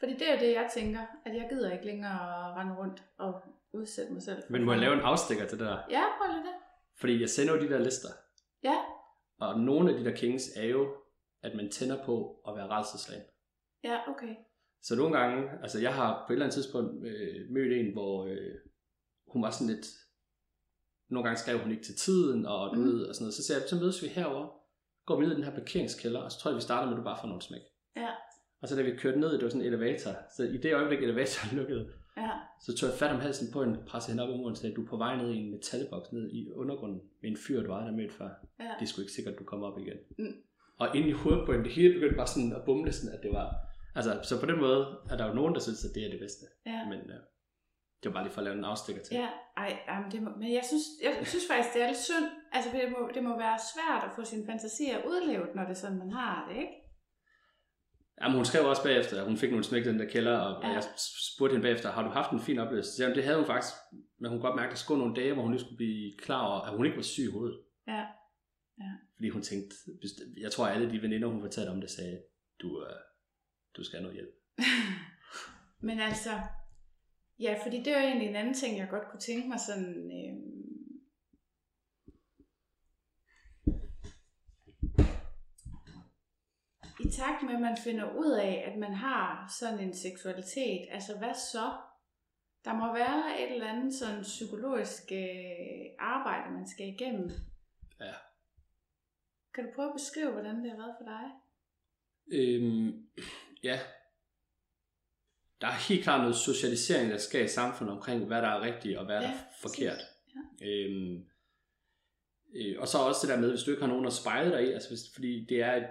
fordi 0.00 0.12
det 0.12 0.24
er 0.30 0.34
jo 0.34 0.40
det, 0.46 0.50
jeg 0.60 0.66
tænker, 0.74 1.00
at 1.26 1.32
jeg 1.34 1.46
gider 1.50 1.70
ikke 1.72 1.86
længere 1.86 2.12
at 2.12 2.56
rende 2.58 2.74
rundt 2.80 2.98
og 3.18 3.32
udsætte 3.74 4.12
mig 4.12 4.22
selv. 4.22 4.42
Men 4.50 4.64
må 4.64 4.72
jeg 4.72 4.80
lave 4.80 4.94
en 4.94 5.00
afstikker 5.00 5.44
til 5.46 5.58
det 5.58 5.66
der? 5.66 5.78
Ja, 5.90 6.02
prøv 6.18 6.26
lige 6.34 6.44
det. 6.48 6.56
Fordi 7.02 7.20
jeg 7.20 7.30
sender 7.30 7.54
jo 7.54 7.60
de 7.60 7.68
der 7.68 7.78
lister, 7.78 8.08
Ja, 8.64 8.76
og 9.40 9.60
nogle 9.60 9.90
af 9.90 9.98
de 9.98 10.04
der 10.04 10.16
kings 10.16 10.44
er 10.56 10.64
jo, 10.66 10.82
at 11.42 11.54
man 11.54 11.70
tænder 11.70 12.04
på 12.04 12.14
at 12.48 12.56
være 12.56 12.68
redselslagen. 12.70 13.24
ja, 13.84 13.96
okay. 14.12 14.34
Så 14.82 14.96
nogle 14.96 15.18
gange, 15.18 15.50
altså 15.62 15.78
jeg 15.80 15.94
har 15.94 16.24
på 16.26 16.32
et 16.32 16.34
eller 16.34 16.44
andet 16.46 16.54
tidspunkt 16.54 17.06
øh, 17.06 17.50
mødt 17.50 17.72
en, 17.72 17.92
hvor 17.92 18.26
øh, 18.26 18.54
hun 19.32 19.42
var 19.42 19.50
sådan 19.50 19.74
lidt, 19.74 19.86
nogle 21.10 21.24
gange 21.28 21.38
skrev 21.42 21.58
hun 21.58 21.70
ikke 21.70 21.82
til 21.84 21.96
tiden, 21.96 22.46
og 22.46 22.70
du 22.76 22.80
Mm. 22.80 22.84
ved, 22.86 23.06
og 23.08 23.14
sådan 23.14 23.24
noget. 23.24 23.34
Så 23.34 23.42
sagde 23.44 23.60
jeg, 23.60 23.68
så 23.68 23.76
mødes 23.76 24.02
vi 24.02 24.08
herover, 24.08 24.46
går 25.06 25.16
vi 25.16 25.22
ned 25.24 25.32
i 25.32 25.34
den 25.34 25.44
her 25.44 25.54
parkeringskælder, 25.54 26.20
og 26.20 26.32
så 26.32 26.38
tror 26.38 26.50
jeg, 26.50 26.56
vi 26.56 26.62
starter 26.62 26.86
med, 26.86 26.94
at 26.94 26.98
du 26.98 27.04
bare 27.04 27.18
får 27.20 27.28
nogle 27.28 27.42
smæk. 27.42 27.62
Ja, 27.96 28.10
Og 28.62 28.68
så 28.68 28.76
da 28.76 28.82
vi 28.82 28.96
kørte 28.96 29.20
ned, 29.20 29.32
det 29.32 29.42
var 29.42 29.48
sådan 29.50 29.60
en 29.66 29.72
elevator, 29.72 30.12
så 30.36 30.42
i 30.42 30.56
det 30.56 30.74
øjeblik, 30.74 31.02
elevatoren 31.02 31.56
lukkede, 31.58 31.92
ja, 32.16 32.30
så 32.60 32.76
tog 32.76 32.90
jeg 32.90 32.98
fat 32.98 33.10
om 33.10 33.20
halsen 33.20 33.52
på 33.52 33.62
en, 33.62 33.76
pressede 33.86 34.12
hende 34.12 34.22
op 34.24 34.34
i 34.34 34.38
muren, 34.38 34.50
og 34.50 34.56
sagde, 34.56 34.74
du 34.74 34.82
er 34.84 34.88
på 34.88 34.96
vej 34.96 35.16
ned 35.16 35.30
i 35.30 35.36
en 35.36 35.50
metalboks 35.50 36.12
ned 36.12 36.30
i 36.30 36.50
undergrunden 36.50 37.00
med 37.22 37.30
en 37.30 37.36
fyr, 37.36 37.62
du 37.62 37.72
aldrig 37.72 37.90
har 37.90 37.96
mødt 37.96 38.12
før. 38.12 38.28
ja. 38.60 38.64
Det 38.78 38.82
er 38.82 38.86
sgu 38.86 39.00
ikke 39.00 39.12
sikkert, 39.12 39.38
du 39.38 39.44
kommer 39.44 39.66
op 39.66 39.78
igen. 39.78 39.96
Mm. 40.18 40.34
Og 40.78 40.96
inde 40.96 41.08
i 41.08 41.12
hovedet 41.12 41.46
på 41.46 41.52
hende, 41.52 41.64
det 41.64 41.72
hele 41.72 41.94
begyndte 41.94 42.16
bare 42.16 42.26
sådan 42.26 42.52
at 42.52 42.62
bumle 42.64 42.92
sådan, 42.92 43.14
at 43.16 43.22
det 43.22 43.32
var... 43.32 43.46
Altså, 43.94 44.20
så 44.22 44.40
på 44.40 44.46
den 44.46 44.60
måde 44.60 44.86
er 45.10 45.16
der 45.16 45.26
jo 45.28 45.34
nogen, 45.34 45.54
der 45.54 45.60
synes, 45.60 45.84
at 45.84 45.94
det 45.94 46.06
er 46.06 46.10
det 46.10 46.20
bedste. 46.20 46.46
ja. 46.66 46.84
Men 46.88 46.98
øh, 46.98 47.20
det 48.02 48.06
var 48.08 48.12
bare 48.12 48.24
lige 48.24 48.34
for 48.34 48.40
at 48.40 48.44
lave 48.44 48.58
en 48.58 48.64
afstikker 48.64 49.02
til. 49.02 49.14
Ja, 49.16 49.28
ej, 49.56 49.78
ej 49.88 50.00
men, 50.02 50.12
det 50.12 50.22
må, 50.22 50.30
men 50.40 50.52
jeg 50.52 50.64
synes, 50.70 50.84
jeg 51.02 51.26
synes 51.26 51.44
faktisk, 51.50 51.74
det 51.74 51.82
er 51.82 51.86
lidt 51.86 52.04
synd. 52.10 52.26
Altså, 52.52 52.70
det 52.72 52.82
må, 52.94 53.10
det 53.14 53.22
må 53.22 53.32
være 53.46 53.58
svært 53.72 54.02
at 54.04 54.10
få 54.16 54.24
sine 54.24 54.46
fantasier 54.46 54.98
udlevet, 55.10 55.54
når 55.54 55.62
det 55.62 55.70
er 55.70 55.80
sådan, 55.84 55.98
man 55.98 56.10
har 56.10 56.48
det, 56.48 56.56
ikke? 56.62 56.74
Jamen, 58.20 58.36
hun 58.36 58.44
skrev 58.44 58.64
også 58.66 58.82
bagefter, 58.82 59.20
at 59.20 59.26
hun 59.26 59.36
fik 59.36 59.50
nogle 59.50 59.64
smæk 59.64 59.84
den 59.84 59.98
der 59.98 60.08
kælder, 60.08 60.38
og 60.38 60.62
Ja. 60.62 60.68
ja. 60.68 60.74
jeg 60.74 60.82
spurgte 61.34 61.52
hende 61.52 61.66
bagefter, 61.66 61.92
har 61.92 62.02
du 62.02 62.08
haft 62.08 62.30
en 62.30 62.40
fin 62.40 62.58
oplevelse? 62.58 62.90
Så 62.90 62.96
sagde 62.96 63.14
det 63.14 63.24
havde 63.24 63.36
hun 63.36 63.46
faktisk, 63.46 63.74
men 64.18 64.30
hun 64.30 64.40
godt 64.40 64.56
mærke, 64.56 64.66
at 64.68 64.72
der 64.72 64.76
skulle 64.84 65.00
nogle 65.02 65.16
dage, 65.20 65.32
hvor 65.32 65.42
hun 65.42 65.52
lige 65.52 65.60
skulle 65.60 65.76
blive 65.76 66.12
klar 66.18 66.46
over, 66.46 66.60
at 66.60 66.76
hun 66.76 66.86
ikke 66.86 66.96
var 66.96 67.02
syg 67.02 67.22
i 67.22 67.32
hovedet. 67.32 67.58
Ja, 67.86 68.04
Fordi 69.16 69.28
hun 69.28 69.42
tænkte, 69.42 69.76
jeg 70.40 70.52
tror 70.52 70.66
alle 70.66 70.90
de 70.90 71.02
veninder, 71.02 71.28
hun 71.28 71.40
fortalte 71.40 71.70
om 71.70 71.80
det, 71.80 71.90
sagde, 71.90 72.22
du, 72.62 72.84
øh, 72.86 72.96
du 73.76 73.84
skal 73.84 73.96
have 73.96 74.02
noget 74.02 74.14
hjælp. 74.16 74.34
Men 75.88 76.00
altså, 76.00 76.30
ja, 77.40 77.58
fordi 77.62 77.76
det 77.78 77.86
er 77.86 78.00
jo 78.00 78.06
egentlig 78.06 78.28
en 78.28 78.36
anden 78.36 78.54
ting, 78.54 78.78
jeg 78.78 78.88
godt 78.90 79.10
kunne 79.10 79.20
tænke 79.20 79.48
mig 79.48 79.60
sådan... 79.60 80.10
Øh, 80.18 80.51
takt 87.12 87.42
med, 87.42 87.54
at 87.54 87.60
man 87.60 87.76
finder 87.84 88.16
ud 88.16 88.30
af, 88.32 88.64
at 88.72 88.78
man 88.78 88.94
har 88.94 89.54
sådan 89.60 89.80
en 89.80 89.94
seksualitet, 89.96 90.86
altså 90.90 91.18
hvad 91.18 91.34
så? 91.34 91.72
Der 92.64 92.74
må 92.74 92.92
være 92.94 93.42
et 93.42 93.52
eller 93.54 93.68
andet 93.68 93.94
sådan 93.94 94.22
psykologisk 94.22 95.02
øh, 95.12 95.86
arbejde, 95.98 96.52
man 96.54 96.68
skal 96.68 96.88
igennem. 96.88 97.30
Ja. 98.00 98.12
Kan 99.54 99.64
du 99.64 99.70
prøve 99.74 99.88
at 99.88 99.94
beskrive, 99.94 100.30
hvordan 100.32 100.62
det 100.62 100.70
har 100.70 100.76
været 100.76 100.94
for 100.98 101.04
dig? 101.04 101.30
Øhm, 102.38 103.06
ja. 103.62 103.78
Der 105.60 105.66
er 105.66 105.88
helt 105.88 106.02
klart 106.02 106.20
noget 106.20 106.36
socialisering, 106.36 107.10
der 107.10 107.18
sker 107.18 107.44
i 107.44 107.48
samfundet 107.48 107.96
omkring, 107.96 108.24
hvad 108.26 108.42
der 108.42 108.48
er 108.48 108.60
rigtigt 108.60 108.98
og 108.98 109.04
hvad 109.04 109.16
der 109.16 109.28
Ja, 109.28 109.34
er 109.34 109.38
forkert. 109.60 109.98
præcis. 109.98 110.68
Øhm, 110.68 111.26
øh, 112.54 112.74
og 112.78 112.88
så 112.88 112.98
også 112.98 113.26
det 113.26 113.34
der 113.34 113.40
med, 113.40 113.50
hvis 113.50 113.62
du 113.62 113.70
ikke 113.70 113.82
har 113.82 113.88
nogen 113.88 114.06
at 114.06 114.12
spejle 114.12 114.50
dig 114.50 114.68
i, 114.68 114.72
altså 114.72 114.88
hvis, 114.88 115.00
fordi 115.14 115.46
det 115.48 115.60
er, 115.62 115.72
et, 115.76 115.84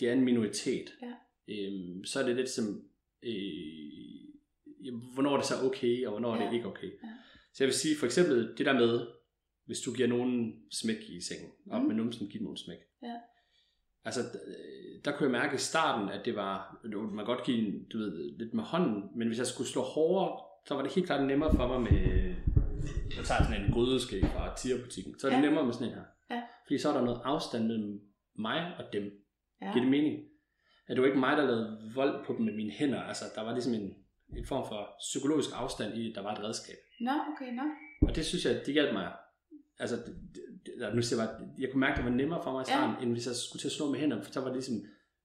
det 0.00 0.08
er 0.08 0.12
en 0.12 0.24
minoritet, 0.24 0.94
Ja. 1.02 1.12
øhm, 1.54 2.04
så 2.04 2.20
er 2.20 2.26
det 2.26 2.36
lidt 2.36 2.48
som, 2.50 2.82
øh, 3.22 3.32
hvornår 5.14 5.32
er 5.32 5.36
det 5.36 5.46
så 5.46 5.54
okay, 5.64 6.04
og 6.06 6.10
hvornår 6.10 6.34
er 6.34 6.42
Ja. 6.42 6.48
det 6.48 6.54
ikke 6.54 6.66
okay. 6.68 6.86
Ja. 6.86 7.08
Så 7.54 7.64
jeg 7.64 7.66
vil 7.68 7.74
sige, 7.74 7.96
for 7.96 8.06
eksempel 8.06 8.54
det 8.58 8.66
der 8.66 8.72
med, 8.72 9.06
hvis 9.66 9.80
du 9.80 9.92
giver 9.92 10.08
nogen 10.08 10.54
smæk 10.70 10.96
i 11.08 11.20
sengen, 11.20 11.50
op 11.70 11.82
Mm. 11.82 11.88
med 11.88 11.96
numsen, 11.96 12.28
giv 12.28 12.42
nogle 12.42 12.58
smæk. 12.58 12.78
Ja. 13.02 13.14
Altså, 14.04 14.20
d- 14.20 15.00
der 15.04 15.10
kunne 15.12 15.24
jeg 15.24 15.30
mærke 15.42 15.54
i 15.54 15.58
starten, 15.58 16.08
at 16.08 16.24
det 16.24 16.34
var, 16.36 16.80
man 17.14 17.24
godt 17.24 17.44
give 17.44 17.84
du 17.92 17.98
ved, 17.98 18.38
lidt 18.38 18.54
med 18.54 18.64
hånden, 18.64 19.02
men 19.16 19.28
hvis 19.28 19.38
jeg 19.38 19.46
skulle 19.46 19.68
slå 19.68 19.82
hårdere, 19.82 20.40
så 20.66 20.74
var 20.74 20.82
det 20.82 20.92
helt 20.94 21.06
klart 21.06 21.26
nemmere 21.26 21.54
for 21.56 21.66
mig 21.68 21.80
med, 21.92 22.34
jeg 23.16 23.24
tager 23.24 23.42
sådan 23.42 23.60
en 23.64 23.72
grydeske 23.72 24.26
fra 24.26 24.54
tierbutikken, 24.56 25.18
så 25.18 25.26
er 25.26 25.30
det 25.30 25.36
Ja. 25.38 25.42
nemmere 25.46 25.64
med 25.64 25.72
sådan 25.72 25.88
en 25.88 25.94
her. 25.94 26.04
Ja. 26.30 26.42
Fordi 26.66 26.78
så 26.78 26.88
er 26.88 26.92
der 26.96 27.04
noget 27.04 27.20
afstand 27.24 27.66
mellem 27.66 28.00
mig 28.38 28.60
og 28.78 28.84
dem. 28.92 29.04
Ja. 29.62 29.72
Giver 29.72 29.84
det 29.84 29.90
mening? 29.90 30.16
At 30.88 30.92
det 30.96 31.00
var 31.00 31.06
ikke 31.06 31.18
mig, 31.18 31.36
der 31.36 31.44
lavede 31.44 31.92
vold 31.94 32.26
på 32.26 32.32
dem 32.36 32.44
med 32.44 32.54
mine 32.54 32.70
hænder. 32.72 33.00
Altså, 33.02 33.24
der 33.34 33.42
var 33.44 33.52
ligesom 33.52 33.74
en, 33.74 33.94
en 34.38 34.46
form 34.46 34.64
for 34.68 34.80
psykologisk 34.98 35.48
afstand 35.54 35.94
i, 35.98 36.10
at 36.10 36.14
der 36.16 36.22
var 36.22 36.32
et 36.34 36.42
redskab. 36.44 36.76
Nå, 37.00 37.10
okay, 37.32 37.52
nå. 37.54 37.62
Og 38.08 38.16
det 38.16 38.24
synes 38.26 38.44
jeg, 38.46 38.54
det 38.66 38.74
hjalp 38.74 38.92
mig. 38.92 39.12
Altså, 39.78 39.96
det, 39.96 40.14
det, 40.66 40.94
nu 40.94 41.02
siger 41.02 41.22
jeg 41.22 41.28
bare, 41.28 41.48
jeg 41.58 41.68
kunne 41.72 41.80
mærke, 41.80 41.92
at 41.92 41.98
det 41.98 42.04
var 42.04 42.16
nemmere 42.16 42.42
for 42.42 42.52
mig 42.52 42.60
i 42.60 42.64
Ja. 42.70 42.76
starten, 42.76 43.02
end 43.02 43.12
hvis 43.12 43.26
jeg 43.26 43.34
skulle 43.34 43.60
til 43.60 43.68
at 43.68 43.72
slå 43.72 43.90
med 43.90 43.98
hænderne, 44.00 44.22
for 44.24 44.32
så 44.32 44.40
var 44.40 44.46
det 44.46 44.56
ligesom, 44.56 44.76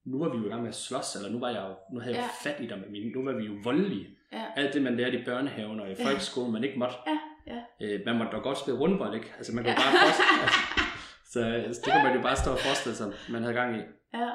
nu 0.05 0.20
var 0.20 0.30
vi 0.34 0.38
jo 0.38 0.45
i 0.45 0.49
gang 0.49 0.61
med 0.61 0.70
at 0.70 0.76
slås, 0.76 1.16
eller 1.16 1.30
nu 1.32 1.39
var 1.39 1.49
jeg 1.49 1.64
jo, 1.70 1.76
nu 1.93 1.99
havde 1.99 2.16
jeg 2.16 2.30
Ja. 2.45 2.49
fat 2.49 2.61
i 2.64 2.68
dig 2.68 2.80
med 2.80 2.89
mine, 2.89 3.11
nu 3.11 3.24
var 3.24 3.32
vi 3.39 3.43
jo 3.45 3.53
voldelige. 3.64 4.07
Ja. 4.32 4.45
Alt 4.55 4.74
det, 4.74 4.82
man 4.82 4.97
lærte 4.97 5.20
i 5.22 5.24
børnehaven 5.26 5.80
og 5.80 5.88
i 5.91 5.93
Ja. 5.99 6.05
folkeskolen, 6.07 6.51
man 6.53 6.64
ikke 6.64 6.80
måtte. 6.80 6.95
Ja, 7.07 7.18
ja. 7.48 7.60
Øh, 7.82 8.02
man 8.06 8.16
måtte 8.18 8.32
dog 8.32 8.44
godt 8.44 8.58
spille 8.60 8.80
rundbold, 8.80 9.16
ikke? 9.16 9.34
Altså, 9.38 9.56
man 9.56 9.64
kunne 9.64 9.72
Ja. 9.72 9.78
bare 9.78 9.94
forestille, 10.04 10.41
altså, 10.44 11.82
så, 11.82 11.86
det 11.86 11.94
kunne 11.94 12.04
man 12.04 12.16
jo 12.16 12.22
bare 12.22 12.36
stå 12.36 12.52
og 12.52 12.60
forestille 12.60 12.96
sig, 12.96 13.14
man 13.30 13.41
havde 13.44 13.54
gang 13.56 13.78
i. 13.78 13.82
Ja, 14.14 14.30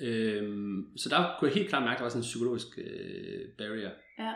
Øhm, 0.00 0.96
så 0.96 1.08
der 1.08 1.36
kunne 1.38 1.48
jeg 1.48 1.54
helt 1.54 1.68
klart 1.68 1.82
mærke, 1.82 1.92
at 1.94 1.98
der 1.98 2.04
var 2.04 2.08
sådan 2.10 2.20
en 2.20 2.30
psykologisk 2.32 2.66
øh, 2.78 3.48
barrier, 3.58 3.90
ja. 4.18 4.32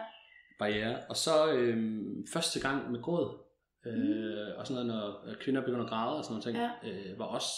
barriere. 0.58 0.96
Og 1.08 1.16
så 1.16 1.52
øhm, 1.52 2.26
første 2.32 2.60
gang 2.60 2.90
med 2.92 3.02
gråd, 3.02 3.38
øh, 3.86 4.58
og 4.58 4.66
sådan 4.66 4.86
noget, 4.86 4.86
når 4.86 5.28
øh, 5.30 5.36
kvinder 5.36 5.60
begynder 5.60 5.84
at 5.84 5.88
græde 5.90 6.16
og 6.18 6.24
sådan 6.24 6.32
noget 6.32 6.44
ting, 6.44 6.56
Ja. 6.56 7.10
øh, 7.12 7.18
var 7.18 7.24
også 7.24 7.50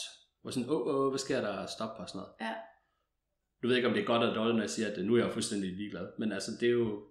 var 0.45 0.51
sådan, 0.51 0.70
åh, 0.70 0.87
åh, 0.87 1.09
hvad 1.11 1.18
sker 1.18 1.41
der? 1.41 1.66
Stop 1.66 1.91
og 1.99 2.09
sådan 2.09 2.18
noget. 2.18 2.32
Ja. 2.41 2.53
Du 3.62 3.68
ved 3.68 3.76
ikke, 3.76 3.89
om 3.89 3.95
det 3.95 4.03
er 4.03 4.07
godt 4.07 4.22
eller 4.22 4.35
dårligt, 4.35 4.57
når 4.57 4.62
jeg 4.62 4.70
siger, 4.70 4.91
at 4.91 4.99
øh, 4.99 5.05
nu 5.05 5.14
er 5.14 5.18
jeg 5.18 5.26
jo 5.26 5.32
fuldstændig 5.32 5.72
ligeglad. 5.76 6.07
Men 6.18 6.32
altså, 6.32 6.51
det 6.61 6.66
er 6.68 6.72
jo, 6.72 7.03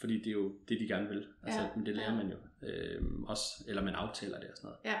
fordi 0.00 0.18
det 0.18 0.26
er 0.26 0.32
jo 0.32 0.52
det, 0.68 0.80
de 0.80 0.88
gerne 0.88 1.08
vil. 1.08 1.26
Altså, 1.42 1.60
Ja. 1.60 1.66
men 1.76 1.86
det 1.86 1.96
lærer 1.96 2.10
Ja. 2.10 2.16
man 2.16 2.30
jo 2.30 2.36
øhm, 2.62 3.24
også, 3.24 3.44
eller 3.68 3.82
man 3.82 3.94
aftaler 3.94 4.40
det 4.40 4.50
og 4.50 4.56
sådan 4.56 4.68
noget. 4.68 4.78
Ja. 4.84 5.00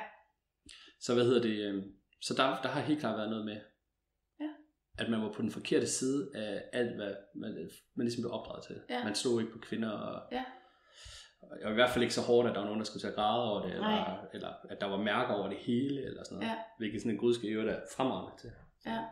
Så 1.00 1.14
hvad 1.14 1.24
hedder 1.24 1.42
det? 1.42 1.58
øhm, 1.64 1.92
Så 2.20 2.34
der, 2.34 2.60
der 2.62 2.68
har 2.68 2.80
helt 2.80 3.00
klart 3.00 3.16
været 3.18 3.30
noget 3.30 3.44
med, 3.44 3.60
Ja. 4.40 4.48
at 4.98 5.10
man 5.10 5.22
var 5.22 5.32
på 5.32 5.42
den 5.42 5.50
forkerte 5.50 5.86
side 5.86 6.30
af 6.34 6.62
alt, 6.72 6.96
hvad 6.96 7.14
man, 7.34 7.70
man 7.94 8.06
ligesom 8.06 8.22
blev 8.22 8.32
opdraget 8.32 8.64
til. 8.66 8.80
Ja. 8.90 9.04
Man 9.04 9.14
slog 9.14 9.40
ikke 9.40 9.52
på 9.52 9.58
kvinder, 9.58 9.90
og, 9.90 10.28
Ja. 10.32 10.44
og 11.64 11.70
i 11.70 11.74
hvert 11.74 11.90
fald 11.90 12.02
ikke 12.02 12.14
så 12.14 12.22
hårdt, 12.22 12.48
at 12.48 12.54
der 12.54 12.60
var 12.60 12.66
nogen, 12.66 12.80
der 12.80 12.86
skulle 12.86 13.08
at 13.08 13.14
græde 13.14 13.42
over 13.50 13.62
det, 13.62 13.70
eller, 13.70 13.86
Nej. 13.88 14.18
eller 14.34 14.52
at 14.70 14.80
der 14.80 14.86
var 14.86 14.96
mærker 14.96 15.34
over 15.34 15.48
det 15.48 15.58
hele, 15.58 16.02
eller 16.04 16.24
sådan 16.24 16.38
noget. 16.38 16.50
Ja. 16.50 16.56
Hvilket 16.78 17.00
sådan 17.00 17.12
en 17.12 17.18
gudske 17.18 17.48
øvrigt 17.48 17.70
er 17.70 17.80
fremragende 17.96 18.40
til. 18.40 18.50
Ja. 18.86 19.04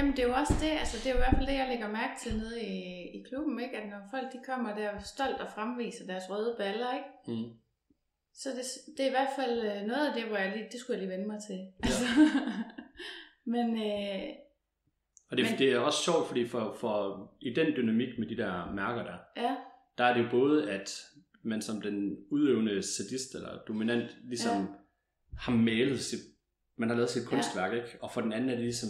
Jamen 0.00 0.16
det 0.16 0.22
er 0.24 0.28
jo 0.28 0.34
også 0.34 0.54
det, 0.60 0.70
altså 0.82 0.96
det 0.98 1.06
er 1.06 1.10
jo 1.14 1.16
i 1.20 1.24
hvert 1.24 1.34
fald 1.36 1.46
det, 1.46 1.54
jeg 1.62 1.68
lægger 1.68 1.88
mærke 1.88 2.14
til 2.22 2.32
nede 2.38 2.56
i, 2.62 2.76
i 3.18 3.22
klubben, 3.28 3.60
ikke? 3.60 3.76
at 3.76 3.88
når 3.90 4.00
folk 4.10 4.32
de 4.32 4.38
kommer 4.46 4.74
der 4.74 4.90
stolt 5.14 5.40
og 5.44 5.48
fremviser 5.54 6.06
deres 6.06 6.24
røde 6.30 6.54
baller, 6.58 6.90
ikke? 6.98 7.10
Mm. 7.26 7.50
så 8.34 8.48
det, 8.50 8.64
det 8.96 9.02
er 9.04 9.08
i 9.12 9.16
hvert 9.18 9.32
fald 9.38 9.56
øh, 9.58 9.82
noget 9.90 10.04
af 10.08 10.14
det, 10.14 10.24
hvor 10.28 10.36
jeg 10.36 10.52
lige, 10.56 10.68
det 10.72 10.80
skulle 10.80 10.98
jeg 10.98 11.06
lige 11.06 11.16
vende 11.16 11.26
mig 11.32 11.40
til. 11.48 11.58
Altså, 11.82 12.04
men 13.54 13.66
øh, 13.88 14.28
Og 15.30 15.36
det, 15.36 15.44
Men- 15.46 15.58
det 15.58 15.72
er 15.72 15.78
også 15.78 16.02
sjovt, 16.02 16.26
fordi 16.28 16.46
for, 16.48 16.76
for 16.80 16.92
i 17.40 17.54
den 17.54 17.66
dynamik 17.76 18.18
med 18.18 18.26
de 18.28 18.36
der 18.36 18.72
mærker 18.74 19.02
der, 19.02 19.18
ja, 19.36 19.56
der 19.98 20.04
er 20.04 20.14
det 20.14 20.24
jo 20.24 20.28
både, 20.30 20.70
at 20.70 20.90
man 21.42 21.62
som 21.62 21.80
den 21.82 22.16
udøvende 22.30 22.82
sadist 22.82 23.34
eller 23.34 23.58
dominant 23.68 24.10
ligesom 24.24 24.56
Ja. 24.56 24.60
ja. 24.60 24.66
har 25.38 25.52
malet 25.52 26.00
sit, 26.00 26.20
man 26.78 26.88
har 26.88 26.96
lavet 26.96 27.10
sit 27.10 27.26
kunstværk, 27.28 27.72
ikke? 27.72 27.98
Og 28.02 28.10
for 28.12 28.20
den 28.20 28.32
anden 28.32 28.50
er 28.50 28.54
det 28.54 28.64
ligesom, 28.64 28.88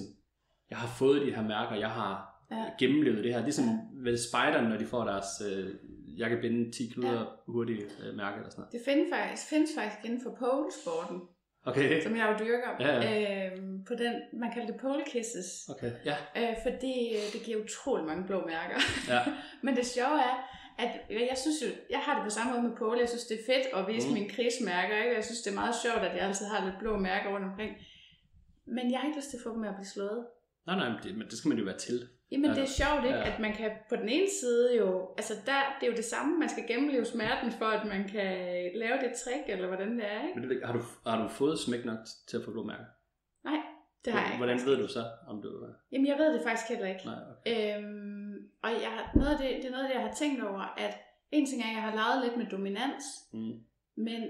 jeg 0.71 0.79
har 0.79 0.89
fået 0.99 1.27
de 1.27 1.35
her 1.35 1.43
mærker, 1.43 1.77
jeg 1.77 1.91
har 1.91 2.27
Ja. 2.51 2.57
ja. 2.57 2.65
gennemlevet 2.79 3.25
det 3.25 3.35
her. 3.35 3.43
Ligesom 3.43 3.65
Ja. 3.65 3.71
ja. 3.71 3.77
ved 4.11 4.17
spejderne, 4.31 4.69
når 4.69 4.77
de 4.77 4.87
får 4.87 5.05
deres, 5.05 5.27
øh, 5.51 5.75
jeg 6.17 6.29
kan 6.31 6.39
binde 6.41 6.73
10 6.73 6.91
kluder 6.95 7.13
ja. 7.21 7.25
hurtigt 7.47 7.99
øh, 8.05 8.15
mærke 8.17 8.37
eller 8.37 8.51
sådan 8.51 8.61
noget. 8.63 8.73
det 8.73 8.81
findes 8.85 9.09
faktisk, 9.15 9.49
findes 9.49 9.71
faktisk 9.79 10.05
inden 10.05 10.21
for 10.23 10.31
polesporten, 10.39 11.21
Okay, 11.65 12.03
som 12.03 12.17
jeg 12.17 12.27
jo 12.33 12.45
dyrker. 12.45 12.71
Ja, 12.81 12.95
Øhm, 13.53 13.85
på 13.89 13.95
den, 13.95 14.13
man 14.43 14.53
kalder 14.53 14.67
det 14.73 14.81
pole 14.81 15.03
kisses. 15.07 15.49
okay, 15.69 15.93
ja, 16.05 16.17
Øh, 16.37 16.55
fordi 16.67 16.95
øh, 17.17 17.25
det 17.33 17.41
giver 17.47 17.59
utrolig 17.65 18.07
mange 18.07 18.25
blå 18.27 18.39
mærker. 18.47 18.79
ja. 19.09 19.21
Men 19.65 19.77
det 19.77 19.87
sjove 19.87 20.19
er, 20.31 20.37
at 20.79 20.91
jeg 21.31 21.37
synes 21.45 21.57
jo, 21.65 21.69
jeg 21.91 21.99
har 21.99 22.15
det 22.15 22.25
på 22.25 22.31
samme 22.31 22.53
måde 22.53 22.63
med 22.69 22.77
pole. 22.77 22.99
Jeg 23.01 23.09
synes, 23.09 23.25
det 23.31 23.37
er 23.41 23.45
fedt 23.53 23.67
at 23.79 23.83
vise. 23.95 24.09
Mm. 24.09 24.15
mine 24.15 24.29
krigsmærker. 24.29 24.97
Ikke? 25.03 25.15
Jeg 25.15 25.25
synes, 25.25 25.41
det 25.43 25.51
er 25.51 25.55
meget 25.63 25.75
sjovt, 25.85 26.03
at 26.09 26.17
jeg 26.17 26.25
altid 26.29 26.47
har 26.47 26.65
lidt 26.67 26.79
blå 26.79 26.93
mærker 26.99 27.29
rundt 27.35 27.47
omkring. 27.51 27.73
Men 28.77 28.85
jeg 28.93 28.99
har 29.01 29.07
ikke 29.09 29.19
lyst 29.19 29.31
til 29.31 29.37
at 29.37 29.43
få 29.47 29.51
dem 29.53 29.61
med 29.65 29.69
at 29.69 29.75
blive 29.79 29.87
slået. 29.97 30.21
Nej, 30.67 30.77
nej, 30.77 30.89
men 30.89 30.99
det, 31.03 31.19
men 31.19 31.27
det 31.29 31.39
skal 31.39 31.49
man 31.49 31.59
jo 31.59 31.65
være 31.65 31.79
til. 31.79 32.09
Jamen 32.31 32.51
det 32.51 32.57
er 32.57 32.61
Altså, 32.61 32.77
sjovt, 32.85 33.05
ikke? 33.05 33.17
ja. 33.19 33.33
At 33.33 33.39
man 33.41 33.53
kan 33.53 33.71
på 33.89 33.97
den 33.97 34.09
ene 34.09 34.27
side 34.41 34.77
jo... 34.79 35.15
Altså 35.19 35.35
der, 35.47 35.61
det 35.81 35.87
er 35.87 35.91
jo 35.91 35.97
det 35.97 36.05
samme, 36.05 36.39
man 36.39 36.49
skal 36.49 36.67
gennemleve 36.69 37.05
smerten 37.05 37.53
for, 37.53 37.67
at 37.67 37.87
man 37.89 38.09
kan 38.09 38.27
lave 38.75 38.97
det 39.05 39.13
trick, 39.25 39.45
eller 39.49 39.67
hvordan 39.67 39.97
det 39.99 40.07
er, 40.13 40.29
ikke? 40.29 40.41
Men 40.41 40.51
det, 40.51 40.61
har, 40.65 40.73
du, 40.73 40.81
har 41.07 41.23
du 41.23 41.29
fået 41.29 41.59
smæk 41.59 41.85
nok 41.85 41.99
til 42.29 42.37
at 42.37 42.45
få 42.45 42.51
blå 42.51 42.63
mærker? 42.63 42.85
Nej, 43.45 43.61
det 44.05 44.13
har 44.13 44.21
jeg 44.21 44.29
ikke. 44.29 44.37
Hvordan 44.45 44.61
ved 44.67 44.77
du 44.77 44.89
så, 44.89 45.05
om 45.29 45.43
du... 45.43 45.67
Jamen 45.93 46.07
jeg 46.07 46.19
ved 46.19 46.35
det 46.35 46.43
faktisk 46.43 46.69
heller 46.69 46.87
ikke. 46.89 47.05
Nej, 47.05 47.19
okay. 47.31 47.79
Øhm, 47.79 48.35
og 48.63 48.71
jeg, 48.71 48.91
har- 48.91 49.11
noget 49.15 49.31
af 49.33 49.39
det, 49.39 49.49
det 49.57 49.65
er 49.67 49.71
noget 49.71 49.85
af 49.85 49.89
det, 49.89 49.95
jeg 50.01 50.09
har 50.09 50.15
tænkt 50.15 50.43
over, 50.45 50.75
at 50.77 50.95
en 51.31 51.47
ting 51.47 51.63
er, 51.63 51.67
at 51.69 51.75
jeg 51.75 51.83
har 51.83 51.95
leget 51.95 52.25
lidt 52.25 52.37
med 52.37 52.47
dominans, 52.47 53.05
Mm. 53.33 53.53
men, 53.97 54.21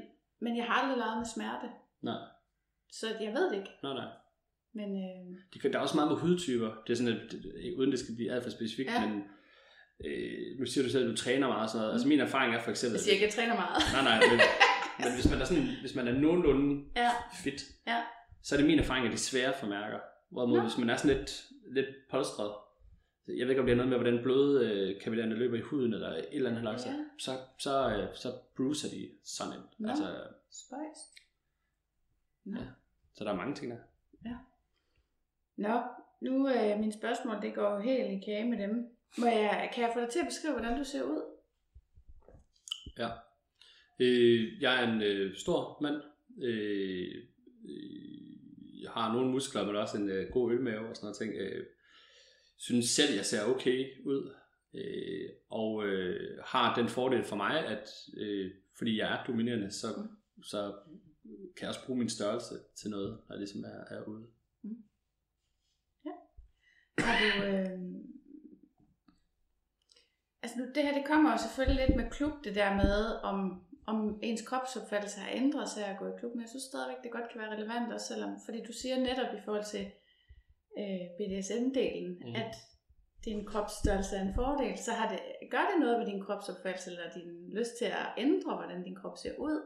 men 0.41 0.57
jeg 0.57 0.65
har 0.65 0.75
aldrig 0.83 0.99
leget 0.99 1.19
med 1.19 1.27
smerte. 1.27 1.69
Nej, 2.03 2.19
Så 2.93 3.07
jeg 3.21 3.33
ved 3.35 3.51
det 3.51 3.57
ikke. 3.59 3.71
nej, 3.83 3.93
nej. 3.95 4.09
Men 4.73 4.97
øh, 4.97 5.39
Det, 5.53 5.63
kan- 5.63 5.73
der 5.73 5.79
er 5.79 5.83
også 5.83 5.95
meget 5.97 6.11
med 6.11 6.19
hudtyper. 6.19 6.71
Det 6.87 6.93
er 6.93 6.97
sådan, 6.97 7.13
at, 7.13 7.35
uden 7.77 7.91
det 7.91 7.99
skal 7.99 8.15
blive 8.15 8.33
alt 8.33 8.43
for 8.45 8.51
specifikt, 8.51 8.89
Ja. 8.91 9.01
ja. 9.03 9.09
men 9.09 9.25
øh, 10.05 10.59
nu 10.59 10.67
siger 10.67 10.85
du 10.85 10.91
selv, 10.91 11.05
at 11.05 11.11
du 11.11 11.17
træner 11.17 11.49
meget 11.49 11.63
og 11.63 11.69
sådan 11.69 11.81
noget. 11.81 11.93
Altså 11.93 12.09
min 12.09 12.21
erfaring 12.21 12.55
er 12.55 12.61
for 12.63 12.71
eksempel... 12.71 12.95
jeg 12.95 13.01
siger 13.01 13.15
ikke, 13.15 13.27
at 13.27 13.37
jeg 13.37 13.43
træner 13.45 13.55
meget. 13.55 13.83
Nej, 13.93 14.03
nej, 14.05 14.19
men, 14.31 14.41
men 15.05 15.15
hvis, 15.15 15.31
man 15.31 15.41
er 15.41 15.45
sådan, 15.45 15.67
hvis 15.81 15.95
man 15.95 16.09
er 16.09 16.13
nogenlunde 16.13 16.85
Ja, 16.97 17.11
fit, 17.43 17.61
ja. 17.87 18.03
så 18.43 18.55
er 18.55 18.59
det 18.59 18.67
min 18.67 18.79
erfaring, 18.79 19.07
at 19.07 19.11
det 19.13 19.17
er 19.19 19.23
svære 19.31 19.55
for 19.61 19.67
mærker. 19.67 19.99
Hvorimod 20.31 20.61
hvis 20.63 20.79
man 20.79 20.91
er 20.91 20.97
sådan 20.97 21.17
lidt, 21.17 21.45
lidt 21.73 21.87
polstret, 22.11 22.53
jeg 23.29 23.47
ved 23.47 23.51
ikke, 23.51 23.61
om 23.61 23.67
det 23.67 23.73
er 23.73 23.77
noget 23.77 23.89
med, 23.91 23.99
hvordan 23.99 24.23
blod 24.23 24.61
øh, 24.65 25.13
løber 25.39 25.57
i 25.57 25.61
huden, 25.61 25.95
eller 25.95 26.09
et 26.17 26.27
eller 26.33 26.51
andet, 26.51 26.63
Ja. 26.63 26.91
ja. 26.91 26.97
så, 27.19 27.31
så, 27.59 27.91
øh, 27.97 28.09
så 28.17 28.29
bruser 28.57 28.89
de 28.89 29.11
sådan 29.25 29.53
en. 29.53 29.61
Nå. 29.79 29.89
Altså, 29.89 30.05
spøjs. 30.51 30.99
Ja. 32.47 32.65
så 33.15 33.25
der 33.25 33.31
er 33.33 33.37
mange 33.37 33.55
ting 33.55 33.71
der. 33.73 33.79
Nå, 35.61 35.83
nu 36.21 36.49
øh, 36.49 36.79
mine 36.79 36.93
spørgsmål, 36.93 37.43
det 37.43 37.55
går 37.55 37.75
jo 37.75 37.81
helt 37.81 38.23
i 38.23 38.25
kage 38.25 38.51
med 38.51 38.59
dem. 38.59 38.87
Må 39.19 39.27
jeg, 39.27 39.71
kan 39.75 39.85
jeg 39.85 39.91
få 39.95 40.01
dig 40.01 40.09
til 40.09 40.19
at 40.19 40.27
beskrive, 40.27 40.53
hvordan 40.53 40.79
du 40.79 40.85
ser 40.85 41.03
ud? 41.03 41.23
Ja. 42.99 43.09
Øh, 44.01 44.63
jeg 44.63 44.83
er 44.83 44.93
en 44.93 45.03
øh, 45.03 45.37
stor 45.37 45.79
mand. 45.83 46.03
Øh, 46.43 47.15
øh, 47.69 48.83
jeg 48.83 48.91
har 48.91 49.13
nogle 49.13 49.31
muskler, 49.31 49.67
men 49.67 49.77
også 49.77 49.97
en 49.99 50.09
øh, 50.09 50.31
god 50.33 50.53
ølmave 50.53 50.89
og 50.89 50.97
sådan 50.97 51.07
noget 51.07 51.17
ting. 51.17 51.35
Øh, 51.35 51.67
synes 52.59 52.89
selv, 52.89 53.15
jeg 53.15 53.27
ser 53.27 53.45
okay 53.45 54.05
ud. 54.05 54.35
Øh, 54.75 55.29
og 55.51 55.87
øh, 55.87 56.39
har 56.45 56.75
den 56.75 56.89
fordel 56.89 57.25
for 57.25 57.37
mig, 57.37 57.67
at 57.67 57.89
øh, 58.17 58.51
fordi 58.79 58.99
jeg 58.99 59.13
er 59.13 59.25
dominerende, 59.25 59.71
så, 59.71 59.87
så 60.43 60.75
kan 61.57 61.63
jeg 61.63 61.69
også 61.69 61.87
bruge 61.87 61.99
min 61.99 62.09
størrelse 62.09 62.55
til 62.77 62.91
noget, 62.91 63.11
når 63.11 63.35
jeg 63.35 63.39
ligesom 63.39 63.65
er, 63.65 63.97
er 63.97 64.03
ude. 64.03 64.27
Har 67.07 67.17
du... 67.23 67.45
Øh... 67.45 67.81
Altså 70.43 70.59
nu, 70.59 70.65
det 70.75 70.83
her, 70.83 70.95
det 70.95 71.07
kommer 71.07 71.33
jo 71.33 71.39
selvfølgelig 71.39 71.87
lidt 71.87 71.97
med 71.97 72.11
klub, 72.11 72.33
det 72.45 72.55
der 72.55 72.77
med, 72.83 72.97
om, 73.23 73.39
om 73.87 74.19
ens 74.23 74.43
kropsopfattelse 74.43 75.21
har 75.21 75.31
ændret 75.41 75.69
sig 75.69 75.87
at 75.87 75.99
gå 75.99 76.07
i 76.07 76.19
klub, 76.19 76.33
men 76.35 76.43
jeg 76.43 76.49
synes 76.49 76.63
stadigvæk, 76.63 77.03
det 77.03 77.13
godt 77.13 77.29
kan 77.31 77.41
være 77.41 77.55
relevant, 77.57 77.93
også 77.93 78.07
selvom, 78.07 78.33
fordi 78.45 78.59
du 78.69 78.73
siger 78.73 78.97
netop 78.97 79.35
i 79.39 79.41
forhold 79.45 79.65
til 79.65 79.85
øh, 80.81 81.05
BDSM-delen, 81.17 82.13
mm. 82.27 82.35
At 82.43 82.55
din 83.25 83.47
kropsstørrelse 83.47 84.17
er 84.17 84.23
en 84.23 84.35
fordel, 84.35 84.79
så 84.79 84.93
har 84.93 85.09
det, 85.13 85.21
gør 85.51 85.65
det 85.71 85.81
noget 85.81 85.99
ved 85.99 86.07
din 86.07 86.25
kropsopfattelse, 86.25 86.91
eller 86.91 87.11
din 87.15 87.51
lyst 87.59 87.79
til 87.79 87.85
at 87.85 88.07
ændre, 88.19 88.57
hvordan 88.57 88.83
din 88.83 88.97
krop 88.97 89.17
ser 89.23 89.35
ud, 89.39 89.57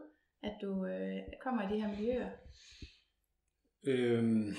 at 0.42 0.54
du 0.62 0.86
øh, 0.86 1.18
kommer 1.42 1.62
i 1.62 1.74
de 1.74 1.80
her 1.80 1.88
miljøer? 1.88 2.30
Øhm. 3.86 4.54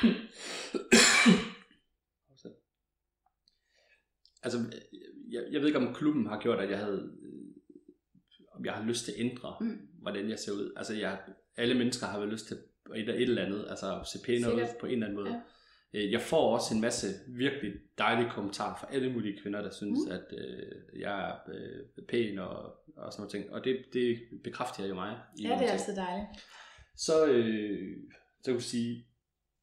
altså, 4.42 4.58
jeg, 5.30 5.42
jeg 5.50 5.60
ved 5.60 5.66
ikke 5.68 5.78
om 5.78 5.94
klubben 5.94 6.26
har 6.26 6.40
gjort, 6.40 6.58
at 6.60 6.70
jeg 6.70 6.78
havde, 6.78 7.10
øh, 7.22 7.32
om 8.54 8.64
jeg 8.64 8.72
har 8.74 8.84
lyst 8.84 9.04
til 9.04 9.12
at 9.12 9.18
ændre, 9.20 9.56
Mm. 9.60 9.78
hvordan 10.02 10.28
jeg 10.30 10.38
ser 10.38 10.52
ud. 10.52 10.72
Altså, 10.76 10.94
jeg, 10.94 11.18
alle 11.56 11.74
mennesker 11.74 12.06
har 12.06 12.20
vel 12.20 12.28
lyst 12.28 12.46
til 12.46 12.56
et, 12.96 13.08
et 13.08 13.22
eller 13.22 13.44
andet, 13.44 13.66
altså 13.70 14.00
se 14.12 14.18
pænere 14.26 14.54
ud 14.54 14.60
på 14.80 14.86
en 14.86 14.92
eller 14.92 15.06
anden 15.06 15.18
måde. 15.24 15.30
Ja. 15.34 15.40
Øh, 15.94 16.12
Jeg 16.12 16.20
får 16.20 16.54
også 16.54 16.74
en 16.74 16.80
masse 16.80 17.06
virkelig 17.28 17.72
dejlige 17.98 18.30
kommentarer 18.30 18.78
fra 18.80 18.94
alle 18.94 19.12
mulige 19.12 19.40
kvinder, 19.42 19.62
der 19.62 19.70
synes, 19.70 19.98
Mm. 20.06 20.12
at 20.12 20.24
øh, 20.38 21.00
jeg 21.00 21.30
er 21.30 21.34
øh, 21.54 22.04
pæn 22.08 22.38
og, 22.38 22.56
og 22.96 23.12
sådan 23.12 23.20
noget 23.20 23.30
ting. 23.30 23.52
Og 23.52 23.64
det, 23.64 23.84
det 23.92 24.20
bekræfter 24.44 24.86
jo 24.86 24.94
mig. 24.94 25.18
i 25.38 25.42
Ja, 25.42 25.48
det 25.48 25.54
er 25.54 25.58
ting. 25.58 25.70
altid 25.70 25.96
dejligt. 25.96 26.28
Så, 26.96 27.26
øh, 27.26 27.96
så 28.42 28.44
kan 28.44 28.54
du 28.54 28.60
sige, 28.60 29.06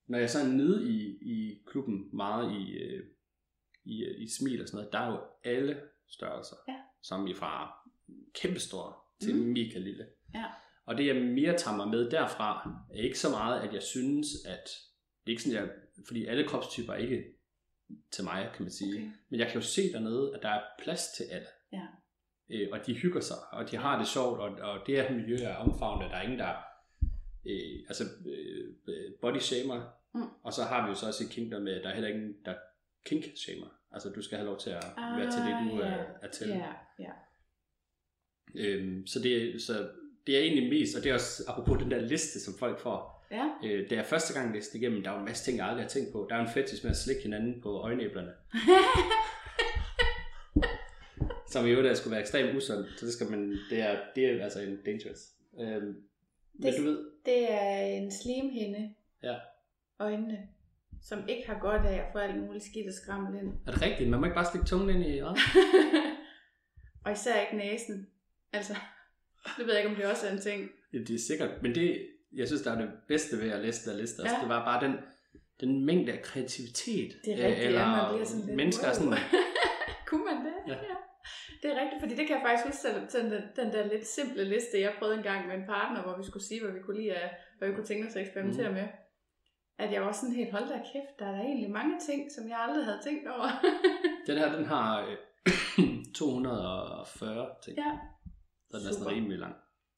når 0.07 0.17
jeg 0.17 0.29
så 0.29 0.39
er 0.39 0.47
nede 0.47 0.89
i, 0.89 1.17
i 1.21 1.61
klubben 1.65 2.09
meget 2.13 2.51
i, 2.51 2.71
øh, 2.71 3.03
i, 3.85 4.03
øh, 4.03 4.21
i 4.21 4.27
smil 4.29 4.61
og 4.61 4.67
sådan 4.67 4.77
noget, 4.77 4.93
der 4.93 4.99
er 4.99 5.11
jo 5.11 5.19
alle 5.43 5.81
størrelser. 6.09 6.55
Ja. 6.67 6.75
Som 7.01 7.27
er 7.27 7.35
fra 7.35 7.73
kæmpestor 8.41 9.03
til 9.21 9.35
Mm. 9.35 9.41
mm. 9.41 9.47
mega 9.47 9.79
lille. 9.79 10.05
Ja. 10.35 10.45
Og 10.85 10.97
det 10.97 11.07
jeg 11.07 11.15
mere 11.15 11.57
tager 11.57 11.77
mig 11.77 11.87
med 11.87 12.11
derfra, 12.11 12.79
er 12.93 13.01
ikke 13.01 13.19
så 13.19 13.29
meget, 13.29 13.61
at 13.61 13.73
jeg 13.73 13.83
synes, 13.83 14.27
at 14.45 14.69
det 15.25 15.27
er 15.27 15.29
ikke 15.29 15.43
sådan, 15.43 15.57
jeg, 15.57 15.69
fordi 16.07 16.25
alle 16.25 16.47
kropstyper 16.47 16.93
er 16.93 16.97
ikke 16.97 17.23
til 18.11 18.23
mig, 18.23 18.49
kan 18.53 18.63
man 18.63 18.71
sige. 18.71 18.93
Okay. 18.93 19.11
Men 19.29 19.39
jeg 19.39 19.47
kan 19.47 19.55
jo 19.55 19.67
se 19.67 19.93
dernede, 19.93 20.35
at 20.35 20.41
der 20.43 20.49
er 20.49 20.61
plads 20.79 21.07
til 21.17 21.23
alle. 21.23 21.47
Ja. 21.71 21.85
Øh, 22.49 22.67
og 22.71 22.85
de 22.87 22.93
hygger 22.95 23.19
sig, 23.21 23.37
og 23.51 23.71
de 23.71 23.77
har 23.77 23.97
det 23.99 24.07
sjovt, 24.07 24.39
og, 24.39 24.49
og 24.49 24.87
det 24.87 24.95
her 24.95 25.15
miljø 25.15 25.35
er 25.35 25.55
omfavnet. 25.55 26.11
Der 26.11 26.17
er 26.17 26.21
ingen, 26.21 26.39
der 26.39 26.53
øh, 27.45 27.79
altså 27.87 28.03
øh, 28.25 28.73
øh, 28.87 29.11
body 29.21 29.37
shamer. 29.37 29.81
Mm. 30.17 30.29
Og 30.43 30.53
så 30.53 30.63
har 30.63 30.83
vi 30.85 30.89
jo 30.89 30.95
så 30.95 31.07
også 31.07 31.23
i 31.23 31.27
Kingdom 31.31 31.61
med, 31.61 31.83
der 31.83 31.89
er 31.89 31.93
heller 31.93 32.09
ingen, 32.09 32.35
der 32.45 32.53
kink 33.05 33.23
shamer. 33.35 33.67
Altså 33.91 34.09
du 34.09 34.21
skal 34.21 34.37
have 34.37 34.45
lov 34.47 34.59
til 34.59 34.69
at 34.69 34.85
Ah, 34.97 35.19
være 35.19 35.31
til 35.31 35.39
det, 35.41 35.71
du 35.71 35.77
ja. 35.85 35.87
er, 35.87 36.05
er 36.21 36.27
til. 36.31 36.47
Ja, 36.49 36.71
ja. 36.99 37.11
Øhm, 38.55 39.07
så, 39.07 39.19
det, 39.19 39.61
så 39.61 39.89
det 40.27 40.37
er 40.37 40.41
egentlig 40.41 40.69
mest, 40.69 40.97
og 40.97 41.03
det 41.03 41.09
er 41.09 41.13
også 41.13 41.43
apropos 41.47 41.81
den 41.83 41.91
der 41.91 42.01
liste, 42.01 42.39
som 42.39 42.53
folk 42.59 42.79
får. 42.79 43.17
Ja, 43.31 43.49
Øh, 43.63 43.89
da 43.89 43.95
jeg 43.95 44.05
første 44.05 44.33
gang 44.39 44.53
læste 44.53 44.77
igennem, 44.77 45.03
der 45.03 45.11
var 45.11 45.19
en 45.19 45.25
masse 45.25 45.45
ting, 45.45 45.57
jeg 45.57 45.67
aldrig 45.67 45.83
har 45.83 45.89
tænkt 45.89 46.11
på. 46.11 46.27
Der 46.29 46.35
er 46.35 46.39
en 46.41 46.47
fetish 46.53 46.83
med 46.85 46.91
at 46.91 46.97
slikke 46.97 47.21
hinanden 47.23 47.61
på 47.61 47.77
øjenæblerne. 47.79 48.31
som 51.51 51.67
i 51.67 51.69
øvrigt 51.69 51.97
skulle 51.97 52.11
være 52.11 52.21
ekstremt 52.21 52.57
usundt, 52.57 52.99
så 52.99 53.05
det 53.05 53.13
skal 53.13 53.29
man, 53.29 53.57
det 53.69 53.81
er, 53.81 53.99
det 54.15 54.25
er 54.25 54.43
altså 54.43 54.61
en 54.61 54.77
dangerous. 54.85 55.19
Øhm, 55.59 55.85
men 56.53 56.73
Det- 56.73 56.79
du 56.79 56.83
ved, 56.83 57.05
det 57.25 57.51
er 57.53 57.79
en 57.79 58.11
slimhinde. 58.11 58.93
Ja. 59.23 59.35
Øjnene, 59.99 60.37
som 61.01 61.27
ikke 61.27 61.47
har 61.47 61.59
godt 61.59 61.85
af 61.85 61.95
at 61.95 62.05
få 62.11 62.17
alt 62.17 62.43
muligt 62.43 62.63
skidt 62.63 62.87
og 62.87 62.93
skrammel 62.93 63.41
ind. 63.41 63.53
er 63.67 63.71
det 63.71 63.81
rigtigt? 63.81 64.09
Man 64.09 64.19
må 64.19 64.25
ikke 64.25 64.35
bare 64.35 64.45
stikke 64.45 64.67
tungen 64.67 64.89
ind 64.89 65.05
i 65.05 65.19
øjet? 65.19 65.37
og 67.05 67.11
især 67.11 67.41
ikke 67.41 67.57
næsen. 67.57 68.07
Altså, 68.53 68.73
det 69.57 69.65
ved 69.65 69.73
jeg 69.73 69.83
ikke, 69.83 69.89
om 69.89 69.95
det 69.95 70.05
også 70.05 70.27
er 70.27 70.31
en 70.31 70.41
ting. 70.41 70.69
Ja, 70.93 70.97
det 70.97 71.09
er 71.09 71.19
sikkert, 71.19 71.61
men 71.61 71.75
det, 71.75 72.07
jeg 72.33 72.47
synes, 72.47 72.61
der 72.61 72.71
er 72.71 72.81
det 72.81 72.89
bedste 73.07 73.37
ved 73.37 73.51
at 73.51 73.59
læse 73.59 73.89
der 73.89 73.97
liste, 73.97 74.21
altså, 74.21 74.35
Ja. 74.35 74.41
det 74.41 74.49
var 74.49 74.65
bare 74.65 74.87
den, 74.87 74.95
den 75.59 75.85
mængde 75.85 76.11
af 76.13 76.21
kreativitet. 76.21 77.11
Det 77.25 77.33
er 77.33 77.47
rigtigt, 77.47 77.67
eller 77.67 77.81
ja, 77.81 77.87
man 77.87 78.05
bliver 78.13 78.25
sådan 78.25 78.45
lidt, 78.45 78.55
mennesker 78.55 78.87
wow. 78.87 78.93
sådan, 78.93 79.13
Kunne 80.09 80.25
man 80.25 80.37
det? 80.45 80.53
Ja. 80.67 80.73
ja. 80.73 80.95
Det 81.61 81.71
er 81.71 81.81
rigtigt, 81.81 82.01
fordi 82.01 82.15
det 82.15 82.27
kan 82.27 82.35
jeg 82.37 82.43
faktisk 82.47 82.65
huske, 82.67 82.87
den, 83.17 83.31
den, 83.31 83.41
den 83.59 83.73
der 83.73 83.87
lidt 83.93 84.07
simple 84.07 84.43
liste, 84.43 84.79
jeg 84.79 84.93
prøvede 84.99 85.17
en 85.17 85.23
gang 85.23 85.47
med 85.47 85.55
en 85.55 85.65
partner, 85.65 86.03
hvor 86.03 86.17
vi 86.17 86.23
skulle 86.29 86.45
sige, 86.45 86.61
hvad 86.63 86.73
vi 86.73 86.79
kunne 86.79 86.99
lide 87.01 87.13
af, 87.13 87.29
hvad 87.57 87.67
vi 87.69 87.75
kunne 87.75 87.85
tænke 87.85 88.07
os 88.07 88.15
at 88.15 88.21
eksperimentere 88.21 88.69
mm. 88.69 88.75
med. 88.75 88.87
At 89.79 89.91
jeg 89.93 90.01
var 90.01 90.11
sådan 90.11 90.35
helt, 90.35 90.51
hold 90.51 90.67
da 90.69 90.77
kæft, 90.93 91.19
der 91.19 91.25
er 91.25 91.31
der 91.31 91.41
egentlig 91.41 91.71
mange 91.71 91.95
ting, 92.07 92.31
som 92.31 92.49
jeg 92.49 92.57
aldrig 92.59 92.85
havde 92.85 92.99
tænkt 93.03 93.27
over. 93.27 93.49
Den 94.27 94.37
her, 94.37 94.55
den 94.55 94.65
har 94.65 95.05
øh, 95.07 95.17
240 96.15 97.49
ting. 97.63 97.77
ja. 97.77 97.99
Så 98.69 98.77
den 98.77 98.87
er 98.87 98.91
sådan 98.91 99.07
rimelig 99.07 99.39
lang. 99.39 99.55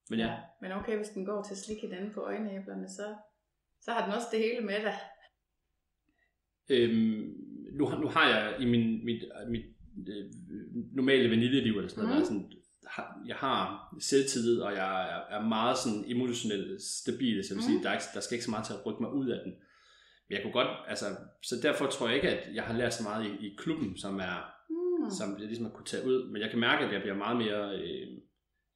Men 0.10 0.20
ja, 0.20 0.38
Men 0.62 0.72
okay, 0.72 0.98
hvis 0.98 1.10
den 1.10 1.26
går 1.26 1.44
til 1.44 1.54
at 1.54 1.58
slikke 1.58 1.82
hinanden 1.88 2.14
på 2.14 2.20
øjenæblerne, 2.22 2.88
så, 2.90 3.16
så 3.82 3.92
har 3.92 4.06
den 4.06 4.14
også 4.16 4.28
det 4.32 4.40
hele 4.40 4.66
med 4.66 4.80
dig. 4.84 4.98
øhm, 6.70 7.34
nu, 7.78 7.90
nu 7.90 8.08
har 8.08 8.30
jeg 8.30 8.56
i 8.62 8.66
min, 8.66 9.06
mit, 9.06 9.24
mit 9.50 9.66
øh, 10.10 10.32
normale 10.96 11.30
vaniljeliv, 11.30 11.74
eller 11.78 11.90
sådan 11.90 12.04
noget, 12.04 12.16
Mm. 12.32 12.36
mm. 12.38 12.44
sådan, 12.44 12.52
jeg 13.28 13.36
har 13.36 13.96
selvtillid, 14.02 14.60
og 14.62 14.72
jeg 14.74 15.02
er, 15.12 15.38
er 15.38 15.48
meget 15.48 15.78
sådan 15.78 16.04
emotionelt 16.08 16.82
stabil, 16.82 17.44
så 17.44 17.54
jeg 17.54 17.58
vil 17.58 17.64
Mm. 17.66 17.70
sige, 17.72 17.84
der, 17.84 17.90
er 17.90 18.00
der 18.14 18.20
skal 18.20 18.36
ikke 18.36 18.46
så 18.46 18.52
meget 18.52 18.66
til 18.66 18.74
at 18.74 18.86
rykke 18.86 19.02
mig 19.04 19.14
ud 19.14 19.30
af 19.30 19.40
den. 19.46 19.54
Jeg 20.30 20.40
kunne 20.42 20.54
godt, 20.54 20.68
altså, 20.88 21.06
så 21.44 21.56
derfor 21.64 21.86
tror 21.86 22.08
jeg 22.08 22.16
ikke, 22.16 22.30
at 22.30 22.56
jeg 22.56 22.64
har 22.64 22.74
lært 22.74 22.94
så 22.94 23.04
meget 23.04 23.26
i, 23.26 23.48
i 23.48 23.56
klubben, 23.58 23.98
som 23.98 24.20
er, 24.20 24.56
Mm. 25.04 25.10
som 25.10 25.30
jeg 25.40 25.48
ligesom 25.48 25.66
har 25.66 25.72
kunne 25.72 25.86
tage 25.86 26.06
ud, 26.06 26.30
men 26.32 26.42
jeg 26.42 26.50
kan 26.50 26.60
mærke, 26.60 26.86
at 26.86 26.94
jeg 26.94 27.02
bliver 27.02 27.16
meget 27.16 27.38
mere 27.38 27.76
øh, 27.80 28.08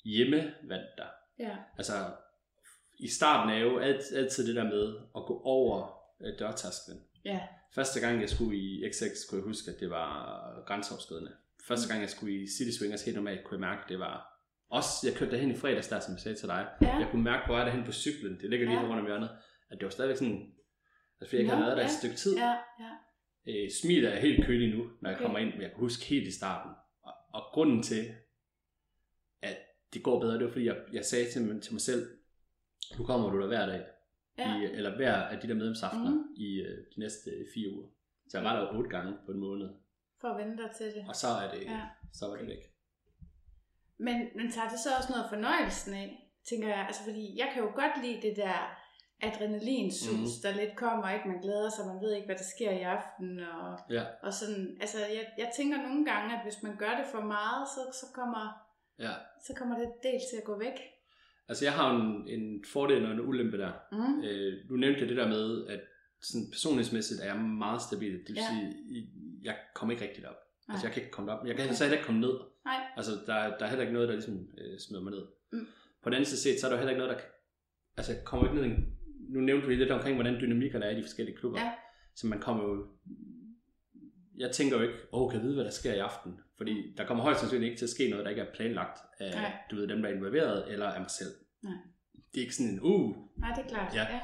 hjemmevandt 0.05 0.89
der. 0.97 1.07
Ja. 1.39 1.55
Altså, 1.77 1.93
i 2.99 3.07
starten 3.07 3.53
er 3.53 3.57
jo 3.57 3.77
alt, 3.79 4.01
altid 4.15 4.47
det 4.47 4.55
der 4.55 4.63
med 4.63 4.95
at 5.17 5.21
gå 5.25 5.41
over 5.43 5.91
øh, 6.21 6.39
dørtasken. 6.39 6.93
Ja. 7.25 7.39
Første 7.75 7.99
gang 7.99 8.21
jeg 8.21 8.29
skulle 8.29 8.57
i 8.57 8.89
XX, 8.91 9.29
kunne 9.29 9.39
jeg 9.41 9.47
huske, 9.47 9.71
at 9.71 9.79
det 9.79 9.89
var 9.89 10.63
grænseoverskridende. 10.67 11.31
Første 11.67 11.87
gang 11.89 12.01
jeg 12.01 12.09
skulle 12.09 12.43
i 12.43 12.47
City 12.57 12.77
Swingers 12.77 13.05
helt 13.05 13.15
normalt, 13.17 13.43
kunne 13.43 13.55
jeg 13.55 13.69
mærke, 13.69 13.81
at 13.83 13.89
det 13.89 13.99
var 13.99 14.15
også, 14.69 14.89
jeg 15.07 15.13
kørte 15.15 15.31
derhen 15.31 15.51
i 15.51 15.55
fredags 15.55 15.87
der, 15.87 15.99
som 15.99 16.13
jeg 16.13 16.19
sagde 16.21 16.37
til 16.37 16.47
dig. 16.47 16.67
Ja. 16.81 16.97
Jeg 16.97 17.07
kunne 17.11 17.23
mærke, 17.23 17.43
hvor 17.45 17.55
jeg 17.55 17.61
er 17.61 17.65
derhen 17.69 17.85
på 17.85 17.91
cyklen, 17.91 18.39
det 18.41 18.49
ligger 18.49 18.65
lige 18.67 18.79
ja. 18.79 18.85
rundt 18.87 18.99
om 18.99 19.05
hjørnet, 19.05 19.29
at 19.69 19.77
det 19.77 19.83
var 19.83 19.89
stadigvæk 19.89 20.17
sådan, 20.17 20.53
altså 21.23 21.29
fordi 21.29 21.35
jeg 21.35 21.41
ikke 21.43 21.55
har 21.55 21.65
været 21.65 21.77
der 21.77 21.83
et 21.83 21.91
stykke 21.91 22.15
tid. 22.15 22.35
Ja, 22.37 22.53
ja. 22.79 22.91
Øh, 23.47 23.69
smilet 23.81 24.13
er 24.15 24.19
helt 24.19 24.45
kølig 24.45 24.75
nu, 24.77 24.83
når 25.01 25.09
jeg 25.09 25.17
Okay. 25.17 25.25
kommer 25.25 25.39
ind, 25.39 25.51
men 25.53 25.61
jeg 25.61 25.69
kan 25.69 25.79
huske 25.79 26.05
helt 26.05 26.27
i 26.27 26.31
starten. 26.31 26.71
Og, 27.03 27.13
og 27.33 27.41
grunden 27.53 27.83
til, 27.83 28.03
at 29.41 29.57
det 29.93 30.03
går 30.03 30.19
bedre, 30.19 30.33
det 30.37 30.43
var 30.45 30.51
fordi, 30.51 30.65
jeg, 30.65 30.77
jeg 30.93 31.05
sagde 31.05 31.31
til, 31.31 31.41
mig- 31.41 31.61
til 31.61 31.73
mig 31.73 31.81
selv, 31.81 32.07
nu 32.97 33.05
kommer 33.05 33.29
du 33.29 33.41
der 33.41 33.47
hver 33.47 33.65
dag, 33.65 33.85
Ja. 34.37 34.57
i, 34.61 34.63
eller 34.63 34.95
hver 34.95 35.13
af 35.13 35.39
de 35.41 35.47
der 35.47 35.53
medlemsaftener 35.53 36.09
mm. 36.11 36.23
i 36.37 36.61
øh, 36.61 36.77
de 36.95 36.99
næste 36.99 37.29
øh, 37.31 37.45
fire 37.53 37.69
uger. 37.69 37.87
Så 38.29 38.37
jeg 38.37 38.45
var 38.45 38.59
der 38.59 38.77
otte 38.77 38.89
gange 38.89 39.13
på 39.25 39.31
en 39.31 39.39
måned, 39.39 39.69
For 40.21 40.27
at 40.27 40.37
vende 40.45 40.57
dig 40.63 40.71
til 40.77 40.85
det. 40.85 41.05
og 41.09 41.15
så 41.15 41.27
er 41.27 41.51
det, 41.51 41.61
Ja. 41.61 41.81
så 42.13 42.27
var 42.27 42.35
det 42.35 42.47
væk. 42.47 42.63
Men, 43.97 44.27
men 44.35 44.51
tager 44.51 44.69
det 44.69 44.79
så 44.79 44.89
også 44.97 45.09
noget 45.13 45.25
fornøjelsen 45.29 45.93
af, 45.93 46.31
tænker 46.49 46.67
jeg? 46.67 46.77
Altså 46.87 47.03
fordi 47.03 47.37
jeg 47.37 47.49
kan 47.53 47.63
jo 47.63 47.69
godt 47.75 48.05
lide 48.05 48.21
det 48.27 48.35
der 48.35 48.57
adrenalinsus, 49.27 50.11
mm. 50.19 50.41
Der 50.43 50.51
lidt 50.61 50.75
kommer, 50.75 51.09
ikke? 51.15 51.27
Man 51.27 51.41
glæder 51.41 51.69
sig, 51.69 51.83
man 51.91 52.01
ved 52.03 52.11
ikke, 52.15 52.25
hvad 52.25 52.35
der 52.35 52.49
sker 52.55 52.71
i 52.71 52.81
aften, 52.95 53.39
og, 53.39 53.79
Ja, 53.89 54.03
og 54.25 54.33
sådan, 54.33 54.77
altså 54.81 54.97
jeg, 54.99 55.25
jeg 55.37 55.49
tænker 55.57 55.77
nogle 55.87 56.05
gange, 56.11 56.35
at 56.35 56.41
hvis 56.43 56.63
man 56.63 56.75
gør 56.77 56.93
det 56.99 57.05
for 57.13 57.21
meget, 57.35 57.67
så, 57.75 57.81
så, 58.01 58.05
kommer, 58.19 58.43
ja. 58.99 59.13
så 59.47 59.53
kommer 59.57 59.75
det 59.77 59.89
del 60.03 60.19
til 60.29 60.37
at 60.41 60.43
gå 60.43 60.57
væk. 60.59 60.77
Altså 61.49 61.65
jeg 61.65 61.73
har 61.73 61.87
en, 61.95 62.27
en 62.27 62.63
fordel 62.73 63.05
og 63.05 63.11
en 63.11 63.19
ulempe 63.21 63.57
der. 63.57 63.71
Mm. 63.91 64.23
Øh, 64.23 64.53
nu 64.69 64.75
nævnte 64.75 65.07
det 65.07 65.17
der 65.17 65.27
med, 65.27 65.67
at 65.67 65.81
sådan 66.21 66.47
personlighedsmæssigt 66.51 67.21
er 67.21 67.25
jeg 67.25 67.35
meget 67.37 67.81
stabil. 67.81 68.11
Det 68.13 68.29
vil 68.29 68.35
Ja. 68.35 68.47
sige, 68.49 69.07
jeg 69.43 69.55
kommer 69.75 69.93
ikke 69.93 70.03
rigtigt 70.07 70.27
op. 70.27 70.35
Nej. 70.67 70.73
Altså 70.73 70.87
jeg 70.87 70.93
kan 70.93 71.01
ikke 71.03 71.11
komme 71.11 71.31
op. 71.31 71.45
Jeg 71.47 71.55
kan 71.55 71.63
Okay. 71.63 71.69
okay. 71.69 71.75
så 71.75 71.83
heller 71.83 71.97
ikke 71.97 72.05
komme 72.05 72.21
ned. 72.21 72.35
Nej. 72.65 72.79
Altså 72.97 73.11
der, 73.27 73.57
der 73.57 73.65
er 73.65 73.69
heller 73.69 73.81
ikke 73.81 73.93
noget, 73.93 74.09
der 74.09 74.15
ligesom 74.15 74.47
øh, 74.57 74.79
smider 74.79 75.03
mig 75.03 75.11
ned. 75.11 75.25
Mm. 75.51 75.67
På 76.03 76.09
den 76.09 76.13
anden 76.13 76.25
side 76.25 76.41
set, 76.41 76.59
så 76.59 76.65
er 76.67 76.71
der 76.71 76.77
heller 76.77 76.91
ikke 76.91 77.03
noget, 77.03 77.17
der... 77.17 77.23
Altså 77.97 78.13
jeg 78.13 78.23
kommer 78.23 78.47
ikke 78.47 78.61
ned 78.61 78.65
i... 78.71 78.75
Nu 79.33 79.39
nævnte 79.39 79.67
vi 79.67 79.75
lidt 79.75 79.91
omkring, 79.91 80.15
hvordan 80.15 80.41
dynamikkerne 80.41 80.85
er 80.85 80.89
i 80.89 80.95
de 80.95 81.03
forskellige 81.03 81.37
klubber. 81.37 81.59
Ja. 81.59 81.71
Så 82.15 82.27
man 82.27 82.39
kommer 82.39 82.63
jo... 82.63 82.87
Jeg 84.37 84.51
tænker 84.51 84.77
jo 84.77 84.81
ikke, 84.83 84.95
åh, 85.13 85.21
oh, 85.21 85.31
kan 85.31 85.39
jeg 85.39 85.43
vide, 85.45 85.55
hvad 85.55 85.65
der 85.65 85.71
sker 85.71 85.93
i 85.93 85.97
aften? 85.99 86.39
Fordi 86.57 86.93
der 86.97 87.05
kommer 87.05 87.23
højst 87.23 87.39
sandsynligt 87.39 87.69
ikke 87.69 87.79
til 87.79 87.85
at 87.85 87.89
ske 87.89 88.09
noget, 88.09 88.25
der 88.25 88.29
ikke 88.29 88.41
er 88.41 88.53
planlagt 88.55 88.99
af, 89.19 89.31
Nej. 89.35 89.51
du 89.71 89.75
ved, 89.75 89.87
dem, 89.87 90.01
der 90.01 90.09
er 90.09 90.13
involveret, 90.13 90.71
eller 90.71 90.85
af 90.85 90.99
mig 91.01 91.09
selv. 91.11 91.29
Nej. 91.63 91.73
Det 92.33 92.37
er 92.37 92.41
ikke 92.41 92.55
sådan 92.55 92.71
en, 92.73 92.79
uh, 92.81 93.15
Nej, 93.39 93.55
det 93.55 93.63
er 93.65 93.69
klart. 93.69 93.95
Ja. 93.95 94.05
ja. 94.13 94.19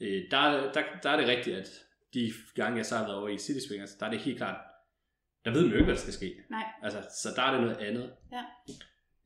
Øh, 0.00 0.30
der, 0.30 0.36
er- 0.36 0.72
der, 0.72 0.82
der 1.02 1.10
er 1.10 1.16
det 1.16 1.28
rigtigt, 1.28 1.56
at 1.56 1.68
de 2.14 2.32
gange, 2.54 2.76
jeg 2.76 2.86
så 2.86 2.96
har 2.96 3.04
været 3.04 3.16
over 3.18 3.28
i 3.28 3.38
City 3.38 3.66
Swingers, 3.66 3.94
der 3.94 4.06
er 4.06 4.10
det 4.10 4.20
helt 4.20 4.36
klart, 4.36 4.60
der 5.44 5.50
ved 5.52 5.60
man 5.62 5.70
jo 5.70 5.76
ikke, 5.76 5.84
hvad 5.84 5.94
der 5.94 6.00
skal 6.00 6.12
ske. 6.12 6.34
Nej. 6.50 6.64
Altså, 6.82 6.98
så 7.22 7.28
der 7.36 7.42
er 7.42 7.52
det 7.52 7.60
noget 7.60 7.76
andet. 7.76 8.12
Ja. 8.32 8.42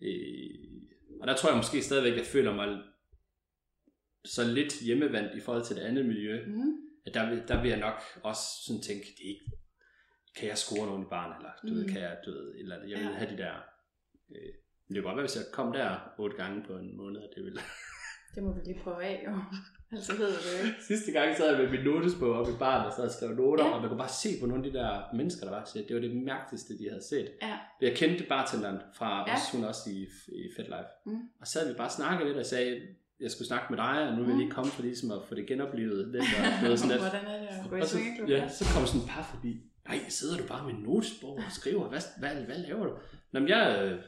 Øh, 0.02 0.54
og 1.20 1.26
der 1.26 1.34
tror 1.36 1.48
jeg 1.48 1.56
måske 1.56 1.82
stadigvæk, 1.82 2.12
at 2.12 2.18
jeg 2.18 2.26
føler 2.26 2.54
mig 2.54 2.78
så 4.24 4.44
lidt 4.44 4.80
hjemmevandt 4.80 5.34
i 5.34 5.40
forhold 5.40 5.64
til 5.64 5.76
det 5.76 5.82
andet 5.82 6.06
miljø, 6.06 6.46
Mm. 6.46 6.72
at 7.06 7.14
der, 7.14 7.30
vil- 7.30 7.42
der 7.48 7.60
vil 7.62 7.68
jeg 7.70 7.78
nok 7.80 8.02
også 8.22 8.42
sådan 8.66 8.82
tænke, 8.82 9.06
det 9.18 9.24
er 9.24 9.28
ikke, 9.28 9.44
kan 10.36 10.48
jeg 10.48 10.58
score 10.58 10.86
nogen 10.86 11.02
i 11.02 11.06
barn, 11.10 11.36
eller 11.36 11.50
du 11.62 11.68
mm. 11.68 11.74
ved, 11.74 11.88
kan 11.92 12.00
jeg, 12.00 12.16
du 12.26 12.30
ved, 12.30 12.54
eller 12.58 12.76
andet. 12.76 12.90
jeg 12.90 12.98
vil 12.98 13.06
Ja. 13.06 13.12
have 13.12 13.30
de 13.30 13.36
der, 13.36 13.54
øh, 14.30 14.36
det 14.88 14.96
kunne 14.96 15.02
godt 15.02 15.16
være, 15.16 15.26
hvis 15.26 15.36
jeg 15.36 15.44
kom 15.52 15.72
der 15.72 15.96
otte 16.18 16.36
gange 16.36 16.62
på 16.66 16.72
en 16.72 16.96
måned, 16.96 17.20
det 17.36 17.44
ville, 17.44 17.60
Det 18.34 18.42
må 18.42 18.52
vi 18.54 18.60
lige 18.64 18.80
prøve 18.84 19.04
af, 19.04 19.22
jo. 19.28 19.34
Altså 19.92 20.12
ved 20.16 20.26
du 20.26 20.32
det 20.32 20.64
ikke. 20.66 20.82
Sidste 20.88 21.12
gang 21.12 21.36
sad 21.36 21.50
jeg 21.50 21.58
med 21.62 21.70
min 21.70 21.84
notesbog 21.84 22.32
oppe 22.32 22.52
i 22.52 22.56
baren 22.58 22.86
og 22.86 22.92
sad 22.92 23.04
og 23.04 23.10
skrev 23.10 23.30
noter, 23.30 23.64
Ja. 23.64 23.70
og 23.70 23.80
man 23.80 23.88
kunne 23.90 23.98
bare 23.98 24.16
se 24.24 24.28
på 24.40 24.46
nogle 24.46 24.64
af 24.66 24.72
de 24.72 24.78
der 24.78 25.14
mennesker, 25.14 25.44
der 25.46 25.52
var 25.52 25.64
til. 25.64 25.88
Det 25.88 25.94
var 25.96 26.00
det 26.02 26.16
mærkeligste, 26.16 26.78
de 26.78 26.88
havde 26.88 27.02
set. 27.08 27.28
Ja. 27.42 27.58
Jeg 27.80 27.96
kendte 27.96 28.24
bartenderen 28.28 28.78
fra 28.94 29.24
Ja. 29.28 29.34
os, 29.34 29.50
hun 29.52 29.64
også 29.64 29.90
i, 29.90 30.02
i 30.42 30.50
Fed 30.56 30.64
Life. 30.64 30.90
Mm. 31.06 31.20
Og 31.40 31.46
så 31.46 31.58
havde 31.58 31.72
vi 31.72 31.76
bare 31.78 31.90
snakket 31.90 32.26
lidt 32.26 32.38
og 32.38 32.46
sagde, 32.46 32.80
jeg 33.20 33.30
skulle 33.30 33.48
snakke 33.48 33.66
med 33.70 33.76
dig, 33.76 34.08
og 34.08 34.12
nu 34.14 34.20
vil 34.22 34.26
jeg 34.28 34.34
Mm. 34.34 34.40
lige 34.40 34.50
komme 34.50 34.70
for 34.70 34.82
ligesom 34.82 35.10
at 35.10 35.18
få 35.28 35.34
det 35.34 35.46
genoplevet 35.46 36.08
lidt. 36.08 36.24
Og 36.38 36.62
noget 36.62 36.78
sådan 36.78 36.90
lidt. 36.94 37.02
Hvordan 37.10 37.26
er 37.26 37.38
det 37.40 37.48
at 37.64 37.70
gå 37.70 37.76
i 37.76 37.82
så, 37.82 37.98
ja, 38.28 38.48
så 38.48 38.64
kom 38.74 38.86
sådan 38.86 39.00
et 39.00 39.08
par 39.08 39.22
forbi. 39.34 39.52
Nej, 39.88 39.98
sidder 40.08 40.36
du 40.36 40.46
bare 40.46 40.66
med 40.66 40.74
en 40.74 40.82
notesbog 40.82 41.34
og 41.46 41.50
skriver? 41.60 41.88
Hvad, 41.88 42.00
hvad, 42.18 42.34
hvad 42.48 42.58
laver 42.58 42.84
du? 42.86 42.92
Nå, 43.32 43.40
men 43.40 43.48
jeg, 43.48 43.64
øh, 43.84 43.98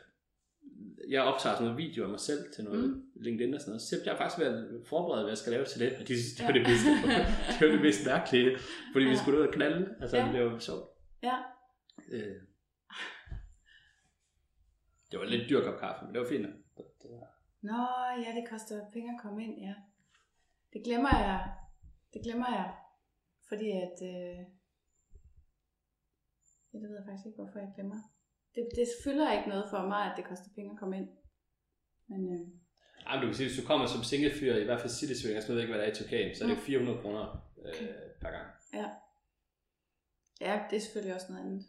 jeg 1.10 1.22
optager 1.22 1.54
sådan 1.54 1.66
noget 1.68 1.78
video 1.84 2.04
af 2.04 2.10
mig 2.10 2.20
selv 2.20 2.40
til 2.54 2.64
noget 2.64 2.84
Mm. 2.84 2.86
mm. 2.94 3.02
LinkedIn 3.24 3.54
og 3.54 3.60
sådan 3.60 3.70
noget. 3.70 3.82
Så 3.82 3.96
jeg 4.04 4.12
har 4.12 4.18
faktisk 4.18 4.40
været 4.40 4.82
forberedt, 4.86 5.22
hvad 5.24 5.30
jeg 5.30 5.38
skal 5.38 5.52
lave 5.52 5.64
til 5.64 5.80
det. 5.80 5.92
Og 6.00 6.08
de 6.08 6.14
synes, 6.22 6.34
det 6.38 6.46
var 6.46 6.52
det 6.52 6.62
mest, 6.68 6.84
det 7.58 7.60
var 7.68 7.72
det 7.76 7.82
mest 7.88 8.06
mærkelige. 8.06 8.56
Fordi 8.92 9.04
vi 9.04 9.10
Ja. 9.10 9.16
skulle 9.22 9.38
ud 9.40 9.46
og 9.46 9.52
knalde. 9.54 9.88
Altså, 10.00 10.16
Ja. 10.16 10.32
det 10.32 10.44
var 10.44 10.58
sjovt. 10.58 10.86
Ja. 11.22 11.36
Øh. 12.12 12.36
Det 15.10 15.18
var 15.20 15.24
lidt 15.26 15.50
dyr 15.50 15.60
kop 15.64 15.78
kaffe, 15.80 16.04
men 16.04 16.14
det 16.14 16.20
var 16.22 16.28
fint. 16.28 16.46
Det 16.76 17.10
var- 17.10 17.31
Nå, 17.62 17.80
ja, 18.24 18.30
det 18.38 18.44
koster 18.50 18.90
penge 18.92 19.14
at 19.14 19.20
komme 19.22 19.44
ind, 19.44 19.54
ja. 19.66 19.74
Det 20.72 20.80
glemmer 20.84 21.14
jeg. 21.28 21.52
Det 22.14 22.20
glemmer 22.24 22.50
jeg. 22.58 22.74
Fordi 23.48 23.70
at... 23.70 23.96
Øh... 24.12 24.38
Ja, 26.72 26.76
det 26.80 26.88
ved 26.88 26.96
jeg 26.98 27.06
faktisk 27.08 27.26
ikke, 27.26 27.36
hvorfor 27.42 27.58
jeg 27.58 27.72
glemmer. 27.76 27.98
Det, 28.54 28.68
det 28.76 28.86
fylder 29.04 29.32
ikke 29.36 29.48
noget 29.48 29.66
for 29.70 29.80
mig, 29.92 30.02
at 30.10 30.14
det 30.16 30.24
koster 30.24 30.50
penge 30.54 30.70
at 30.72 30.78
komme 30.78 30.96
ind. 30.96 31.08
Men 32.10 32.20
øh... 32.34 32.46
Men 33.10 33.20
du 33.20 33.26
kan 33.26 33.34
sige, 33.34 33.48
hvis 33.48 33.60
du 33.60 33.66
kommer 33.66 33.86
som 33.86 34.02
single 34.02 34.32
fyr, 34.38 34.54
i 34.54 34.64
hvert 34.64 34.80
fald 34.80 34.92
City 34.98 35.14
Swingers, 35.20 35.48
nu 35.48 35.52
ved 35.52 35.60
jeg 35.60 35.64
ikke, 35.68 35.72
hvad 35.74 35.80
der 35.82 35.88
er 35.88 35.94
i 35.94 36.00
Turkane, 36.00 36.34
så 36.34 36.44
er 36.44 36.48
det 36.48 36.56
Mm. 36.56 36.62
400 36.62 37.00
kroner 37.02 37.24
øh, 37.64 37.72
Okay. 37.74 37.88
per 38.22 38.30
gang. 38.36 38.46
ja, 40.40 40.54
det 40.70 40.76
er 40.76 40.80
selvfølgelig 40.80 41.14
også 41.14 41.26
noget 41.32 41.44
andet. 41.44 41.62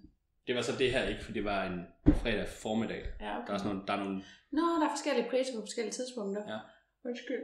Det 0.48 0.56
var 0.56 0.62
så 0.62 0.72
det 0.78 0.91
her 0.91 1.04
ikke, 1.08 1.24
for 1.24 1.32
det 1.32 1.44
var 1.44 1.64
en 1.64 1.88
fredag 2.22 2.48
formiddag. 2.48 3.04
Ja, 3.20 3.38
okay. 3.38 3.48
Der 3.48 3.54
er, 3.54 3.58
sådan 3.58 3.72
nogle, 3.72 3.88
der 3.88 3.94
er 3.94 3.98
nogle 4.04 4.24
Nå, 4.52 4.62
der 4.62 4.86
er 4.86 4.89
forskellige 4.89 5.30
priser 5.30 5.54
på 5.56 5.62
forskellige 5.62 5.94
tidspunkter. 5.94 6.41
Ja. 6.54 6.60
Undskyld. 7.10 7.44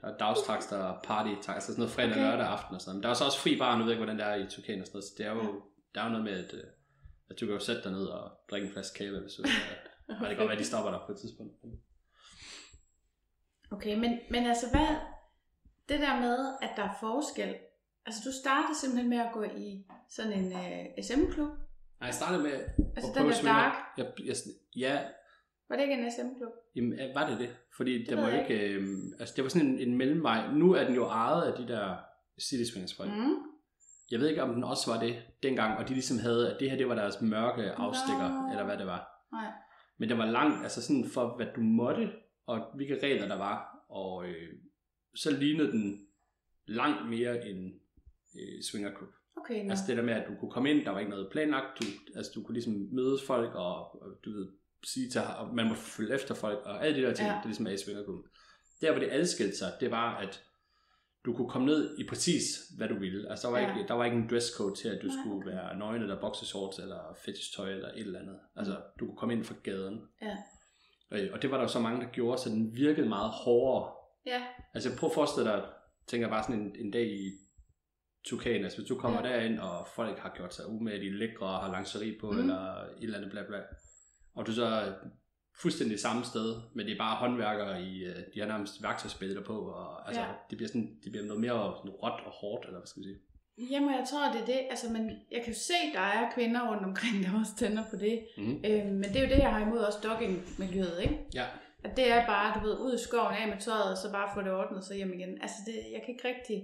der 0.00 0.06
er 0.12 0.16
dagstakster 0.16 0.76
og 0.78 1.02
partytakster, 1.04 1.72
sådan 1.72 1.78
noget 1.78 1.92
fredag 1.92 2.10
Okay. 2.10 2.20
okay. 2.20 2.30
lørdag 2.30 2.46
aften 2.46 2.74
og 2.74 2.80
sådan 2.80 2.88
noget. 2.90 2.96
Men 2.98 3.02
der 3.02 3.08
er 3.08 3.14
så 3.14 3.24
også 3.24 3.38
fri 3.40 3.58
bar, 3.58 3.72
nu 3.78 3.82
ved 3.84 3.92
jeg 3.92 4.00
ikke, 4.00 4.04
hvordan 4.04 4.18
det 4.20 4.26
er 4.26 4.34
i 4.46 4.50
Turkane 4.50 4.82
og 4.82 4.86
sådan 4.86 4.96
noget. 4.96 5.04
Så 5.08 5.14
det 5.18 5.26
er 5.26 5.30
jo, 5.30 5.42
Ja. 5.42 5.48
der 5.94 6.00
er 6.00 6.04
jo 6.04 6.10
noget 6.10 6.24
med, 6.24 6.36
at, 6.44 6.54
øh, 6.54 6.64
at 7.30 7.40
du 7.40 7.46
kan 7.46 7.54
jo 7.54 7.60
sætte 7.68 7.82
dig 7.82 7.92
ned 7.92 8.06
og 8.06 8.24
drikke 8.50 8.66
en 8.66 8.72
flaske 8.72 8.96
kage, 8.98 9.10
hvis 9.20 9.34
du 9.34 9.42
vil. 9.42 9.50
Og 10.08 10.14
det 10.28 10.28
kan 10.28 10.36
godt 10.36 10.48
være, 10.50 10.58
at 10.58 10.64
de 10.64 10.70
stopper 10.72 10.90
dig 10.90 11.00
på 11.06 11.12
et 11.12 11.18
tidspunkt. 11.18 11.52
Okay, 13.70 13.94
men, 14.02 14.12
men 14.30 14.46
altså 14.46 14.66
hvad, 14.74 14.90
det 15.88 16.00
der 16.00 16.20
med, 16.20 16.38
at 16.62 16.70
der 16.76 16.82
er 16.82 16.94
forskel, 17.00 17.54
altså 18.06 18.20
du 18.24 18.32
startede 18.42 18.78
simpelthen 18.80 19.10
med 19.10 19.18
at 19.18 19.30
gå 19.32 19.42
i 19.42 19.86
sådan 20.08 20.32
en 20.32 20.52
uh, 20.52 21.04
SM-klub, 21.04 21.48
Nej, 22.00 22.06
jeg 22.06 22.14
startede 22.14 22.42
med 22.42 22.52
altså 22.52 22.76
at 22.96 23.02
den 23.02 23.12
prøve 23.14 23.28
der 23.28 23.34
swinger. 23.34 23.58
dark, 23.60 23.74
Jeg, 23.98 24.06
jeg, 24.24 24.36
ja, 24.76 25.00
var 25.68 25.76
det 25.76 25.82
ikke 25.82 25.94
en 25.94 26.10
SM-klub? 26.10 26.52
Jamen, 26.76 26.92
øh, 26.92 27.14
var 27.14 27.30
det 27.30 27.38
det? 27.38 27.56
Fordi 27.76 28.04
det, 28.04 28.16
ved 28.16 28.16
var 28.16 28.28
jeg 28.28 28.50
ikke... 28.50 28.74
Øh, 28.74 28.86
altså, 29.20 29.32
det 29.36 29.44
var 29.44 29.50
sådan 29.50 29.68
en, 29.68 29.78
en 29.78 29.96
mellemvej. 29.96 30.52
Nu 30.52 30.72
er 30.72 30.84
den 30.84 30.94
jo 30.94 31.04
ejet 31.06 31.52
af 31.52 31.62
de 31.62 31.68
der 31.72 31.96
City 32.40 32.70
Swingers 32.70 32.94
folk. 32.94 33.10
Mm. 33.10 33.36
Jeg 34.10 34.20
ved 34.20 34.28
ikke, 34.28 34.42
om 34.42 34.54
den 34.54 34.64
også 34.64 34.90
var 34.92 35.00
det 35.00 35.22
dengang, 35.42 35.78
og 35.78 35.88
de 35.88 35.92
ligesom 35.94 36.18
havde, 36.18 36.52
at 36.54 36.60
det 36.60 36.70
her 36.70 36.76
det 36.76 36.88
var 36.88 36.94
deres 36.94 37.20
mørke 37.20 37.70
afstikker, 37.72 38.28
Nå. 38.42 38.50
eller 38.50 38.64
hvad 38.64 38.78
det 38.78 38.86
var. 38.86 39.08
Nej. 39.32 39.52
Men 39.98 40.08
det 40.08 40.18
var 40.18 40.26
langt, 40.26 40.62
altså 40.62 40.82
sådan 40.82 41.04
for, 41.14 41.36
hvad 41.36 41.46
du 41.56 41.60
måtte, 41.60 42.10
og 42.46 42.60
hvilke 42.74 42.98
regler 43.02 43.28
der 43.28 43.36
var. 43.36 43.86
Og 43.88 44.28
øh, 44.28 44.52
så 45.14 45.30
lignede 45.30 45.72
den 45.72 46.06
langt 46.66 47.08
mere 47.08 47.48
en 47.48 47.80
øh, 48.40 48.62
swingerklub. 48.62 49.08
Okay, 49.36 49.64
nå. 49.64 49.70
Altså 49.70 49.84
det 49.88 49.96
der 49.96 50.02
med, 50.02 50.12
at 50.14 50.24
du 50.28 50.34
kunne 50.40 50.50
komme 50.50 50.70
ind, 50.70 50.84
der 50.84 50.90
var 50.90 50.98
ikke 50.98 51.10
noget 51.10 51.28
planlagt, 51.32 51.78
du, 51.80 51.84
altså 52.16 52.32
du 52.34 52.42
kunne 52.42 52.54
ligesom 52.54 52.88
møde 52.92 53.18
folk, 53.26 53.54
og, 53.54 54.02
og 54.02 54.08
du 54.24 54.30
ved, 54.30 54.48
sige 54.84 55.10
til, 55.10 55.20
og 55.38 55.54
man 55.54 55.68
må 55.68 55.74
følge 55.74 56.14
efter 56.14 56.34
folk, 56.34 56.58
og 56.64 56.86
alle 56.86 57.02
de 57.02 57.06
der 57.06 57.14
ting, 57.14 57.28
Ja. 57.28 57.34
det 57.34 57.44
ligesom 57.46 57.66
er 57.66 57.70
i 57.70 57.78
svingerklubben. 57.78 58.24
Der, 58.80 58.90
hvor 58.92 59.00
det 59.00 59.08
adskilte 59.12 59.56
sig, 59.58 59.72
det 59.80 59.90
var, 59.90 60.16
at 60.16 60.42
du 61.24 61.32
kunne 61.36 61.48
komme 61.48 61.66
ned 61.66 61.98
i 61.98 62.06
præcis, 62.08 62.42
hvad 62.76 62.88
du 62.88 62.98
ville. 62.98 63.30
Altså, 63.30 63.46
der 63.46 63.52
var, 63.52 63.60
Ja. 63.60 63.76
ikke, 63.76 63.88
der 63.88 63.94
var 63.94 64.04
ikke 64.04 64.16
en 64.16 64.28
dresscode 64.30 64.74
til, 64.76 64.88
at 64.88 64.98
du 65.02 65.06
Nej, 65.06 65.16
skulle 65.24 65.46
være 65.52 65.78
nøgen, 65.78 66.02
eller 66.02 66.20
boxershorts, 66.20 66.78
eller 66.78 67.16
fetish 67.24 67.56
tøj, 67.56 67.70
eller 67.70 67.88
et 67.88 67.98
eller 68.00 68.20
andet. 68.20 68.38
Altså, 68.56 68.80
du 69.00 69.06
kunne 69.06 69.16
komme 69.16 69.34
ind 69.34 69.44
fra 69.44 69.54
gaden. 69.62 70.00
Ja. 70.22 70.36
Øh, 71.12 71.30
Og 71.32 71.42
det 71.42 71.50
var 71.50 71.56
der 71.56 71.64
jo 71.64 71.68
så 71.68 71.80
mange, 71.80 72.00
der 72.04 72.10
gjorde, 72.10 72.38
så 72.42 72.48
den 72.50 72.76
virkede 72.76 73.08
meget 73.08 73.30
hårdere. 73.30 73.92
Ja, 74.26 74.42
Altså, 74.74 74.96
prøv 74.98 75.08
at 75.10 75.14
forestille 75.14 75.50
dig, 75.50 75.64
tænker 76.06 76.28
bare 76.28 76.42
sådan 76.42 76.60
en, 76.60 76.76
en 76.78 76.90
dag 76.90 77.06
i 77.06 77.30
Tukan, 78.24 78.64
altså 78.64 78.78
hvis 78.78 78.88
du 78.88 78.94
kommer 78.98 79.26
Ja. 79.28 79.34
derind, 79.36 79.58
og 79.58 79.88
folk 79.88 80.18
har 80.18 80.32
gjort 80.36 80.54
sig 80.54 80.66
umage, 80.68 81.00
de 81.00 81.06
er 81.06 81.12
lækre 81.12 81.46
og 81.46 81.58
har 81.58 81.72
lanceri 81.72 82.18
på, 82.20 82.30
Mm. 82.30 82.38
eller 82.38 82.60
et 82.82 82.88
eller 83.02 83.16
andet 83.18 83.30
bla 83.30 83.42
bla, 83.48 83.58
og 84.34 84.46
du 84.46 84.52
så 84.52 84.94
fuldstændig 85.62 86.00
samme 86.00 86.24
sted, 86.24 86.54
men 86.74 86.86
det 86.86 86.92
er 86.94 86.98
bare 86.98 87.16
håndværkere 87.16 87.82
i, 87.82 88.04
øh, 88.04 88.16
de 88.34 88.40
har 88.40 88.46
nærmest 88.46 88.82
værktøjsspæder 88.82 89.42
på, 89.44 89.58
og 89.58 90.06
altså, 90.08 90.22
Ja. 90.22 90.26
ja. 90.28 90.32
det, 90.50 90.56
bliver 90.58 90.68
sådan, 90.68 90.96
det 91.04 91.12
bliver 91.12 91.26
noget 91.26 91.40
mere 91.40 91.74
sådan 91.78 91.90
råt 91.90 92.20
og 92.26 92.32
hårdt, 92.32 92.64
eller 92.66 92.78
hvad 92.78 92.86
skal 92.86 93.02
vi 93.02 93.06
sige. 93.08 93.18
Jamen, 93.70 93.90
jeg 93.90 94.06
tror, 94.10 94.32
det 94.32 94.40
er 94.40 94.46
det. 94.46 94.60
Altså, 94.70 94.86
men 94.92 95.02
jeg 95.30 95.40
kan 95.44 95.52
jo 95.52 95.58
se, 95.58 95.78
der 95.94 96.00
er 96.00 96.30
kvinder 96.34 96.68
rundt 96.70 96.84
omkring, 96.84 97.14
der 97.24 97.38
også 97.40 97.52
tænder 97.58 97.84
på 97.90 97.96
det. 97.96 98.26
Mm. 98.38 98.56
Øh, 98.68 98.86
men 99.00 99.02
det 99.10 99.16
er 99.16 99.22
jo 99.22 99.28
det, 99.34 99.38
jeg 99.38 99.52
har 99.54 99.60
imod 99.66 99.78
også 99.78 99.98
dogging-miljøet, 100.08 100.98
ikke? 101.02 101.18
Ja, 101.34 101.46
At 101.84 101.96
det 101.96 102.10
er 102.10 102.26
bare, 102.26 102.60
du 102.60 102.66
ved, 102.66 102.78
ud 102.78 102.94
i 102.94 103.02
skoven 103.06 103.34
af 103.34 103.48
med 103.48 103.58
tøjet, 103.60 103.90
og 103.92 103.98
så 103.98 104.12
bare 104.12 104.30
få 104.34 104.40
det 104.42 104.52
ordnet 104.52 104.78
og 104.78 104.84
så 104.84 104.94
hjem 104.94 105.12
igen. 105.12 105.38
Altså, 105.42 105.56
det, 105.66 105.74
jeg 105.94 106.00
kan 106.04 106.14
ikke 106.14 106.28
rigtig... 106.28 106.58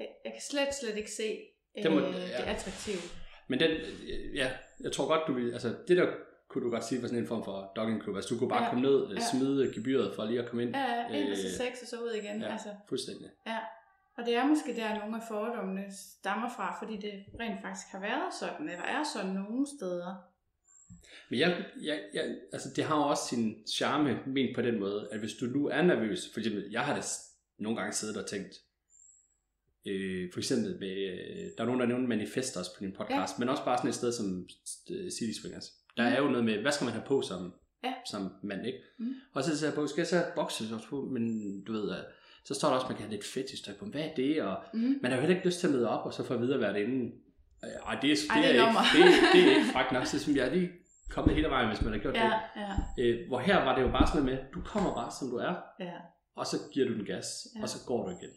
Jeg, 0.00 0.08
jeg 0.24 0.32
kan 0.32 0.42
slet, 0.50 0.68
slet 0.80 0.96
ikke 0.96 1.10
se 1.10 1.38
øh, 1.78 1.82
Det 1.82 1.92
må- 1.92 2.00
det 2.00 2.28
ja. 2.28 2.52
attraktive. 2.54 3.00
men 3.48 3.60
den, 3.60 3.70
øh, 3.70 4.36
ja, 4.36 4.50
jeg 4.80 4.92
tror 4.92 5.06
godt, 5.06 5.20
du 5.26 5.32
vil, 5.32 5.52
altså 5.52 5.76
det 5.88 5.96
der 5.96 6.06
kunne 6.48 6.64
du 6.64 6.70
godt 6.70 6.84
sige 6.84 7.02
var 7.02 7.08
sådan 7.08 7.22
en 7.22 7.28
form 7.28 7.44
for 7.44 7.72
doggingklub, 7.76 8.16
altså 8.16 8.34
du 8.34 8.38
kunne 8.38 8.48
bare 8.50 8.62
Ja. 8.64 8.68
komme 8.70 8.82
ned, 8.88 9.06
Ja. 9.08 9.14
ja. 9.14 9.20
smide 9.32 9.72
gebyret 9.74 10.14
for 10.14 10.24
lige 10.24 10.40
at 10.42 10.48
komme 10.48 10.62
ind. 10.62 10.76
Ja, 10.76 10.84
ja, 11.10 11.16
ind 11.16 11.30
og 11.30 11.36
så 11.36 11.46
Øh, 11.46 11.52
sex, 11.52 11.82
og 11.82 11.88
så 11.88 11.96
ud 11.96 12.10
igen. 12.22 12.40
Ja, 12.42 12.52
Altså, 12.52 12.68
fuldstændig. 12.88 13.30
ja. 13.46 13.58
Og 14.18 14.26
det 14.26 14.34
er 14.34 14.46
måske 14.46 14.76
der, 14.76 14.98
nogle 14.98 15.16
af 15.16 15.22
fordommene 15.28 15.84
stammer 16.18 16.48
fra, 16.56 16.76
fordi 16.84 16.96
det 16.96 17.12
rent 17.40 17.60
faktisk 17.62 17.86
har 17.92 18.00
været 18.00 18.34
sådan, 18.40 18.68
eller 18.68 18.82
er 18.84 19.02
sådan 19.14 19.30
nogle 19.30 19.66
steder. 19.78 20.14
Men 21.30 21.38
jeg, 21.40 21.64
jeg, 21.82 22.00
jeg, 22.14 22.36
altså 22.52 22.68
det 22.76 22.84
har 22.84 22.96
jo 22.96 23.02
også 23.02 23.22
sin 23.28 23.56
charme 23.76 24.18
ment 24.26 24.54
på 24.54 24.62
den 24.62 24.80
måde, 24.80 25.08
at 25.12 25.18
hvis 25.18 25.32
du 25.40 25.44
nu 25.44 25.68
er 25.68 25.82
nervøs, 25.82 26.20
for 26.32 26.40
eksempel, 26.40 26.68
jeg 26.70 26.80
har 26.80 26.94
da 26.94 27.02
nogle 27.58 27.78
gange 27.78 27.92
siddet 27.92 28.16
og 28.16 28.26
tænkt, 28.26 28.54
øh, 29.86 30.28
for 30.32 30.38
eksempel 30.40 30.76
med, 30.80 30.96
øh, 31.12 31.46
der 31.56 31.62
er 31.62 31.64
nogen, 31.64 31.80
der 31.80 31.86
nævner 31.86 32.06
manifester 32.08 32.60
også 32.60 32.74
på 32.78 32.84
din 32.84 32.92
podcast, 32.92 33.32
ja. 33.34 33.38
men 33.38 33.48
også 33.48 33.64
bare 33.64 33.76
sådan 33.78 33.88
et 33.88 33.94
sted 33.94 34.12
som 34.12 34.46
øh, 34.90 35.10
City 35.10 35.40
Swingers. 35.40 35.66
Der 35.96 36.08
Mm. 36.08 36.14
er 36.14 36.18
jo 36.18 36.28
noget 36.28 36.44
med, 36.44 36.58
hvad 36.62 36.72
skal 36.72 36.84
man 36.84 36.92
have 36.94 37.04
på 37.06 37.22
som, 37.22 37.54
Ja. 37.84 37.94
som 38.10 38.32
mand, 38.42 38.66
ikke? 38.66 38.78
Mm. 38.98 39.14
Og 39.34 39.44
så 39.44 39.58
siger 39.58 39.68
jeg 39.70 39.74
på, 39.74 39.86
skal 39.86 40.00
jeg 40.00 40.06
så 40.06 40.16
have 40.16 40.32
boxershorts 40.34 40.86
på, 40.86 41.00
men 41.12 41.24
du 41.64 41.72
ved, 41.72 41.90
øh, 41.90 41.96
så 42.44 42.54
står 42.54 42.68
der 42.68 42.74
også, 42.74 42.84
at 42.84 42.90
man 42.90 42.96
kan 42.96 43.06
have 43.06 43.14
lidt 43.16 43.24
fetish 43.26 43.70
på, 43.78 43.84
hvad 43.86 44.00
er 44.00 44.14
det? 44.16 44.42
Og 44.42 44.56
Mm. 44.74 44.80
man 45.02 45.10
har 45.10 45.14
jo 45.18 45.20
heller 45.20 45.36
ikke 45.36 45.46
lyst 45.48 45.60
til 45.60 45.66
at 45.66 45.72
møde 45.72 45.88
op, 45.88 46.06
og 46.06 46.14
så 46.14 46.24
få 46.24 46.34
at 46.34 46.40
vide, 46.40 46.56
hvad 46.58 46.68
det 46.74 46.82
er 46.82 46.86
inden. 46.86 47.12
Ej, 47.62 47.98
det 48.02 48.10
er, 48.10 48.14
det, 48.14 48.30
Ej, 48.30 48.40
det 48.40 48.56
er, 48.60 48.68
ikke, 48.96 49.10
det, 49.12 49.32
det 49.32 49.52
er 49.52 49.56
ikke 49.56 49.70
frækt 49.72 49.92
nok, 49.92 50.06
så 50.06 50.18
synes 50.18 50.36
jeg, 50.38 50.46
er 50.48 50.54
lige 50.54 50.70
kommet 51.10 51.34
hele 51.34 51.48
vejen, 51.48 51.68
hvis 51.68 51.82
man 51.82 51.92
har 51.92 52.00
gjort 52.00 52.14
det. 52.14 52.20
Ja, 52.20 52.32
ja, 52.56 52.72
Øh, 52.98 53.28
hvor 53.28 53.38
her 53.38 53.64
var 53.64 53.74
det 53.76 53.82
jo 53.82 53.88
bare 53.90 54.06
sådan 54.06 54.22
noget 54.22 54.38
med, 54.38 54.44
du 54.54 54.60
kommer 54.64 54.94
bare 54.94 55.10
som 55.20 55.28
du 55.30 55.36
er, 55.36 55.54
ja. 55.80 55.92
og 56.36 56.46
så 56.46 56.56
giver 56.72 56.88
du 56.88 56.94
den 56.94 57.04
gas, 57.04 57.26
Ja. 57.54 57.58
ja. 57.58 57.62
og 57.62 57.68
så 57.68 57.78
går 57.86 58.04
du 58.06 58.10
igen. 58.10 58.30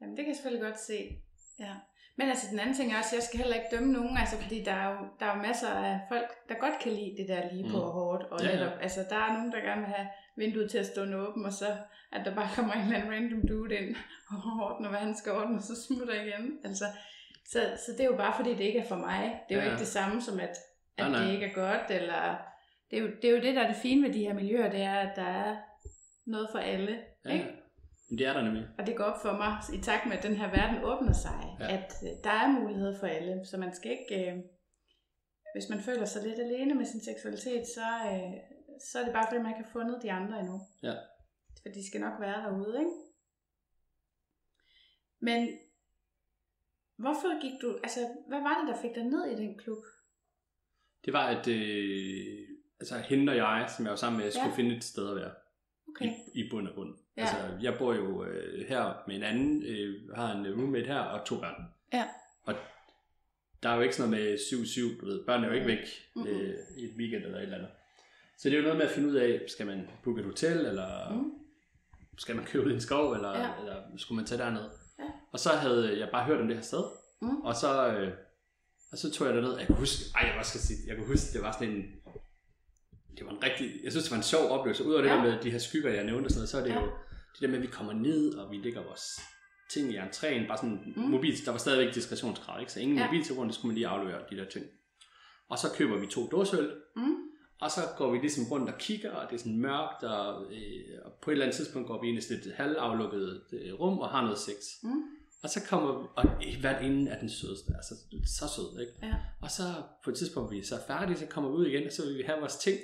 Jamen, 0.00 0.16
det 0.16 0.24
kan 0.24 0.28
jeg 0.28 0.36
selvfølgelig 0.36 0.66
godt 0.68 0.80
se. 0.80 1.16
Ja. 1.58 1.74
Men 2.16 2.28
altså, 2.28 2.46
den 2.50 2.58
anden 2.60 2.74
ting 2.74 2.92
er 2.92 2.98
også, 2.98 3.16
jeg 3.16 3.22
skal 3.22 3.38
heller 3.40 3.54
ikke 3.56 3.76
dømme 3.76 3.92
nogen, 3.92 4.16
altså, 4.16 4.36
fordi 4.36 4.64
der 4.64 4.72
er, 4.72 4.90
jo, 4.92 4.98
der 5.20 5.26
er 5.26 5.36
jo 5.36 5.42
masser 5.42 5.68
af 5.68 6.00
folk, 6.08 6.28
der 6.48 6.54
godt 6.54 6.78
kan 6.82 6.92
lide 6.92 7.14
det 7.18 7.28
der 7.28 7.52
lige 7.52 7.64
på 7.70 7.76
Mm. 7.76 7.82
og 7.84 7.92
hårdt. 7.92 8.22
Og 8.22 8.40
Ja, 8.40 8.48
ja. 8.48 8.56
netop, 8.56 8.72
altså, 8.80 9.00
der 9.10 9.16
er 9.16 9.32
nogen, 9.32 9.52
der 9.52 9.60
gerne 9.60 9.80
vil 9.80 9.90
have 9.94 10.08
vinduet 10.36 10.70
til 10.70 10.78
at 10.78 10.86
stå 10.86 11.02
åben, 11.14 11.44
og 11.44 11.52
så 11.52 11.66
at 12.12 12.20
der 12.26 12.34
bare 12.34 12.48
kommer 12.56 12.72
en 12.74 12.80
eller 12.82 12.96
anden 12.96 13.12
random 13.12 13.48
dude 13.48 13.74
ind 13.76 13.96
og 14.30 14.38
ordner, 14.66 14.88
hvad 14.88 14.98
han 14.98 15.16
skal 15.16 15.32
ordne, 15.32 15.56
og 15.56 15.62
så 15.62 15.82
smutter 15.86 16.14
igen. 16.22 16.58
Altså, 16.64 16.84
så, 17.46 17.60
så 17.86 17.92
det 17.92 18.00
er 18.00 18.04
jo 18.04 18.16
bare, 18.16 18.34
fordi 18.36 18.50
det 18.50 18.60
ikke 18.64 18.78
er 18.78 18.88
for 18.88 18.96
mig. 18.96 19.40
Det 19.48 19.54
er 19.54 19.58
jo 19.58 19.60
Ja, 19.60 19.66
ja. 19.66 19.72
ikke 19.72 19.80
det 19.80 19.86
samme 19.88 20.22
som, 20.22 20.40
at, 20.40 20.48
at 20.48 20.56
Nej, 20.98 21.08
nej. 21.10 21.24
det 21.24 21.32
ikke 21.32 21.46
er 21.46 21.54
godt, 21.54 21.90
eller... 21.90 22.36
Det 22.90 22.98
er, 22.98 23.02
jo, 23.02 23.08
det 23.22 23.24
er 23.24 23.30
jo 23.36 23.40
det, 23.42 23.54
der 23.56 23.62
er 23.62 23.66
det 23.66 23.76
fine 23.76 24.06
ved 24.06 24.14
de 24.14 24.18
her 24.20 24.34
miljøer, 24.34 24.70
det 24.70 24.80
er, 24.82 24.94
at 24.94 25.16
der 25.16 25.22
er 25.26 25.56
noget 26.26 26.48
for 26.52 26.58
alle. 26.58 26.98
Ja, 27.24 27.30
Ikke? 27.32 27.46
Det 28.18 28.26
er 28.26 28.32
der 28.32 28.42
nemlig. 28.42 28.66
Og 28.78 28.86
det 28.86 28.96
går 28.96 29.04
op 29.04 29.22
for 29.22 29.32
mig, 29.32 29.52
i 29.78 29.82
takt 29.82 30.06
med, 30.06 30.16
at 30.16 30.22
den 30.22 30.36
her 30.36 30.50
verden 30.50 30.84
åbner 30.84 31.12
sig, 31.12 31.56
ja. 31.60 31.76
At 31.76 31.94
øh, 32.02 32.24
der 32.24 32.30
er 32.30 32.60
muligheder 32.60 32.98
for 32.98 33.06
alle. 33.06 33.46
Så 33.46 33.56
man 33.56 33.74
skal 33.74 33.90
ikke, 33.90 34.30
øh, 34.30 34.38
hvis 35.54 35.68
man 35.68 35.80
føler 35.80 36.04
sig 36.04 36.22
lidt 36.22 36.40
alene 36.40 36.74
med 36.74 36.86
sin 36.86 37.04
seksualitet, 37.04 37.66
så, 37.66 37.86
øh, 38.12 38.32
så 38.90 38.98
er 38.98 39.04
det 39.04 39.12
bare 39.12 39.26
fordi, 39.28 39.42
man 39.42 39.52
ikke 39.52 39.64
har 39.64 39.72
fundet 39.72 40.02
de 40.02 40.12
andre 40.12 40.40
endnu. 40.40 40.60
Ja. 40.82 40.94
For 41.62 41.68
de 41.74 41.88
skal 41.88 42.00
nok 42.00 42.20
være 42.20 42.42
derude, 42.42 42.78
ikke? 42.78 42.90
Men 45.20 45.48
hvorfor 46.96 47.40
gik 47.40 47.62
du, 47.62 47.78
altså 47.82 48.00
hvad 48.28 48.40
var 48.40 48.60
det, 48.60 48.74
der 48.74 48.82
fik 48.82 48.94
dig 48.94 49.04
ned 49.04 49.24
i 49.24 49.36
den 49.36 49.58
klub? 49.58 49.84
Det 51.04 51.12
var, 51.12 51.26
at 51.26 51.48
øh, 51.48 52.48
altså, 52.80 52.98
hende 52.98 53.30
og 53.32 53.36
jeg, 53.36 53.70
som 53.76 53.84
jeg 53.84 53.90
var 53.90 53.96
sammen 53.96 54.20
med, 54.20 54.30
skulle 54.30 54.50
ja. 54.50 54.56
finde 54.56 54.76
et 54.76 54.84
sted 54.84 55.10
at 55.10 55.16
være. 55.16 55.34
Okay. 55.88 56.06
I, 56.34 56.40
I 56.40 56.50
bund 56.50 56.68
og 56.68 56.74
grund. 56.74 56.94
Ja. 57.20 57.26
Altså, 57.26 57.58
jeg 57.62 57.78
bor 57.78 57.94
jo 57.94 58.24
øh, 58.24 58.68
her 58.68 59.02
med 59.06 59.16
en 59.16 59.22
anden, 59.22 59.62
øh, 59.62 59.94
har 60.16 60.32
en 60.32 60.46
roommate 60.46 60.86
her 60.86 60.98
og 61.00 61.26
to 61.26 61.36
børn. 61.40 61.64
Ja. 61.92 62.04
Og 62.44 62.54
der 63.62 63.68
er 63.68 63.74
jo 63.76 63.80
ikke 63.82 63.96
sådan 63.96 64.10
noget 64.10 64.24
med 64.26 64.36
7-7, 64.38 65.00
du 65.00 65.06
ved, 65.06 65.24
børnene 65.26 65.46
er 65.46 65.50
jo 65.50 65.54
ikke 65.56 65.66
væk 65.66 65.86
Mhm. 66.16 66.26
øh, 66.26 66.54
i 66.78 66.84
et 66.84 66.94
weekend 66.98 67.24
eller 67.24 67.36
et 67.38 67.42
eller 67.42 67.56
andet. 67.56 67.70
Så 68.38 68.48
det 68.48 68.54
er 68.54 68.58
jo 68.58 68.62
noget 68.62 68.78
med 68.78 68.86
at 68.86 68.92
finde 68.92 69.08
ud 69.08 69.14
af, 69.14 69.40
skal 69.48 69.66
man 69.66 69.88
booke 70.04 70.20
et 70.20 70.26
hotel, 70.26 70.58
eller 70.66 71.12
Mm. 71.14 71.32
skal 72.18 72.36
man 72.36 72.44
købe 72.44 72.72
en 72.72 72.80
skov, 72.80 73.12
eller, 73.12 73.38
Ja. 73.38 73.48
eller 73.60 73.76
skulle 73.96 74.16
man 74.16 74.26
tage 74.26 74.38
derned? 74.42 74.62
Ja. 74.98 75.04
Og 75.32 75.38
så 75.38 75.48
havde 75.50 75.98
jeg 76.00 76.08
bare 76.12 76.24
hørt 76.24 76.40
om 76.40 76.46
det 76.48 76.56
her 76.56 76.62
sted, 76.64 76.82
Mm. 77.22 77.40
og 77.40 77.54
så, 77.56 77.88
øh, 77.92 78.12
og 78.92 78.98
så 78.98 79.10
tog 79.12 79.26
jeg 79.26 79.34
derned, 79.36 79.50
og 79.50 79.58
jeg 79.58 79.66
kunne 79.66 79.78
huske, 79.78 80.04
ej, 80.14 80.32
jeg, 80.36 80.44
skal 80.46 80.60
sige, 80.60 80.78
jeg 80.88 80.96
kunne 80.96 81.06
huske, 81.06 81.32
det 81.32 81.42
var 81.42 81.52
sådan 81.52 81.68
en, 81.74 81.82
det 83.16 83.26
var 83.26 83.32
en 83.32 83.42
rigtig, 83.42 83.70
jeg 83.84 83.92
synes, 83.92 84.04
det 84.04 84.10
var 84.10 84.16
en 84.16 84.22
sjov 84.22 84.50
oplevelse. 84.50 84.84
Udover 84.84 85.02
det 85.02 85.08
Ja. 85.08 85.14
der 85.14 85.22
med 85.22 85.38
de 85.42 85.50
her 85.50 85.58
skygger, 85.58 85.90
jeg 85.90 86.04
nævnte 86.04 86.26
og 86.26 86.30
sådan 86.30 86.38
noget, 86.38 86.48
så 86.48 86.58
er 86.58 86.62
det 86.62 86.70
Ja. 86.70 86.80
jo 86.80 86.90
det 87.34 87.40
der 87.40 87.48
med, 87.48 87.56
at 87.56 87.62
vi 87.62 87.66
kommer 87.66 87.92
ned, 87.92 88.34
og 88.34 88.50
vi 88.50 88.56
lægger 88.56 88.82
vores 88.84 89.20
ting 89.70 89.92
i 89.92 89.96
entréen, 89.98 90.46
bare 90.48 90.56
sådan 90.56 90.92
Mm. 90.96 91.02
mobil, 91.02 91.44
der 91.44 91.50
var 91.50 91.58
stadigvæk 91.58 91.94
diskretionskrav, 91.94 92.60
ikke? 92.60 92.72
Så 92.72 92.80
ingen 92.80 92.96
Ja. 92.96 93.02
ja. 93.02 93.08
mobiltelefon, 93.08 93.46
det 93.46 93.54
skulle 93.54 93.68
man 93.68 93.74
lige 93.74 93.86
aflevere 93.88 94.22
de 94.30 94.36
der 94.36 94.44
ting. 94.44 94.66
Og 95.48 95.58
så 95.58 95.66
køber 95.76 95.98
vi 95.98 96.06
to 96.06 96.26
dåseøl, 96.32 96.72
Mm. 96.96 97.14
og 97.60 97.70
så 97.70 97.80
går 97.96 98.10
vi 98.12 98.18
ligesom 98.18 98.44
rundt 98.50 98.68
og 98.68 98.78
kigger, 98.78 99.10
og 99.12 99.28
det 99.30 99.34
er 99.34 99.38
sådan 99.38 99.58
mørkt, 99.58 100.02
og, 100.04 100.52
øh, 100.52 100.98
og 101.04 101.12
på 101.22 101.30
et 101.30 101.32
eller 101.32 101.44
andet 101.44 101.56
tidspunkt 101.56 101.88
går 101.88 102.02
vi 102.02 102.08
ind 102.08 102.18
i 102.18 102.20
sådan 102.20 102.42
et 102.46 102.52
halvaflukket 102.54 103.42
øh, 103.52 103.80
rum 103.80 103.98
og 103.98 104.08
har 104.08 104.22
noget 104.22 104.38
sex. 104.38 104.56
Mm. 104.82 105.02
Og 105.42 105.50
så 105.50 105.60
kommer 105.68 106.00
vi, 106.02 106.06
og 106.16 106.60
hvert 106.60 106.84
ende 106.84 107.10
er 107.10 107.18
den 107.20 107.28
sødeste, 107.30 107.72
altså 107.76 107.94
så 108.38 108.48
sød, 108.56 108.80
ikke? 108.80 108.92
Ja. 109.02 109.14
Og 109.42 109.50
så 109.50 109.62
på 110.04 110.10
et 110.10 110.16
tidspunkt, 110.16 110.52
vi 110.52 110.62
så 110.64 110.74
er 110.74 110.80
færdige, 110.86 111.16
så 111.18 111.26
kommer 111.26 111.50
vi 111.50 111.56
ud 111.56 111.66
igen, 111.66 111.86
og 111.86 111.92
så 111.92 112.06
vil 112.06 112.18
vi 112.18 112.22
have 112.22 112.38
vores 112.40 112.56
ting. 112.56 112.78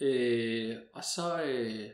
Øh, 0.00 0.76
og 0.94 1.04
så 1.04 1.42
øh, 1.42 1.84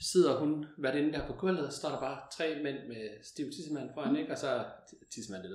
sidder 0.00 0.38
hun, 0.38 0.66
hvad 0.78 0.92
det 0.92 1.12
der 1.14 1.26
på 1.26 1.32
gulvet, 1.32 1.66
og 1.66 1.72
så 1.72 1.78
står 1.78 1.88
der 1.88 2.00
bare 2.00 2.18
tre 2.36 2.60
mænd 2.62 2.78
med 2.88 3.08
stiv 3.22 3.46
tissemand 3.52 3.90
foran, 3.94 4.16
ikke? 4.16 4.32
Og 4.32 4.38
så, 4.38 4.64
tissemand, 5.14 5.42
det 5.42 5.50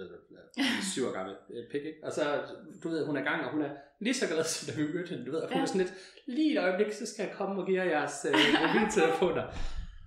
er 0.57 0.63
syv 0.93 1.07
år 1.07 1.11
gammel 1.11 1.35
øh, 1.49 1.63
pik, 1.71 1.81
ikke? 1.85 1.99
Og 2.03 2.11
så, 2.11 2.41
du 2.83 2.89
ved, 2.89 3.05
hun 3.05 3.17
er 3.17 3.23
gang, 3.23 3.45
og 3.45 3.51
hun 3.51 3.61
er 3.61 3.69
lige 3.99 4.13
så 4.13 4.27
glad, 4.27 4.43
som 4.53 4.73
da 4.75 4.81
vi 4.81 4.93
mødte 4.93 5.09
hende, 5.09 5.25
du 5.25 5.31
ved, 5.31 5.39
og 5.39 5.47
hun 5.49 5.57
Ja. 5.57 5.61
er 5.61 5.65
sådan 5.65 5.81
lidt, 5.81 5.93
lige 6.27 6.51
et 6.53 6.59
øjeblik, 6.59 6.93
så 6.93 7.05
skal 7.05 7.23
jeg 7.27 7.33
komme 7.35 7.61
og 7.61 7.67
give 7.67 7.83
jer 7.83 7.89
jeres 7.99 8.25
øh, 8.29 8.33
mobiltelefoner. 8.61 9.43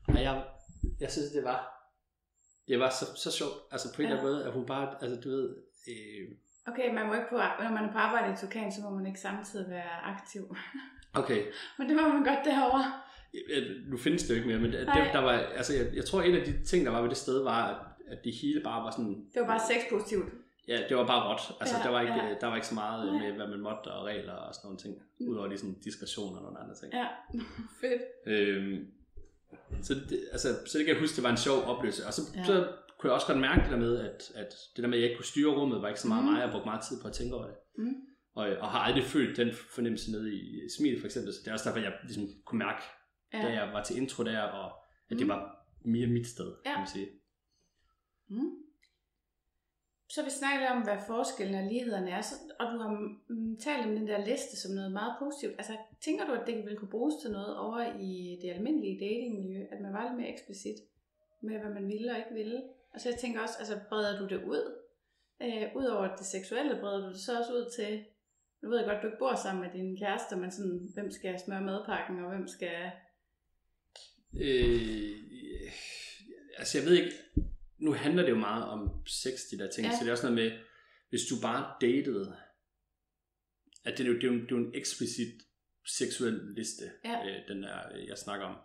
Og 0.08 0.22
jeg, 0.22 0.44
jeg 1.00 1.10
synes, 1.12 1.30
det 1.30 1.44
var, 1.44 1.60
det 2.68 2.78
var 2.80 2.90
så, 2.90 3.06
så 3.16 3.32
sjovt, 3.32 3.52
altså 3.70 3.94
på 3.94 4.02
en 4.02 4.08
Ja. 4.08 4.14
eller 4.14 4.20
anden 4.22 4.32
måde, 4.34 4.44
at 4.46 4.52
hun 4.52 4.66
bare, 4.66 4.94
altså 5.02 5.20
du 5.20 5.28
ved, 5.28 5.56
øh, 5.88 6.28
Okay, 6.72 6.94
man 6.94 7.06
må 7.06 7.14
ikke 7.14 7.26
på, 7.30 7.36
når 7.36 7.70
man 7.70 7.84
er 7.84 7.92
på 7.92 7.98
arbejde 7.98 8.32
i 8.32 8.36
Tukan, 8.36 8.72
så 8.72 8.80
må 8.82 8.90
man 8.90 9.06
ikke 9.06 9.20
samtidig 9.20 9.70
være 9.70 9.90
aktiv. 10.04 10.56
okay, 11.14 11.44
Men 11.78 11.88
det 11.88 11.96
må 11.96 12.02
man 12.08 12.24
godt 12.24 12.44
derovre. 12.44 12.92
Nu 13.86 13.96
findes 13.96 14.22
det 14.22 14.30
jo 14.30 14.34
ikke 14.34 14.48
mere, 14.48 14.58
men 14.58 14.70
Nej. 14.70 14.80
det, 15.04 15.12
der 15.12 15.18
var, 15.20 15.32
altså, 15.32 15.72
jeg, 15.76 15.86
jeg 15.94 16.04
tror, 16.04 16.22
en 16.22 16.34
af 16.34 16.44
de 16.46 16.64
ting, 16.64 16.86
der 16.86 16.92
var 16.92 17.00
ved 17.02 17.08
det 17.08 17.16
sted, 17.16 17.42
var, 17.42 17.94
at, 18.08 18.18
det 18.24 18.32
hele 18.42 18.60
bare 18.64 18.84
var 18.84 18.90
sådan, 18.90 19.14
Det 19.34 19.40
var 19.40 19.46
bare 19.46 19.60
sexpositivt. 19.72 20.28
ja, 20.68 20.78
det 20.88 20.96
var 20.96 21.06
bare 21.06 21.32
råt. 21.32 21.40
Altså, 21.60 21.76
Ja, 21.76 21.82
der, 21.82 21.90
var 21.90 22.00
ikke, 22.00 22.14
ja. 22.14 22.34
der 22.40 22.46
var 22.46 22.54
ikke 22.54 22.66
så 22.66 22.74
meget 22.74 23.12
Nej. 23.12 23.22
med, 23.22 23.32
hvad 23.36 23.46
man 23.48 23.60
måtte 23.60 23.88
og 23.92 24.04
regler 24.06 24.32
og 24.32 24.54
sådan 24.54 24.66
nogle 24.66 24.78
ting, 24.78 24.94
udover 25.30 25.46
lige 25.48 25.58
sådan 25.58 25.78
diskretion 25.84 26.36
og 26.36 26.42
nogle 26.42 26.58
andre 26.58 26.74
ting. 26.80 26.92
Ja, 26.92 27.06
fedt. 27.82 28.02
Øhm, 28.26 28.86
så, 29.82 29.94
det, 29.94 30.18
altså, 30.32 30.48
så 30.66 30.78
det 30.78 30.86
kan 30.86 30.94
jeg 30.94 31.00
huske, 31.02 31.16
det 31.16 31.24
var 31.24 31.30
en 31.30 31.36
sjov 31.46 31.58
oplevelse. 31.72 32.06
Og 32.06 32.12
så, 32.12 32.22
Ja. 32.36 32.44
så 32.44 32.54
kunne 32.98 33.08
jeg 33.10 33.14
også 33.14 33.26
godt 33.26 33.40
mærke 33.40 33.60
det 33.62 33.70
der 33.70 33.76
med, 33.86 33.98
at, 34.00 34.20
at 34.34 34.50
det 34.76 34.82
der 34.82 34.88
med, 34.88 34.98
at 34.98 35.02
jeg 35.02 35.08
ikke 35.10 35.18
kunne 35.18 35.32
styre 35.34 35.50
rummet, 35.58 35.82
var 35.82 35.88
ikke 35.88 36.00
så 36.00 36.08
meget 36.08 36.24
Mhm. 36.24 36.32
mig. 36.32 36.40
Jeg 36.40 36.50
brugte 36.52 36.66
meget 36.72 36.82
tid 36.88 36.96
på 37.02 37.08
at 37.08 37.14
tænke 37.14 37.34
over 37.36 37.46
det. 37.46 37.54
Mm. 37.78 37.94
Og, 38.34 38.46
og 38.60 38.68
har 38.68 38.78
aldrig 38.78 39.04
følt 39.04 39.36
den 39.36 39.50
fornemmelse 39.74 40.10
nede 40.12 40.34
i 40.34 40.68
smilet, 40.78 41.00
for 41.00 41.06
eksempel. 41.06 41.32
Så 41.32 41.38
det 41.44 41.48
er 41.48 41.52
også 41.52 41.68
derfor, 41.68 41.80
jeg 41.80 41.92
ligesom 42.02 42.24
kunne 42.46 42.58
mærke, 42.58 42.82
Ja. 43.32 43.38
da 43.38 43.48
jeg 43.52 43.72
var 43.72 43.82
til 43.84 43.96
intro 43.96 44.24
der, 44.24 44.40
og 44.42 44.66
at 45.10 45.10
Mm. 45.10 45.18
det 45.18 45.28
var 45.28 45.66
mere 45.84 46.06
mit 46.06 46.26
sted, 46.26 46.54
Ja. 46.66 46.70
kan 46.70 46.78
man 46.80 46.86
sige. 46.88 47.08
Mm. 48.28 48.50
så 50.10 50.24
vi 50.24 50.30
snakket 50.30 50.68
om, 50.68 50.82
hvad 50.82 50.98
forskellen 51.06 51.54
og 51.54 51.64
lighederne 51.72 52.10
er, 52.10 52.20
så, 52.20 52.34
og 52.60 52.66
du 52.72 52.78
har 52.78 52.90
mm, 53.28 53.56
talt 53.56 53.86
om 53.86 53.94
den 53.96 54.06
der 54.08 54.26
liste 54.26 54.56
som 54.56 54.74
noget 54.74 54.92
meget 54.92 55.14
positivt. 55.18 55.54
Altså, 55.58 55.76
tænker 56.00 56.26
du, 56.26 56.32
at 56.32 56.46
det 56.46 56.64
vil 56.66 56.76
kunne 56.76 56.90
bruges 56.90 57.14
til 57.22 57.30
noget 57.30 57.56
over 57.58 57.80
i 58.00 58.38
det 58.42 58.50
almindelige 58.50 59.00
datingmiljø, 59.00 59.66
at 59.72 59.80
man 59.80 59.92
var 59.92 60.02
lidt 60.08 60.16
mere 60.20 60.28
eksplicit 60.32 60.74
med, 61.40 61.58
hvad 61.60 61.70
man 61.70 61.88
ville 61.88 62.12
og 62.12 62.18
ikke 62.18 62.34
ville? 62.34 62.62
Og 62.94 63.00
så 63.00 63.08
jeg 63.08 63.18
tænker 63.18 63.40
også, 63.40 63.54
altså, 63.58 63.80
breder 63.88 64.18
du 64.18 64.26
det 64.34 64.44
ud? 64.44 64.78
Øh, 65.42 65.76
Udover 65.76 66.16
det 66.16 66.26
seksuelle, 66.26 66.80
breder 66.80 67.00
du 67.06 67.08
det 67.12 67.20
så 67.20 67.38
også 67.38 67.52
ud 67.52 67.70
til, 67.76 68.04
nu 68.62 68.68
ved 68.68 68.78
jeg 68.78 68.86
godt, 68.88 69.02
du 69.02 69.06
ikke 69.06 69.18
bor 69.18 69.34
sammen 69.34 69.62
med 69.64 69.72
din 69.72 69.96
kæreste, 69.96 70.36
men 70.36 70.50
sådan, 70.50 70.88
hvem 70.94 71.10
skal 71.10 71.40
smøre 71.40 71.60
madpakken, 71.62 72.24
og 72.24 72.30
hvem 72.30 72.48
skal... 72.48 72.90
Øh, 74.40 75.10
altså 76.58 76.78
jeg 76.78 76.86
ved 76.86 76.96
ikke, 76.96 77.12
nu 77.78 77.92
handler 77.92 78.22
det 78.22 78.30
jo 78.30 78.36
meget 78.38 78.64
om 78.64 78.90
sex, 79.06 79.32
de 79.50 79.58
der 79.58 79.70
ting, 79.70 79.84
ja. 79.86 79.90
Ja. 79.92 79.98
så 79.98 80.04
det 80.04 80.08
er 80.08 80.12
også 80.12 80.30
noget 80.30 80.50
med, 80.50 80.58
hvis 81.08 81.20
du 81.30 81.34
bare 81.42 81.74
datede, 81.80 82.36
at 83.84 83.98
det 83.98 84.04
er 84.04 84.08
jo, 84.08 84.14
det 84.14 84.24
er 84.24 84.28
jo, 84.28 84.34
det 84.34 84.42
er 84.52 84.56
jo 84.56 84.56
en 84.56 84.72
eksplicit 84.74 85.34
seksuel 85.98 86.40
liste, 86.56 86.84
Ja. 87.04 87.26
øh, 87.28 87.48
den 87.48 87.62
der, 87.62 87.78
øh, 87.96 88.06
jeg 88.08 88.18
snakker 88.18 88.46
om. 88.46 88.56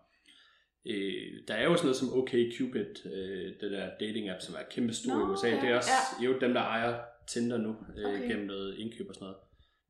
Øh, 0.88 1.32
der 1.47 1.53
er 1.53 1.64
jo 1.64 1.76
sådan 1.76 1.86
noget 1.86 1.97
som 1.97 2.14
OkCupid, 2.14 3.05
øh, 3.14 3.53
det 3.61 3.72
der 3.72 3.89
dating 3.99 4.30
app, 4.30 4.41
som 4.41 4.55
er 4.55 4.64
kæmpe 4.72 4.93
stor 4.93 5.20
i 5.20 5.32
USA. 5.32 5.47
Det 5.49 5.64
er 5.64 5.68
ja, 5.68 5.76
også 5.78 5.89
jo 6.24 6.39
dem, 6.39 6.53
der 6.53 6.61
ejer 6.61 7.01
Tinder 7.28 7.57
nu, 7.57 7.76
øh, 7.97 8.05
Okay. 8.05 8.28
gennem 8.30 8.45
noget 8.45 8.78
indkøb 8.78 9.07
og 9.09 9.16
sådan 9.16 9.26
noget. 9.26 9.38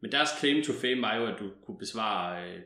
Men 0.02 0.12
deres 0.12 0.30
claim 0.40 0.64
to 0.64 0.74
fame 0.74 1.02
var 1.02 1.16
jo, 1.16 1.26
at 1.26 1.40
du 1.40 1.52
kunne 1.66 1.78
besvare 1.80 2.50
øh, 2.56 2.62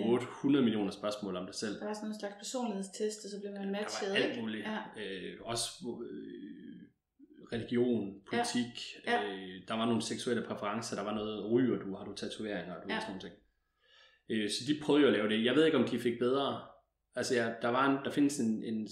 800 0.00 0.64
millioner 0.64 0.90
spørgsmål 0.90 1.36
om 1.36 1.46
dig 1.46 1.54
selv. 1.54 1.80
Der 1.80 1.86
var 1.86 1.94
sådan 1.94 2.08
en 2.08 2.18
slags 2.18 2.34
personlighedstest, 2.38 3.24
og 3.24 3.30
så 3.30 3.40
blev 3.40 3.52
man 3.52 3.62
Der 3.64 3.70
matchet, 3.70 4.10
var 4.10 4.16
alt 4.16 4.40
muligt. 4.40 4.64
Ja. 4.66 4.78
Øh, 5.02 5.36
også 5.40 5.68
øh, 6.10 6.80
religion, 7.52 8.20
politik. 8.30 8.74
Ja. 9.06 9.20
Ja. 9.22 9.32
Øh, 9.34 9.68
der 9.68 9.74
var 9.74 9.86
nogle 9.86 10.02
seksuelle 10.02 10.42
præferencer. 10.42 10.96
Der 10.96 11.02
var 11.02 11.14
noget, 11.14 11.50
ryger 11.50 11.78
du, 11.78 11.94
har 11.96 12.04
du 12.04 12.14
tatoveringer, 12.14 12.74
og 12.74 12.82
du 12.82 12.88
Ja. 12.88 13.00
sådan 13.00 13.08
nogle 13.10 13.20
ting. 13.20 13.34
Øh, 14.28 14.50
så 14.50 14.56
de 14.66 14.80
prøvede 14.82 15.02
jo 15.02 15.08
at 15.08 15.12
lave 15.12 15.28
det. 15.28 15.44
Jeg 15.44 15.54
ved 15.54 15.64
ikke, 15.66 15.78
om 15.78 15.84
de 15.88 15.98
fik 16.00 16.18
bedre. 16.18 16.62
Altså, 17.14 17.34
ja, 17.34 17.52
der, 17.62 17.68
var 17.68 17.90
en, 17.90 18.04
der 18.04 18.10
findes 18.10 18.38
en, 18.40 18.64
en 18.64 18.88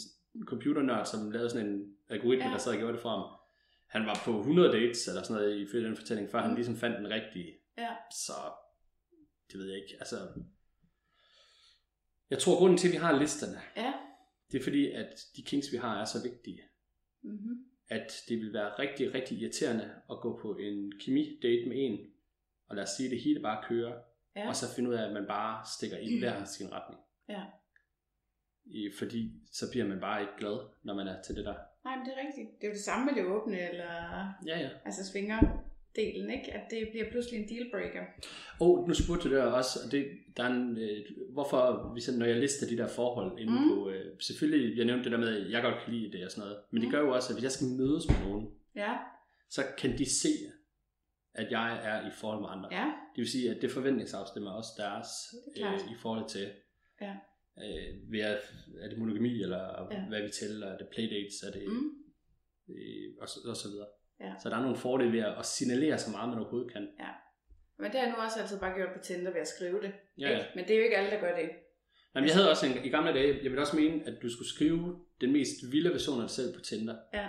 computernørd, 0.47 1.07
som 1.07 1.31
lavede 1.31 1.51
sådan 1.51 1.67
en 1.67 1.95
algoritme, 2.09 2.45
Ja. 2.45 2.51
der 2.53 2.59
sad 2.59 2.73
og 2.73 2.79
gjorde 2.79 2.93
det 2.93 3.03
for 3.03 3.09
ham. 3.11 3.31
Han 3.89 4.07
var 4.07 4.21
på 4.25 4.39
100 4.39 4.73
dates, 4.73 5.09
eller 5.09 5.23
sådan 5.23 5.43
noget, 5.43 5.57
ifølge 5.61 5.87
den 5.89 5.97
fortælling, 5.97 6.31
før. 6.31 6.39
Mm. 6.41 6.47
han 6.47 6.55
ligesom 6.55 6.77
fandt 6.77 6.97
den 6.99 7.11
rigtige. 7.11 7.53
Ja. 7.79 7.89
Så, 8.27 8.33
det 9.53 9.61
ved 9.61 9.67
jeg 9.67 9.77
ikke. 9.83 9.95
Altså, 9.99 10.17
jeg 12.31 12.39
tror, 12.39 12.59
grunden 12.59 12.79
til, 12.79 12.89
at 12.89 12.93
vi 12.93 12.99
har 12.99 13.19
listerne, 13.19 13.61
Ja. 13.77 13.93
det 14.53 14.59
er 14.61 14.65
fordi, 14.65 14.91
at 14.91 15.21
de 15.37 15.43
kinks, 15.43 15.73
vi 15.73 15.77
har, 15.77 16.01
er 16.01 16.05
så 16.05 16.23
vigtige, 16.23 16.61
Mm-hmm. 17.23 17.65
at 17.89 18.13
det 18.29 18.39
vil 18.39 18.53
være 18.53 18.69
rigtig, 18.79 19.15
rigtig 19.15 19.39
irriterende 19.39 19.91
at 20.11 20.17
gå 20.21 20.39
på 20.43 20.57
en 20.57 20.93
kemi-date 21.01 21.69
med 21.69 21.77
en, 21.77 21.99
og 22.69 22.77
lad 22.77 22.83
os 22.85 22.91
sige, 22.91 23.07
at 23.07 23.11
det 23.11 23.21
hele 23.21 23.41
bare 23.41 23.65
kører, 23.69 23.95
Ja. 24.37 24.49
og 24.49 24.57
så 24.57 24.75
finde 24.77 24.91
ud 24.91 24.95
af, 24.95 25.07
at 25.07 25.13
man 25.13 25.27
bare 25.29 25.65
stikker 25.79 25.99
i 25.99 26.19
hver 26.19 26.45
sin 26.57 26.73
retning. 26.73 27.01
Ja. 27.29 27.43
I, 28.65 28.91
fordi 28.99 29.33
så 29.53 29.65
bliver 29.71 29.87
man 29.87 30.01
bare 30.01 30.21
ikke 30.21 30.33
glad, 30.39 30.59
når 30.83 30.95
man 30.95 31.09
er 31.09 31.23
til 31.23 31.37
det 31.37 31.45
der. 31.45 31.55
Nej, 31.85 31.97
men 31.97 32.07
det 32.07 32.13
er 32.17 32.27
rigtigt. 32.27 32.49
Det 32.61 32.65
er 32.67 32.69
jo 32.69 32.75
det 32.75 32.81
samme 32.85 33.07
med 33.07 33.15
det 33.15 33.25
åbne, 33.25 33.71
eller 33.71 33.93
Ja, 34.47 34.59
ja. 34.61 34.71
altså 34.85 35.05
svingerdelen, 35.97 36.31
ikke? 36.31 36.53
At 36.53 36.71
det 36.71 36.89
bliver 36.91 37.11
pludselig 37.11 37.41
en 37.43 37.49
dealbreaker. 37.49 38.05
Og 38.61 38.89
nu 38.89 38.95
spurgte 38.95 39.29
du 39.29 39.35
der 39.35 39.43
også, 39.43 39.79
og 39.87 39.93
det, 39.93 40.07
der 40.37 40.43
er 40.45 40.49
en, 40.53 40.79
øh, 40.79 41.05
hvorfor, 41.33 41.91
hvis 41.93 42.09
jeg, 42.09 42.17
når 42.17 42.27
jeg 42.27 42.37
lister 42.37 42.67
de 42.67 42.77
der 42.77 42.89
forhold 42.89 43.39
inde 43.41 43.53
Mm. 43.53 43.69
på, 43.69 43.91
øh, 43.91 44.05
selvfølgelig, 44.21 44.77
jeg 44.79 44.85
nævnte 44.85 45.05
det 45.05 45.13
der 45.13 45.19
med, 45.19 45.45
at 45.47 45.51
jeg 45.53 45.63
godt 45.63 45.75
kan 45.85 45.95
lide 45.95 46.13
det 46.13 46.25
og 46.25 46.31
sådan 46.31 46.49
noget, 46.49 46.63
men 46.71 46.81
det 46.83 46.89
Mm. 46.89 46.93
gør 46.93 47.01
jo 47.01 47.11
også, 47.15 47.29
at 47.31 47.35
hvis 47.37 47.43
jeg 47.45 47.53
skal 47.53 47.67
mødes 47.67 48.05
med 48.09 48.29
nogen, 48.29 48.49
Ja, 48.77 48.93
så 49.51 49.63
kan 49.79 49.99
de 49.99 50.11
se, 50.11 50.29
at 51.35 51.51
jeg 51.51 51.81
er 51.85 52.09
i 52.09 52.11
forhold 52.21 52.41
med 52.41 52.49
andre. 52.51 52.69
ja, 52.73 52.85
Det 53.15 53.19
vil 53.23 53.31
sige, 53.31 53.51
at 53.51 53.63
det 53.63 53.71
forventningsafstemmer 53.71 54.51
også 54.51 54.71
deres 54.79 55.09
Det 55.55 55.63
er 55.63 55.73
øh, 55.73 55.79
i 55.93 55.97
forhold 56.03 56.29
til, 56.29 56.47
Ja. 57.01 57.15
øh, 57.65 58.13
ved 58.13 58.21
at, 58.21 58.39
er 58.81 58.89
det 58.89 58.99
monogami, 58.99 59.43
eller 59.43 59.89
Ja. 59.93 60.01
hvad 60.09 60.23
vi 60.23 60.29
tæller, 60.29 60.67
er 60.67 60.79
det 60.79 60.89
playdates, 60.95 61.43
er 61.43 61.53
det, 61.59 61.69
mm. 61.69 61.91
øh, 62.75 63.09
og, 63.21 63.29
så, 63.29 63.39
og 63.49 63.57
så 63.57 63.69
videre. 63.69 63.87
Ja. 64.21 64.33
Så 64.43 64.49
der 64.51 64.57
er 64.57 64.61
nogle 64.61 64.77
fordele 64.77 65.13
ved 65.13 65.21
at, 65.21 65.47
signalere 65.47 65.99
så 65.99 66.11
meget, 66.11 66.29
man 66.29 66.39
overhovedet 66.39 66.73
kan. 66.73 66.89
men 67.79 67.91
det 67.91 68.01
har 68.01 68.07
jeg 68.07 68.15
nu 68.17 68.23
også 68.25 68.41
altid 68.41 68.61
bare 68.61 68.75
gjort 68.75 68.89
på 68.97 69.03
Tinder 69.03 69.33
ved 69.33 69.41
at 69.41 69.49
skrive 69.49 69.81
det. 69.83 69.93
Ja, 70.19 70.31
ja. 70.31 70.45
Men 70.55 70.65
det 70.65 70.71
er 70.71 70.77
jo 70.79 70.85
ikke 70.85 70.97
alle, 70.97 71.11
der 71.11 71.21
gør 71.21 71.37
det. 71.37 71.51
Men 72.15 72.25
jeg 72.25 72.35
havde 72.35 72.51
også 72.51 72.67
en, 72.67 72.85
i 72.85 72.89
gamle 72.89 73.13
dage, 73.13 73.27
jeg 73.35 73.51
ville 73.51 73.61
også 73.61 73.77
mene, 73.77 74.03
at 74.07 74.15
du 74.23 74.31
skulle 74.31 74.49
skrive 74.49 74.99
den 75.21 75.33
mest 75.33 75.55
vilde 75.73 75.91
version 75.91 76.17
af 76.21 76.29
dig 76.29 76.31
selv 76.31 76.55
på 76.55 76.61
Tinder. 76.61 76.97
Ja, 77.15 77.27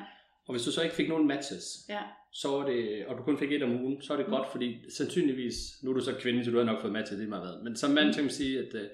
Og 0.47 0.53
hvis 0.53 0.63
du 0.63 0.71
så 0.71 0.81
ikke 0.83 0.95
fik 0.95 1.09
nogen 1.09 1.27
matches, 1.27 1.63
ja, 1.89 2.01
så 2.31 2.47
var 2.47 2.65
det, 2.65 3.05
og 3.05 3.17
du 3.17 3.23
kun 3.23 3.37
fik 3.37 3.51
et 3.51 3.63
om 3.63 3.71
ugen, 3.83 4.01
så 4.01 4.13
er 4.13 4.17
det 4.17 4.25
Mm. 4.27 4.31
godt, 4.33 4.47
fordi 4.51 4.89
sandsynligvis, 4.97 5.55
nu 5.83 5.89
er 5.89 5.93
du 5.93 5.99
så 6.01 6.15
kvinde, 6.19 6.45
så 6.45 6.51
du 6.51 6.57
har 6.57 6.65
nok 6.65 6.81
fået 6.81 6.93
matches 6.93 7.17
lige 7.19 7.29
meget 7.29 7.45
hvad. 7.47 7.63
Men 7.63 7.75
som 7.75 7.91
mand, 7.91 8.07
Mm. 8.07 8.13
kan 8.13 8.23
man 8.23 8.31
sige, 8.31 8.59
at 8.59 8.73
øh, 8.73 8.89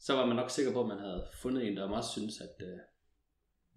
så 0.00 0.14
var 0.14 0.26
man 0.26 0.36
nok 0.36 0.50
sikker 0.50 0.72
på, 0.72 0.80
at 0.80 0.88
man 0.88 0.98
havde 0.98 1.26
fundet 1.42 1.66
en, 1.66 1.76
der 1.76 1.88
også 1.90 2.10
synes, 2.10 2.40
at 2.40 2.66
øh, 2.66 2.78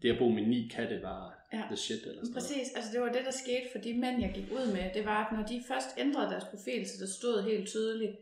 det 0.02 0.12
at 0.14 0.20
bo 0.20 0.28
med 0.30 0.46
ni 0.54 0.60
katte 0.76 1.02
var 1.04 1.38
Ja. 1.54 1.64
the 1.72 1.76
shit. 1.86 2.02
Eller 2.04 2.14
sådan 2.14 2.18
noget. 2.24 2.34
præcis. 2.34 2.68
Altså 2.78 2.90
det 2.94 3.00
var 3.02 3.12
det, 3.18 3.24
der 3.30 3.32
skete 3.44 3.68
for 3.72 3.80
de 3.86 3.92
mænd, 4.04 4.16
jeg 4.26 4.32
gik 4.38 4.48
ud 4.58 4.66
med. 4.76 4.86
Det 4.98 5.04
var, 5.06 5.20
at 5.26 5.30
når 5.38 5.44
de 5.52 5.58
først 5.72 5.90
ændrede 6.04 6.30
deres 6.34 6.48
profil, 6.54 6.82
så 6.90 6.96
der 7.04 7.10
stod 7.20 7.36
helt 7.52 7.68
tydeligt, 7.74 8.16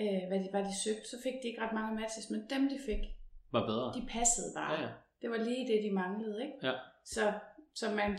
øh, 0.00 0.20
hvad, 0.28 0.38
de, 0.44 0.48
hvad 0.54 0.64
de 0.70 0.74
søgte, 0.84 1.06
så 1.12 1.16
fik 1.26 1.36
de 1.42 1.46
ikke 1.50 1.62
ret 1.64 1.74
mange 1.80 1.92
matches. 2.00 2.30
Men 2.32 2.40
dem, 2.54 2.62
de 2.72 2.78
fik, 2.88 3.02
Var 3.56 3.64
bedre. 3.70 3.86
de 3.98 4.02
passede 4.16 4.50
bare. 4.60 4.72
Ja, 4.74 4.80
ja. 4.86 4.88
Det 5.22 5.28
var 5.30 5.36
lige 5.48 5.64
det, 5.72 5.78
de 5.86 5.90
manglede, 6.02 6.38
ikke? 6.46 6.56
Ja. 6.68 6.74
Så, 7.14 7.22
så 7.80 7.86
man 8.00 8.10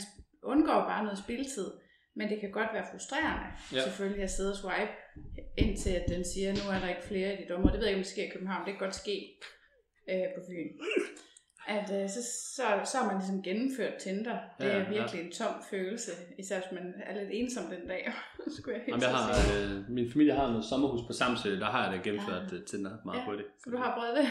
undgår 0.52 0.80
bare 0.92 1.02
noget 1.04 1.18
spildtid. 1.24 1.68
Men 2.16 2.28
det 2.30 2.40
kan 2.40 2.50
godt 2.50 2.70
være 2.76 2.86
frustrerende, 2.92 3.48
ja. 3.76 3.82
Selvfølgelig, 3.86 4.22
at 4.22 4.30
sidde 4.30 4.52
og 4.54 4.56
swipe, 4.62 4.94
indtil 5.58 5.90
at 6.00 6.04
den 6.08 6.22
siger, 6.32 6.48
nu 6.52 6.64
er 6.74 6.78
der 6.82 6.88
ikke 6.94 7.04
flere 7.12 7.28
i 7.34 7.36
de 7.42 7.48
dommer. 7.48 7.70
Det 7.70 7.78
ved 7.80 7.86
jeg 7.86 7.92
ikke, 7.94 8.00
om 8.02 8.04
det 8.08 8.12
sker 8.14 8.24
i 8.24 8.32
København. 8.34 8.62
Det 8.66 8.72
kan 8.74 8.84
godt 8.86 8.94
ske 9.04 9.16
øh, 10.10 10.26
på 10.34 10.40
Fyn. 10.48 10.68
At 11.76 11.88
øh, 12.02 12.08
så, 12.14 12.20
så, 12.56 12.64
så 12.90 12.94
har 12.98 13.06
man 13.10 13.16
ligesom 13.20 13.42
gennemført 13.48 13.94
Tinder. 14.04 14.38
Det 14.58 14.64
Ja, 14.66 14.70
er 14.70 14.78
ja. 14.82 14.88
virkelig 14.96 15.20
en 15.26 15.32
tom 15.32 15.54
følelse, 15.70 16.12
især 16.38 16.56
hvis 16.60 16.72
man 16.78 16.86
er 17.08 17.14
lidt 17.20 17.30
ensom 17.32 17.64
den 17.74 17.84
dag. 17.92 18.02
skulle 18.56 18.74
jeg 18.78 18.84
Jamen, 18.88 19.00
helt 19.00 19.10
jeg 19.10 19.18
har, 19.18 19.30
øh, 19.56 19.90
min 19.96 20.10
familie 20.12 20.34
har 20.40 20.48
noget 20.48 20.64
sommerhus 20.70 21.02
på 21.06 21.12
Samsø, 21.20 21.50
der 21.64 21.70
har 21.74 21.80
jeg 21.84 21.90
da 21.94 21.98
gennemført 22.06 22.46
Ja. 22.52 22.56
ja. 22.56 22.62
Tinder 22.70 22.92
meget 23.04 23.18
Ja, 23.20 23.24
hurtigt. 23.28 23.48
Så 23.62 23.66
du 23.70 23.76
har 23.82 23.90
prøvet 23.96 24.14
det. 24.18 24.26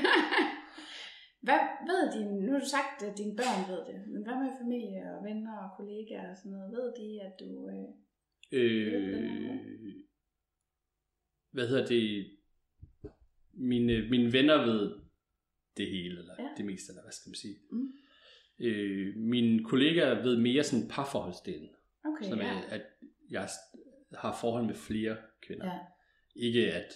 hvad 1.48 1.62
ved 1.90 2.02
dine, 2.16 2.34
nu 2.46 2.52
har 2.54 2.60
du 2.66 2.70
sagt, 2.78 2.98
at 3.08 3.18
dine 3.22 3.36
børn 3.42 3.62
ved 3.72 3.82
det, 3.90 3.98
men 4.14 4.22
hvad 4.26 4.36
med 4.44 4.52
familie 4.64 5.02
og 5.16 5.20
venner 5.28 5.56
og 5.64 5.70
kollegaer 5.78 6.30
og 6.32 6.38
sådan 6.38 6.52
noget? 6.56 6.70
Ved 6.78 6.88
de, 7.00 7.10
at 7.28 7.34
du... 7.42 7.50
Øh, 7.76 7.90
Øh, 8.52 9.60
hvad 11.52 11.68
hedder 11.68 11.86
det? 11.86 12.28
Mine, 13.54 14.10
mine 14.10 14.34
venner 14.34 14.58
ved 14.66 15.00
det 15.78 15.88
hele, 15.90 16.20
eller 16.20 16.34
Ja. 16.40 16.48
det 16.58 16.66
meste, 16.66 16.92
eller 16.92 17.02
hvad 17.04 17.12
skal 17.12 17.30
man 17.30 17.36
sige. 17.36 17.56
Mm. 17.72 17.94
Øh, 18.60 19.16
mine 19.16 19.64
kollegaer 19.64 20.22
ved 20.24 20.38
mere 20.38 20.64
sådan 20.64 20.88
parforholdsdelen, 20.88 21.70
okay, 22.06 22.30
som 22.30 22.40
ja. 22.40 22.46
er, 22.48 22.62
at 22.70 22.82
jeg 23.30 23.50
har 24.18 24.38
forhold 24.42 24.66
med 24.66 24.76
flere 24.76 25.18
kvinder. 25.48 25.66
Ja. 25.66 25.80
Ikke 26.36 26.74
at 26.74 26.94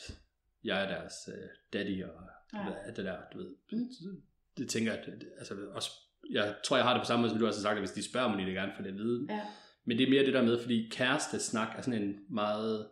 jeg 0.63 0.83
er 0.83 0.87
deres 0.87 1.13
øh, 1.33 1.49
daddy 1.73 2.03
og 2.03 2.21
Ja. 2.53 2.91
det 2.95 3.05
der, 3.05 3.17
du 3.33 3.37
ved. 3.37 3.55
Mm. 3.71 4.21
Det 4.57 4.69
tænker 4.69 4.93
jeg, 4.93 5.01
at, 5.07 5.23
altså 5.37 5.55
også, 5.71 5.89
jeg 6.31 6.55
tror, 6.65 6.77
jeg 6.77 6.85
har 6.85 6.93
det 6.93 7.01
på 7.01 7.05
samme 7.05 7.21
måde, 7.21 7.29
som 7.29 7.39
du 7.39 7.47
også 7.47 7.59
har 7.59 7.63
sagt, 7.63 7.73
at 7.73 7.81
hvis 7.81 7.91
de 7.91 8.09
spørger 8.09 8.29
mig, 8.29 8.39
de 8.39 8.45
vil 8.45 8.53
gerne 8.53 8.71
få 8.77 8.83
det 8.83 8.89
at 8.89 8.95
vide. 8.95 9.27
Ja. 9.29 9.41
Men 9.85 9.97
det 9.97 10.05
er 10.05 10.09
mere 10.09 10.25
det 10.25 10.33
der 10.33 10.41
med, 10.43 10.61
fordi 10.61 10.89
kærestesnak 10.91 11.67
er 11.77 11.81
sådan 11.81 12.03
en 12.03 12.19
meget 12.29 12.89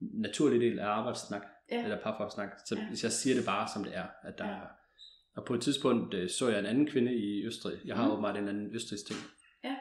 naturlig 0.00 0.60
del 0.60 0.78
af 0.78 0.86
arbejdssnak, 0.86 1.42
Ja. 1.72 1.82
eller 1.82 2.02
parforholdssnak. 2.02 2.50
Så 2.66 2.74
Ja. 2.76 2.88
hvis 2.88 3.02
jeg 3.04 3.12
siger 3.12 3.36
det 3.36 3.44
bare, 3.44 3.68
som 3.74 3.84
det 3.84 3.96
er, 3.96 4.06
at 4.22 4.38
der 4.38 4.46
ja. 4.48 4.52
er... 4.54 4.66
Og 5.36 5.44
på 5.44 5.54
et 5.54 5.60
tidspunkt 5.62 6.14
øh, 6.14 6.30
så 6.30 6.48
jeg 6.48 6.58
en 6.58 6.66
anden 6.66 6.86
kvinde 6.86 7.14
i 7.14 7.44
Østrig. 7.46 7.78
Jeg 7.84 7.96
har 7.96 8.06
Mm. 8.06 8.12
åbenbart 8.12 8.36
en 8.36 8.48
anden 8.48 8.74
østrigsk 8.74 9.06
ting. 9.06 9.18
Ja. 9.64 9.76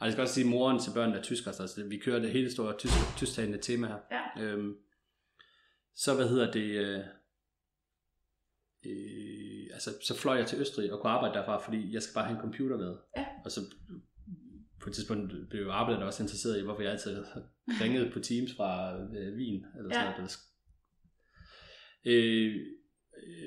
Og 0.00 0.06
jeg 0.06 0.12
skal 0.12 0.22
også 0.22 0.34
sige, 0.34 0.44
at 0.44 0.50
moren 0.50 0.80
til 0.80 0.90
børnene 0.94 1.18
er 1.18 1.22
tysker, 1.22 1.52
så 1.52 1.62
altså, 1.62 1.84
vi 1.88 1.98
kører 1.98 2.18
det 2.20 2.30
hele 2.30 2.50
store 2.52 2.76
tysk, 2.78 2.94
tysktalende 3.16 3.58
tema 3.58 3.86
her. 3.86 3.98
Ja. 4.10 4.42
Øhm, 4.44 4.74
så 5.94 6.14
hvad 6.14 6.28
hedder 6.28 6.50
det... 6.52 6.70
Øh, 6.70 7.00
øh, 8.86 9.66
altså, 9.72 9.90
så 10.02 10.14
fløj 10.16 10.36
jeg 10.36 10.46
til 10.46 10.60
Østrig 10.60 10.92
og 10.92 11.00
kunne 11.00 11.10
arbejde 11.12 11.34
derfra, 11.34 11.58
fordi 11.64 11.92
jeg 11.94 12.02
skal 12.02 12.14
bare 12.14 12.24
have 12.24 12.34
en 12.36 12.40
computer 12.42 12.76
med. 12.76 12.96
Ja. 13.16 13.26
Og 13.44 13.50
så 13.50 13.60
på 14.80 14.88
et 14.90 14.94
tidspunkt 14.94 15.32
blev 15.50 15.68
arbejdet 15.70 16.02
også 16.04 16.22
interesseret 16.22 16.58
i, 16.58 16.62
hvorfor 16.62 16.82
jeg 16.82 16.92
altid 16.92 17.24
ringede 17.82 18.10
på 18.12 18.20
Teams 18.20 18.54
fra 18.56 18.94
øh, 18.96 19.36
Wien, 19.36 19.64
eller 19.78 19.90
sådan 19.92 20.06
Ja. 20.06 20.16
noget. 20.16 20.38
Øh, 22.04 22.56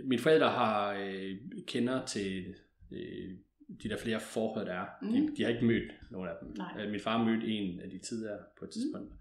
mine 0.03 0.21
forældre 0.21 0.49
har 0.49 0.93
øh, 0.93 1.37
kender 1.67 2.05
til 2.05 2.55
øh, 2.91 3.37
de 3.83 3.89
der 3.89 3.97
flere 3.97 4.19
forhold, 4.19 4.65
der 4.65 4.73
er. 4.73 4.87
Mm. 5.01 5.11
De, 5.11 5.35
de 5.37 5.43
har 5.43 5.49
ikke 5.49 5.65
mødt 5.65 5.91
nogen 6.11 6.29
af 6.29 6.35
dem. 6.41 6.53
Nej. 6.57 6.83
Øh, 6.83 6.91
min 6.91 6.99
far 6.99 7.23
mødte 7.23 7.47
en 7.47 7.79
af 7.79 7.89
de 7.89 7.99
tidligere 7.99 8.39
på 8.59 8.65
et 8.65 8.71
tidspunkt. 8.71 9.11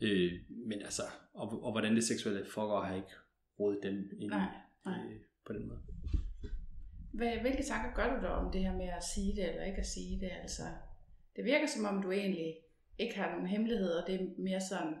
Mm. 0.00 0.06
Øh, 0.06 0.32
men 0.48 0.82
altså, 0.82 1.02
og, 1.34 1.64
og 1.64 1.72
hvordan 1.72 1.96
det 1.96 2.04
seksuelle 2.04 2.44
foregår, 2.44 2.80
har 2.80 2.88
jeg 2.88 2.96
ikke 2.96 3.14
rådet 3.60 3.78
dem 3.82 4.10
ind 4.18 4.30
Nej, 4.30 4.46
nej. 4.84 4.98
øh, 4.98 5.20
på 5.46 5.52
den 5.52 5.68
måde. 5.68 5.80
Hvad, 7.12 7.38
hvilke 7.40 7.62
tanker 7.62 7.94
gør 7.94 8.16
du 8.16 8.22
dig 8.22 8.30
om 8.30 8.52
det 8.52 8.60
her 8.60 8.76
med 8.76 8.88
at 8.88 9.04
sige 9.14 9.36
det 9.36 9.48
eller 9.50 9.64
ikke 9.64 9.78
at 9.78 9.86
sige 9.86 10.20
det? 10.20 10.30
Altså, 10.42 10.62
det 11.36 11.44
virker 11.44 11.66
som 11.66 11.84
om 11.84 12.02
du 12.02 12.10
egentlig 12.10 12.54
ikke 12.98 13.18
har 13.18 13.30
nogen 13.30 13.46
hemmeligheder. 13.46 14.04
Det 14.04 14.14
er 14.14 14.26
mere 14.38 14.60
sådan, 14.60 14.94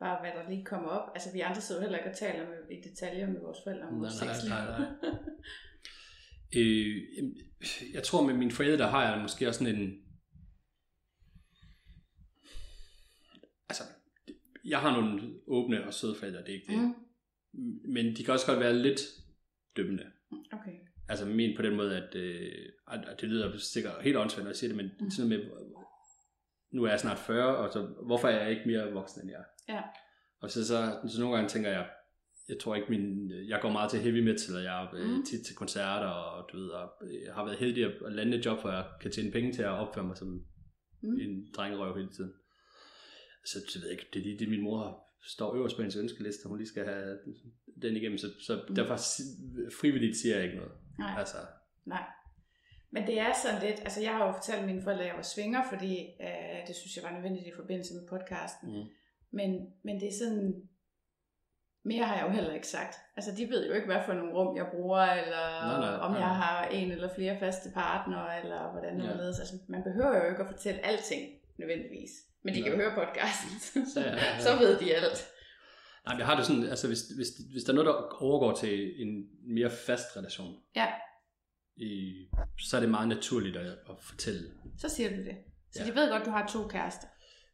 bare 0.00 0.20
hvad 0.20 0.30
der 0.42 0.50
lige 0.50 0.64
kommer 0.64 0.88
op. 0.88 1.10
Altså 1.14 1.32
vi 1.32 1.40
andre 1.40 1.60
sidder 1.60 1.80
heller 1.80 1.98
ikke 1.98 2.10
og 2.10 2.16
taler 2.16 2.48
med, 2.48 2.78
i 2.78 2.88
detaljer 2.88 3.26
med 3.26 3.40
vores 3.40 3.58
forældre 3.64 3.86
om 3.88 4.00
vores 4.00 4.22
Nej, 4.22 4.34
nej, 4.48 4.64
nej, 4.66 4.78
nej. 4.78 4.88
Øh, 6.56 6.96
jeg 7.94 8.02
tror 8.02 8.26
med 8.26 8.34
mine 8.34 8.50
forældre 8.50 8.88
har 8.88 9.10
jeg 9.12 9.22
måske 9.22 9.48
også 9.48 9.58
sådan 9.64 9.74
en... 9.76 10.02
Altså, 13.68 13.82
jeg 14.64 14.80
har 14.80 15.00
nogle 15.00 15.34
åbne 15.46 15.86
og 15.86 15.94
søde 15.94 16.14
forældre, 16.18 16.40
det 16.40 16.48
er 16.48 16.54
ikke 16.54 16.72
det. 16.72 16.78
Mm. 16.78 16.94
Men 17.92 18.16
de 18.16 18.24
kan 18.24 18.34
også 18.34 18.46
godt 18.46 18.60
være 18.60 18.74
lidt 18.74 19.00
dømmende. 19.76 20.06
Okay. 20.52 20.72
Altså 21.08 21.26
men 21.26 21.56
på 21.56 21.62
den 21.62 21.76
måde, 21.76 21.96
at, 21.96 22.14
øh, 22.14 22.52
at 22.88 23.20
det 23.20 23.28
lyder 23.28 23.58
sikkert 23.58 24.02
helt 24.02 24.16
åndssvagt, 24.16 24.44
når 24.44 24.50
jeg 24.50 24.56
siger 24.56 24.68
det, 24.68 24.76
men 24.76 24.90
Mm. 25.00 25.10
sådan 25.10 25.28
med, 25.28 25.38
nu 26.72 26.84
er 26.84 26.90
jeg 26.90 27.00
snart 27.00 27.18
40, 27.18 27.56
og 27.56 27.72
så 27.72 27.86
hvorfor 28.06 28.28
er 28.28 28.40
jeg 28.40 28.50
ikke 28.50 28.62
mere 28.66 28.92
voksen 28.92 29.22
end 29.22 29.30
jeg? 29.30 29.44
Ja. 29.74 29.82
Og 30.40 30.50
så, 30.50 30.66
så, 30.66 30.76
så 31.08 31.20
nogle 31.20 31.34
gange 31.36 31.48
tænker 31.48 31.70
jeg, 31.70 31.88
jeg 32.48 32.58
tror 32.60 32.74
ikke 32.74 32.90
min, 32.90 33.30
jeg 33.48 33.58
går 33.62 33.70
meget 33.70 33.90
til 33.90 34.00
heavy 34.00 34.22
metal, 34.28 34.56
og 34.56 34.62
jeg 34.64 34.82
er 34.84 34.94
øh, 34.94 35.10
Mm. 35.10 35.24
tit 35.24 35.46
til 35.46 35.56
koncerter, 35.56 36.06
og 36.08 36.48
du 36.52 36.56
ved, 36.56 36.68
og 36.68 36.90
jeg 37.26 37.34
har 37.34 37.44
været 37.44 37.58
heldig 37.58 37.84
at 38.06 38.12
lande 38.12 38.36
et 38.38 38.46
job, 38.46 38.60
hvor 38.60 38.70
jeg 38.70 38.84
kan 39.00 39.10
tjene 39.12 39.30
penge 39.32 39.52
til 39.52 39.62
at 39.62 39.68
opføre 39.82 40.04
mig 40.04 40.16
som 40.16 40.28
Mm. 41.02 41.20
en 41.20 41.52
drengerøv 41.56 41.96
hele 41.96 42.10
tiden. 42.16 42.32
Så 43.46 43.58
jeg 43.74 43.82
ved 43.82 43.90
ikke, 43.90 44.06
det 44.12 44.18
er 44.20 44.24
lige 44.24 44.38
det, 44.38 44.48
min 44.48 44.62
mor 44.62 45.06
står 45.34 45.54
øverst 45.56 45.76
på 45.76 45.82
hendes 45.82 45.96
ønskeliste, 45.96 46.48
hun 46.48 46.58
lige 46.58 46.68
skal 46.68 46.84
have 46.84 47.18
den 47.82 47.96
igennem, 47.96 48.18
så, 48.18 48.26
så 48.46 48.64
Mm. 48.68 48.74
derfor 48.74 48.96
frivilligt 49.80 50.16
siger 50.16 50.34
jeg 50.36 50.44
ikke 50.44 50.56
noget. 50.56 50.72
Nej. 50.98 51.14
Altså, 51.18 51.36
Nej. 51.86 52.04
Men 52.92 53.06
det 53.06 53.18
er 53.18 53.32
sådan 53.44 53.62
lidt, 53.68 53.80
altså 53.80 54.00
jeg 54.02 54.10
har 54.16 54.26
jo 54.26 54.32
fortalt 54.32 54.66
mine 54.66 54.82
forældre, 54.82 55.02
at 55.04 55.08
jeg 55.08 55.16
var 55.16 55.22
svinger, 55.34 55.62
fordi 55.72 55.92
øh, 56.26 56.60
det 56.68 56.74
synes 56.76 56.96
jeg 56.96 57.04
var 57.04 57.12
nødvendigt 57.16 57.46
i 57.46 57.52
forbindelse 57.56 57.94
med 57.94 58.08
podcasten. 58.08 58.68
mm. 58.76 58.84
Men, 59.32 59.66
men 59.84 60.00
det 60.00 60.08
er 60.08 60.18
sådan, 60.24 60.54
mere 61.84 62.04
har 62.04 62.14
jeg 62.16 62.24
jo 62.26 62.30
heller 62.32 62.54
ikke 62.54 62.66
sagt. 62.68 62.94
Altså 63.16 63.30
de 63.36 63.48
ved 63.48 63.66
jo 63.68 63.72
ikke, 63.74 63.86
hvad 63.86 64.02
for 64.06 64.12
nogle 64.12 64.32
rum 64.34 64.56
jeg 64.56 64.66
bruger, 64.74 64.98
eller 65.02 65.44
Nej, 65.66 65.80
nej, 65.80 65.96
om 65.96 66.10
nej. 66.10 66.20
jeg 66.20 66.28
har 66.36 66.64
en 66.66 66.90
eller 66.92 67.14
flere 67.14 67.38
faste 67.38 67.70
partnere, 67.74 68.40
eller 68.42 68.70
hvordan 68.72 68.96
det 69.00 69.04
Ja. 69.04 69.10
ja. 69.16 69.26
Altså, 69.26 69.54
man 69.68 69.82
behøver 69.82 70.16
jo 70.24 70.30
ikke 70.30 70.42
at 70.42 70.48
fortælle 70.50 70.86
alting, 70.86 71.22
nødvendigvis. 71.58 72.10
Men 72.44 72.54
de 72.54 72.62
kan 72.62 72.72
jo 72.72 72.76
Nej. 72.78 72.86
høre 72.86 72.94
podcasten, 73.06 73.84
så, 73.94 74.00
Ja, 74.00 74.06
ja, 74.06 74.16
ja. 74.16 74.40
så 74.40 74.58
ved 74.58 74.78
de 74.78 74.94
alt. 74.94 75.28
Nej, 76.06 76.16
jeg 76.18 76.26
har 76.26 76.36
det 76.36 76.46
sådan, 76.46 76.64
altså 76.64 76.86
hvis, 76.86 77.00
hvis, 77.16 77.28
hvis 77.52 77.64
der 77.64 77.72
er 77.72 77.74
noget, 77.74 77.86
der 77.86 78.22
overgår 78.22 78.54
til 78.56 79.02
en 79.02 79.24
mere 79.56 79.70
fast 79.70 80.16
relation, 80.16 80.54
Ja, 80.76 80.86
i, 81.76 82.14
så 82.58 82.76
er 82.76 82.80
det 82.80 82.90
meget 82.90 83.08
naturligt 83.08 83.56
at, 83.56 83.66
at 83.66 83.96
fortælle. 84.00 84.50
så 84.78 84.88
siger 84.88 85.10
du 85.10 85.16
det. 85.16 85.36
Så 85.72 85.82
Ja. 85.84 85.90
de 85.90 85.94
ved 85.94 86.10
godt, 86.10 86.24
du 86.26 86.30
har 86.30 86.46
to 86.46 86.68
kærester. 86.68 87.06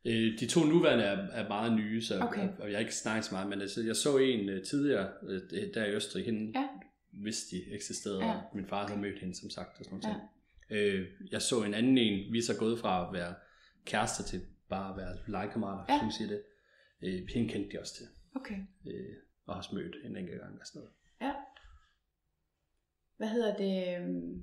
Øh, 0.07 0.39
de 0.41 0.47
to 0.47 0.61
nuværende 0.65 1.05
er, 1.05 1.17
er 1.17 1.49
meget 1.49 1.73
nye, 1.77 2.03
så, 2.03 2.21
Okay. 2.21 2.49
og 2.59 2.67
jeg 2.69 2.77
har 2.77 2.81
ikke 2.81 2.95
snakket 2.95 3.25
så 3.25 3.35
meget, 3.35 3.49
men 3.49 3.61
altså, 3.61 3.83
jeg 3.83 3.97
så 3.97 4.19
en 4.19 4.49
øh, 4.49 4.65
tidligere, 4.65 5.13
øh, 5.29 5.75
der 5.75 5.85
i 5.85 5.95
Østrig, 5.95 6.25
hende 6.25 6.61
Ja. 6.61 6.69
vidste 7.25 7.57
de 7.57 7.75
eksisterede, 7.75 8.25
Ja. 8.25 8.41
min 8.55 8.67
far 8.67 8.87
havde 8.87 9.01
mødt 9.01 9.19
hende, 9.21 9.35
som 9.35 9.51
sagt, 9.51 9.79
og 9.79 9.85
sådan 9.85 9.99
noget. 10.03 10.21
Øh, 10.71 11.07
jeg 11.33 11.43
så 11.43 11.63
en 11.63 11.75
anden 11.75 11.99
en, 11.99 12.33
vi 12.33 12.39
er 12.39 12.43
så 12.43 12.59
gået 12.59 12.79
fra 12.81 13.07
at 13.09 13.13
være 13.15 13.35
kærester 13.85 14.25
til 14.25 14.41
bare 14.69 14.91
at 14.91 14.97
være 14.97 15.17
legekammerater, 15.27 15.95
Ja. 15.95 16.01
som 16.01 16.11
siger 16.11 16.29
det. 16.29 16.43
Øh, 17.03 17.29
hende 17.35 17.49
kendte 17.53 17.71
de 17.77 17.81
også 17.81 17.95
til, 17.97 18.07
Okay. 18.37 18.59
øh, 18.87 19.17
og 19.47 19.55
har 19.55 19.59
også 19.63 19.75
mødt 19.75 19.97
en 20.05 20.17
enkelt 20.17 20.41
gang 20.41 20.61
og 20.61 20.67
sådan 20.67 20.79
noget. 20.81 20.93
Ja. 21.21 21.33
Hvad 23.17 23.29
hedder 23.29 23.57
det? 23.57 23.97
øhm, 24.03 24.43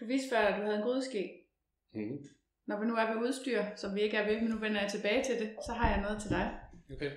Du 0.00 0.06
viste 0.06 0.28
før, 0.28 0.38
at 0.38 0.58
du 0.58 0.62
havde 0.64 0.76
en 0.76 0.82
grydeske. 0.82 1.30
Mm-hmm. 1.94 2.18
Når 2.66 2.80
vi 2.80 2.86
nu 2.86 2.94
er 2.96 3.12
ved 3.14 3.22
udstyr, 3.28 3.64
som 3.76 3.94
vi 3.94 4.00
ikke 4.00 4.16
er 4.16 4.26
ved, 4.26 4.40
men 4.40 4.50
nu 4.50 4.56
vender 4.58 4.80
jeg 4.80 4.90
tilbage 4.90 5.24
til 5.24 5.38
det, 5.40 5.56
så 5.66 5.72
har 5.72 5.90
jeg 5.90 6.00
noget 6.02 6.20
til 6.22 6.30
dig. 6.30 6.60
Okay. 6.92 7.10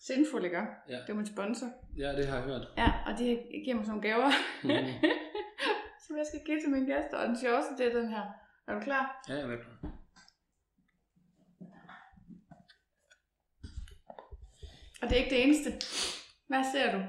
Sinful, 0.00 0.44
ikke? 0.44 0.56
Ja. 0.88 0.94
Det 0.96 1.08
er 1.08 1.14
min 1.14 1.26
sponsor. 1.26 1.66
Ja, 1.98 2.16
det 2.16 2.26
har 2.26 2.36
jeg 2.36 2.44
hørt. 2.44 2.68
Ja, 2.76 2.92
og 3.06 3.18
de 3.18 3.38
giver 3.64 3.76
mig 3.76 3.86
nogle 3.86 4.02
gaver, 4.02 4.30
Mhm. 4.62 5.10
som 6.06 6.16
jeg 6.16 6.26
skal 6.26 6.40
give 6.46 6.60
til 6.60 6.70
mine 6.70 6.86
gæster. 6.86 7.16
Og 7.18 7.28
den 7.28 7.38
sjoveste, 7.38 7.70
det 7.78 7.86
er 7.94 8.00
den 8.00 8.08
her. 8.08 8.22
Er 8.68 8.74
du 8.74 8.80
klar? 8.80 9.24
Ja, 9.28 9.34
jeg 9.34 9.42
er 9.42 9.46
med 9.46 9.58
på. 9.58 9.86
Og 15.02 15.08
det 15.10 15.12
er 15.12 15.24
ikke 15.24 15.30
det 15.36 15.42
eneste. 15.44 15.70
Hvad 16.46 16.64
ser 16.74 16.92
du? 16.92 17.02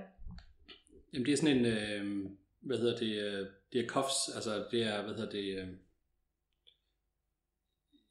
Jamen, 1.14 1.26
det 1.26 1.34
er 1.34 1.38
sådan 1.38 1.58
en, 1.58 1.66
øh, 1.66 2.30
hvad 2.62 2.78
hedder 2.78 2.98
det, 2.98 3.20
øh, 3.24 3.48
det 3.74 3.82
er 3.82 3.88
cuffs, 3.88 4.36
altså 4.36 4.66
det 4.72 4.84
er, 4.84 5.02
hvad 5.04 5.14
hedder 5.16 5.30
det, 5.32 5.58
øh, 5.60 5.68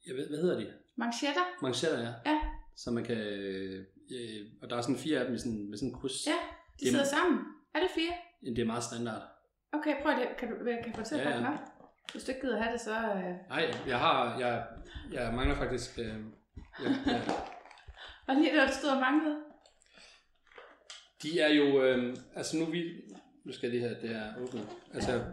jeg 0.07 0.15
ved, 0.15 0.27
hvad 0.29 0.39
hedder 0.39 0.59
de? 0.59 0.73
Manchetter? 0.95 1.41
Manchetter, 1.61 1.99
ja. 1.99 2.13
Ja. 2.31 2.39
Så 2.75 2.91
man 2.91 3.03
kan, 3.03 3.17
øh, 3.17 3.85
og 4.61 4.69
der 4.69 4.77
er 4.77 4.81
sådan 4.81 4.97
fire 4.97 5.19
af 5.19 5.23
dem 5.25 5.31
med 5.31 5.39
sådan, 5.39 5.69
med 5.69 5.77
sådan 5.77 5.89
en 5.89 5.95
kryds. 5.99 6.27
Ja, 6.27 6.33
de 6.79 6.89
sidder 6.89 7.03
sammen. 7.05 7.39
Er 7.75 7.79
det 7.79 7.89
fire? 7.95 8.13
Det 8.55 8.59
er 8.61 8.65
meget 8.65 8.83
standard. 8.83 9.21
Okay, 9.71 10.01
prøv 10.01 10.11
det. 10.11 10.27
Kan 10.37 10.49
du, 10.49 10.55
kan 10.65 10.67
jeg 10.67 10.91
fortælle 10.95 11.23
Ja, 11.23 11.29
ja. 11.29 11.51
ja, 11.51 11.57
Hvis 12.11 12.23
du 12.23 12.31
ikke 12.31 12.41
gider 12.41 12.61
have 12.61 12.73
det, 12.73 12.81
så... 12.81 12.91
Øh... 12.95 13.49
Nej, 13.49 13.73
jeg 13.87 13.99
har, 13.99 14.39
jeg, 14.39 14.67
jeg 15.11 15.33
mangler 15.33 15.55
faktisk, 15.55 15.99
øh, 15.99 16.05
jeg, 16.83 16.95
jeg, 17.05 17.21
Og 18.27 18.35
lige 18.35 18.55
der, 18.55 18.67
du 18.67 18.73
stod 18.73 18.89
og 18.89 18.99
manglede. 18.99 19.37
de 21.23 21.39
er 21.39 21.53
jo, 21.53 21.83
øh, 21.83 22.15
altså 22.35 22.57
nu 22.57 22.65
vi, 22.65 23.01
nu 23.43 23.51
skal 23.51 23.69
lige 23.69 23.81
have 23.81 23.97
det 24.01 24.09
her 24.09 24.37
åbnet. 24.37 24.67
Altså, 24.93 25.23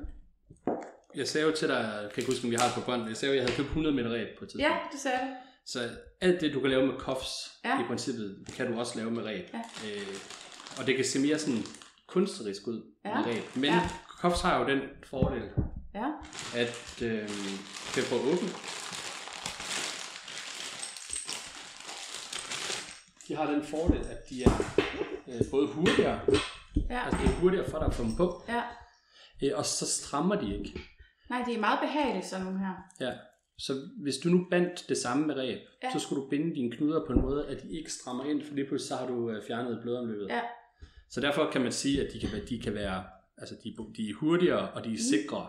jeg 1.15 1.29
sagde 1.29 1.47
jo 1.47 1.53
til 1.57 1.69
dig, 1.69 1.77
jeg 2.03 2.11
kan 2.15 2.21
ikke 2.21 2.33
huske, 2.33 2.45
om 2.45 2.51
vi 2.51 2.57
har 2.57 2.67
det 2.67 2.75
på 2.75 2.81
bånd, 2.81 3.09
jeg 3.09 3.17
sagde 3.17 3.35
jo, 3.35 3.41
at 3.41 3.45
jeg 3.45 3.45
havde 3.45 3.57
købt 3.57 3.69
100 3.69 3.97
meter 3.97 4.11
ræb 4.13 4.29
på 4.39 4.45
et 4.45 4.51
tidspunkt. 4.51 4.75
Ja, 4.75 4.79
det 4.93 5.01
sagde 5.01 5.19
du. 5.19 5.27
Så 5.67 5.91
alt 6.21 6.41
det, 6.41 6.55
du 6.55 6.61
kan 6.61 6.71
lave 6.71 6.87
med 6.87 6.95
cuffs, 6.99 7.31
Ja. 7.65 7.81
i 7.81 7.85
princippet, 7.87 8.47
kan 8.57 8.73
du 8.73 8.79
også 8.79 8.99
lave 8.99 9.11
med 9.11 9.25
ræb. 9.25 9.45
Ja. 9.55 9.59
Øh, 9.91 10.15
og 10.79 10.87
det 10.87 10.97
kan 10.97 11.05
se 11.05 11.19
mere 11.19 11.39
sådan 11.39 11.63
kunstnerisk 12.07 12.67
ud 12.67 12.83
Ja. 13.05 13.15
med 13.15 13.27
ræb. 13.27 13.57
Men 13.57 13.65
Ja. 13.65 13.89
cuffs 14.21 14.41
har 14.41 14.61
jo 14.61 14.67
den 14.69 14.81
fordel, 15.07 15.43
Ja. 15.95 16.07
at 16.57 17.03
øh, 17.03 17.29
kan 17.95 18.03
få 18.03 18.15
åbne. 18.15 18.49
De 23.29 23.37
har 23.37 23.47
den 23.51 23.65
fordel, 23.65 24.01
at 24.11 24.29
de 24.31 24.43
er 24.43 24.51
øh, 25.29 25.41
både 25.51 25.67
hurtigere, 25.67 26.21
Ja. 26.91 27.05
altså 27.05 27.19
det 27.23 27.31
er 27.31 27.35
hurtigere 27.41 27.71
for 27.71 27.79
dig 27.79 27.87
at 27.87 27.95
få 27.95 28.03
dem 28.03 28.17
på, 28.17 28.45
ja. 28.49 28.63
øh, 29.43 29.59
og 29.59 29.67
så 29.67 29.87
strammer 29.87 30.35
de 30.41 30.59
ikke. 30.59 30.81
Nej, 31.33 31.43
det 31.47 31.55
er 31.57 31.61
meget 31.61 31.79
behageligt, 31.83 32.27
sådan 32.27 32.45
nogle 32.45 32.59
her. 32.61 32.75
Ja. 33.01 33.13
Så 33.59 33.73
hvis 34.03 34.17
du 34.17 34.29
nu 34.29 34.47
bandt 34.51 34.85
det 34.89 34.97
samme 34.97 35.27
med 35.27 35.35
ræb, 35.37 35.59
Ja. 35.83 35.93
så 35.93 35.99
skulle 35.99 36.23
du 36.23 36.29
binde 36.29 36.55
dine 36.55 36.71
knuder 36.77 37.07
på 37.07 37.13
en 37.13 37.21
måde, 37.21 37.47
at 37.49 37.63
de 37.63 37.69
ikke 37.79 37.93
strammer 37.93 38.25
ind, 38.25 38.43
for 38.43 38.55
lige 38.55 38.67
pludselig 38.69 38.89
så 38.89 38.97
har 38.97 39.07
du 39.07 39.31
øh, 39.31 39.43
fjernet 39.47 39.79
blodomløbet. 39.83 40.27
Ja. 40.29 40.41
Så 41.11 41.21
derfor 41.21 41.51
kan 41.53 41.61
man 41.63 41.73
sige, 41.73 42.07
at 42.07 42.13
de 42.13 42.21
kan, 42.21 42.29
være- 42.33 42.45
de 42.49 42.61
kan 42.61 42.75
være, 42.75 43.05
altså 43.39 43.55
de, 43.65 43.77
de 43.97 44.11
er 44.11 44.15
hurtigere, 44.15 44.71
og 44.71 44.85
de 44.85 44.93
er 44.93 44.99
sikre. 45.11 45.47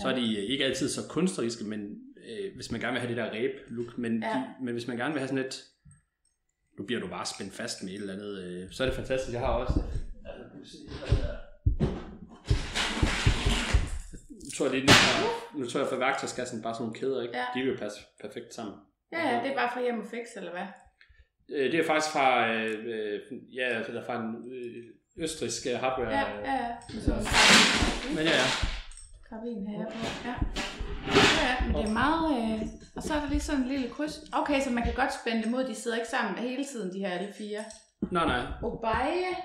Så 0.00 0.08
er 0.08 0.14
de 0.14 0.36
øh, 0.38 0.44
ikke 0.44 0.64
altid 0.64 0.88
så 0.88 1.00
kunstneriske, 1.08 1.64
men 1.64 1.80
øh, 2.28 2.54
hvis 2.54 2.70
man 2.70 2.80
gerne 2.80 2.92
vil 2.92 3.00
have 3.00 3.08
det 3.14 3.16
der 3.16 3.30
ræb-look, 3.30 3.98
men, 3.98 4.22
Ja. 4.22 4.28
ja. 4.28 4.34
de, 4.34 4.64
men 4.64 4.72
hvis 4.74 4.86
man 4.88 4.96
gerne 4.96 5.12
vil 5.14 5.20
have 5.20 5.28
sådan 5.28 5.44
et, 5.44 5.64
nu 6.78 6.84
bliver 6.86 7.00
du 7.00 7.08
bare 7.08 7.26
spændt 7.26 7.52
fast 7.54 7.82
med 7.82 7.92
et 7.92 8.00
eller 8.00 8.12
andet, 8.14 8.44
øh, 8.44 8.70
så 8.72 8.82
er 8.82 8.86
det 8.88 8.96
fantastisk. 8.96 9.32
Jeg 9.32 9.40
har 9.40 9.48
også, 9.52 9.80
altså, 10.26 10.58
nu 10.58 10.64
se, 10.64 10.76
hvad 10.88 11.16
hedder 11.16 11.36
nu 14.41 14.41
tror 14.56 14.66
jeg 14.66 14.74
lige, 14.74 14.86
nu, 14.86 14.92
har- 14.92 15.58
nu 15.58 15.66
tror 15.66 15.80
jeg 15.80 15.88
for 15.88 15.96
værktøjskassen 15.96 16.62
bare 16.62 16.74
sådan 16.74 16.82
nogle 16.82 16.98
kæder, 17.00 17.22
ikke? 17.22 17.36
Ja. 17.38 17.44
De 17.54 17.60
vil 17.66 17.78
passe 17.78 17.98
perfekt 18.20 18.54
sammen. 18.54 18.74
Ja, 19.12 19.28
ja, 19.28 19.42
det 19.42 19.50
er 19.50 19.54
bare 19.54 19.70
fra 19.72 19.80
hjem 19.80 20.00
og 20.00 20.06
fix, 20.06 20.26
eller 20.36 20.50
hvad? 20.52 20.66
Øh, 21.56 21.72
Det 21.72 21.80
er 21.80 21.86
faktisk 21.86 22.12
fra, 22.12 22.48
øh, 22.52 23.20
ja, 23.54 23.68
eller 23.88 24.04
fra 24.06 24.14
en 24.16 24.52
øh, 24.52 24.84
østrisk 25.24 25.66
øh, 25.66 25.78
hardware. 25.80 26.10
Ja, 26.18 26.24
ja, 26.50 26.54
ja. 26.64 26.76
Men 28.16 28.24
ja, 28.30 28.34
ja. 28.42 28.48
karabin 29.28 29.66
her 29.66 29.84
på. 29.92 29.98
Ja. 30.28 30.34
Ja, 31.16 31.46
ja, 31.48 31.66
men 31.66 31.74
det 31.76 31.84
er 31.88 31.92
meget... 32.02 32.26
Øh... 32.60 32.66
Og 32.96 33.02
så 33.02 33.14
er 33.14 33.20
der 33.20 33.28
lige 33.28 33.40
sådan 33.40 33.60
en 33.62 33.68
lille 33.68 33.88
kryds. 33.88 34.20
Okay, 34.32 34.60
så 34.60 34.70
man 34.70 34.82
kan 34.84 34.94
godt 34.94 35.12
spænde 35.20 35.42
dem 35.44 35.54
ud. 35.54 35.64
De 35.64 35.74
sidder 35.74 35.96
ikke 35.96 36.08
sammen 36.08 36.38
hele 36.38 36.64
tiden, 36.64 36.92
de 36.94 36.98
her 36.98 37.10
alle 37.10 37.32
fire. 37.38 37.64
Nej, 38.10 38.26
nej. 38.26 38.46
Obaye. 38.62 39.36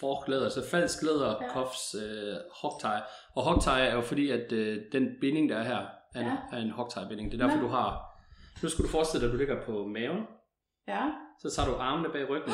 Forklæder, 0.00 0.48
så 0.48 0.68
falsk 0.70 1.02
læder, 1.02 1.28
Ja. 1.40 1.44
ja. 1.44 1.52
cuffs, 1.52 1.94
øh, 1.94 2.34
hogtie. 2.62 3.02
Og 3.34 3.42
hogtie 3.42 3.72
er 3.72 3.94
jo 3.94 4.00
fordi, 4.00 4.30
at 4.30 4.52
øh, 4.52 4.82
den 4.92 5.08
binding, 5.20 5.48
der 5.50 5.56
er 5.56 5.62
her, 5.64 5.86
er 6.14 6.20
en, 6.20 6.26
Ja. 6.26 6.36
er 6.52 6.56
en 6.62 6.70
hogtie-binding. 6.70 7.32
Det 7.32 7.40
er 7.40 7.44
derfor, 7.46 7.60
Nå. 7.60 7.66
du 7.66 7.68
har... 7.68 8.12
Nu 8.62 8.68
skulle 8.68 8.86
du 8.86 8.90
forestille 8.92 9.20
dig, 9.26 9.28
at 9.28 9.32
du 9.32 9.38
ligger 9.38 9.62
på 9.64 9.86
maven. 9.86 10.22
Ja. 10.88 11.10
Så 11.42 11.50
tager 11.56 11.68
du 11.68 11.74
armene 11.76 12.08
bag 12.12 12.28
ryggen. 12.30 12.52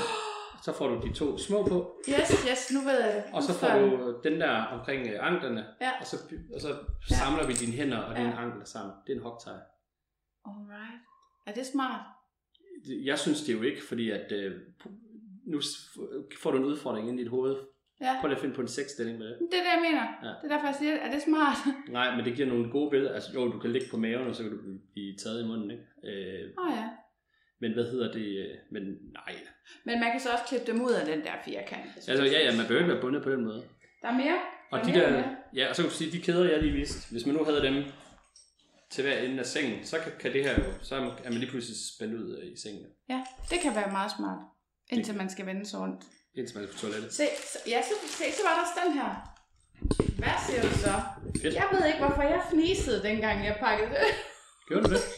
Så 0.63 0.73
får 0.73 0.89
du 0.89 1.01
de 1.09 1.13
to 1.15 1.39
små 1.39 1.63
på. 1.67 2.01
Yes, 2.09 2.45
yes, 2.51 2.73
nu 2.75 2.81
ved 2.81 3.01
jeg 3.05 3.15
det. 3.15 3.35
Og 3.35 3.43
så 3.43 3.53
får 3.55 3.69
du 3.79 4.21
den 4.25 4.41
der 4.41 4.51
omkring 4.65 5.07
øh, 5.09 5.27
anklerne. 5.27 5.67
Ja. 5.81 5.91
Og 6.01 6.07
så, 6.07 6.17
og 6.55 6.61
så 6.61 6.69
Ja. 7.11 7.15
samler 7.15 7.47
vi 7.47 7.53
dine 7.53 7.73
hænder 7.73 7.99
og 7.99 8.17
dine 8.17 8.29
Ja. 8.29 8.43
ankler 8.43 8.65
sammen. 8.65 8.95
Det 9.07 9.13
er 9.13 9.17
en 9.17 9.23
hogtie. 9.23 9.53
Alright. 10.45 11.01
Er 11.47 11.53
det 11.53 11.67
smart? 11.67 12.01
Jeg 13.05 13.19
synes 13.19 13.43
det 13.43 13.53
jo 13.53 13.63
ikke, 13.63 13.83
fordi 13.89 14.11
at 14.11 14.33
øh, 14.33 14.61
nu 15.47 15.61
får 16.43 16.51
du 16.51 16.59
en 16.59 16.65
udfordring 16.65 17.09
ind 17.09 17.21
i 17.21 17.23
dit 17.23 17.31
hoved. 17.31 17.57
Ja. 18.01 18.17
Prøv 18.21 18.29
lige 18.29 18.37
at 18.37 18.41
finde 18.41 18.55
på 18.55 18.61
en 18.61 18.69
sexstilling 18.69 19.19
med 19.19 19.27
det. 19.27 19.37
Det 19.39 19.59
er 19.59 19.63
det, 19.63 19.73
jeg 19.77 19.83
mener. 19.91 20.03
Ja. 20.23 20.29
Det 20.29 20.45
er 20.45 20.49
derfor, 20.49 20.67
jeg 20.67 20.75
siger, 20.79 20.93
er 20.95 21.11
det 21.11 21.23
smart? 21.23 21.57
Nej, 21.99 22.17
men 22.17 22.25
det 22.25 22.35
giver 22.37 22.49
nogle 22.49 22.71
gode 22.71 22.91
billeder. 22.91 23.15
Altså, 23.15 23.31
jo, 23.35 23.53
du 23.53 23.59
kan 23.59 23.73
ligge 23.73 23.89
på 23.91 23.97
maven, 23.97 24.27
og 24.29 24.35
så 24.37 24.43
kan 24.43 24.53
du 24.53 24.59
blive 24.93 25.17
taget 25.17 25.45
i 25.45 25.47
munden, 25.47 25.71
ikke? 25.71 25.85
Øh, 26.05 26.51
Åh 26.59 26.67
oh, 26.67 26.73
ja. 26.79 26.89
men 27.61 27.73
hvad 27.73 27.85
hedder 27.85 28.13
det? 28.13 28.27
øh, 28.45 28.55
Men 28.71 28.83
nej. 29.13 29.35
Men 29.85 30.01
man 30.01 30.11
kan 30.11 30.21
så 30.21 30.29
også 30.33 30.45
klippe 30.49 30.67
dem 30.73 30.83
ud 30.83 30.91
af 30.91 31.07
den 31.07 31.21
der 31.25 31.33
firkant. 31.45 31.87
Altså, 32.09 32.25
ja, 32.25 32.41
ja, 32.47 32.57
man 32.57 32.67
behøver 32.67 32.83
ikke 32.83 32.93
være 32.93 33.01
bundet 33.03 33.23
på 33.23 33.31
den 33.31 33.45
måde. 33.45 33.63
Der 34.03 34.09
er 34.09 34.17
mere. 34.17 34.39
Og 34.71 34.79
er 34.79 34.83
de 34.85 34.93
mere, 34.93 35.03
der, 35.05 35.11
mere. 35.11 35.37
ja, 35.55 35.69
og 35.69 35.77
så 35.77 35.83
kan 35.83 35.91
du 35.91 35.97
sige, 35.97 36.11
de 36.13 36.21
kæder, 36.23 36.51
jeg 36.51 36.63
lige 36.63 36.73
viste, 36.73 37.13
hvis 37.13 37.27
man 37.27 37.35
nu 37.37 37.45
havde 37.45 37.63
dem 37.63 37.85
til 38.91 39.05
hver 39.05 39.19
ende 39.19 39.39
af 39.39 39.47
sengen, 39.47 39.85
så 39.85 39.97
kan, 40.05 40.13
kan 40.21 40.33
det 40.33 40.45
her 40.45 40.55
jo, 40.59 40.65
så 40.83 40.95
er 40.97 41.31
man 41.31 41.33
lige 41.43 41.51
pludselig 41.51 41.77
spændt 41.97 42.15
ud 42.15 42.39
øh, 42.39 42.53
i 42.53 42.57
sengen, 42.57 42.87
Ja, 43.09 43.21
det 43.51 43.59
kan 43.63 43.75
være 43.75 43.91
meget 43.93 44.11
smart. 44.19 44.39
Indtil 44.93 45.17
man 45.17 45.31
skal 45.31 45.47
vende 45.47 45.67
sig 45.67 45.81
rundt. 45.81 46.03
indtil 46.35 46.57
man 46.59 46.69
er 46.69 46.73
på 46.73 46.79
toilettet. 46.79 47.15
Se, 47.15 47.27
så, 47.53 47.59
ja, 47.67 47.83
så, 47.83 48.09
se, 48.09 48.25
så 48.33 48.41
var 48.49 48.55
der 48.55 48.63
også 48.63 48.81
den 48.85 48.93
her. 48.93 49.11
Hvad 50.19 50.33
siger 50.47 50.63
du 50.63 50.69
så? 50.69 50.95
Fedt. 51.43 51.55
Jeg 51.55 51.69
ved 51.73 51.87
ikke, 51.87 51.99
hvorfor 51.99 52.23
jeg 52.23 52.43
fnisede, 52.51 53.03
dengang 53.03 53.45
jeg 53.45 53.57
pakkede 53.61 53.91
det. 53.91 53.99
Gjorde 54.69 54.85
du 54.89 54.95
det? 54.95 55.01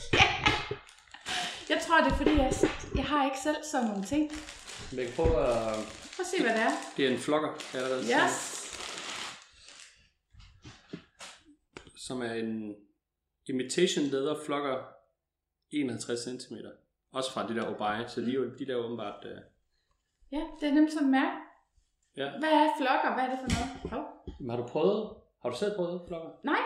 Jeg 1.69 1.83
tror, 1.87 2.01
det 2.05 2.13
er, 2.13 2.17
fordi 2.17 2.31
jeg, 2.37 2.53
jeg 2.97 3.05
har 3.05 3.25
ikke 3.25 3.37
selv 3.43 3.57
sådan 3.73 3.87
nogle 3.87 4.05
ting. 4.05 4.33
Men 4.91 4.99
jeg 4.99 5.07
kan 5.07 5.15
prøve 5.17 5.39
at... 5.47 5.75
Prøv 6.17 6.21
at 6.21 6.27
se, 6.37 6.43
hvad 6.43 6.53
det 6.55 6.63
er. 6.63 6.71
Det 6.97 7.07
er 7.07 7.11
en 7.11 7.19
flokker, 7.19 7.49
allerede 7.75 8.03
Yes. 8.03 8.61
som 11.97 12.23
er 12.23 12.33
en 12.33 12.75
imitation 13.47 14.05
leather 14.05 14.37
flokker 14.47 14.79
51 15.71 16.21
cm. 16.21 16.55
Også 17.13 17.33
fra 17.33 17.49
det 17.49 17.57
der 17.57 17.63
Obai, 17.75 18.05
så 18.09 18.21
de, 18.21 18.53
de 18.59 18.67
der 18.67 18.73
er 18.73 18.77
åbenbart... 18.85 19.25
Øh, 19.25 19.39
Ja, 20.37 20.43
det 20.61 20.67
er 20.69 20.75
nemt 20.79 20.93
sådan 20.93 21.07
en 21.09 21.11
mærke. 21.19 21.37
ja. 22.21 22.27
Hvad 22.41 22.53
er 22.61 22.67
flokker? 22.81 23.09
Hvad 23.15 23.25
er 23.27 23.31
det 23.33 23.39
for 23.43 23.49
noget? 23.55 24.07
Men 24.41 24.51
har 24.51 24.57
du 24.63 24.67
prøvet? 24.75 25.01
Har 25.43 25.49
du 25.53 25.57
selv 25.63 25.73
prøvet 25.79 25.97
flokker? 26.09 26.31
Nej, 26.53 26.63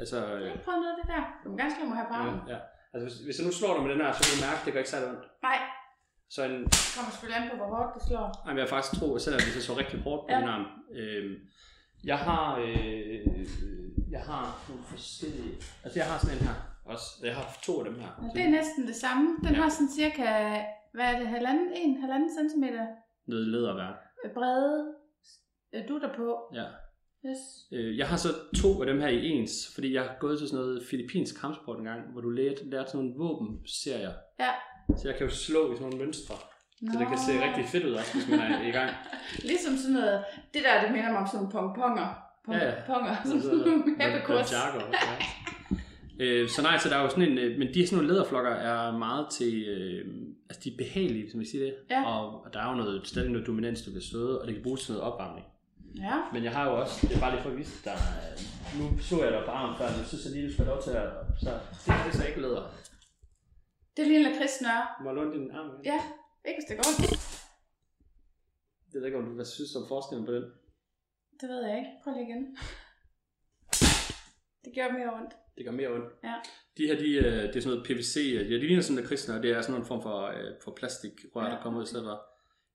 Altså, 0.00 0.16
jeg 0.18 0.28
har 0.28 0.34
øh, 0.34 0.52
ikke 0.52 0.64
prøvet 0.64 0.80
noget 0.82 0.94
af 0.94 0.98
det 1.00 1.08
der. 1.14 1.22
Du 1.42 1.46
må 1.50 1.54
gerne 1.60 1.72
slå 1.76 1.84
mig 1.90 1.96
her 2.00 2.08
på 2.10 2.14
armen. 2.20 2.40
ja, 2.48 2.54
ja. 2.54 2.60
Altså, 2.92 3.04
hvis, 3.06 3.16
hvis 3.26 3.36
jeg 3.38 3.46
nu 3.48 3.52
slår 3.60 3.72
dig 3.74 3.82
med 3.84 3.90
den 3.94 4.00
her, 4.04 4.10
så 4.16 4.22
vil 4.26 4.32
du 4.36 4.40
mærke, 4.46 4.58
at 4.60 4.64
det 4.64 4.72
gør 4.72 4.80
ikke 4.84 4.94
særlig 4.94 5.08
ondt. 5.12 5.24
Nej, 5.48 5.58
Så 6.34 6.38
en, 6.48 6.54
det 6.76 6.92
kommer 6.96 7.10
selvfølgelig 7.12 7.38
an 7.40 7.50
på, 7.52 7.56
hvor 7.60 7.68
hårdt 7.74 7.90
du 7.96 8.00
slår. 8.08 8.26
Ej, 8.46 8.50
men 8.52 8.58
jeg 8.62 8.68
faktisk 8.74 8.92
tro, 9.00 9.06
at 9.16 9.20
selvom 9.24 9.40
hvis 9.44 9.56
jeg 9.58 9.64
så 9.70 9.74
rigtig 9.82 9.96
hårdt 10.06 10.22
på 10.26 10.30
Ja. 10.32 10.38
min 10.40 10.48
arm. 10.56 10.64
Øh, 10.98 11.24
jeg 12.10 12.18
har, 12.28 12.44
øh, 12.64 13.18
jeg 14.14 14.22
har 14.30 14.44
nogle 14.68 14.84
forskellige, 14.92 15.54
altså 15.84 15.96
jeg 16.00 16.06
har 16.10 16.16
sådan 16.22 16.36
en 16.36 16.42
her 16.48 16.56
også. 16.92 17.06
Jeg 17.28 17.34
har 17.38 17.44
to 17.66 17.72
af 17.80 17.84
dem 17.88 17.96
her. 18.02 18.10
Ja, 18.22 18.28
det 18.36 18.42
er 18.48 18.52
næsten 18.58 18.80
det 18.90 18.96
samme. 19.04 19.24
Den 19.46 19.52
Ja. 19.54 19.60
har 19.62 19.68
sådan 19.76 19.92
cirka, 20.00 20.28
hvad 20.96 21.06
er 21.12 21.18
det, 21.18 21.28
halvanden, 21.28 21.68
en, 21.82 22.00
halvanden 22.00 22.30
centimeter 22.38 22.86
Noget 23.26 23.46
læderværk. 23.48 23.96
brede 24.34 24.94
øh, 25.74 25.88
dutter 25.88 26.10
på. 26.16 26.28
Ja. 26.54 26.66
Yes. 27.26 27.38
Øh, 27.72 27.98
jeg 27.98 28.08
har 28.08 28.16
så 28.16 28.28
to 28.62 28.80
af 28.82 28.86
dem 28.86 29.00
her 29.00 29.08
i 29.08 29.26
ens, 29.30 29.52
fordi 29.74 29.94
jeg 29.94 30.02
har 30.02 30.16
gået 30.20 30.38
til 30.38 30.48
sådan 30.48 30.64
noget 30.64 30.82
filippinsk 30.90 31.40
kampsport 31.40 31.78
en 31.78 31.84
gang, 31.84 32.00
hvor 32.12 32.20
du 32.20 32.30
lærte, 32.30 32.70
lærte 32.70 32.90
sådan 32.90 33.00
nogle 33.06 33.18
våbenserier. 33.22 34.12
Ja. 34.40 34.52
Så 34.96 35.08
jeg 35.08 35.16
kan 35.16 35.26
jo 35.26 35.32
slå 35.32 35.72
i 35.72 35.76
sådan 35.76 35.90
nogle 35.90 36.04
mønstre. 36.04 36.34
Nå. 36.82 36.92
Så 36.92 36.98
det 36.98 37.06
kan 37.08 37.18
se 37.18 37.32
rigtig 37.46 37.64
fedt 37.72 37.84
ud 37.84 37.94
også, 38.00 38.12
hvis 38.14 38.28
man 38.30 38.40
er 38.40 38.62
i 38.70 38.70
gang. 38.78 38.90
Ligesom 39.50 39.72
sådan 39.76 39.96
noget, 40.00 40.24
det 40.54 40.60
der, 40.66 40.82
det 40.82 40.90
minder 40.94 41.10
mig 41.12 41.20
om 41.20 41.26
sådan 41.26 41.38
nogle 41.38 41.52
pongponger. 41.56 42.08
Pong, 42.44 42.58
Ja, 42.58 42.68
ja. 42.68 42.74
Ponger. 42.86 43.14
Sådan 43.24 43.58
nogle 43.58 43.96
happekurs. 44.00 44.52
Ja. 44.52 44.58
Øh, 46.20 46.48
så 46.48 46.62
nej, 46.62 46.78
så 46.78 46.88
der 46.88 46.96
er 46.96 47.02
jo 47.02 47.08
sådan 47.08 47.28
en, 47.32 47.38
øh, 47.38 47.58
men 47.58 47.74
de 47.74 47.86
sådan 47.86 47.96
nogle 47.96 48.12
læderflokker 48.14 48.50
er 48.50 48.98
meget 48.98 49.26
til, 49.30 49.64
øh, 49.68 50.14
altså 50.48 50.60
de 50.64 50.72
er 50.72 50.76
behagelige, 50.76 51.30
som 51.30 51.40
vi 51.40 51.44
siger 51.46 51.64
det, 51.64 51.74
Ja. 51.90 52.04
og, 52.10 52.44
og 52.44 52.52
der 52.54 52.60
er 52.60 52.70
jo 52.70 52.76
noget, 52.76 53.06
stadig 53.06 53.30
noget 53.30 53.46
dominans, 53.46 53.82
du 53.82 53.92
kan 53.92 54.00
støde, 54.00 54.40
og 54.40 54.46
det 54.46 54.54
kan 54.54 54.62
bruges 54.62 54.82
til 54.84 54.92
noget 54.92 55.12
opvarmning. 55.12 55.46
Ja. 55.96 56.16
Men 56.32 56.44
jeg 56.44 56.52
har 56.52 56.64
jo 56.70 56.80
også, 56.80 57.06
det 57.08 57.16
er 57.16 57.20
bare 57.20 57.32
lige 57.34 57.42
for 57.42 57.50
at 57.50 57.56
vise, 57.56 57.84
der 57.84 57.90
er, 57.90 57.98
nu 58.78 58.98
så 58.98 59.24
jeg 59.24 59.32
dig 59.32 59.42
på 59.44 59.50
armen 59.50 59.76
før, 59.78 59.88
men 59.90 59.98
jeg 59.98 60.06
synes 60.06 60.24
jeg 60.24 60.32
lige, 60.32 60.46
du 60.48 60.52
skal 60.52 60.64
have 60.64 60.74
lov 60.74 60.82
til 60.82 60.90
at, 60.90 61.08
så 61.40 61.50
det 61.86 62.08
er 62.12 62.16
så 62.20 62.26
ikke 62.26 62.40
læder. 62.40 62.62
Det 63.96 64.02
er 64.02 64.08
lige 64.08 64.18
en 64.22 64.26
lakridssnøre. 64.30 64.84
Må 65.02 65.06
jeg 65.10 65.16
låne 65.16 65.32
din 65.36 65.50
arm? 65.50 65.66
igen? 65.70 65.84
Ja, 65.92 65.98
ikke 66.48 66.58
hvis 66.60 66.68
det 66.70 66.76
går. 66.80 66.90
Jeg 68.92 69.00
ved 69.00 69.06
ikke, 69.06 69.18
om 69.18 69.24
du 69.24 69.32
hvad 69.34 69.44
synes 69.44 69.76
om 69.76 69.84
forskellen 69.88 70.26
på 70.26 70.32
den. 70.32 70.44
Det 71.40 71.48
ved 71.52 71.60
jeg 71.66 71.74
ikke. 71.78 71.90
Prøv 72.02 72.10
lige 72.14 72.26
igen. 72.28 72.42
Det 74.64 74.70
gør 74.76 74.88
mere 74.98 75.10
ondt. 75.18 75.32
Det 75.56 75.64
gør 75.64 75.72
mere 75.72 75.88
ondt. 75.88 76.04
Ja. 76.24 76.34
De 76.78 76.86
her, 76.86 76.98
de, 76.98 77.12
øh, 77.14 77.24
det 77.42 77.56
er 77.56 77.60
sådan 77.60 77.68
noget 77.76 77.86
PVC, 77.86 78.16
ja, 78.34 78.38
de 78.54 78.58
ligner 78.58 78.82
sådan 78.82 79.02
en 79.02 79.08
kristne, 79.08 79.42
det 79.42 79.50
er 79.50 79.60
sådan 79.60 79.80
en 79.80 79.86
form 79.86 80.02
for, 80.02 80.26
øh, 80.26 80.50
for 80.64 80.70
plastikrør, 80.76 81.44
Ja. 81.44 81.50
der 81.50 81.62
kommer 81.62 81.78
ud 81.80 81.84
i 81.84 81.88
stedet 81.88 82.04
for. 82.06 82.22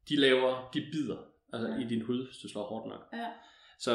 De 0.10 0.16
laver, 0.16 0.70
de 0.74 0.82
bider 0.92 1.18
altså, 1.54 1.68
Ja. 1.70 1.78
i 1.80 1.84
din 1.84 2.02
hud, 2.02 2.26
hvis 2.28 2.38
du 2.38 2.50
slår 2.50 2.64
hårdt 2.64 2.88
nok. 2.88 3.04
Ja. 3.14 3.28
Så 3.80 3.92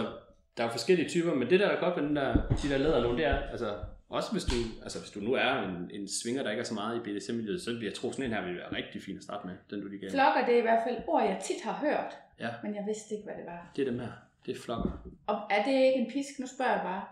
der 0.57 0.65
er 0.65 0.71
forskellige 0.71 1.09
typer, 1.09 1.35
men 1.35 1.51
det 1.51 1.61
der 1.61 1.67
er 1.69 1.81
godt 1.81 1.97
ved 1.97 2.03
den 2.09 2.17
der, 2.17 2.33
de 2.63 2.69
der 2.69 2.79
læderlån, 2.79 3.17
det 3.17 3.25
er, 3.25 3.37
altså, 3.37 3.79
også 4.09 4.33
hvis 4.33 4.45
du, 4.45 4.57
altså, 4.83 4.99
hvis 5.01 5.11
du 5.11 5.21
nu 5.21 5.33
er 5.33 5.63
en, 5.69 5.91
en 5.91 6.09
svinger, 6.23 6.43
der 6.43 6.51
ikke 6.51 6.61
er 6.61 6.65
så 6.65 6.75
meget 6.75 6.97
i 6.97 7.01
BDSM-miljøet, 7.01 7.63
så 7.63 7.71
vil 7.73 7.83
jeg 7.85 7.95
tro, 7.95 8.13
sådan 8.13 8.25
en 8.25 8.31
her 8.33 8.45
vil 8.47 8.57
være 8.57 8.73
rigtig 8.77 9.03
fin 9.03 9.17
at 9.17 9.23
starte 9.23 9.47
med, 9.47 9.55
den 9.71 9.81
du 9.83 9.89
lige 9.89 10.01
gav. 10.01 10.11
Flokker, 10.11 10.45
det 10.47 10.55
er 10.55 10.59
i 10.59 10.67
hvert 10.69 10.83
fald 10.89 10.97
ord, 11.09 11.23
jeg 11.23 11.41
tit 11.45 11.63
har 11.65 11.73
hørt. 11.87 12.13
Ja. 12.41 12.51
Men 12.63 12.75
jeg 12.75 12.85
vidste 12.87 13.15
ikke, 13.15 13.25
hvad 13.25 13.35
det 13.41 13.47
var. 13.47 13.73
Det 13.77 13.83
er 13.87 13.91
dem 13.91 13.99
her. 14.01 14.13
Det 14.47 14.57
er 14.57 14.61
flokker. 14.61 14.91
Og 15.27 15.37
er 15.51 15.63
det 15.65 15.73
ikke 15.73 15.99
en 16.05 16.11
pisk? 16.13 16.33
Nu 16.41 16.47
spørger 16.55 16.73
jeg 16.73 16.83
bare. 16.85 17.05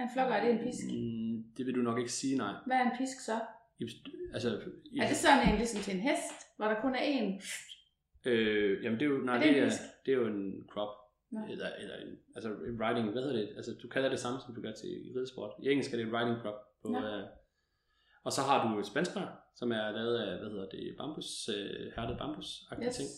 En 0.00 0.08
flokker, 0.14 0.34
er 0.34 0.44
det 0.44 0.52
en 0.52 0.62
pisk? 0.66 0.84
Mm, 0.84 1.44
det 1.56 1.66
vil 1.66 1.74
du 1.74 1.82
nok 1.82 1.98
ikke 1.98 2.12
sige, 2.12 2.36
nej. 2.36 2.54
Hvad 2.66 2.76
er 2.76 2.84
en 2.90 2.96
pisk 2.98 3.20
så? 3.20 3.40
Altså, 4.34 4.48
i, 4.92 4.98
Er 4.98 5.08
det 5.08 5.16
sådan 5.16 5.48
en 5.48 5.56
ligesom 5.56 5.80
til 5.80 5.94
en 5.96 6.00
hest, 6.00 6.34
hvor 6.56 6.66
der 6.66 6.80
kun 6.80 6.94
er 6.94 7.04
én? 7.18 7.28
øh, 8.30 8.84
jamen 8.84 9.00
det 9.00 9.06
er 9.06 9.10
jo, 9.10 9.18
nej, 9.18 9.36
Er 9.36 9.40
det 9.42 9.54
det, 9.54 9.62
er, 9.62 9.64
pisk? 9.64 9.80
det 10.06 10.12
er 10.14 10.16
jo 10.16 10.26
en 10.26 10.64
crop. 10.72 10.92
Nå. 11.30 11.40
Eller, 11.50 11.68
eller 11.82 11.96
en, 11.96 12.18
altså 12.34 12.48
en 12.48 12.76
riding, 12.84 13.10
hvad 13.12 13.22
hedder 13.22 13.36
det? 13.36 13.48
Altså 13.56 13.70
du 13.82 13.88
kalder 13.88 14.08
det 14.08 14.20
samme, 14.20 14.40
som 14.44 14.54
du 14.54 14.60
gør 14.60 14.72
til 14.72 14.90
i 15.06 15.12
ridesport. 15.16 15.50
I 15.62 15.68
engelsk 15.68 15.92
er 15.92 15.96
det 15.96 16.06
en 16.06 16.16
riding 16.16 16.38
crop. 16.42 16.58
På, 16.82 16.88
øh, 16.88 17.24
og 18.24 18.32
så 18.32 18.40
har 18.40 18.56
du 18.74 18.78
et 18.80 18.86
spanskrør, 18.86 19.28
som 19.54 19.72
er 19.72 19.90
lavet 19.90 20.18
af, 20.18 20.38
hvad 20.38 20.50
hedder 20.50 20.68
det, 20.68 20.94
bambus, 20.98 21.48
øh, 21.48 21.92
hærdet 21.96 22.18
bambus 22.18 22.48
yes. 22.86 22.96
ting. 22.96 23.08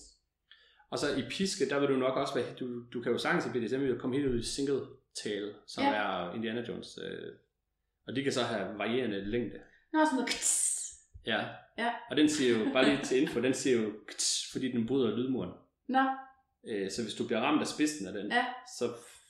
Og 0.91 0.99
så 0.99 1.07
i 1.17 1.23
piske, 1.31 1.69
der 1.69 1.81
vil 1.81 1.89
du 1.89 1.97
nok 1.97 2.17
også 2.17 2.35
være, 2.35 2.55
du, 2.61 2.67
du 2.93 3.03
kan 3.03 3.13
jo 3.13 3.19
sagtens 3.19 3.47
i 3.47 3.59
BDSM 3.59 3.99
komme 3.99 4.17
helt 4.17 4.29
ud 4.29 4.39
i 4.39 4.43
single 4.43 4.81
tail, 5.23 5.53
som 5.67 5.85
Ja. 5.85 5.93
er 5.95 6.35
Indiana 6.35 6.61
Jones. 6.69 6.99
Øh, 7.03 7.33
og 8.07 8.17
de 8.17 8.23
kan 8.23 8.33
så 8.33 8.43
have 8.43 8.79
varierende 8.79 9.25
længde. 9.31 9.59
Nå, 9.93 9.99
sådan 10.05 10.15
noget 10.17 10.29
kts. 10.29 10.73
Ja. 11.27 11.41
Ja. 11.79 11.91
Og 12.11 12.17
den 12.17 12.29
siger 12.29 12.59
jo, 12.59 12.73
bare 12.73 12.85
lige 12.85 12.99
til 13.05 13.23
info, 13.23 13.41
den 13.41 13.55
siger 13.55 13.83
jo, 13.83 13.91
kts, 14.09 14.49
fordi 14.53 14.73
den 14.73 14.87
bryder 14.87 15.17
lydmuren. 15.17 15.51
Nå, 15.89 16.05
Øh, 16.69 16.91
så 16.91 17.03
hvis 17.03 17.15
du 17.15 17.27
bliver 17.27 17.41
ramt 17.41 17.61
af 17.61 17.67
spidsen 17.67 18.07
af 18.07 18.13
den, 18.13 18.33
Ja. 18.33 18.47
så 18.79 18.85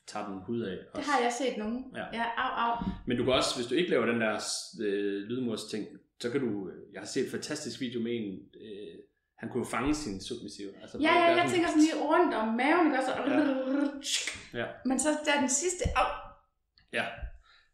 tager 0.07 0.27
den 0.29 0.39
hud 0.47 0.61
af. 0.61 0.71
det 0.77 0.87
også. 0.95 1.11
har 1.11 1.21
jeg 1.21 1.33
set 1.33 1.57
nogen. 1.59 1.85
Ja. 1.97 2.05
ja 2.13 2.25
au, 2.37 2.51
au. 2.71 2.85
Men 3.07 3.17
du 3.17 3.25
kan 3.25 3.33
også, 3.33 3.57
hvis 3.57 3.67
du 3.67 3.75
ikke 3.75 3.91
laver 3.91 4.07
den 4.07 4.21
der 4.21 4.35
øh, 4.83 5.23
lydmurs 5.23 5.65
ting, 5.65 5.87
så 6.21 6.31
kan 6.31 6.41
du, 6.41 6.71
jeg 6.93 7.01
har 7.01 7.07
set 7.07 7.25
en 7.25 7.31
fantastisk 7.31 7.81
video 7.81 8.01
med 8.01 8.13
en, 8.17 8.39
øh, 8.63 8.95
han 9.39 9.49
kunne 9.49 9.61
jo 9.65 9.71
fange 9.71 9.95
sin 9.95 10.21
submissiv. 10.21 10.69
Altså, 10.83 10.99
Ja, 10.99 11.15
ja, 11.15 11.21
jeg 11.25 11.37
sådan- 11.37 11.51
tænker 11.51 11.69
sådan 11.69 11.83
lige 11.83 11.99
rundt 12.03 12.35
om 12.35 12.49
maven, 12.49 12.87
ikke 12.87 12.99
også? 12.99 13.11
Ja. 13.11 13.39
Men 14.85 14.99
så 14.99 15.09
der 15.25 15.33
er 15.37 15.41
den 15.41 15.49
sidste, 15.49 15.85
au. 15.97 16.07
Ja. 16.93 17.05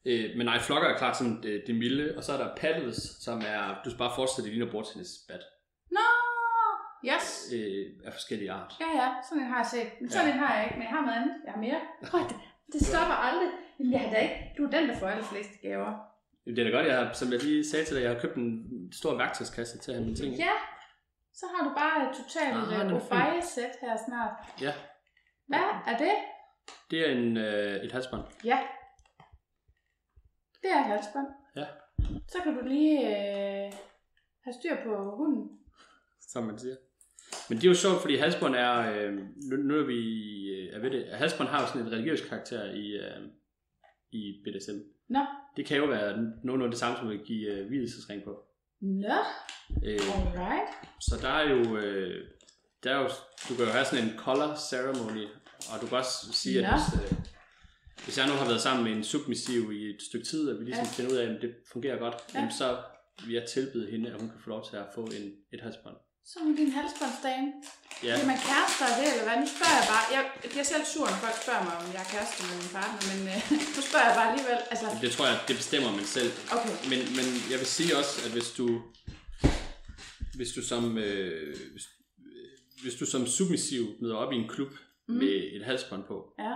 Øh, 0.04 0.36
men 0.36 0.46
nej, 0.46 0.58
flokker 0.58 0.88
er 0.88 0.98
klart 0.98 1.16
sådan 1.16 1.42
det, 1.42 1.62
det 1.66 1.74
milde, 1.74 2.14
og 2.16 2.24
så 2.24 2.32
er 2.32 2.36
der 2.36 2.56
paddles, 2.56 2.96
som 3.20 3.42
er, 3.46 3.80
du 3.84 3.90
skal 3.90 3.98
bare 3.98 4.12
forestille 4.16 4.44
dig, 4.44 4.50
det 4.50 4.58
ligner 4.58 4.72
bordtennisbat 4.72 5.40
Nå, 5.90 6.06
yes. 7.10 7.26
øh, 7.54 7.86
af 8.06 8.12
forskellige 8.12 8.52
art. 8.52 8.74
Ja, 8.80 8.90
ja, 9.02 9.08
sådan 9.28 9.42
en 9.42 9.50
har 9.50 9.58
jeg 9.58 9.66
set. 9.66 9.90
Men 10.00 10.10
sådan 10.10 10.26
Ja. 10.26 10.32
en 10.32 10.38
har 10.38 10.54
jeg 10.56 10.64
ikke, 10.64 10.76
men 10.78 10.82
jeg 10.82 10.90
har 10.96 11.00
noget 11.06 11.16
andet. 11.20 11.34
Jeg 11.44 11.52
har 11.52 11.60
mere. 11.60 11.80
Prøv, 12.10 12.20
det, 12.20 12.36
det 12.72 12.86
stopper 12.86 13.14
aldrig. 13.14 13.48
Jamen, 13.78 13.92
jeg 13.92 14.00
har 14.00 14.10
da 14.10 14.20
ikke. 14.26 14.54
Du 14.58 14.62
er 14.66 14.70
den, 14.70 14.88
der 14.88 14.96
får 14.98 15.06
allerflest 15.08 15.50
gaver. 15.62 15.92
Jamen, 16.46 16.56
Det 16.56 16.66
er 16.66 16.70
da 16.70 16.76
godt, 16.76 16.86
jeg 16.86 16.96
har, 16.98 17.12
som 17.12 17.32
jeg 17.32 17.42
lige 17.42 17.68
sagde 17.70 17.84
til 17.84 17.96
dig, 17.96 18.02
jeg 18.02 18.10
har 18.12 18.20
købt 18.20 18.36
en 18.36 18.48
stor 18.92 19.16
værktøjskasse 19.16 19.78
til 19.78 19.90
at 19.90 19.94
have 19.96 20.04
mine 20.04 20.16
ting. 20.16 20.34
Ja, 20.34 20.54
så 21.34 21.44
har 21.54 21.60
du 21.68 21.70
bare 21.80 21.96
et 22.10 22.16
totalt 22.20 22.54
Ah, 22.56 22.88
er 22.90 22.94
Ofaye-sæt 23.00 23.74
her 23.82 23.94
snart. 24.08 24.32
Ja, 24.60 24.72
Hvad 25.50 25.66
er 25.92 25.96
det? 25.98 26.14
Det 26.90 27.08
er 27.08 27.12
en, 27.12 27.36
øh, 27.36 27.74
et 27.84 27.92
halsbånd. 27.92 28.22
Ja. 28.44 28.58
Det 30.62 30.70
er 30.70 30.78
et 30.80 30.84
halsbånd. 30.86 31.26
Ja. 31.56 31.66
Så 32.28 32.38
kan 32.44 32.54
du 32.54 32.64
lige 32.68 32.98
øh, 33.06 33.72
have 34.44 34.54
styr 34.60 34.76
på 34.84 35.16
hunden. 35.16 35.58
som 36.20 36.44
man 36.44 36.58
siger. 36.58 36.76
Men 37.48 37.58
det 37.58 37.64
er 37.64 37.68
jo 37.68 37.74
sjovt, 37.74 38.00
fordi 38.00 38.16
halsbånd 38.16 38.54
er, 38.56 38.92
øh, 38.92 39.12
nu, 39.50 39.56
nu 39.56 39.78
er 39.78 39.86
vi 39.86 40.00
øh, 40.50 40.74
er 40.76 40.78
ved 40.78 40.90
det, 40.90 41.08
halsbånd 41.12 41.48
har 41.48 41.60
jo 41.60 41.66
sådan 41.66 41.82
en 41.82 41.92
religiøs 41.92 42.20
karakter 42.28 42.64
i, 42.64 42.86
øh, 42.90 43.28
i 44.10 44.42
BDSM. 44.44 44.76
Nå. 45.08 45.20
Det 45.56 45.66
kan 45.66 45.76
jo 45.76 45.84
være 45.84 46.16
nogenlunde 46.44 46.70
det 46.72 46.78
samme, 46.78 46.98
som 46.98 47.08
at 47.08 47.20
give 47.26 47.50
øh, 47.52 47.66
hvidelsesring 47.68 48.24
på. 48.24 48.44
Nå, 48.80 49.14
Øh, 49.84 49.98
alright. 50.16 50.68
så 51.00 51.16
der 51.22 51.28
er 51.28 51.48
jo, 51.50 51.76
øh, 51.76 52.26
der 52.84 52.90
er 52.94 52.98
jo, 53.02 53.08
du 53.48 53.54
kan 53.56 53.64
jo 53.64 53.70
have 53.70 53.84
sådan 53.84 54.04
en 54.04 54.18
color 54.18 54.54
ceremony, 54.70 55.26
og 55.70 55.80
du 55.80 55.86
kan 55.86 55.96
også 55.98 56.32
sige, 56.32 56.66
at 56.66 56.72
hvis, 56.74 56.86
øh, 57.02 57.18
hvis 58.04 58.18
jeg 58.18 58.26
nu 58.26 58.32
har 58.32 58.44
været 58.50 58.60
sammen 58.60 58.84
med 58.86 58.92
en 58.92 59.04
submissiv 59.04 59.72
i 59.72 59.82
et 59.94 60.02
stykke 60.08 60.26
tid, 60.26 60.42
og 60.50 60.54
vi 60.60 60.64
ligesom 60.64 60.84
Ja. 60.84 60.90
finder 60.96 61.10
ud 61.12 61.16
af, 61.16 61.26
at 61.34 61.38
det 61.42 61.50
fungerer 61.72 61.98
godt, 62.04 62.14
Ja. 62.34 62.40
ja. 62.40 62.48
så 62.58 62.68
vil 63.24 63.34
jeg 63.34 63.44
tilbyde 63.54 63.90
hende, 63.90 64.06
at 64.12 64.20
hun 64.20 64.28
kan 64.32 64.40
få 64.44 64.48
lov 64.54 64.62
til 64.70 64.76
at 64.76 64.86
få 64.94 65.02
en, 65.18 65.24
et 65.54 65.60
halsbånd. 65.66 65.96
Så 66.32 66.36
hun 66.44 66.56
din 66.56 66.72
halsbåndsdame. 66.78 67.46
Ja. 68.06 68.12
Bliver 68.16 68.26
man 68.32 68.38
kærester 68.48 68.84
af 68.90 68.94
det, 69.00 69.06
eller 69.12 69.24
hvad? 69.28 69.36
Nu 69.44 69.48
spørger 69.56 69.76
jeg 69.80 69.86
bare. 69.94 70.04
Jeg 70.16 70.22
bliver 70.52 70.66
selv 70.72 70.84
sur, 70.94 71.06
når 71.12 71.18
folk 71.26 71.36
spørger 71.44 71.64
mig, 71.68 71.74
om 71.82 71.86
jeg 71.94 72.00
er 72.06 72.10
kærester 72.14 72.42
med 72.48 72.54
min 72.62 72.70
partner, 72.78 73.00
men 73.10 73.18
øh, 73.32 73.38
nu 73.76 73.80
spørger 73.88 74.06
jeg 74.10 74.16
bare 74.20 74.28
alligevel. 74.30 74.58
Altså, 74.72 74.86
Det 75.04 75.10
tror 75.16 75.26
jeg, 75.30 75.36
det 75.48 75.56
bestemmer 75.62 75.90
man 75.98 76.06
selv. 76.16 76.30
okay. 76.56 76.74
Men, 76.90 77.00
men 77.18 77.26
jeg 77.52 77.58
vil 77.62 77.70
sige 77.78 77.90
også, 78.00 78.14
at 78.26 78.30
hvis 78.36 78.48
du, 78.58 78.66
hvis 80.38 80.50
du 80.56 80.60
som, 80.72 80.82
øh, 80.98 81.56
hvis, 81.74 81.86
øh, 82.28 82.48
hvis 82.82 82.94
du 83.00 83.04
som 83.14 83.22
submissiv 83.36 83.82
møder 84.02 84.16
op 84.22 84.32
i 84.32 84.36
en 84.42 84.48
klub 84.54 84.72
mm. 85.08 85.14
med 85.14 85.42
et 85.52 85.64
halsbånd 85.64 86.04
på, 86.04 86.34
Ja. 86.38 86.52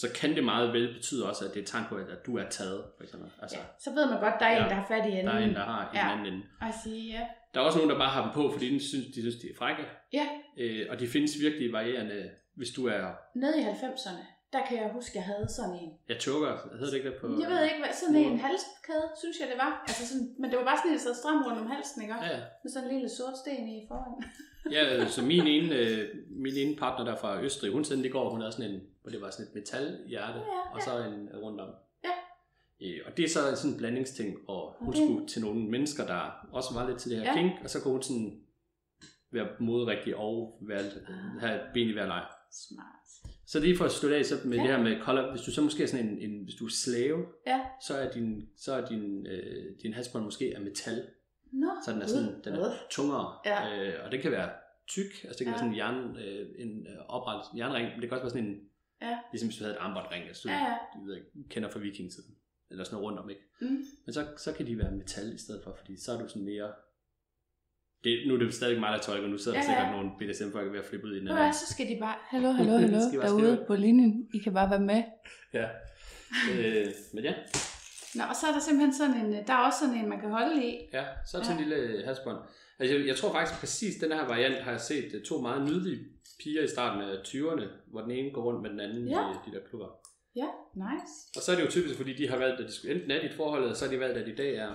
så, 0.00 0.06
kan 0.14 0.34
det 0.36 0.44
meget 0.44 0.72
vel 0.72 0.94
betyde 0.94 1.28
også, 1.28 1.44
at 1.44 1.50
det 1.50 1.56
er 1.58 1.62
et 1.62 1.68
tegn 1.68 1.84
på, 1.88 1.96
at, 1.96 2.06
du 2.26 2.36
er 2.38 2.48
taget, 2.48 2.84
for 2.96 3.04
eksempel. 3.04 3.30
Altså, 3.42 3.56
ja. 3.58 3.64
Så 3.84 3.90
ved 3.90 4.10
man 4.10 4.20
godt, 4.20 4.34
der 4.40 4.46
er 4.46 4.52
Ja. 4.56 4.64
en, 4.64 4.70
der 4.70 4.74
har 4.76 4.86
fat 4.88 5.06
i 5.06 5.12
enden. 5.12 5.26
der 5.26 5.32
er 5.32 5.38
en, 5.38 5.54
der 5.54 5.64
har 5.64 5.90
i 5.94 5.96
Ja. 5.96 6.02
den 6.02 6.10
anden 6.18 6.32
ende. 6.34 6.46
Og 6.60 6.66
sige, 6.84 7.12
ja. 7.12 7.26
Der 7.54 7.60
er 7.60 7.64
også 7.64 7.78
nogen, 7.78 7.90
der 7.90 7.98
bare 7.98 8.10
har 8.10 8.22
dem 8.24 8.32
på, 8.34 8.52
fordi 8.52 8.74
de 8.74 8.88
synes, 8.88 9.06
de, 9.06 9.20
synes, 9.20 9.36
de 9.36 9.46
er 9.50 9.54
frække. 9.58 9.82
Ja, 10.12 10.26
Øh, 10.58 10.86
og 10.90 11.00
de 11.00 11.06
findes 11.06 11.32
virkelig 11.40 11.72
varierende, 11.72 12.30
hvis 12.56 12.70
du 12.70 12.86
er... 12.86 13.04
nede 13.34 13.60
i 13.60 13.64
90'erne, 13.64 14.24
der 14.54 14.62
kan 14.68 14.76
jeg 14.82 14.88
huske, 14.98 15.12
jeg 15.20 15.24
havde 15.32 15.46
sådan 15.58 15.74
en. 15.82 15.90
Jeg 16.08 16.16
choker, 16.26 16.52
hedder 16.80 16.86
det 16.92 16.94
ikke 17.00 17.10
det 17.10 17.18
på... 17.20 17.26
Jeg 17.42 17.50
ved 17.52 17.62
ikke, 17.68 17.80
hvad, 17.84 17.92
sådan 18.02 18.16
en 18.16 18.38
halskæde, 18.46 19.06
synes 19.22 19.36
jeg 19.40 19.48
det 19.52 19.58
var. 19.64 19.72
Altså 19.88 20.02
sådan, 20.10 20.26
men 20.40 20.46
det 20.50 20.56
var 20.60 20.64
bare 20.70 20.78
sådan 20.78 20.90
en, 20.90 20.96
der 20.98 21.02
sad 21.06 21.14
stram 21.22 21.38
rundt 21.46 21.58
om 21.64 21.66
halsen, 21.74 22.02
ikke? 22.02 22.14
Ja, 22.14 22.26
ja. 22.34 22.40
Med 22.62 22.70
sådan 22.72 22.88
en 22.88 22.94
lille 22.94 23.08
sort 23.18 23.36
sten 23.42 23.68
i 23.76 23.78
foran. 23.90 24.14
Ja, 24.76 25.06
så 25.08 25.22
min 25.22 25.46
ene, 25.46 25.74
øh, 25.74 26.08
min 26.30 26.54
ene 26.56 26.76
partner 26.76 27.04
der 27.04 27.16
fra 27.16 27.42
Østrig, 27.42 27.72
hun 27.72 27.84
sendte 27.84 28.08
i 28.08 28.12
går, 28.12 28.30
hun 28.30 28.40
havde 28.40 28.52
sådan 28.52 28.70
en, 28.70 28.80
hvor 29.02 29.10
det 29.10 29.20
var 29.20 29.30
sådan 29.30 29.46
et 29.46 29.54
metalhjerte, 29.54 30.38
Ja, 30.38 30.74
og 30.74 30.82
så 30.82 30.90
en 30.98 31.28
rundt 31.42 31.60
om. 31.60 31.68
Ja. 32.04 32.10
Øh, 32.86 33.00
og 33.06 33.16
det 33.16 33.24
er 33.24 33.28
så 33.28 33.40
sådan 33.56 33.70
en 33.70 33.78
blandingsting, 33.78 34.36
og 34.48 34.74
hun 34.78 34.88
Okay. 34.88 34.98
skulle 35.06 35.26
til 35.28 35.42
nogle 35.42 35.60
mennesker, 35.70 36.06
der 36.06 36.46
også 36.52 36.74
var 36.74 36.88
lidt 36.88 36.98
til 36.98 37.10
det 37.10 37.18
her 37.18 37.24
Ja. 37.24 37.34
kink, 37.36 37.52
og 37.64 37.70
så 37.70 37.80
kunne 37.82 37.92
hun 37.92 38.02
sådan 38.02 38.40
være 39.32 39.46
moderigtig 39.60 40.16
og 40.16 40.58
være, 40.60 40.82
have 41.40 41.54
et 41.54 41.66
ben 41.74 41.88
i 41.88 41.92
hver 41.92 42.06
lejr. 42.06 42.36
Smart. 42.52 43.33
Så 43.46 43.60
lige 43.60 43.76
for 43.76 43.84
at 43.84 43.90
slutte 43.92 44.16
af 44.16 44.24
så 44.24 44.34
med 44.44 44.56
Ja. 44.56 44.62
det 44.62 44.70
her 44.70 44.82
med 44.82 45.00
color, 45.00 45.30
hvis 45.30 45.42
du 45.42 45.50
så 45.50 45.62
måske 45.62 45.82
er 45.82 45.86
sådan 45.86 46.06
en, 46.08 46.18
en 46.30 46.44
hvis 46.44 46.54
du 46.54 46.64
er 46.66 46.70
slave, 46.70 47.26
Ja. 47.46 47.60
så 47.86 47.94
er 47.94 48.10
din, 48.10 48.48
så 48.56 48.72
er 48.74 48.86
din, 48.86 49.26
øh, 49.26 49.64
din 49.82 49.92
halsbånd 49.92 50.24
måske 50.24 50.52
af 50.56 50.60
metal, 50.62 51.06
Nå, 51.52 51.66
så 51.86 51.92
den 51.92 52.02
er 52.02 52.06
sådan, 52.06 52.34
den 52.44 52.52
er 52.54 52.72
tungere, 52.90 53.32
Ja. 53.46 53.86
øh, 53.88 54.04
og 54.04 54.12
det 54.12 54.22
kan 54.22 54.30
være 54.30 54.50
tyk, 54.88 55.24
altså 55.24 55.28
det 55.28 55.36
kan 55.38 55.46
Ja. 55.46 55.50
være 55.50 55.58
sådan 55.58 55.72
en, 55.72 55.76
jern, 55.78 56.16
øh, 56.16 56.48
en 56.58 56.86
øh, 56.86 56.98
oprettet 57.08 57.58
jernring, 57.58 57.88
men 57.92 58.00
det 58.00 58.08
kan 58.08 58.12
også 58.18 58.22
være 58.24 58.30
sådan 58.30 58.46
en, 58.46 58.60
Ja. 59.02 59.18
ligesom 59.32 59.48
hvis 59.48 59.58
du 59.58 59.64
havde 59.64 59.74
et 59.76 59.80
armbåndring, 59.80 60.24
altså 60.24 60.42
du, 60.48 60.52
Ja, 60.52 60.58
ja. 60.58 60.76
du 60.94 61.04
ved, 61.06 61.20
kender 61.50 61.68
fra 61.70 61.78
vikingetiden, 61.80 62.34
eller 62.70 62.84
sådan 62.84 62.94
noget 62.94 63.06
rundt 63.06 63.18
om, 63.18 63.30
ikke? 63.30 63.42
Mm. 63.60 63.84
Men 64.04 64.12
så, 64.12 64.26
så 64.36 64.52
kan 64.52 64.66
de 64.66 64.78
være 64.78 64.90
metal 64.90 65.34
i 65.34 65.38
stedet 65.38 65.60
for, 65.64 65.74
fordi 65.78 65.96
så 66.00 66.12
er 66.12 66.18
du 66.22 66.28
sådan 66.28 66.44
mere, 66.44 66.72
det, 68.04 68.24
nu 68.28 68.34
er 68.34 68.38
det 68.38 68.54
stadig 68.54 68.80
mig, 68.80 68.92
der 68.92 68.98
tolker, 68.98 69.28
nu 69.28 69.38
sidder 69.38 69.58
der 69.58 69.64
Ja, 69.64 69.72
ja. 69.72 69.78
sikkert 69.78 69.96
nogle 69.96 70.10
BDSM-folk 70.18 70.72
ved 70.72 70.78
at 70.78 70.84
flippe 70.84 71.06
ud 71.06 71.12
i 71.12 71.18
den 71.20 71.28
anden. 71.28 71.42
hvad, 71.44 71.52
så 71.52 71.66
skal 71.72 71.86
de 71.88 71.96
bare, 72.00 72.14
hallo, 72.20 72.50
hallo, 72.50 72.72
hallo, 72.84 72.98
derude 72.98 73.42
skrive? 73.54 73.64
på 73.66 73.74
linjen. 73.74 74.28
I 74.34 74.38
kan 74.38 74.54
bare 74.54 74.70
være 74.70 74.80
med. 74.80 75.02
Ja. 75.52 75.66
Øh, 76.52 76.86
men 77.14 77.24
ja, 77.24 77.34
Nå, 78.14 78.22
og 78.30 78.36
så 78.36 78.46
er 78.46 78.52
der 78.52 78.60
simpelthen 78.60 78.94
sådan 78.94 79.14
en, 79.26 79.32
der 79.46 79.52
er 79.52 79.62
også 79.66 79.78
sådan 79.80 79.94
en, 79.94 80.08
man 80.08 80.20
kan 80.20 80.30
holde 80.30 80.64
i. 80.66 80.70
ja, 80.92 81.04
så 81.26 81.38
er 81.38 81.42
sådan 81.42 81.58
Ja. 81.58 81.62
en 81.64 81.68
lille 81.68 82.04
halsbånd. 82.04 82.38
Altså, 82.78 82.96
jeg, 82.96 83.06
jeg 83.06 83.16
tror 83.16 83.32
faktisk 83.32 83.60
præcis, 83.60 83.94
den 84.00 84.12
her 84.12 84.26
variant 84.26 84.54
har 84.64 84.70
jeg 84.70 84.80
set 84.80 85.10
øh, 85.14 85.22
to 85.22 85.40
meget 85.40 85.62
nydelige 85.68 85.98
piger 86.42 86.62
i 86.62 86.68
starten 86.68 87.02
af 87.02 87.14
20'erne, 87.16 87.66
hvor 87.90 88.00
den 88.00 88.10
ene 88.10 88.30
går 88.34 88.42
rundt 88.42 88.62
med 88.62 88.70
den 88.70 88.80
anden 88.80 89.08
Ja. 89.08 89.30
i 89.30 89.34
de 89.46 89.54
der 89.56 89.60
klubber. 89.68 89.88
Ja, 90.36 90.46
nice. 90.74 91.12
Og 91.36 91.42
så 91.42 91.52
er 91.52 91.56
det 91.56 91.64
jo 91.64 91.70
typisk, 91.70 91.96
fordi 91.96 92.12
de 92.12 92.28
har 92.28 92.38
valgt, 92.38 92.60
at 92.60 92.66
de 92.68 92.72
skulle 92.72 92.94
enten 92.94 93.10
er 93.10 93.20
de 93.20 93.26
et 93.26 93.34
forhold, 93.34 93.62
eller 93.62 93.74
så 93.74 93.84
har 93.84 93.92
de 93.92 94.00
valgt, 94.00 94.18
at 94.18 94.28
i 94.28 94.34
dag 94.34 94.54
er, 94.56 94.70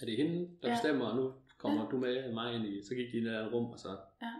er 0.00 0.04
det 0.06 0.16
hende, 0.16 0.38
der 0.40 0.46
Ja. 0.62 0.68
ja. 0.68 0.74
bestemmer, 0.74 1.06
og 1.06 1.16
nu 1.16 1.32
kommer 1.58 1.82
ja. 1.84 1.90
du 1.90 1.96
med 1.98 2.32
mig 2.32 2.54
ind 2.54 2.64
i, 2.66 2.82
så 2.88 2.94
gik 2.94 3.08
de 3.12 3.16
ind 3.18 3.26
i 3.26 3.30
et 3.30 3.52
rum, 3.52 3.66
og 3.74 3.78
så 3.78 3.88
Ja. 4.22 4.32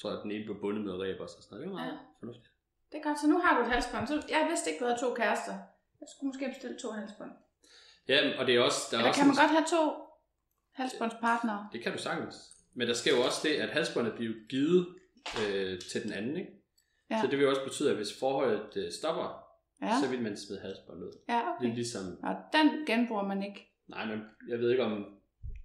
tror 0.00 0.10
jeg, 0.10 0.18
at 0.18 0.22
den 0.22 0.30
ene 0.30 0.44
blev 0.44 0.60
bundet 0.60 0.84
med 0.84 0.92
ræb 1.02 1.20
også, 1.20 1.36
og 1.38 1.42
sådan 1.42 1.52
noget. 1.58 1.62
Det 1.66 1.70
var 1.74 1.78
meget 1.80 1.92
Ja. 1.92 1.98
fornuftigt. 2.20 2.50
Det 2.92 2.96
er 2.98 3.02
godt, 3.08 3.18
så 3.20 3.26
nu 3.32 3.38
har 3.38 3.52
du 3.58 3.60
et 3.66 3.70
halsbånd. 3.74 4.06
Så 4.06 4.14
jeg 4.34 4.46
vidste 4.50 4.70
ikke, 4.70 4.80
du 4.80 4.86
havde 4.88 5.00
to 5.06 5.14
kærester. 5.14 5.54
Jeg 6.00 6.08
skulle 6.12 6.28
måske 6.30 6.48
bestille 6.54 6.76
to 6.84 6.90
halsbånd. 6.90 7.32
Ja, 8.08 8.18
og 8.38 8.46
det 8.46 8.52
er 8.56 8.60
også... 8.68 8.80
Der 8.90 8.96
er 8.96 9.00
Eller 9.00 9.08
også 9.08 9.20
kan 9.20 9.26
man 9.28 9.34
en- 9.36 9.42
godt 9.44 9.52
have 9.58 9.66
to 9.76 9.82
halsbåndspartnere? 10.72 11.68
Det 11.72 11.82
kan 11.82 11.92
du 11.92 11.98
sagtens. 11.98 12.36
Men 12.74 12.88
der 12.88 12.94
sker 12.94 13.16
jo 13.16 13.22
også 13.22 13.40
det, 13.48 13.54
at 13.64 13.68
halsbåndet 13.68 14.14
bliver 14.14 14.34
givet 14.48 14.86
øh, 15.40 15.80
til 15.90 16.02
den 16.04 16.12
anden, 16.12 16.36
ikke? 16.36 16.50
Ja. 17.10 17.20
Så 17.20 17.26
det 17.30 17.38
vil 17.38 17.48
også 17.48 17.64
betyde, 17.64 17.90
at 17.90 17.96
hvis 17.96 18.18
forholdet 18.18 18.76
øh, 18.76 18.92
stopper, 18.92 19.46
Ja, 19.82 19.92
så 20.04 20.10
vil 20.10 20.22
man 20.22 20.36
smide 20.36 20.60
halsbåndet 20.60 21.02
ud. 21.06 21.12
ja 21.28 21.34
Det 21.34 21.44
okay. 21.58 21.70
er 21.70 21.74
ligesom... 21.74 22.02
Og 22.22 22.36
den 22.52 22.86
genbruger 22.86 23.22
man 23.22 23.42
ikke. 23.42 23.72
Nej, 23.88 24.04
men 24.06 24.22
jeg 24.48 24.58
ved 24.58 24.70
ikke 24.70 24.84
om... 24.84 25.19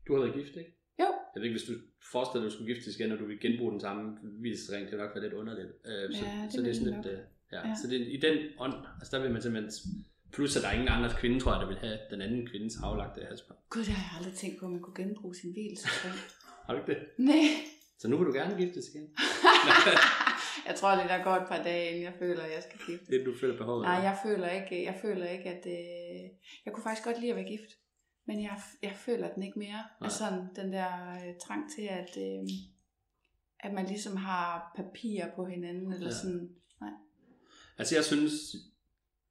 Du 0.07 0.13
har 0.15 0.21
været 0.23 0.35
gift, 0.39 0.55
ikke? 0.57 0.71
Jo. 0.99 1.05
Jeg 1.33 1.37
ved 1.41 1.43
ikke, 1.43 1.57
hvis 1.59 1.67
du 1.69 1.73
forestiller 2.11 2.41
dig, 2.41 2.47
at 2.47 2.51
du 2.51 2.55
skulle 2.57 2.73
giftes 2.73 2.95
igen, 2.99 3.11
og 3.11 3.19
du 3.19 3.25
vil 3.25 3.39
genbruge 3.39 3.71
den 3.71 3.79
samme 3.79 4.03
hvilesring, 4.41 4.81
det 4.85 4.91
vil 4.91 4.99
nok 4.99 5.15
være 5.15 5.23
lidt 5.23 5.33
underligt. 5.33 5.67
Øh, 5.89 6.15
så, 6.15 6.25
Ja, 6.25 6.41
det 6.43 6.53
så 6.53 6.61
det 6.61 6.69
er 6.69 6.73
sådan 6.79 6.93
lidt... 6.95 7.05
Øh, 7.13 7.19
ja. 7.53 7.67
Ja. 7.67 7.75
Så 7.81 7.87
det, 7.89 8.01
er- 8.01 8.11
i 8.17 8.19
den 8.27 8.35
ånd, 8.59 8.73
altså 8.99 9.11
der 9.17 9.23
vil 9.23 9.31
man 9.31 9.41
simpelthen... 9.41 9.71
Plus, 10.33 10.55
at 10.57 10.61
der 10.63 10.69
er 10.69 10.73
ingen 10.73 10.87
andre 10.97 11.09
kvinde, 11.21 11.39
tror 11.39 11.51
jeg, 11.53 11.61
der 11.61 11.67
vil 11.67 11.77
have 11.77 11.97
den 12.11 12.21
anden 12.21 12.47
kvindes 12.47 12.73
aflagte 12.83 13.25
halsbånd. 13.29 13.59
Gud, 13.69 13.83
det 13.87 13.93
har 13.97 14.03
jeg 14.07 14.13
aldrig 14.17 14.33
tænkt 14.41 14.59
på, 14.59 14.65
at 14.65 14.71
man 14.71 14.81
kunne 14.81 14.95
genbruge 15.03 15.35
sin 15.35 15.51
hvilesring. 15.51 16.15
Har 16.65 16.73
du 16.73 16.79
ikke 16.81 16.91
det? 16.93 16.99
Nej. 17.17 17.47
Så 17.99 18.07
nu 18.07 18.17
vil 18.17 18.27
du 18.27 18.33
gerne 18.33 18.57
giftes 18.63 18.85
igen? 18.91 19.05
jeg 20.67 20.75
tror 20.75 20.95
lige, 20.95 21.07
der 21.07 21.23
går 21.23 21.31
et 21.31 21.47
par 21.47 21.63
dage, 21.63 21.89
inden 21.89 22.03
jeg 22.03 22.13
føler, 22.19 22.41
at 22.43 22.51
jeg 22.57 22.63
skal 22.67 22.79
gifte. 22.87 23.05
Det 23.11 23.25
du 23.25 23.33
føler 23.41 23.57
behovet. 23.57 23.81
Nej, 23.83 23.93
jeg 24.09 24.17
føler 24.25 24.49
ikke, 24.49 24.83
jeg 24.85 24.97
føler 25.01 25.25
ikke 25.35 25.49
at... 25.55 25.63
Øh, 25.77 26.23
jeg 26.65 26.73
kunne 26.73 26.83
faktisk 26.83 27.05
godt 27.05 27.19
lide 27.19 27.31
at 27.31 27.35
være 27.35 27.45
gift. 27.55 27.71
Men 28.27 28.43
jeg, 28.43 28.61
jeg 28.83 28.93
føler 28.95 29.33
den 29.33 29.43
ikke 29.43 29.59
mere. 29.59 29.69
Nej. 29.71 29.83
Altså 30.01 30.17
sådan 30.17 30.47
den 30.55 30.73
der 30.73 31.11
øh, 31.13 31.33
trang 31.47 31.71
til, 31.75 31.81
at, 31.81 32.09
øh, 32.17 32.47
at 33.59 33.73
man 33.73 33.85
ligesom 33.85 34.15
har 34.17 34.71
papirer 34.75 35.35
på 35.35 35.45
hinanden. 35.45 35.93
Eller 35.93 36.07
Ja. 36.07 36.13
sådan. 36.13 36.49
Altså 37.77 37.95
jeg 37.95 38.03
synes, 38.05 38.31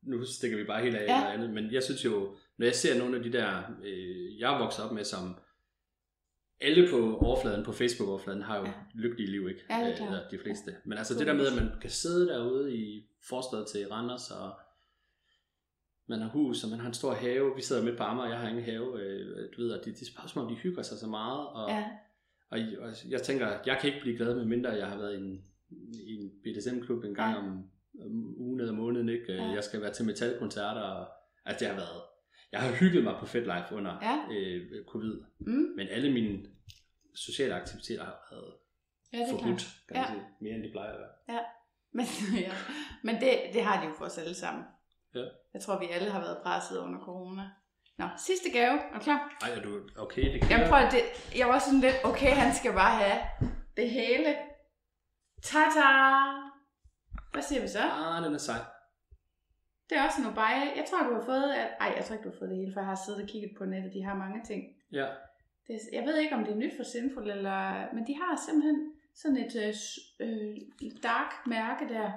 nu 0.03 0.25
stikker 0.25 0.57
vi 0.59 0.65
bare 0.65 0.83
helt 0.83 0.97
af 0.97 1.07
Ja. 1.07 1.17
eller 1.17 1.31
andet, 1.31 1.51
men 1.51 1.73
jeg 1.73 1.83
synes 1.83 2.05
jo, 2.05 2.37
når 2.57 2.67
jeg 2.67 2.75
ser 2.75 2.99
nogle 2.99 3.17
af 3.17 3.23
de 3.23 3.33
der, 3.33 3.63
øh, 3.85 4.39
jeg 4.41 4.55
er 4.55 4.59
vokset 4.59 4.85
op 4.85 4.93
med, 4.93 5.05
som 5.05 5.37
alle 6.61 6.91
på 6.91 7.17
overfladen, 7.19 7.65
på 7.65 7.73
Facebook-overfladen, 7.73 8.43
har 8.43 8.59
jo 8.59 8.65
Ja. 8.65 8.73
lykkelige 8.95 9.31
liv, 9.31 9.49
ikke? 9.49 9.61
Ja, 9.71 9.75
det 9.75 9.83
er 10.01 10.01
Øh, 10.03 10.07
eller 10.07 10.29
de 10.29 10.39
fleste. 10.39 10.77
Men 10.85 10.99
altså 10.99 11.15
det 11.15 11.27
der 11.27 11.33
med, 11.35 11.47
at 11.47 11.55
man 11.65 11.81
kan 11.81 11.91
sidde 11.91 12.29
derude 12.29 12.77
i 12.77 13.07
forstedet 13.29 13.67
til 13.69 13.89
Randers, 13.89 14.31
og 14.31 14.53
man 16.07 16.21
har 16.21 16.29
hus, 16.29 16.65
og 16.65 16.71
man 16.71 16.79
har 16.81 16.87
en 16.89 16.95
stor 16.95 17.15
have. 17.15 17.55
Vi 17.57 17.63
sidder 17.63 17.85
midt 17.85 17.97
på 17.97 18.03
Amager, 18.03 18.29
jeg 18.29 18.39
har 18.39 18.49
ingen 18.49 18.65
have. 18.65 19.01
Øh, 19.03 19.49
du 19.57 19.63
ved, 19.63 19.71
og 19.71 19.85
de, 19.85 19.93
de 19.93 20.11
spørger 20.13 20.29
som 20.29 20.43
om, 20.43 20.49
de 20.49 20.55
hygger 20.55 20.83
sig 20.83 20.99
så 20.99 21.07
meget. 21.07 21.49
Og, 21.49 21.69
Ja, 21.71 21.85
og, 22.51 22.59
og 22.81 22.93
jeg 23.11 23.23
tænker, 23.23 23.49
jeg 23.67 23.79
kan 23.81 23.89
ikke 23.89 24.01
blive 24.01 24.17
glad, 24.17 24.35
med 24.37 24.45
mindre 24.45 24.71
jeg 24.71 24.87
har 24.87 24.97
været 24.97 25.15
i 25.15 25.17
en, 25.19 25.45
i 25.93 26.15
en 26.15 26.31
BDSM-klub 26.45 27.05
en 27.05 27.15
gang 27.15 27.33
Ja. 27.35 27.41
ja. 27.41 27.49
om, 27.49 27.65
om 28.05 28.35
ugen 28.39 28.61
eller 28.61 28.73
måneden. 28.73 29.09
Ikke? 29.09 29.33
Ja. 29.33 29.45
Ja. 29.45 29.51
Jeg 29.51 29.65
skal 29.65 29.81
være 29.81 29.93
til 29.93 30.05
metalkoncerter. 30.05 30.81
Og, 30.81 31.09
altså 31.45 31.65
det 31.65 31.69
har 31.69 31.81
været... 31.81 32.03
Jeg 32.53 32.61
har 32.63 32.73
hygget 32.73 33.05
mig 33.05 33.15
på 33.21 33.27
FedLife 33.27 33.75
under 33.75 33.99
Ja. 34.03 34.35
øh, 34.35 34.85
covid. 34.87 35.21
mm, 35.39 35.53
Men 35.77 35.89
alle 35.89 36.13
mine 36.13 36.39
sociale 37.15 37.55
aktiviteter 37.55 38.05
har 38.05 38.29
været 38.31 38.55
ja 39.13 39.19
det 39.19 39.25
er 39.25 39.31
forbudt, 39.31 39.45
klart. 39.47 39.77
kan 39.89 39.97
man 39.97 40.05
Ja. 40.05 40.13
sige. 40.13 40.23
Mere 40.41 40.55
end 40.55 40.63
de 40.65 40.71
plejer 40.71 40.93
at 40.93 40.99
være. 41.01 41.45
Men, 41.93 42.07
ja. 42.47 42.53
Men 43.03 43.15
det, 43.15 43.31
det 43.53 43.63
har 43.63 43.83
de 43.83 43.89
jo 43.89 43.95
for 43.99 44.05
os 44.05 44.19
alle 44.19 44.35
sammen. 44.35 44.65
Ja. 45.15 45.25
Jeg 45.55 45.61
tror, 45.63 45.79
vi 45.79 45.87
alle 45.91 46.11
har 46.11 46.21
været 46.21 46.39
presset 46.43 46.79
under 46.79 47.01
corona. 47.01 47.43
Nå, 47.99 48.05
sidste 48.19 48.51
gave. 48.51 48.79
Er 48.79 48.95
du 48.95 49.01
klar? 49.01 49.37
Ej, 49.43 49.51
er 49.57 49.63
du 49.63 49.81
okay? 49.99 50.33
Det 50.33 50.43
kan 50.43 50.51
Jeg 50.51 50.69
prøver, 50.69 50.91
det, 50.91 51.01
jeg 51.39 51.49
var 51.49 51.59
sådan 51.59 51.81
lidt, 51.81 51.95
okay, 52.05 52.31
han 52.31 52.55
skal 52.55 52.73
bare 52.73 52.97
have 53.03 53.21
det 53.77 53.91
hele. 53.91 54.37
Ta-ta! 55.43 55.89
Hvad 57.33 57.43
siger 57.43 57.61
vi 57.63 57.69
så? 57.69 57.79
Ah, 57.81 58.25
den 58.25 58.35
er 58.35 58.39
sej. 58.39 58.57
Det 59.91 59.99
er 59.99 60.05
også 60.05 60.21
en 60.21 60.27
obaye. 60.27 60.73
Jeg 60.77 60.85
tror, 60.91 61.09
du 61.09 61.15
har 61.15 61.25
fået... 61.25 61.53
At, 61.53 61.69
ej, 61.81 61.93
jeg 61.97 62.05
tror 62.05 62.15
ikke, 62.15 62.25
du 62.25 62.31
har 62.33 62.39
fået 62.39 62.51
det 62.51 62.59
hele, 62.59 62.73
for 62.73 62.81
jeg 62.81 62.87
har 62.87 63.01
siddet 63.07 63.23
og 63.23 63.29
kigget 63.29 63.53
på 63.59 63.65
nettet. 63.65 63.93
De 63.93 64.03
har 64.03 64.15
mange 64.15 64.45
ting. 64.45 64.63
Ja. 64.93 65.07
Det, 65.67 65.81
jeg 65.93 66.05
ved 66.07 66.17
ikke, 66.17 66.35
om 66.37 66.45
det 66.45 66.53
er 66.53 66.57
nyt 66.57 66.73
for 66.77 66.85
Sinful, 66.85 67.31
eller, 67.31 67.95
men 67.95 68.07
de 68.07 68.15
har 68.23 68.43
simpelthen 68.47 68.93
sådan 69.15 69.37
et 69.37 69.57
øh, 69.57 69.75
øh, 70.27 70.57
dark 71.03 71.47
mærke 71.47 71.89
der. 71.95 72.13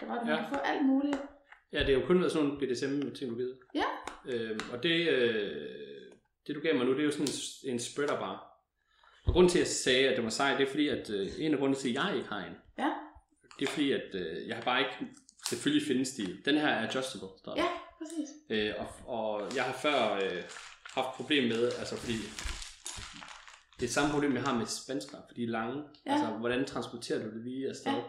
Der 0.00 0.06
var, 0.06 0.14
at 0.18 0.26
man 0.26 0.34
Ja. 0.36 0.40
kan 0.42 0.54
få 0.54 0.60
alt 0.60 0.86
muligt. 0.86 1.22
Ja, 1.72 1.78
det 1.78 1.86
har 1.86 1.92
jo 2.00 2.06
kun 2.06 2.20
været 2.20 2.32
sådan 2.32 2.58
givet. 3.36 3.58
Ja. 3.74 3.84
Øh, 4.26 4.60
og 4.72 4.82
det, 4.82 5.08
øh, 5.08 5.66
det, 6.46 6.54
du 6.56 6.60
gav 6.60 6.74
mig 6.76 6.86
nu, 6.86 6.92
det 6.92 7.00
er 7.00 7.04
jo 7.04 7.10
sådan 7.10 7.26
en, 7.64 7.72
en 7.72 7.78
spreader 7.78 8.18
bar. 8.18 8.52
Og 9.26 9.32
grunden 9.32 9.50
til, 9.50 9.58
at 9.58 9.62
jeg 9.62 9.68
sagde, 9.68 10.08
at 10.08 10.16
det 10.16 10.24
var 10.24 10.30
sej, 10.30 10.56
det 10.56 10.66
er 10.66 10.70
fordi, 10.70 10.88
at 10.88 11.10
øh, 11.10 11.28
en 11.38 11.52
af 11.52 11.58
grunden 11.58 11.78
til, 11.78 11.88
at 11.88 11.94
jeg 11.94 12.16
ikke 12.16 12.28
har 12.28 12.38
en, 12.44 12.52
Ja. 12.78 12.90
det 13.58 13.66
er 13.68 13.70
fordi, 13.70 13.92
at 13.92 14.14
øh, 14.14 14.48
jeg 14.48 14.56
har 14.56 14.62
bare 14.62 14.80
ikke, 14.80 15.12
selvfølgelig 15.48 15.86
findes 15.86 16.10
de. 16.10 16.36
Den 16.44 16.54
her 16.56 16.68
er 16.68 16.88
adjustable, 16.88 17.28
står 17.38 17.54
der. 17.54 17.62
Ja, 17.62 17.68
præcis. 17.98 18.28
Øh, 18.50 18.74
og, 18.78 18.88
og 19.18 19.56
jeg 19.56 19.64
har 19.64 19.72
før 19.72 20.14
øh, 20.14 20.42
haft 20.94 21.08
problem 21.16 21.48
med, 21.48 21.64
altså 21.78 21.96
fordi, 21.96 22.16
det 23.80 23.86
er 23.86 23.90
samme 23.90 24.12
problem, 24.12 24.34
jeg 24.34 24.42
har 24.42 24.54
med 24.58 24.66
spansker, 24.66 25.18
for 25.28 25.34
de 25.36 25.44
er 25.44 25.48
lange. 25.48 25.82
Ja. 26.06 26.12
Altså, 26.12 26.26
hvordan 26.26 26.64
transporterer 26.64 27.18
du 27.22 27.30
det 27.36 27.44
lige 27.44 27.68
afsted? 27.68 27.92
Ja. 27.92 28.02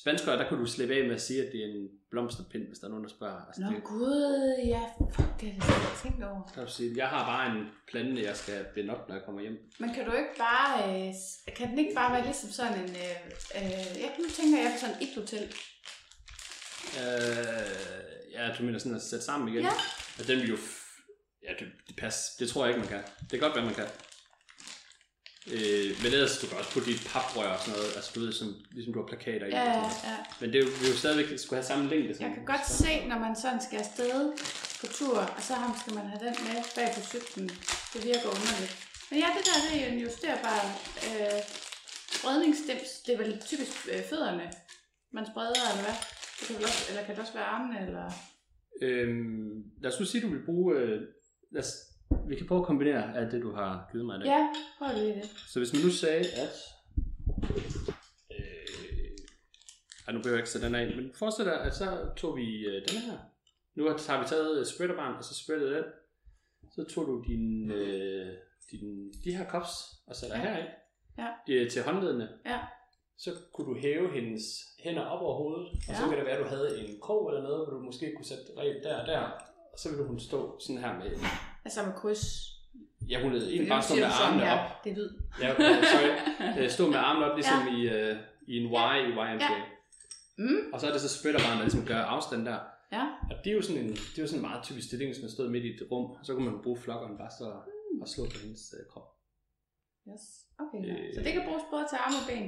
Spanskere, 0.00 0.38
der 0.38 0.48
kunne 0.48 0.60
du 0.60 0.66
slippe 0.66 0.94
af 0.94 1.04
med 1.06 1.14
at 1.14 1.20
sige, 1.22 1.46
at 1.46 1.52
det 1.52 1.60
er 1.60 1.66
en 1.66 1.88
blomsterpind, 2.10 2.66
hvis 2.66 2.78
der 2.78 2.86
er 2.86 2.90
nogen, 2.90 3.04
der 3.04 3.10
spørger. 3.10 3.40
Altså, 3.46 3.60
Nå 3.62 3.70
det, 3.74 3.84
gud, 3.84 4.54
ja, 4.66 4.82
fuck, 5.14 5.28
det 5.40 5.48
har 5.52 5.58
jeg 5.58 5.62
slet 5.62 5.88
ikke 5.90 6.00
tænkt 6.02 6.24
over. 6.24 6.42
der 6.46 6.52
kan 6.54 6.64
du 6.66 6.70
sige, 6.72 6.90
jeg 6.96 7.08
har 7.08 7.22
bare 7.32 7.56
en 7.56 7.64
plante, 7.90 8.22
jeg 8.22 8.36
skal 8.36 8.66
binde 8.74 8.90
op, 8.94 9.08
når 9.08 9.14
jeg 9.14 9.24
kommer 9.24 9.40
hjem. 9.42 9.56
Men 9.78 9.94
kan 9.94 10.04
du 10.04 10.12
ikke 10.12 10.34
bare, 10.38 10.72
øh, 10.88 11.14
kan 11.56 11.68
den 11.70 11.78
ikke 11.78 11.94
bare 11.94 12.12
være 12.12 12.24
ligesom 12.24 12.50
sådan 12.50 12.78
en, 12.84 12.90
øh, 12.90 13.16
øh, 13.58 14.00
jeg 14.02 14.10
nu 14.18 14.24
tænker 14.38 14.58
jeg 14.62 14.70
på 14.74 14.78
sådan 14.80 14.96
et 14.96 15.02
iglo-telt. 15.06 15.54
Øh, 17.00 18.32
ja, 18.32 18.42
du 18.58 18.62
mener 18.62 18.78
sådan 18.78 18.96
at 18.96 19.02
sætte 19.02 19.24
sammen 19.24 19.48
igen? 19.48 19.62
Ja. 19.62 19.72
Og 20.18 20.26
den 20.28 20.38
vil 20.40 20.48
jo... 20.48 20.58
Ja, 21.42 21.52
det, 21.58 21.66
det 21.88 21.96
passer. 21.96 22.22
Det 22.38 22.48
tror 22.48 22.64
jeg 22.64 22.74
ikke, 22.74 22.80
man 22.80 22.88
kan. 22.88 23.02
Det 23.20 23.30
kan 23.30 23.40
godt 23.40 23.56
være, 23.56 23.64
man 23.64 23.74
kan. 23.74 23.86
Øh, 25.56 25.88
men 26.02 26.08
ellers, 26.16 26.34
du 26.40 26.46
kan 26.46 26.58
også 26.60 26.72
putte 26.74 26.88
dit 26.92 27.02
paprør 27.12 27.50
og 27.56 27.60
sådan 27.60 27.74
noget. 27.76 27.90
Altså, 27.96 28.10
du 28.14 28.20
ved, 28.20 28.32
som, 28.40 28.48
ligesom 28.76 28.92
du 28.94 28.98
har 29.00 29.08
plakater 29.12 29.46
i. 29.46 29.50
Ja, 29.50 29.64
sådan 29.64 29.82
ja, 30.04 30.10
ja. 30.10 30.18
Men 30.40 30.46
det 30.50 30.56
er 30.58 30.64
jo, 30.66 30.70
vil 30.80 30.90
jo 30.92 30.96
stadigvæk 31.02 31.28
skulle 31.38 31.58
have 31.60 31.70
samme 31.72 31.84
længde. 31.92 32.14
Som, 32.14 32.22
Jeg 32.26 32.32
kan 32.36 32.44
godt 32.54 32.66
se, 32.82 32.92
når 33.10 33.18
man 33.26 33.34
sådan 33.44 33.60
skal 33.66 33.78
afsted 33.84 34.20
på 34.80 34.86
tur, 34.98 35.18
og 35.36 35.42
så 35.46 35.52
ham 35.64 35.72
skal 35.80 35.92
man 35.98 36.06
have 36.12 36.22
den 36.26 36.34
med 36.46 36.56
bag 36.76 36.88
på 36.96 37.02
cyklen. 37.12 37.46
Det 37.92 38.00
virker 38.10 38.28
underligt. 38.36 38.74
Men 39.10 39.16
ja, 39.22 39.28
det 39.36 39.42
der 39.48 39.56
det 39.66 39.72
er 39.76 39.86
jo 39.86 39.92
en 39.94 40.00
justerbar 40.04 40.62
øh, 41.08 41.40
spredningsstems. 42.16 42.90
Det 43.04 43.12
er 43.14 43.18
vel 43.24 43.32
typisk 43.50 43.72
øh, 43.92 44.02
fødderne, 44.10 44.46
man 45.16 45.24
spreder, 45.30 45.64
eller 45.72 45.84
hvad? 45.86 45.98
Det 46.36 46.42
kan 46.46 46.56
vel 46.56 46.64
også, 46.70 46.82
eller 46.88 47.02
kan 47.04 47.14
det 47.14 47.20
også 47.24 47.36
være 47.40 47.50
armene, 47.56 47.78
eller... 47.86 48.06
Øhm, 48.82 49.50
lad 49.82 49.92
os 49.92 50.00
nu 50.00 50.06
sige, 50.06 50.22
du 50.26 50.30
vil 50.34 50.44
bruge... 50.48 50.76
Øh, 50.76 51.00
lad 51.54 51.62
os, 51.62 51.72
vi 52.28 52.36
kan 52.36 52.46
prøve 52.46 52.60
at 52.60 52.66
kombinere 52.66 53.16
alt 53.16 53.32
det, 53.32 53.42
du 53.42 53.52
har 53.52 53.88
givet 53.92 54.06
mig 54.06 54.16
i 54.16 54.20
dag. 54.20 54.26
Ja, 54.28 54.48
prøv 54.78 54.88
lige 54.96 55.14
det. 55.14 55.24
Så 55.48 55.58
hvis 55.60 55.72
man 55.72 55.82
nu 55.82 55.90
sagde, 55.90 56.18
at... 56.44 56.54
Øh, 58.32 59.18
ej, 60.06 60.12
nu 60.12 60.18
behøver 60.18 60.36
jeg 60.36 60.42
ikke 60.42 60.50
sætte 60.50 60.66
den 60.66 60.74
af, 60.74 60.96
men 60.96 61.10
forestil 61.14 61.44
dig, 61.44 61.60
at 61.60 61.74
så 61.74 62.10
tog 62.16 62.36
vi 62.36 62.66
øh, 62.66 62.82
den 62.88 62.98
her. 63.00 63.18
Nu 63.76 63.84
har 63.84 64.20
vi 64.22 64.26
taget 64.28 64.58
øh, 64.60 64.66
spreaderbarn, 64.66 65.14
og 65.14 65.24
så 65.24 65.34
spreadet 65.44 65.74
den. 65.76 65.84
Så 66.74 66.94
tog 66.94 67.06
du 67.06 67.24
din, 67.28 67.70
øh, 67.70 68.26
din, 68.70 69.12
de 69.24 69.36
her 69.36 69.46
cups 69.50 69.70
og 70.06 70.16
satte 70.16 70.36
Ja. 70.36 70.42
ja. 70.42 70.54
herind 70.54 70.68
Ja. 71.18 71.28
øh, 71.54 71.70
til 71.70 71.82
håndledene. 71.82 72.28
Ja. 72.46 72.58
Så 73.18 73.30
kunne 73.54 73.74
du 73.74 73.80
hæve 73.80 74.12
hendes 74.20 74.42
hænder 74.84 75.02
op 75.02 75.22
over 75.22 75.36
hovedet, 75.36 75.68
og 75.88 75.94
så 75.96 76.02
Ja. 76.02 76.08
kan 76.08 76.18
det 76.18 76.26
være, 76.26 76.36
at 76.36 76.44
du 76.44 76.48
havde 76.56 76.80
en 76.80 77.00
krog 77.00 77.28
eller 77.30 77.42
noget, 77.42 77.66
hvor 77.66 77.76
du 77.78 77.84
måske 77.84 78.12
kunne 78.16 78.24
sætte 78.24 78.44
reb 78.58 78.82
der 78.84 79.00
og 79.00 79.06
der. 79.06 79.20
Og 79.72 79.78
så 79.78 79.88
ville 79.90 80.04
hun 80.06 80.20
stå 80.20 80.58
sådan 80.60 80.80
her 80.82 80.98
med... 80.98 81.10
Altså 81.68 81.82
med 81.88 81.94
kryds. 82.00 82.24
Ja, 83.10 83.22
hun 83.22 83.32
Det 83.34 83.42
egentlig 83.42 83.68
bare 83.68 83.82
stå 83.82 83.94
med 83.94 84.04
armene 84.26 84.44
her. 84.44 84.58
op. 84.58 84.84
Det 84.84 84.90
er 84.92 84.96
lyd. 84.96 85.10
Ja, 85.42 85.48
øh, 85.52 85.84
sorry. 85.92 86.10
Øh, 86.62 86.70
Stå 86.76 86.86
med 86.86 86.96
armene 87.08 87.24
op, 87.26 87.34
ligesom 87.38 87.58
ja. 87.68 87.76
i, 87.76 88.10
øh, 88.10 88.16
i 88.52 88.54
en 88.60 88.66
Y 88.72 88.94
i 89.08 89.10
YMCA. 89.22 89.52
Ja. 89.56 89.64
Mm. 90.38 90.60
Og 90.72 90.80
så 90.80 90.84
er 90.88 90.92
det 90.92 91.00
så 91.00 91.10
spytterbarn, 91.18 91.56
der 91.58 91.64
ligesom 91.68 91.84
gør 91.92 92.00
afstand 92.16 92.46
der. 92.46 92.58
Ja. 92.92 93.04
Og 93.30 93.36
det 93.44 93.50
er 93.50 93.54
jo 93.60 93.62
sådan 93.62 93.82
en, 93.84 93.90
det 93.90 94.18
er 94.18 94.22
jo 94.22 94.30
sådan 94.32 94.38
en 94.44 94.48
meget 94.50 94.62
typisk 94.64 94.86
stilling, 94.88 95.08
hvis 95.12 95.22
man 95.24 95.30
stod 95.30 95.46
midt 95.50 95.64
i 95.64 95.68
et 95.74 95.82
rum. 95.90 96.06
Så 96.26 96.34
kunne 96.34 96.50
man 96.50 96.62
bruge 96.64 96.78
flokkeren 96.84 97.16
bare 97.22 97.30
så 97.40 97.48
Mm. 97.92 98.00
og 98.02 98.08
slå 98.08 98.22
på 98.24 98.38
hendes 98.44 98.74
øh, 98.78 98.84
krop. 98.92 99.08
Yes. 100.10 100.24
Okay, 100.62 100.80
ja. 100.88 100.94
Øh. 100.94 101.14
Så 101.14 101.20
det 101.24 101.32
kan 101.32 101.42
bruges 101.48 101.62
både 101.72 101.84
til 101.90 101.98
arme 102.04 102.16
og 102.22 102.26
ben. 102.30 102.44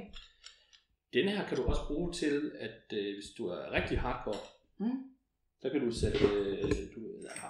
Denne 1.15 1.31
her 1.37 1.45
kan 1.49 1.57
du 1.57 1.63
også 1.73 1.85
bruge 1.91 2.13
til, 2.13 2.37
at 2.67 2.81
øh, 2.99 3.09
hvis 3.17 3.31
du 3.39 3.43
er 3.47 3.73
rigtig 3.79 4.01
hardcore, 4.01 4.41
Mm. 4.79 4.99
så 5.63 5.67
kan 5.73 5.81
du 5.85 5.91
sætte, 6.03 6.19
øh, 6.25 6.73
du, 6.95 7.01
ja, 7.29 7.47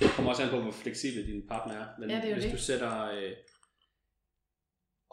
det 0.00 0.10
kommer 0.16 0.30
også 0.30 0.42
an 0.42 0.50
på, 0.50 0.60
hvor 0.60 0.70
fleksibel 0.70 1.26
din 1.26 1.48
partner 1.48 1.74
er. 1.74 1.86
Men 1.98 2.10
Ja, 2.10 2.16
det 2.16 2.30
er 2.30 2.34
hvis 2.34 2.44
det. 2.44 2.52
du 2.52 2.58
sætter 2.58 3.10
øh, 3.10 3.32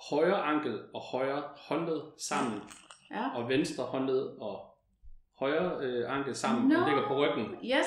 højre 0.09 0.41
ankel 0.43 0.81
og 0.93 1.01
højre 1.01 1.43
håndled 1.57 2.01
sammen, 2.17 2.59
Ja. 3.11 3.29
og 3.35 3.49
venstre 3.49 3.83
håndled 3.83 4.21
og 4.21 4.77
højre 5.39 5.85
øh, 5.85 6.15
ankel 6.17 6.35
sammen, 6.35 6.67
Nå. 6.69 6.75
og 6.79 6.87
ligger 6.89 7.07
på 7.07 7.15
ryggen, 7.17 7.45
Yes. 7.63 7.85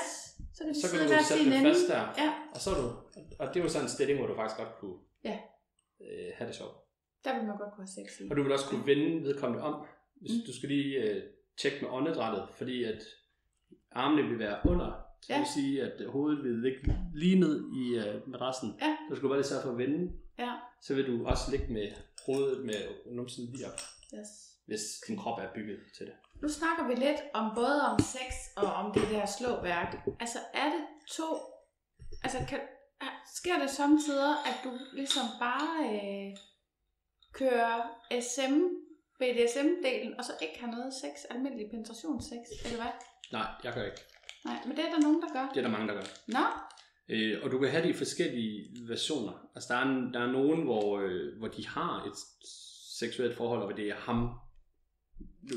Så 0.54 0.64
kan 0.64 0.74
så 0.74 0.96
kan 0.96 1.18
du 1.18 1.24
sætte 1.24 1.44
ende. 1.56 1.68
fast 1.70 1.88
der. 1.88 2.00
Ja, 2.22 2.34
Og 2.54 2.60
så 2.60 2.70
er 2.70 2.74
du, 2.74 2.86
og 3.38 3.46
det 3.48 3.56
er 3.60 3.64
jo 3.64 3.68
sådan 3.68 3.84
en 3.84 3.88
stilling, 3.90 4.18
hvor 4.18 4.26
du 4.28 4.34
faktisk 4.36 4.58
godt 4.58 4.74
kunne 4.80 4.98
Ja. 5.24 5.38
øh, 6.00 6.30
have 6.36 6.48
det 6.48 6.56
sjovt. 6.56 6.74
der 7.24 7.34
vil 7.38 7.44
man 7.46 7.56
godt 7.58 7.72
kunne 7.74 7.86
have 7.86 8.06
sex 8.08 8.20
i. 8.20 8.30
Og 8.30 8.36
du 8.36 8.42
vil 8.42 8.52
også 8.52 8.66
kunne 8.68 8.86
vende 8.86 9.22
vedkommende 9.28 9.64
om, 9.64 9.86
hvis 10.20 10.32
Mm. 10.32 10.46
du 10.46 10.52
skal 10.56 10.68
lige 10.68 11.02
øh, 11.02 11.22
tjekke 11.60 11.78
med 11.82 11.90
åndedrættet, 11.90 12.48
fordi 12.54 12.84
at 12.84 13.02
armene 13.92 14.28
vil 14.28 14.38
være 14.38 14.58
under. 14.64 15.01
Så 15.22 15.26
Ja. 15.32 15.34
det 15.34 15.40
vil 15.40 15.52
sige, 15.62 15.82
at 15.82 16.06
hovedet 16.10 16.44
vil 16.44 16.52
ligge 16.58 16.80
lige 17.14 17.40
ned 17.40 17.56
i 17.82 17.94
øh, 17.98 18.28
madrassen. 18.28 18.78
Ja. 18.80 18.96
Så 19.08 19.14
skal 19.16 19.22
du 19.22 19.28
bare 19.28 19.38
lige 19.38 19.48
sørge 19.48 19.62
for 19.62 19.70
at 19.70 19.78
vende. 19.78 20.12
Ja. 20.38 20.52
Så 20.82 20.94
vil 20.94 21.06
du 21.06 21.26
også 21.26 21.50
ligge 21.50 21.72
med 21.72 21.88
hovedet 22.26 22.64
med 22.64 22.80
numsen 23.16 23.44
lige 23.52 23.66
op, 23.66 23.80
Yes. 24.18 24.28
hvis 24.66 24.80
din 25.08 25.16
krop 25.16 25.38
er 25.38 25.48
bygget 25.54 25.78
til 25.96 26.06
det. 26.06 26.14
Nu 26.42 26.48
snakker 26.48 26.86
vi 26.88 26.94
lidt 26.94 27.20
om 27.34 27.50
både 27.54 27.80
om 27.90 27.98
sex 27.98 28.32
og 28.56 28.72
om 28.72 28.92
det 28.94 29.02
der 29.10 29.26
slåværk. 29.26 29.96
Altså 30.20 30.38
er 30.54 30.64
det 30.64 30.82
to... 31.16 31.24
Altså 32.24 32.38
kan, 32.48 32.60
er- 33.00 33.22
sker 33.34 33.58
det 33.58 33.70
samtidig, 33.70 34.30
at 34.46 34.56
du 34.64 34.70
ligesom 34.92 35.26
bare 35.40 35.70
øh, 35.94 36.36
kører 37.32 37.76
SM, 38.20 38.54
BDSM-delen, 39.20 40.12
og 40.18 40.24
så 40.24 40.32
ikke 40.42 40.60
har 40.60 40.66
noget 40.70 40.92
sex, 40.94 41.24
almindelig 41.30 41.66
penetrationssex, 41.70 42.38
eller 42.64 42.76
hvad? 42.82 42.92
Nej, 43.32 43.46
jeg 43.64 43.72
gør 43.74 43.84
ikke. 43.84 44.00
Nej, 44.44 44.58
men 44.66 44.76
det 44.76 44.84
er 44.84 44.90
der 44.94 45.00
nogen, 45.00 45.22
der 45.22 45.28
gør. 45.32 45.48
Det 45.48 45.56
er 45.56 45.62
der 45.62 45.70
mange, 45.70 45.88
der 45.88 45.94
gør. 45.94 46.06
Nå, 46.28 46.44
Øh, 47.08 47.38
og 47.42 47.50
du 47.50 47.58
kan 47.58 47.68
have 47.70 47.82
det 47.82 47.90
i 47.90 47.92
forskellige 47.92 48.76
versioner. 48.88 49.32
Altså 49.54 49.74
der 49.74 49.80
er, 49.80 49.84
en, 49.84 50.14
der 50.14 50.20
er 50.20 50.32
nogen, 50.32 50.62
hvor, 50.62 51.00
øh, 51.00 51.38
hvor 51.38 51.48
de 51.48 51.66
har 51.68 52.04
et 52.04 52.12
seksuelt 52.98 53.36
forhold, 53.36 53.60
og 53.60 53.66
hvor 53.66 53.76
det 53.76 53.88
er 53.88 53.94
ham. 53.94 54.30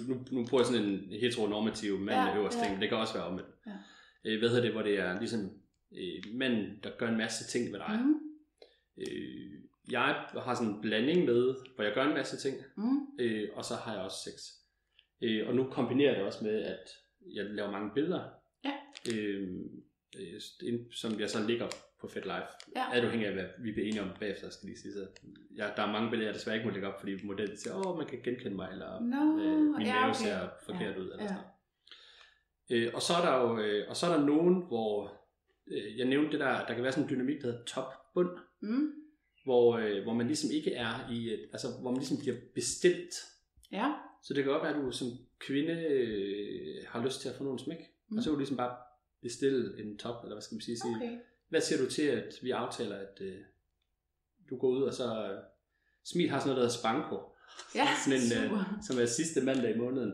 Nu, 0.07 0.13
nu, 0.31 0.45
prøver 0.45 0.63
jeg 0.63 0.67
sådan 0.67 0.85
en 0.85 1.19
heteronormativ 1.19 1.99
mand 1.99 2.29
ja, 2.29 2.37
øverst 2.37 2.57
ja. 2.57 2.63
ting, 2.63 2.73
men 2.73 2.81
det 2.81 2.89
kan 2.89 2.97
også 2.97 3.13
være 3.13 3.23
omvendt. 3.23 3.49
Ja. 3.67 3.71
Øh, 4.25 4.39
hvad 4.39 4.49
hedder 4.49 4.63
det, 4.63 4.71
hvor 4.71 4.81
det 4.81 4.99
er 4.99 5.19
ligesom 5.19 5.39
øh, 5.97 6.35
manden, 6.35 6.79
der 6.83 6.89
gør 6.97 7.07
en 7.07 7.17
masse 7.17 7.47
ting 7.47 7.73
ved 7.73 7.79
dig. 7.79 7.99
mm, 8.03 8.19
Øh, 8.97 9.51
jeg 9.91 10.25
har 10.43 10.55
sådan 10.55 10.73
en 10.73 10.81
blanding 10.81 11.25
med, 11.25 11.55
hvor 11.75 11.83
jeg 11.83 11.93
gør 11.93 12.03
en 12.03 12.13
masse 12.13 12.37
ting, 12.37 12.57
mm, 12.77 12.97
øh, 13.19 13.49
og 13.55 13.65
så 13.65 13.75
har 13.75 13.93
jeg 13.93 14.01
også 14.01 14.17
sex. 14.17 14.33
Øh, 15.21 15.47
og 15.47 15.55
nu 15.55 15.63
kombinerer 15.71 16.09
jeg 16.09 16.17
det 16.17 16.25
også 16.25 16.43
med, 16.43 16.63
at 16.63 16.89
jeg 17.33 17.45
laver 17.45 17.71
mange 17.71 17.91
billeder, 17.93 18.29
Ja. 18.65 18.73
øh, 19.13 19.49
øh, 20.19 20.41
som 20.91 21.19
jeg 21.19 21.29
så 21.29 21.47
ligger 21.47 21.67
på 22.01 22.07
FedLife. 22.07 22.47
Ja. 22.75 22.91
Alt 22.93 23.03
afhængig 23.05 23.27
af, 23.27 23.33
hvad 23.33 23.45
vi 23.59 23.71
bliver 23.71 23.87
enige 23.87 24.01
om 24.01 24.09
bagefter, 24.19 24.49
skal 24.49 24.67
lige 24.67 24.79
sige. 24.79 24.93
Så 24.93 25.07
ja, 25.57 25.69
der 25.75 25.83
er 25.83 25.91
mange 25.91 26.09
billeder, 26.09 26.29
jeg 26.29 26.35
desværre 26.35 26.55
ikke 26.55 26.67
må 26.67 26.73
lægge 26.73 26.87
op, 26.87 26.99
fordi 26.99 27.25
modellen 27.25 27.57
siger, 27.57 27.87
åh, 27.87 27.97
man 27.97 28.07
kan 28.07 28.19
genkende 28.23 28.55
mig, 28.55 28.69
eller 28.71 28.99
Nå, 28.99 29.39
øh, 29.43 29.59
min 29.77 29.87
ja, 29.87 29.93
mave 29.99 30.09
okay. 30.09 30.19
ser 30.19 30.49
forkert 30.65 30.95
Ja, 30.95 30.99
ud. 31.01 31.11
Eller 31.11 31.23
ja. 31.23 31.27
sådan. 31.27 31.43
Øh, 32.71 32.91
og 32.93 33.01
så 33.01 33.13
er 33.13 33.21
der 33.25 33.41
jo 33.41 33.59
øh, 33.59 33.89
og 33.89 33.95
så 33.95 34.05
er 34.07 34.17
der 34.17 34.25
nogen, 34.25 34.67
hvor 34.67 35.21
øh, 35.67 35.97
jeg 35.97 36.07
nævnte 36.07 36.31
det 36.31 36.39
der, 36.39 36.65
der 36.65 36.73
kan 36.73 36.83
være 36.83 36.91
sådan 36.91 37.03
en 37.03 37.09
dynamik, 37.09 37.41
der 37.41 37.47
hedder 37.51 37.63
top-bund, 37.65 38.29
mm, 38.61 38.91
hvor, 39.43 39.77
øh, 39.77 40.03
hvor 40.03 40.13
man 40.13 40.27
ligesom 40.27 40.49
ikke 40.53 40.73
er 40.73 41.11
i, 41.11 41.33
et, 41.33 41.49
altså 41.53 41.67
hvor 41.81 41.91
man 41.91 41.99
ligesom 41.99 42.17
bliver 42.17 42.35
bestilt. 42.55 43.13
ja, 43.71 43.93
Så 44.23 44.33
det 44.33 44.43
kan 44.43 44.51
godt 44.53 44.63
være, 44.63 44.75
at 44.75 44.81
du 44.81 44.91
som 44.91 45.07
kvinde 45.39 45.73
øh, 45.73 46.75
har 46.87 47.03
lyst 47.05 47.21
til 47.21 47.29
at 47.29 47.35
få 47.35 47.43
nogle 47.43 47.59
smæk, 47.59 47.77
Mm. 48.07 48.13
mm. 48.13 48.17
og 48.17 48.23
så 48.23 48.29
kan 48.29 48.33
du 48.33 48.39
ligesom 48.39 48.57
bare 48.57 48.75
bestille 49.21 49.83
en 49.83 49.97
top, 49.97 50.23
eller 50.23 50.35
hvad 50.35 50.41
skal 50.41 50.55
man 50.55 50.61
sige, 50.61 50.77
sige 50.79 50.95
okay. 50.95 51.17
hvad 51.49 51.61
siger 51.61 51.83
du 51.83 51.89
til, 51.89 52.01
at 52.01 52.33
vi 52.41 52.51
aftaler, 52.51 52.95
at 52.95 53.17
øh, 53.21 53.37
du 54.49 54.57
går 54.57 54.67
ud, 54.69 54.83
og 54.83 54.93
så 54.93 55.23
øh, 55.31 55.39
Smil 56.05 56.29
har 56.29 56.39
sådan 56.39 56.49
noget, 56.49 56.61
der 56.61 56.67
hedder 56.67 56.79
Spanko, 56.79 57.17
Ja, 57.75 57.87
sådan 58.05 58.19
en, 58.19 58.53
øh, 58.53 58.59
som 58.87 58.99
er 59.01 59.05
sidste 59.05 59.41
mandag 59.41 59.75
i 59.75 59.77
måneden. 59.77 60.13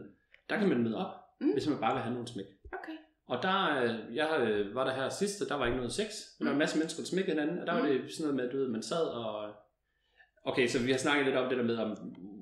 Der 0.49 0.57
kan 0.59 0.69
man 0.69 0.83
møde 0.83 0.95
op, 0.97 1.13
Mm. 1.39 1.47
mm. 1.47 1.53
hvis 1.53 1.67
man 1.69 1.79
bare 1.79 1.93
vil 1.93 2.01
have 2.01 2.13
nogle 2.13 2.27
smæk. 2.27 2.45
Okay. 2.73 2.97
Og 3.27 3.43
der, 3.43 3.83
øh, 3.83 4.15
jeg 4.15 4.41
øh, 4.41 4.75
var 4.75 4.83
der 4.83 4.93
her 4.93 5.09
sidst, 5.09 5.41
og 5.41 5.49
der 5.49 5.55
var 5.55 5.65
ikke 5.65 5.77
noget 5.77 5.91
sex, 5.93 6.07
men 6.39 6.45
der 6.45 6.51
var 6.51 6.55
en 6.55 6.59
masse 6.59 6.77
mennesker, 6.77 7.01
der 7.01 7.07
smækkede 7.07 7.35
hinanden, 7.39 7.59
og 7.59 7.67
der 7.67 7.73
var 7.73 7.81
Mm. 7.81 7.87
det 7.87 8.13
sådan 8.13 8.21
noget 8.23 8.35
med, 8.35 8.45
at 8.45 8.51
du 8.51 8.57
ved, 8.57 8.67
man 8.67 8.83
sad 8.83 9.03
og... 9.05 9.53
Okay, 10.45 10.67
så 10.67 10.79
vi 10.83 10.91
har 10.91 10.97
snakket 10.97 11.25
lidt 11.25 11.37
om 11.37 11.49
det 11.49 11.57
der 11.57 11.63
med, 11.63 11.77
om, 11.77 11.89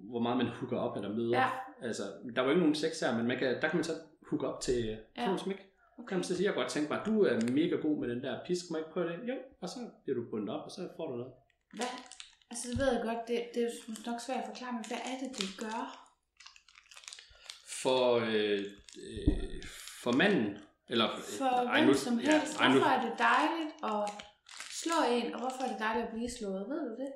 hvor 0.10 0.20
meget 0.20 0.38
man 0.38 0.48
hooker 0.48 0.78
op 0.78 0.96
eller 0.98 1.16
møder. 1.16 1.38
Ja. 1.40 1.50
Altså, 1.82 2.04
der 2.36 2.42
var 2.42 2.50
ikke 2.50 2.60
nogen 2.60 2.76
sex 2.76 3.00
her, 3.00 3.18
men 3.18 3.28
man 3.28 3.38
kan, 3.40 3.62
der 3.62 3.68
kan 3.70 3.78
man 3.78 3.84
så 3.84 3.92
hooke 4.30 4.48
op 4.48 4.62
til 4.62 4.84
ja. 4.86 4.96
Ja. 5.18 5.26
nogle 5.26 5.40
smæk. 5.40 5.60
Okay. 5.98 6.08
Kan 6.08 6.18
man 6.18 6.24
så 6.24 6.36
sige, 6.36 6.46
jeg 6.48 6.54
godt 6.54 6.70
tænke 6.70 6.90
mig, 6.94 7.02
du 7.06 7.24
er 7.24 7.52
mega 7.52 7.76
god 7.76 8.00
med 8.00 8.10
den 8.10 8.24
der 8.24 8.40
pisk, 8.46 8.64
må 8.72 8.78
jeg 8.78 8.86
ikke 8.86 8.94
prøve 8.94 9.08
det? 9.12 9.28
Jo, 9.30 9.36
og 9.62 9.70
så 9.70 9.80
bliver 10.04 10.16
du 10.20 10.30
bundet 10.32 10.50
op, 10.56 10.66
og 10.66 10.72
så 10.72 10.90
får 10.98 11.08
du 11.12 11.16
noget. 11.18 11.34
Hvad? 11.74 11.88
Altså, 12.52 12.70
det 12.70 12.78
ved 12.80 12.92
jeg 12.94 13.02
godt, 13.04 13.28
det, 13.28 13.38
det 13.54 13.64
er 13.64 13.70
jo 13.88 13.94
nok 14.12 14.20
svært 14.28 14.38
at 14.44 14.50
forklare, 14.52 14.74
men 14.74 14.86
hvad 14.88 14.98
er 15.12 15.16
det, 15.22 15.30
det 15.38 15.50
gør? 15.64 16.06
For, 17.84 18.04
øh, 18.16 18.60
øh, 19.06 19.64
for 20.04 20.12
manden, 20.12 20.58
eller... 20.90 21.08
For 21.40 21.46
ej, 21.46 21.78
hvem 21.80 21.88
nu- 21.88 21.94
som 21.94 22.20
ja, 22.20 22.32
helst. 22.40 22.60
ej, 22.60 22.68
nu- 22.68 22.74
Hvorfor 22.74 22.90
er 22.98 23.02
det 23.10 23.14
dejligt 23.32 23.72
at 23.92 24.02
slå 24.84 24.98
en, 25.16 25.34
og 25.34 25.40
hvorfor 25.40 25.62
er 25.66 25.70
det 25.72 25.80
dejligt 25.80 26.06
at 26.08 26.14
blive 26.14 26.30
slået? 26.38 26.62
Ved 26.70 26.80
du 26.90 26.96
det? 27.04 27.12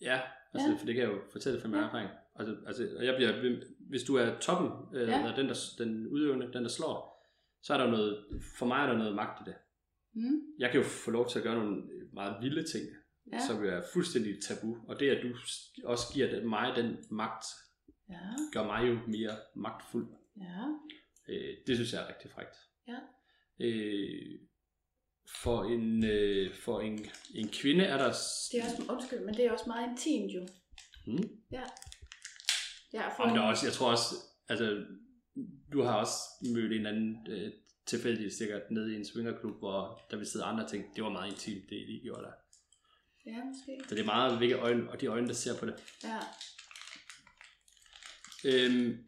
Ja, 0.00 0.20
altså, 0.54 0.66
Ja. 0.68 0.72
ja. 0.72 0.78
for 0.78 0.86
det 0.86 0.94
kan 0.94 1.04
jeg 1.04 1.12
jo 1.12 1.20
fortælle 1.32 1.60
fra 1.60 1.68
min 1.68 1.78
Ja. 1.80 1.86
erfaring. 1.86 2.10
Altså, 2.38 2.52
altså, 2.66 2.82
og 2.98 3.04
jeg 3.06 3.14
bliver, 3.16 3.32
hvis 3.92 4.02
du 4.04 4.16
er 4.16 4.38
toppen, 4.38 4.70
øh, 4.96 5.08
Ja. 5.08 5.18
ja. 5.26 5.32
den, 5.36 5.48
der, 5.48 5.54
den 5.78 6.06
udøvende, 6.08 6.52
den 6.52 6.62
der 6.62 6.68
slår, 6.68 6.96
så 7.62 7.74
er 7.74 7.78
der 7.78 7.90
noget, 7.90 8.24
for 8.58 8.66
mig 8.66 8.82
er 8.82 8.86
der 8.86 8.98
noget 8.98 9.14
magt 9.14 9.40
i 9.40 9.50
det. 9.50 9.56
Mm. 10.14 10.40
Jeg 10.58 10.70
kan 10.70 10.80
jo 10.80 10.86
få 10.86 11.10
lov 11.10 11.28
til 11.28 11.38
at 11.38 11.42
gøre 11.42 11.54
nogle 11.54 11.82
meget 12.12 12.36
vilde 12.42 12.62
ting, 12.72 12.84
Ja. 13.32 13.38
som 13.46 13.64
jo 13.64 13.70
er 13.70 13.82
fuldstændig 13.92 14.42
tabu. 14.42 14.76
Og 14.88 15.00
det, 15.00 15.10
at 15.10 15.22
du 15.22 15.28
også 15.84 16.04
giver 16.14 16.44
mig 16.44 16.76
den 16.76 16.96
magt, 17.10 17.44
Ja, 18.08 18.20
gør 18.52 18.64
mig 18.66 18.88
jo 18.88 18.98
mere 19.08 19.36
magtfuld. 19.56 20.08
ja, 20.36 20.64
Øh, 21.28 21.54
det 21.66 21.76
synes 21.76 21.92
jeg 21.92 22.02
er 22.02 22.08
rigtig 22.08 22.30
frækt. 22.30 22.56
Ja. 22.88 22.98
Øh, 23.60 24.38
for 25.42 25.64
en, 25.64 26.04
øh, 26.04 26.54
for 26.54 26.80
en, 26.80 26.98
en 27.34 27.48
kvinde 27.48 27.84
er 27.84 27.96
der... 27.96 28.12
det 28.52 28.60
er 28.60 28.64
også, 28.64 28.82
undskyld, 28.92 29.20
men 29.24 29.34
det 29.34 29.44
er 29.46 29.52
også 29.52 29.64
meget 29.66 29.90
intimt 29.90 30.32
jo. 30.34 30.46
Hmm? 31.06 31.30
Ja. 31.52 31.62
Ja, 32.92 33.08
for 33.16 33.22
Om 33.22 33.34
der 33.34 33.42
er 33.42 33.46
også, 33.46 33.66
jeg 33.66 33.72
tror 33.72 33.90
også, 33.90 34.14
altså, 34.48 34.84
du 35.72 35.82
har 35.82 35.94
også 35.94 36.14
mødt 36.54 36.72
en 36.72 36.86
anden 36.86 37.26
øh, 37.28 37.52
tilfældig 37.86 38.32
sikkert 38.32 38.62
nede 38.70 38.92
i 38.92 38.96
en 38.96 39.04
swingerklub, 39.04 39.58
hvor 39.58 40.00
der 40.10 40.16
vil 40.16 40.26
sidde 40.26 40.44
andre 40.44 40.68
ting. 40.68 40.96
Det 40.96 41.04
var 41.04 41.10
meget 41.10 41.32
intimt, 41.32 41.70
det 41.70 41.76
I 41.76 42.00
gjorde 42.04 42.22
der. 42.22 42.32
Ja, 43.26 43.44
måske. 43.44 43.88
Så 43.88 43.94
det 43.94 44.00
er 44.00 44.04
meget 44.04 44.38
hvilke 44.38 44.54
øjne, 44.54 44.90
og 44.90 45.00
de 45.00 45.06
øjne, 45.06 45.28
der 45.28 45.34
ser 45.34 45.58
på 45.58 45.66
det. 45.66 45.74
Ja, 46.04 46.18
Øhm, 48.44 48.98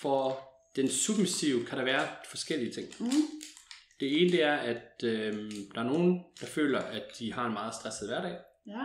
for 0.00 0.40
den 0.76 0.88
submissive 0.88 1.66
kan 1.66 1.78
der 1.78 1.84
være 1.84 2.08
forskellige 2.30 2.72
ting. 2.72 2.88
mm. 3.00 3.10
Det 4.00 4.22
ene 4.22 4.30
det 4.30 4.42
er, 4.42 4.56
at 4.56 5.04
øhm, 5.04 5.50
der 5.74 5.80
er 5.80 5.84
nogen, 5.84 6.24
der 6.40 6.46
føler, 6.46 6.78
at 6.78 7.04
de 7.18 7.32
har 7.32 7.46
en 7.46 7.52
meget 7.52 7.74
stresset 7.74 8.08
hverdag, 8.08 8.38
ja, 8.66 8.84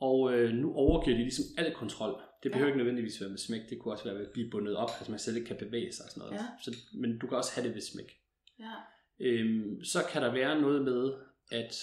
og 0.00 0.32
øh, 0.34 0.52
nu 0.54 0.74
overgiver 0.74 1.16
de 1.16 1.22
ligesom 1.22 1.44
al 1.58 1.74
kontrol. 1.74 2.22
Det 2.44 2.52
behøver 2.52 2.66
Ja. 2.68 2.72
ikke 2.74 2.78
nødvendigvis 2.78 3.20
være 3.20 3.30
med 3.30 3.38
smæk, 3.38 3.60
det 3.70 3.78
kunne 3.78 3.94
også 3.94 4.04
være 4.04 4.14
ved 4.14 4.26
at 4.26 4.32
blive 4.32 4.50
bundet 4.50 4.76
op, 4.76 4.90
altså 4.98 5.10
man 5.10 5.18
selv 5.18 5.36
ikke 5.36 5.46
kan 5.48 5.56
bevæge 5.56 5.92
sig 5.92 6.04
og 6.04 6.10
sådan 6.10 6.20
noget. 6.28 6.34
Ja. 6.34 6.46
Så, 6.62 6.76
men 6.94 7.18
du 7.18 7.26
kan 7.26 7.36
også 7.36 7.52
have 7.54 7.66
det 7.66 7.74
ved 7.74 7.82
smæk. 7.82 8.18
ja, 8.58 8.72
Øhm, 9.20 9.84
så 9.84 9.98
kan 10.12 10.22
der 10.22 10.32
være 10.32 10.60
noget 10.60 10.84
med, 10.84 11.12
at 11.52 11.74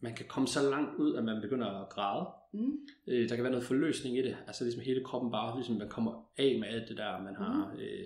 man 0.00 0.14
kan 0.14 0.26
komme 0.28 0.48
så 0.48 0.70
langt 0.70 0.96
ud, 0.98 1.14
at 1.16 1.24
man 1.24 1.40
begynder 1.42 1.66
at 1.82 1.88
græde. 1.88 2.26
mm. 2.52 2.78
Øh, 3.06 3.28
der 3.28 3.34
kan 3.36 3.42
være 3.44 3.52
noget 3.52 3.66
forløsning 3.66 4.18
i 4.18 4.22
det. 4.22 4.36
Altså 4.46 4.64
ligesom 4.64 4.82
hele 4.82 5.04
kroppen 5.04 5.30
bare, 5.30 5.56
ligesom 5.56 5.76
man 5.76 5.88
kommer 5.88 6.30
af 6.38 6.56
med 6.60 6.68
alt 6.68 6.88
det 6.88 6.96
der, 6.96 7.22
man 7.22 7.34
har 7.36 7.74
øh, 7.78 8.04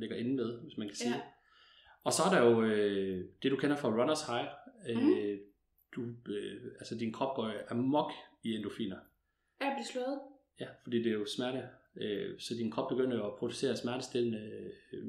ligger 0.00 0.16
inde 0.16 0.34
med, 0.34 0.58
hvis 0.60 0.76
man 0.76 0.88
kan 0.88 0.96
sige 0.96 1.10
Ja. 1.14 1.20
Og 2.04 2.12
så 2.12 2.22
er 2.22 2.30
der 2.34 2.50
jo 2.50 2.62
øh, 2.62 3.24
det, 3.42 3.50
du 3.50 3.56
kender 3.56 3.76
fra 3.76 3.88
runners 3.88 4.22
high. 4.26 4.48
Øh, 4.88 4.96
Mhm. 5.02 5.38
du, 5.96 6.30
øh, 6.32 6.62
altså 6.78 6.94
din 6.94 7.12
krop 7.12 7.36
går 7.36 7.52
amok 7.70 8.12
i 8.44 8.52
endorfiner. 8.54 8.96
Jeg 9.60 9.72
bliver 9.76 9.86
slået. 9.92 10.20
Ja, 10.60 10.66
fordi 10.82 10.98
det 11.02 11.06
er 11.06 11.16
jo 11.16 11.26
smerte. 11.26 11.62
Øh, 11.96 12.40
så 12.40 12.54
din 12.54 12.70
krop 12.70 12.88
begynder 12.88 13.16
jo 13.16 13.26
at 13.26 13.38
producere 13.38 13.76
smertestillende. 13.76 14.38
Øh, 14.92 15.02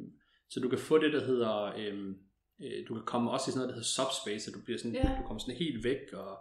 så 0.50 0.60
du 0.60 0.70
kan 0.70 0.80
få 0.80 0.98
det, 0.98 1.14
der 1.14 1.26
hedder... 1.26 1.64
Øh, 1.78 2.10
øh, 2.62 2.88
du 2.88 2.94
kan 2.94 3.04
komme 3.06 3.32
også 3.32 3.46
i 3.50 3.52
sådan 3.52 3.58
noget, 3.58 3.70
der 3.70 3.76
hedder 3.76 3.88
subspace, 4.04 4.50
og 4.50 4.54
du, 4.54 4.60
bliver 4.66 4.78
sådan, 4.80 4.94
Ja. 4.96 5.16
du 5.22 5.28
kommer 5.28 5.40
sådan 5.40 5.56
helt 5.56 5.84
væk, 5.84 6.14
og, 6.14 6.38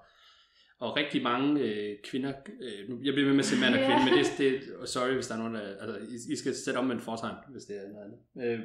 og 0.78 0.96
rigtig 0.96 1.22
mange 1.22 1.60
øh, 1.60 1.98
kvinder... 2.04 2.32
Øh, 2.60 2.88
nu, 2.88 3.00
jeg 3.04 3.12
bliver 3.14 3.26
ved 3.26 3.34
med 3.34 3.44
at 3.44 3.44
sige 3.50 3.60
mand 3.60 3.74
og 3.74 3.80
Ja. 3.80 3.86
kvinde, 3.86 4.04
men 4.04 4.24
det, 4.24 4.26
det 4.38 4.88
sorry, 4.88 5.14
hvis 5.14 5.26
der 5.26 5.34
er 5.34 5.38
nogen, 5.38 5.54
der... 5.54 5.60
Altså, 5.76 5.96
I, 6.28 6.32
I 6.32 6.36
skal 6.36 6.54
sætte 6.54 6.78
om 6.78 6.84
med 6.84 6.94
en 6.94 7.00
fortegn, 7.00 7.36
hvis 7.52 7.64
det 7.64 7.76
er 7.76 7.88
noget 7.88 8.04
andet. 8.04 8.20
Øh, 8.44 8.60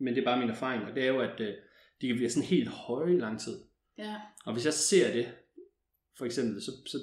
men 0.00 0.14
det 0.14 0.20
er 0.20 0.24
bare 0.24 0.40
min 0.40 0.50
erfaring, 0.50 0.82
og 0.84 0.94
det 0.96 1.02
er 1.02 1.08
jo, 1.08 1.20
at 1.20 1.40
øh, 1.40 1.54
de 2.00 2.06
kan 2.06 2.16
blive 2.16 2.30
sådan 2.30 2.48
helt 2.48 2.68
høje 2.68 3.14
i 3.14 3.18
lang 3.18 3.40
tid. 3.40 3.56
Ja, 3.98 4.16
Og 4.44 4.52
hvis 4.52 4.64
jeg 4.64 4.72
ser 4.74 5.12
det, 5.12 5.26
for 6.18 6.24
eksempel, 6.24 6.62
så, 6.62 6.70
så 6.86 6.98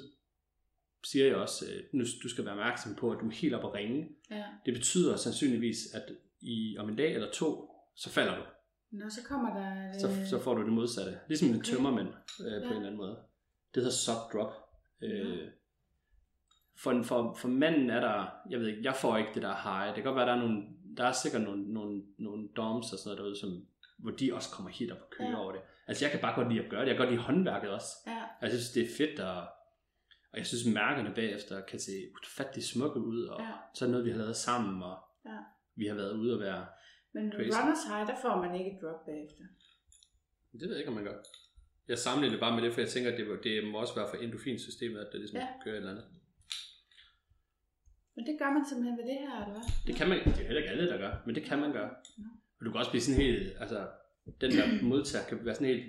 siger 1.04 1.26
jeg 1.26 1.36
også, 1.36 1.64
at 1.64 1.84
nu 1.94 2.04
du 2.22 2.28
skal 2.28 2.44
være 2.44 2.54
opmærksom 2.54 2.94
på, 2.94 3.10
at 3.12 3.18
du 3.20 3.26
er 3.26 3.32
helt 3.34 3.54
op 3.54 3.64
at 3.64 3.74
ringe. 3.74 4.08
ja. 4.30 4.44
Det 4.66 4.74
betyder 4.74 5.16
sandsynligvis, 5.16 5.76
at 5.94 6.02
i, 6.40 6.76
om 6.78 6.88
en 6.88 6.96
dag 6.96 7.14
eller 7.14 7.30
to, 7.30 7.70
så 7.96 8.10
falder 8.10 8.36
du. 8.36 8.42
Nå, 8.90 9.10
så 9.10 9.20
kommer 9.28 9.54
der... 9.60 9.98
Så, 9.98 10.08
øh, 10.08 10.26
så 10.26 10.38
får 10.42 10.54
du 10.54 10.62
det 10.64 10.72
modsatte. 10.72 11.18
Ligesom 11.28 11.48
en 11.48 11.54
Okay. 11.54 11.64
tømmermænd 11.64 12.08
øh, 12.08 12.14
på 12.44 12.44
Ja. 12.48 12.56
en 12.56 12.64
eller 12.64 12.76
anden 12.76 12.96
måde. 12.96 13.16
Det 13.74 13.82
hedder 13.82 13.90
soft 13.96 14.32
drop. 14.32 14.52
Øh, 15.02 15.38
Ja. 15.40 15.46
for, 16.76 17.02
for, 17.02 17.34
for 17.34 17.48
manden 17.48 17.90
er 17.90 18.00
der, 18.00 18.26
jeg 18.50 18.60
ved 18.60 18.66
ikke, 18.68 18.80
jeg 18.84 18.94
får 18.96 19.16
ikke 19.16 19.30
det 19.34 19.42
der 19.42 19.54
high. 19.64 19.86
Det 19.86 19.94
kan 19.94 20.04
godt 20.04 20.16
være, 20.16 20.26
der 20.26 20.32
er 20.32 20.38
nogle, 20.46 20.62
der 20.96 21.04
er 21.04 21.12
sikkert 21.12 21.42
nogle, 21.42 21.72
nogle, 21.72 22.02
nogle 22.18 22.48
doms 22.56 22.92
og 22.92 22.98
sådan 22.98 23.08
noget 23.08 23.18
derude, 23.18 23.40
som, 23.40 23.66
hvor 23.98 24.10
de 24.10 24.34
også 24.34 24.50
kommer 24.50 24.70
helt 24.70 24.92
op 24.92 24.98
og 25.00 25.10
kører 25.10 25.30
Ja. 25.30 25.36
over 25.42 25.52
det. 25.52 25.60
Altså 25.88 26.04
jeg 26.04 26.12
kan 26.12 26.20
bare 26.20 26.34
godt 26.34 26.48
lide 26.52 26.64
at 26.64 26.70
gøre 26.70 26.80
det. 26.80 26.88
Jeg 26.88 26.96
kan 26.96 27.04
godt 27.06 27.14
lide 27.14 27.22
håndværket 27.26 27.70
også. 27.70 27.86
Ja, 28.06 28.22
Jeg 28.42 28.50
synes, 28.50 28.70
det 28.70 28.82
er 28.82 28.88
fedt, 28.98 29.20
og, 29.20 29.42
og 30.32 30.38
jeg 30.38 30.46
synes, 30.46 30.74
mærkerne 30.74 31.14
bagefter 31.14 31.60
kan 31.70 31.80
se 31.80 31.92
ufattelig 32.26 32.64
smukke 32.64 33.00
ud, 33.00 33.22
og 33.24 33.40
Ja. 33.40 33.52
så 33.74 33.84
er 33.84 33.88
noget, 33.90 34.04
vi 34.06 34.10
har 34.10 34.18
lavet 34.18 34.36
sammen, 34.36 34.82
og 34.82 34.96
Ja. 35.26 35.38
vi 35.76 35.86
har 35.86 35.94
været 35.94 36.12
ude 36.16 36.34
og 36.34 36.40
være... 36.40 36.66
men 37.14 37.32
Crazy. 37.32 37.58
runners 37.58 37.84
high, 37.90 38.06
der 38.10 38.16
får 38.22 38.34
man 38.44 38.52
ikke 38.58 38.70
et 38.76 38.78
drop 38.82 39.00
bagefter. 39.06 39.44
Det 40.52 40.60
ved 40.60 40.70
jeg 40.70 40.78
ikke, 40.78 40.88
om 40.88 40.94
man 40.94 41.04
gør. 41.04 41.18
Jeg 41.88 41.98
sammenligner 41.98 42.34
det 42.36 42.40
bare 42.40 42.54
med 42.56 42.62
det, 42.64 42.72
for 42.74 42.80
jeg 42.80 42.90
tænker, 42.90 43.10
at 43.12 43.18
det, 43.18 43.26
må- 43.28 43.42
det 43.46 43.54
må 43.70 43.78
også 43.80 43.94
være 43.94 44.08
for 44.10 44.16
endorfinsystemet, 44.16 44.98
at 45.04 45.08
det 45.12 45.20
ligesom 45.20 45.36
Ja. 45.38 45.42
ja. 45.46 45.52
kører 45.64 45.74
et 45.74 45.78
eller 45.78 45.90
andet. 45.90 46.06
Men 48.16 48.26
det 48.26 48.34
gør 48.40 48.50
man 48.56 48.64
simpelthen 48.68 48.96
ved 49.00 49.06
det 49.12 49.18
her, 49.24 49.34
eller 49.42 49.54
hvad? 49.56 49.66
Det 49.86 49.94
kan 49.98 50.08
man, 50.08 50.18
det 50.24 50.26
er 50.42 50.46
heller 50.50 50.62
ikke 50.62 50.70
alle, 50.74 50.88
der 50.92 50.98
gør, 50.98 51.12
men 51.26 51.34
det 51.34 51.42
kan 51.44 51.58
man 51.58 51.72
gøre. 51.72 51.90
Nå. 52.18 52.28
Og 52.58 52.62
du 52.64 52.70
kan 52.70 52.78
også 52.78 52.90
blive 52.90 53.02
sådan 53.06 53.20
helt, 53.24 53.56
altså, 53.60 53.88
den 54.40 54.50
der 54.50 54.82
modtager 54.82 55.24
kan 55.28 55.44
være 55.44 55.54
sådan 55.54 55.66
helt, 55.74 55.84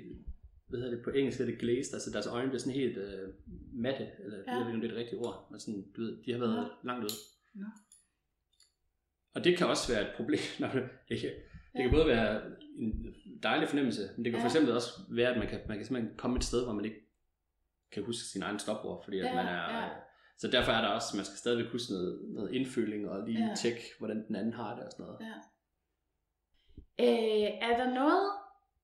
hvad 0.72 0.80
hedder 0.80 0.96
det, 0.96 1.04
på 1.04 1.10
engelsk 1.10 1.38
hedder 1.40 1.52
det 1.52 1.62
glazed, 1.62 1.94
altså 1.94 2.12
deres 2.12 2.28
øjne 2.28 2.48
bliver 2.50 2.60
sådan 2.60 2.80
helt 2.82 2.98
øh, 2.98 3.30
matte, 3.74 4.08
eller 4.24 4.38
ja. 4.38 4.44
Ja. 4.48 4.52
jeg 4.52 4.60
ved 4.60 4.68
ikke, 4.68 4.76
om 4.76 4.82
det 4.82 4.88
er 4.88 4.94
det 4.94 5.00
rigtige 5.04 5.20
ord, 5.20 5.48
men 5.52 5.60
sådan, 5.60 5.82
du 5.96 6.02
ved, 6.02 6.24
de 6.26 6.32
har 6.32 6.40
været 6.40 6.56
ja. 6.58 6.68
langt 6.88 7.04
ude. 7.04 7.14
Nå. 7.54 7.66
Og 9.36 9.44
det 9.44 9.58
kan 9.58 9.68
også 9.68 9.94
være 9.94 10.02
et 10.10 10.14
problem, 10.18 10.40
når 10.60 10.68
du, 10.74 10.80
det, 11.10 11.20
kan, 11.22 11.30
det 11.74 11.82
kan 11.82 11.86
Ja. 11.86 11.92
både 11.92 12.08
være 12.08 12.42
en 12.80 13.16
dejlig 13.44 13.68
fornemmelse, 13.68 14.02
men 14.16 14.26
det 14.26 14.32
kan 14.32 14.40
Ja. 14.40 14.44
for 14.46 14.50
eksempel 14.50 14.74
også 14.76 14.90
være, 15.10 15.30
at 15.34 15.38
man 15.38 15.48
kan, 15.48 15.60
man 15.68 15.78
kan 15.78 15.86
simpelthen 15.86 16.18
komme 16.18 16.38
et 16.38 16.44
sted, 16.44 16.64
hvor 16.64 16.74
man 16.74 16.86
ikke 16.86 16.98
kan 17.92 18.04
huske 18.04 18.24
sin 18.24 18.42
egen 18.42 18.60
stopord, 18.60 19.04
fordi 19.04 19.20
at 19.20 19.26
Ja, 19.26 19.36
man 19.36 19.46
er... 19.46 19.78
ja. 19.84 19.90
Så 20.38 20.48
derfor 20.48 20.72
er 20.72 20.82
der 20.82 20.88
også, 20.88 21.08
man 21.18 21.26
skal 21.26 21.38
stadigvæk 21.38 21.72
huske 21.72 21.94
noget, 21.94 22.20
noget 22.30 22.52
indføling, 22.54 23.10
og 23.10 23.28
lige 23.28 23.40
Ja. 23.40 23.48
ja. 23.48 23.56
tjekke, 23.56 23.82
hvordan 24.00 24.28
den 24.28 24.36
anden 24.36 24.54
har 24.54 24.76
det 24.76 24.84
og 24.86 24.92
sådan 24.92 25.06
noget. 25.06 25.20
Ja. 25.30 25.36
Øh, 27.00 27.70
er 27.70 27.78
der 27.78 27.94
noget, 27.94 28.30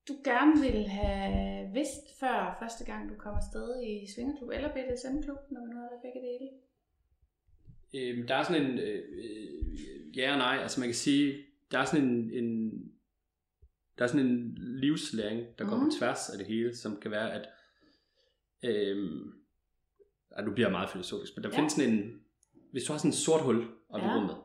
du 0.07 0.13
gerne 0.23 0.61
ville 0.61 0.87
have 0.87 1.73
vidst 1.73 2.19
før 2.19 2.57
første 2.61 2.85
gang, 2.85 3.09
du 3.09 3.15
kom 3.15 3.35
afsted 3.35 3.83
i 3.83 4.07
Svingerklub 4.15 4.49
eller 4.53 4.69
BDSM-klub, 4.69 5.37
når 5.51 5.61
vi 5.65 5.69
nu 5.73 5.75
har 5.79 5.89
været 5.89 6.01
begge 6.05 6.21
dele? 6.27 6.47
Øhm, 7.97 8.27
der 8.27 8.35
er 8.35 8.43
sådan 8.43 8.65
en, 8.65 8.77
øh, 8.79 9.03
øh, 9.13 10.17
ja 10.17 10.31
og 10.31 10.37
nej, 10.37 10.57
altså 10.61 10.79
man 10.79 10.89
kan 10.89 10.95
sige, 10.95 11.37
der 11.71 11.79
er 11.79 11.85
sådan 11.85 12.05
en, 12.07 12.31
en 12.31 12.71
der 13.97 14.03
er 14.03 14.07
sådan 14.07 14.25
en 14.25 14.57
livslæring, 14.57 15.41
der 15.57 15.63
mm. 15.63 15.69
går 15.69 15.77
på 15.77 15.83
Mhm. 15.83 15.91
tværs 15.99 16.29
af 16.29 16.37
det 16.37 16.47
hele, 16.47 16.75
som 16.75 16.99
kan 17.01 17.11
være, 17.11 17.33
at, 17.33 17.49
øhm, 18.63 19.33
ja, 20.37 20.41
nu 20.41 20.51
bliver 20.53 20.67
jeg 20.67 20.71
meget 20.71 20.89
filosofisk, 20.89 21.31
men 21.35 21.43
der 21.43 21.49
Ja. 21.49 21.57
findes 21.57 21.73
sådan 21.73 21.93
en, 21.93 22.21
hvis 22.71 22.83
du 22.83 22.91
har 22.91 22.97
sådan 22.97 23.09
en 23.09 23.13
sort 23.13 23.41
hul 23.41 23.67
op 23.89 23.99
ja. 24.01 24.05
Ja. 24.05 24.11
i 24.13 24.15
rummet, 24.17 24.35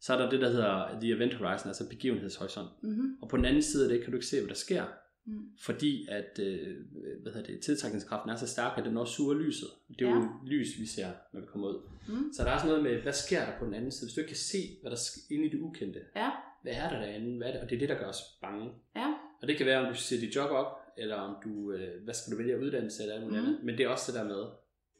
så 0.00 0.14
er 0.14 0.18
der 0.22 0.30
det, 0.30 0.40
der 0.40 0.48
hedder 0.50 1.00
The 1.00 1.12
Event 1.12 1.34
Horizon, 1.34 1.68
altså 1.68 1.88
begivenhedshorisont. 1.88 2.68
Mm-hmm. 2.82 3.16
Og 3.22 3.28
på 3.28 3.36
den 3.36 3.44
anden 3.44 3.62
side 3.62 3.84
af 3.84 3.88
det 3.90 4.02
kan 4.02 4.10
du 4.12 4.16
ikke 4.16 4.26
se, 4.26 4.38
hvad 4.40 4.48
der 4.48 4.54
sker, 4.54 4.84
Mm. 5.24 5.42
fordi 5.60 6.06
at 6.10 6.38
øh, 6.42 6.76
hvad 7.22 7.32
hedder 7.32 7.46
det, 7.52 7.60
tiltrækningskraften 7.60 8.30
er 8.30 8.36
så 8.36 8.46
stærk, 8.46 8.78
at 8.78 8.84
den 8.84 8.96
også 8.96 9.12
suger 9.14 9.34
lyset. 9.34 9.68
Det 9.88 10.00
er 10.02 10.08
Ja. 10.08 10.14
jo 10.16 10.28
lys, 10.46 10.68
vi 10.80 10.86
ser, 10.86 11.08
når 11.32 11.40
vi 11.40 11.46
kommer 11.46 11.68
ud. 11.68 11.80
Mm. 12.08 12.32
Så 12.32 12.44
der 12.44 12.50
er 12.50 12.58
sådan 12.58 12.68
noget 12.68 12.82
med, 12.82 13.02
hvad 13.02 13.12
sker 13.12 13.44
der 13.44 13.58
på 13.58 13.64
den 13.64 13.74
anden 13.74 13.90
side? 13.90 14.06
Hvis 14.06 14.14
du 14.14 14.20
ikke 14.20 14.28
kan 14.28 14.36
se, 14.36 14.58
hvad 14.82 14.90
der 14.90 14.96
sker 14.96 15.20
inde 15.34 15.46
i 15.46 15.48
det 15.50 15.60
ukendte, 15.60 16.00
Ja, 16.16 16.30
hvad 16.62 16.72
er 16.72 16.88
der 16.88 16.98
derinde? 16.98 17.36
Hvad 17.36 17.46
er 17.48 17.52
det? 17.52 17.60
Og 17.60 17.70
det 17.70 17.74
er 17.76 17.80
det, 17.80 17.88
der 17.88 17.94
gør 17.98 18.08
os 18.08 18.22
bange. 18.42 18.70
ja, 18.96 19.14
Og 19.42 19.48
det 19.48 19.56
kan 19.56 19.66
være, 19.66 19.80
om 19.86 19.92
du 19.94 19.98
siger 19.98 20.20
dit 20.20 20.36
job 20.36 20.50
op, 20.50 20.66
eller 20.98 21.16
om 21.16 21.36
du, 21.44 21.72
øh, 21.72 22.04
hvad 22.04 22.14
skal 22.14 22.32
du 22.32 22.36
vælge 22.36 22.54
af 22.54 22.58
uddannelse, 22.58 23.02
eller 23.02 23.14
alt 23.14 23.24
muligt 23.24 23.42
Mhm. 23.42 23.48
andet. 23.48 23.64
Men 23.64 23.78
det 23.78 23.84
er 23.84 23.88
også 23.88 24.12
det 24.12 24.20
der 24.20 24.26
med, 24.26 24.44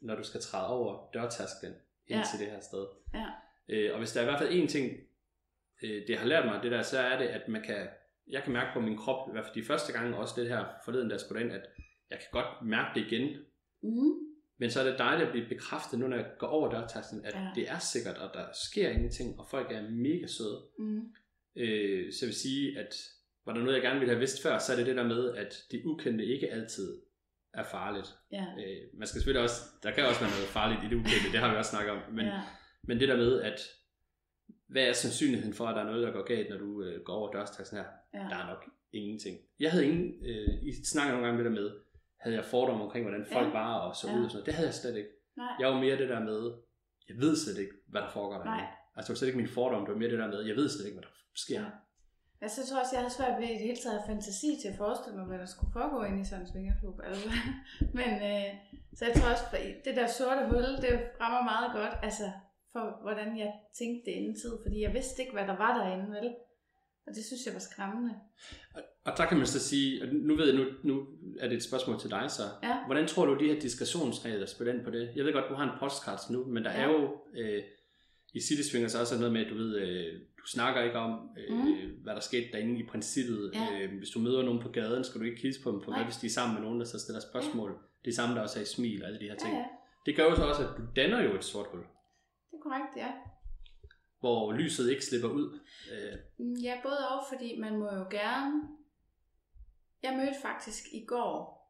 når 0.03 0.15
du 0.17 0.23
skal 0.23 0.41
træde 0.41 0.67
over 0.69 1.11
dørtærsklen 1.15 1.73
ind 2.07 2.19
Ja. 2.19 2.25
til 2.31 2.47
det 2.47 2.53
her 2.53 2.61
sted. 2.61 2.87
ja, 3.15 3.27
Øh, 3.71 3.93
og 3.93 3.99
hvis 3.99 4.13
der 4.13 4.21
er 4.21 4.25
i 4.25 4.27
hvert 4.27 4.39
fald 4.39 4.63
én 4.63 4.67
ting, 4.67 5.01
øh, 5.83 6.07
det 6.07 6.19
har 6.19 6.27
lært 6.27 6.45
mig, 6.45 6.63
det 6.63 6.71
der, 6.71 6.83
så 6.83 6.99
er 6.99 7.19
det, 7.19 7.27
at 7.27 7.49
man 7.49 7.63
kan, 7.63 7.89
jeg 8.29 8.43
kan 8.43 8.53
mærke 8.53 8.71
på 8.75 8.81
min 8.81 8.97
krop, 8.97 9.29
i 9.29 9.33
hvert 9.33 9.45
fald 9.45 9.55
de 9.55 9.67
første 9.67 9.93
gange, 9.93 10.17
også 10.17 10.35
det 10.41 10.49
her 10.49 10.65
forleden, 10.85 11.11
jeg 11.11 11.21
skulle 11.21 11.45
ind, 11.45 11.53
at 11.53 11.63
jeg 12.11 12.19
kan 12.19 12.29
godt 12.33 12.67
mærke 12.67 13.01
det 13.01 13.07
igen, 13.07 13.37
mm. 13.83 14.13
men 14.59 14.71
så 14.71 14.81
er 14.81 14.85
det 14.91 14.99
dejligt 14.99 15.27
at 15.27 15.33
blive 15.33 15.49
bekræftet, 15.49 15.99
nu 15.99 16.07
når 16.07 16.17
jeg 16.17 16.31
går 16.39 16.47
over 16.47 16.71
dørtærsklen, 16.71 17.25
at 17.25 17.35
ja. 17.35 17.49
det 17.55 17.71
er 17.71 17.79
sikkert, 17.79 18.19
og 18.19 18.31
der 18.35 18.47
sker 18.71 18.91
ingenting, 18.91 19.41
og 19.41 19.47
folk 19.51 19.73
er 19.73 19.91
mega 19.91 20.27
søde. 20.27 20.63
Mm. 20.79 21.01
Øh, 21.57 22.13
så 22.13 22.19
jeg 22.23 22.27
vil 22.27 22.35
sige, 22.35 22.79
at 22.79 22.95
var 23.47 23.53
der 23.53 23.61
noget, 23.61 23.75
jeg 23.75 23.83
gerne 23.83 23.99
ville 23.99 24.13
have 24.13 24.19
vidst 24.19 24.43
før, 24.43 24.59
så 24.59 24.73
er 24.73 24.77
det 24.77 24.87
det 24.87 24.97
der 24.97 25.07
med, 25.07 25.35
at 25.35 25.65
det 25.71 25.83
ukendte 25.85 26.25
ikke 26.25 26.53
altid 26.53 27.01
er 27.55 27.65
farligt. 27.65 28.09
ja, 28.33 28.45
Øh, 28.59 28.99
man 28.99 29.07
skal 29.07 29.21
selvfølgelig 29.21 29.43
også, 29.43 29.61
der 29.83 29.91
kan 29.91 30.05
også 30.05 30.21
være 30.21 30.31
noget 30.31 30.49
farligt 30.49 30.81
i 30.85 30.89
det 30.89 30.95
ukendte, 30.95 31.33
det 31.33 31.41
har 31.41 31.51
vi 31.51 31.57
også 31.57 31.71
snakket 31.71 31.93
om, 31.93 32.03
men, 32.13 32.27
ja, 32.27 32.41
men 32.83 33.01
det 33.01 33.09
der 33.09 33.17
med, 33.17 33.41
at 33.43 33.61
hvad 34.69 34.83
er 34.83 34.93
sandsynligheden 34.93 35.55
for, 35.55 35.67
at 35.67 35.75
der 35.77 35.81
er 35.83 35.87
noget, 35.87 36.07
der 36.07 36.13
går 36.13 36.23
galt, 36.23 36.51
når 36.51 36.59
du 36.59 36.83
øh, 36.83 37.03
går 37.05 37.13
over 37.15 37.31
dørstaksen 37.33 37.77
her? 37.77 37.85
ja, 38.15 38.19
Der 38.19 38.37
er 38.37 38.47
nok 38.47 38.65
ingenting. 38.93 39.39
Jeg 39.61 39.71
havde 39.71 39.87
ingen, 39.87 40.27
øh, 40.27 40.49
I 40.63 40.85
snakker 40.85 41.13
nogle 41.13 41.27
gange 41.27 41.43
med 41.43 41.51
det 41.51 41.57
der 41.57 41.63
med, 41.63 41.71
havde 42.21 42.37
jeg 42.37 42.45
fordomme 42.45 42.85
omkring, 42.85 43.05
hvordan 43.09 43.27
folk 43.33 43.47
Ja. 43.47 43.53
var 43.53 43.75
og 43.79 43.97
så 43.97 44.09
Ja. 44.09 44.17
ud 44.19 44.25
og 44.25 44.31
sådan 44.31 44.35
noget. 44.37 44.47
Det 44.47 44.55
havde 44.55 44.69
jeg 44.69 44.75
slet 44.75 44.97
ikke. 44.97 45.11
nej, 45.37 45.53
Jeg 45.61 45.69
var 45.69 45.81
mere 45.81 45.99
det 45.99 46.09
der 46.09 46.21
med, 46.21 46.53
jeg 47.09 47.17
ved 47.17 47.37
slet 47.37 47.59
ikke, 47.59 47.73
hvad 47.89 48.01
der 48.01 48.11
foregår 48.11 48.39
derinde. 48.43 48.69
Altså 48.97 49.07
det 49.09 49.15
var 49.15 49.19
slet 49.19 49.29
ikke 49.29 49.39
min 49.45 49.49
fordom, 49.59 49.85
det 49.85 49.93
var 49.95 49.99
mere 49.99 50.11
det 50.11 50.19
der 50.19 50.27
med, 50.35 50.41
jeg 50.51 50.57
ved 50.57 50.69
slet 50.69 50.87
ikke, 50.87 50.97
hvad 50.99 51.03
der 51.09 51.15
sker. 51.45 51.61
Ja. 51.61 51.67
Altså, 52.43 52.61
jeg 52.61 52.67
tror 52.69 52.81
også, 52.83 52.95
jeg 52.97 53.03
havde 53.05 53.15
svært 53.19 53.35
ved 53.41 53.49
i 53.49 53.57
det 53.59 53.67
hele 53.69 53.81
taget 53.85 54.03
fantasi 54.11 54.51
til 54.63 54.69
at 54.73 54.77
forestille 54.85 55.17
mig, 55.19 55.27
hvad 55.31 55.39
der 55.39 55.47
skulle 55.55 55.73
foregå 55.73 55.99
inde 56.09 56.21
i 56.21 56.25
sådan 56.31 56.43
en 56.45 56.51
svingerklub. 56.53 56.97
Altså. 57.09 57.29
Men, 57.99 58.11
øh, 58.31 58.49
så 58.97 59.03
jeg 59.07 59.15
tror 59.17 59.31
også, 59.35 59.45
det 59.87 59.93
der 59.99 60.07
sorte 60.19 60.43
hul, 60.51 60.65
det 60.85 60.93
rammer 61.23 61.43
meget 61.53 61.69
godt. 61.79 61.95
Altså, 62.09 62.27
for 62.73 63.03
hvordan 63.03 63.39
jeg 63.39 63.53
tænkte 63.79 64.11
det 64.11 64.17
inden 64.17 64.35
tid, 64.35 64.53
fordi 64.65 64.81
jeg 64.83 64.93
vidste 64.95 65.23
ikke, 65.23 65.33
hvad 65.33 65.47
der 65.47 65.57
var 65.57 65.79
derinde, 65.79 66.11
vel? 66.11 66.31
Og 67.07 67.15
det 67.17 67.25
synes 67.25 67.41
jeg 67.47 67.55
var 67.55 67.61
skræmmende. 67.61 68.15
Og, 68.75 68.83
og 69.05 69.13
der 69.17 69.27
kan 69.27 69.37
man 69.37 69.47
så 69.47 69.61
sige, 69.69 70.03
og 70.03 70.09
nu 70.15 70.37
ved 70.37 70.47
jeg, 70.55 70.57
nu, 70.57 70.65
nu 70.85 71.07
er 71.41 71.49
det 71.49 71.57
et 71.57 71.63
spørgsmål 71.63 72.01
til 72.01 72.11
dig 72.11 72.25
så. 72.31 72.43
Ja. 72.63 72.77
Hvordan 72.87 73.07
tror 73.07 73.27
du, 73.27 73.39
de 73.39 73.53
her 73.53 73.61
diskretionsregler 73.61 74.47
spiller 74.47 74.75
ind 74.75 74.85
på 74.85 74.91
det? 74.91 75.11
Jeg 75.17 75.25
ved 75.25 75.33
godt, 75.33 75.45
du 75.51 75.55
har 75.55 75.65
en 75.73 75.79
podcast 75.81 76.31
nu, 76.31 76.45
men 76.45 76.65
der 76.65 76.71
Ja. 76.73 76.83
er 76.83 76.89
jo 76.93 77.17
øh, 77.35 77.63
i 78.35 78.41
City 78.41 78.63
Swingers 78.71 78.95
også 78.95 79.17
noget 79.19 79.33
med, 79.33 79.45
at 79.45 79.51
du 79.51 79.55
ved, 79.55 79.77
øh, 79.77 80.21
du 80.39 80.47
snakker 80.47 80.83
ikke 80.83 80.99
om, 80.99 81.29
øh, 81.39 81.57
Mm. 81.57 82.03
hvad 82.03 82.15
der 82.15 82.21
skete 82.21 82.49
derinde 82.53 82.81
i 82.81 82.87
princippet. 82.87 83.51
Ja. 83.55 83.67
Øh, 83.81 83.99
hvis 83.99 84.11
du 84.11 84.19
møder 84.19 84.43
nogen 84.43 84.61
på 84.63 84.69
gaden, 84.69 85.05
skal 85.05 85.21
du 85.21 85.27
ikke 85.27 85.41
hilse 85.43 85.63
på 85.63 85.71
dem, 85.73 85.83
for 85.83 85.93
hvad 85.93 86.05
hvis 86.05 86.17
de 86.17 86.27
er 86.27 86.31
sammen 86.31 86.55
med 86.55 86.63
nogen, 86.63 86.81
der 86.81 86.87
så 86.87 86.99
stiller 86.99 87.21
spørgsmål? 87.21 87.79
Det 88.05 88.11
er 88.11 88.15
samme, 88.15 88.35
der 88.35 88.43
også 88.43 88.59
er 88.59 88.63
i 88.63 88.67
smil 88.67 89.03
og 89.03 89.09
alle 89.09 89.21
de 89.21 89.25
her 89.25 89.33
Ja, 89.33 89.39
ting. 89.45 89.55
ja. 89.57 89.65
Det 90.07 90.17
gør 90.17 90.25
jo 90.25 90.37
så 90.37 90.43
også, 90.43 90.63
at 90.63 90.69
du 90.79 90.83
danner 90.97 91.23
jo 91.23 91.35
et 91.35 91.45
sort 91.45 91.67
hul, 91.73 91.81
Det 92.51 92.57
er 92.59 92.63
korrekt, 92.63 92.97
ja. 92.97 93.13
hvor 94.21 94.53
lyset 94.53 94.91
ikke 94.91 95.05
slipper 95.05 95.29
ud. 95.29 95.61
Øh, 95.93 96.19
Mm, 96.39 96.55
Ja, 96.55 96.81
både 96.83 97.09
og, 97.11 97.25
fordi 97.29 97.59
man 97.61 97.79
må 97.79 97.85
jo 97.95 98.07
gerne... 98.11 98.69
Jeg 100.03 100.17
mødte 100.17 100.41
faktisk 100.43 100.85
i 100.93 101.05
går 101.07 101.61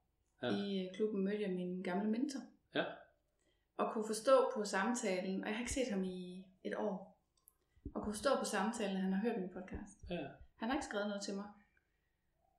Ja. 0.42 0.48
i 0.48 0.86
øh, 0.86 0.94
klubben, 0.96 1.24
mødte 1.24 1.42
jeg 1.42 1.50
min 1.50 1.82
gamle 1.82 2.10
mentor. 2.10 2.40
Ja. 2.74 2.84
Og 3.76 3.92
kunne 3.92 4.06
forstå 4.06 4.50
på 4.54 4.64
samtalen, 4.64 5.40
og 5.42 5.48
jeg 5.48 5.56
har 5.56 5.62
ikke 5.62 5.72
set 5.72 5.90
ham 5.90 6.04
i 6.04 6.44
et 6.64 6.76
år, 6.76 7.20
og 7.94 8.02
kunne 8.02 8.14
forstå 8.14 8.30
på 8.38 8.44
samtalen, 8.44 8.96
at 8.96 9.02
han 9.02 9.12
har 9.12 9.20
hørt 9.20 9.40
min 9.40 9.50
podcast. 9.58 9.94
ja. 10.10 10.26
Han 10.56 10.68
har 10.68 10.76
ikke 10.76 10.86
skrevet 10.86 11.06
noget 11.08 11.22
til 11.22 11.34
mig. 11.34 11.48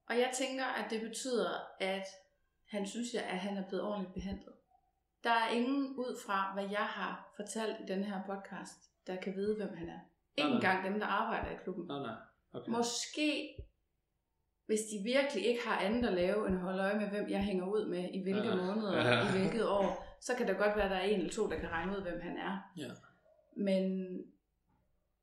Og 0.10 0.18
jeg 0.18 0.32
tænker, 0.34 0.66
at 0.66 0.92
det 0.92 1.02
betyder, 1.02 1.50
at 1.80 2.06
han 2.68 2.88
synes, 2.88 3.14
at 3.16 3.40
han 3.40 3.58
er 3.58 3.68
blevet 3.68 3.84
ordentligt 3.86 4.14
behandlet. 4.14 4.54
Der 5.24 5.30
er 5.32 5.50
ingen 5.50 5.96
ud 5.98 6.18
fra, 6.26 6.54
hvad 6.54 6.64
jeg 6.64 6.86
har 6.98 7.34
fortalt 7.36 7.76
i 7.80 7.94
den 7.94 8.04
her 8.04 8.20
podcast, 8.26 9.08
der 9.08 9.16
kan 9.16 9.36
vide, 9.36 9.56
hvem 9.56 9.78
han 9.78 9.90
er. 9.90 10.00
Ikke 10.38 10.50
Nej, 10.50 10.60
nej. 10.60 10.72
engang 10.74 10.92
dem, 10.94 11.00
der 11.00 11.08
arbejder 11.08 11.52
i 11.52 11.64
klubben. 11.64 11.86
Nå, 11.88 12.00
nej. 12.00 12.16
Okay. 12.54 12.72
Måske, 12.72 13.56
hvis 14.66 14.80
de 14.80 15.04
virkelig 15.04 15.46
ikke 15.46 15.62
har 15.68 15.80
andet 15.80 16.08
at 16.08 16.14
lave, 16.14 16.48
end 16.48 16.56
at 16.56 16.62
holde 16.62 16.84
øje 16.84 17.00
med, 17.00 17.08
hvem 17.10 17.30
jeg 17.30 17.44
hænger 17.44 17.66
ud 17.68 17.88
med, 17.90 18.10
i 18.14 18.22
hvilke 18.24 18.48
Ja. 18.48 18.56
måneder, 18.56 18.98
Ja. 19.08 19.28
i 19.28 19.32
hvilket 19.40 19.68
år, 19.70 20.06
så 20.22 20.36
kan 20.36 20.48
det 20.48 20.58
godt 20.58 20.76
være, 20.76 20.86
at 20.86 20.92
der 20.92 20.98
er 20.98 21.02
en 21.02 21.18
eller 21.20 21.32
to, 21.32 21.50
der 21.50 21.60
kan 21.60 21.70
regne 21.72 21.98
ud, 21.98 22.02
hvem 22.02 22.22
han 22.22 22.38
er. 22.38 22.72
Ja. 22.78 22.90
Men, 23.58 24.08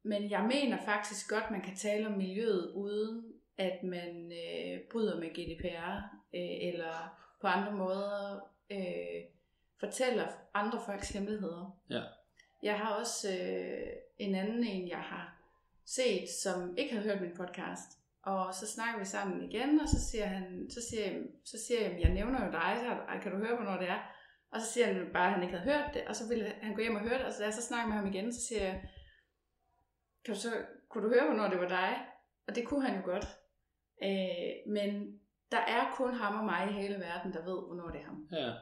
men 0.02 0.30
jeg 0.30 0.42
mener 0.42 0.78
faktisk 0.84 1.30
godt, 1.30 1.50
man 1.50 1.60
kan 1.62 1.76
tale 1.76 2.06
om 2.06 2.12
miljøet, 2.12 2.72
uden 2.74 3.32
at 3.58 3.82
man 3.82 4.32
øh, 4.32 4.80
bryder 4.92 5.20
med 5.20 5.28
GDPR, 5.28 5.96
øh, 6.34 6.68
eller 6.72 7.18
på 7.40 7.46
andre 7.46 7.72
måder 7.72 8.40
øh, 8.70 9.22
fortæller 9.80 10.28
andre 10.54 10.80
folks 10.86 11.08
hemmeligheder. 11.08 11.80
Ja. 11.90 12.02
Jeg 12.62 12.78
har 12.78 12.94
også 12.94 13.28
øh, 13.28 13.86
en 14.18 14.34
anden 14.34 14.64
en, 14.64 14.88
jeg 14.88 14.98
har 14.98 15.38
set, 15.86 16.28
som 16.42 16.76
ikke 16.76 16.94
havde 16.94 17.08
hørt 17.08 17.20
min 17.20 17.36
podcast. 17.36 17.98
Og 18.22 18.54
så 18.54 18.66
snakker 18.66 18.98
vi 18.98 19.04
sammen 19.04 19.50
igen, 19.50 19.80
og 19.80 19.88
så 19.88 20.10
siger 20.10 20.26
han, 20.26 20.70
så 20.70 20.80
siger 20.90 21.04
jeg, 21.04 21.22
så 21.44 21.58
siger 21.66 21.80
jeg, 21.80 22.00
jeg 22.00 22.10
nævner 22.10 22.46
jo 22.46 22.52
dig, 22.52 22.76
så 22.80 23.20
kan 23.22 23.32
du 23.32 23.38
høre, 23.38 23.56
hvornår 23.56 23.76
det 23.76 23.88
er? 23.88 23.98
Og 24.52 24.60
så 24.60 24.72
siger 24.72 24.86
han 24.86 25.12
bare, 25.12 25.26
at 25.26 25.32
han 25.32 25.42
ikke 25.42 25.56
havde 25.56 25.72
hørt 25.72 25.94
det, 25.94 26.02
og 26.08 26.16
så 26.16 26.28
ville 26.28 26.52
han 26.62 26.74
gå 26.74 26.80
hjem 26.80 26.94
og 26.96 27.00
høre 27.00 27.18
det, 27.18 27.26
og 27.26 27.32
så, 27.32 27.38
da 27.38 27.44
jeg 27.44 27.54
så 27.54 27.62
snakker 27.62 27.88
med 27.88 27.96
ham 27.96 28.06
igen, 28.06 28.32
så 28.32 28.40
siger 28.48 28.62
jeg, 28.64 28.88
kan 30.24 30.34
du 30.34 30.40
så, 30.40 30.50
kunne 30.88 31.04
du 31.04 31.14
høre, 31.14 31.26
hvornår 31.26 31.48
det 31.48 31.60
var 31.60 31.68
dig? 31.68 32.06
Og 32.48 32.54
det 32.54 32.66
kunne 32.66 32.86
han 32.86 32.96
jo 33.00 33.04
godt. 33.04 33.26
Øh, 34.02 34.72
men 34.72 35.20
der 35.50 35.58
er 35.58 35.94
kun 35.96 36.14
ham 36.14 36.38
og 36.38 36.44
mig 36.44 36.68
i 36.70 36.72
hele 36.82 36.94
verden, 36.94 37.32
der 37.32 37.44
ved, 37.44 37.66
hvornår 37.66 37.90
det 37.90 38.00
er 38.00 38.04
ham. 38.04 38.28
Ja. 38.32 38.52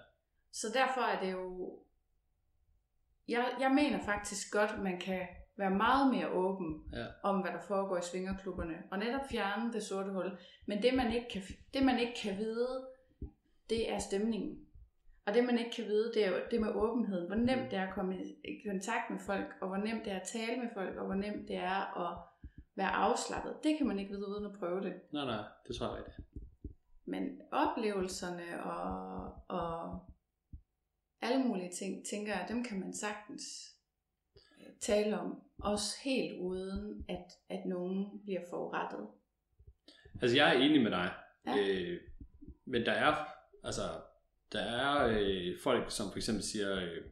Så 0.60 0.66
derfor 0.74 1.00
er 1.00 1.20
det 1.20 1.32
jo... 1.32 1.78
Jeg, 3.28 3.44
jeg 3.60 3.70
mener 3.70 3.98
faktisk 4.04 4.52
godt, 4.52 4.70
at 4.70 4.82
man 4.82 5.00
kan 5.00 5.26
være 5.56 5.70
meget 5.70 6.14
mere 6.14 6.28
åben 6.28 6.84
Ja. 6.92 7.06
om, 7.22 7.40
hvad 7.40 7.52
der 7.52 7.60
foregår 7.60 7.96
i 7.98 8.02
svingerklubberne, 8.02 8.82
og 8.90 8.98
netop 8.98 9.20
fjerne 9.30 9.72
det 9.72 9.82
sorte 9.82 10.10
hul. 10.12 10.38
Men 10.66 10.82
det 10.82 10.94
man, 10.94 11.12
ikke 11.12 11.26
kan, 11.32 11.42
det, 11.74 11.82
man 11.82 11.98
ikke 11.98 12.14
kan 12.22 12.38
vide, 12.38 12.86
det 13.70 13.92
er 13.92 13.98
stemningen. 13.98 14.66
Og 15.26 15.34
det, 15.34 15.44
man 15.44 15.58
ikke 15.58 15.70
kan 15.76 15.84
vide, 15.84 16.12
det 16.14 16.24
er 16.26 16.30
jo 16.30 16.36
det 16.50 16.60
med 16.60 16.72
åbenheden. 16.74 17.26
Hvor 17.26 17.36
nemt 17.36 17.70
det 17.70 17.78
er 17.78 17.88
at 17.88 17.94
komme 17.94 18.16
i 18.44 18.68
kontakt 18.68 19.10
med 19.10 19.18
folk, 19.26 19.46
og 19.60 19.68
hvor 19.68 19.76
nemt 19.76 20.04
det 20.04 20.12
er 20.12 20.20
at 20.20 20.28
tale 20.32 20.60
med 20.62 20.68
folk, 20.74 20.96
og 20.96 21.06
hvor 21.06 21.14
nemt 21.14 21.48
det 21.48 21.56
er 21.56 22.08
at 22.08 22.18
være 22.76 22.90
afslappet. 22.90 23.56
Det 23.64 23.78
kan 23.78 23.86
man 23.86 23.98
ikke 23.98 24.10
vide 24.10 24.28
uden 24.28 24.46
at 24.46 24.58
prøve 24.58 24.80
det. 24.80 24.94
Nej, 25.12 25.24
nej, 25.24 25.44
det 25.68 25.76
tror 25.76 25.86
jeg 25.86 25.96
rigtigt. 25.96 26.28
Men 27.04 27.40
oplevelserne 27.52 28.64
og, 28.64 29.32
og 29.48 30.00
alle 31.26 31.44
mulige 31.44 31.70
ting, 31.70 32.06
tænker 32.06 32.32
jeg, 32.32 32.46
dem 32.48 32.64
kan 32.64 32.80
man 32.80 32.92
sagtens 32.94 33.42
øh, 34.60 34.66
tale 34.80 35.18
om. 35.20 35.42
Også 35.58 35.96
helt 36.04 36.40
uden, 36.40 37.04
at, 37.08 37.24
at 37.48 37.66
nogen 37.66 38.06
bliver 38.24 38.40
forurettet. 38.50 39.06
Altså, 40.22 40.36
jeg 40.36 40.56
er 40.56 40.60
enig 40.60 40.82
med 40.82 40.90
dig. 40.90 41.10
Ja. 41.46 41.56
Øh, 41.58 42.00
men 42.64 42.86
der 42.86 42.92
er, 42.92 43.14
altså, 43.64 43.82
der 44.52 44.60
er 44.60 45.18
øh, 45.20 45.58
folk, 45.62 45.90
som 45.90 46.06
for 46.10 46.16
eksempel 46.16 46.44
siger, 46.44 46.76
øh, 46.76 47.04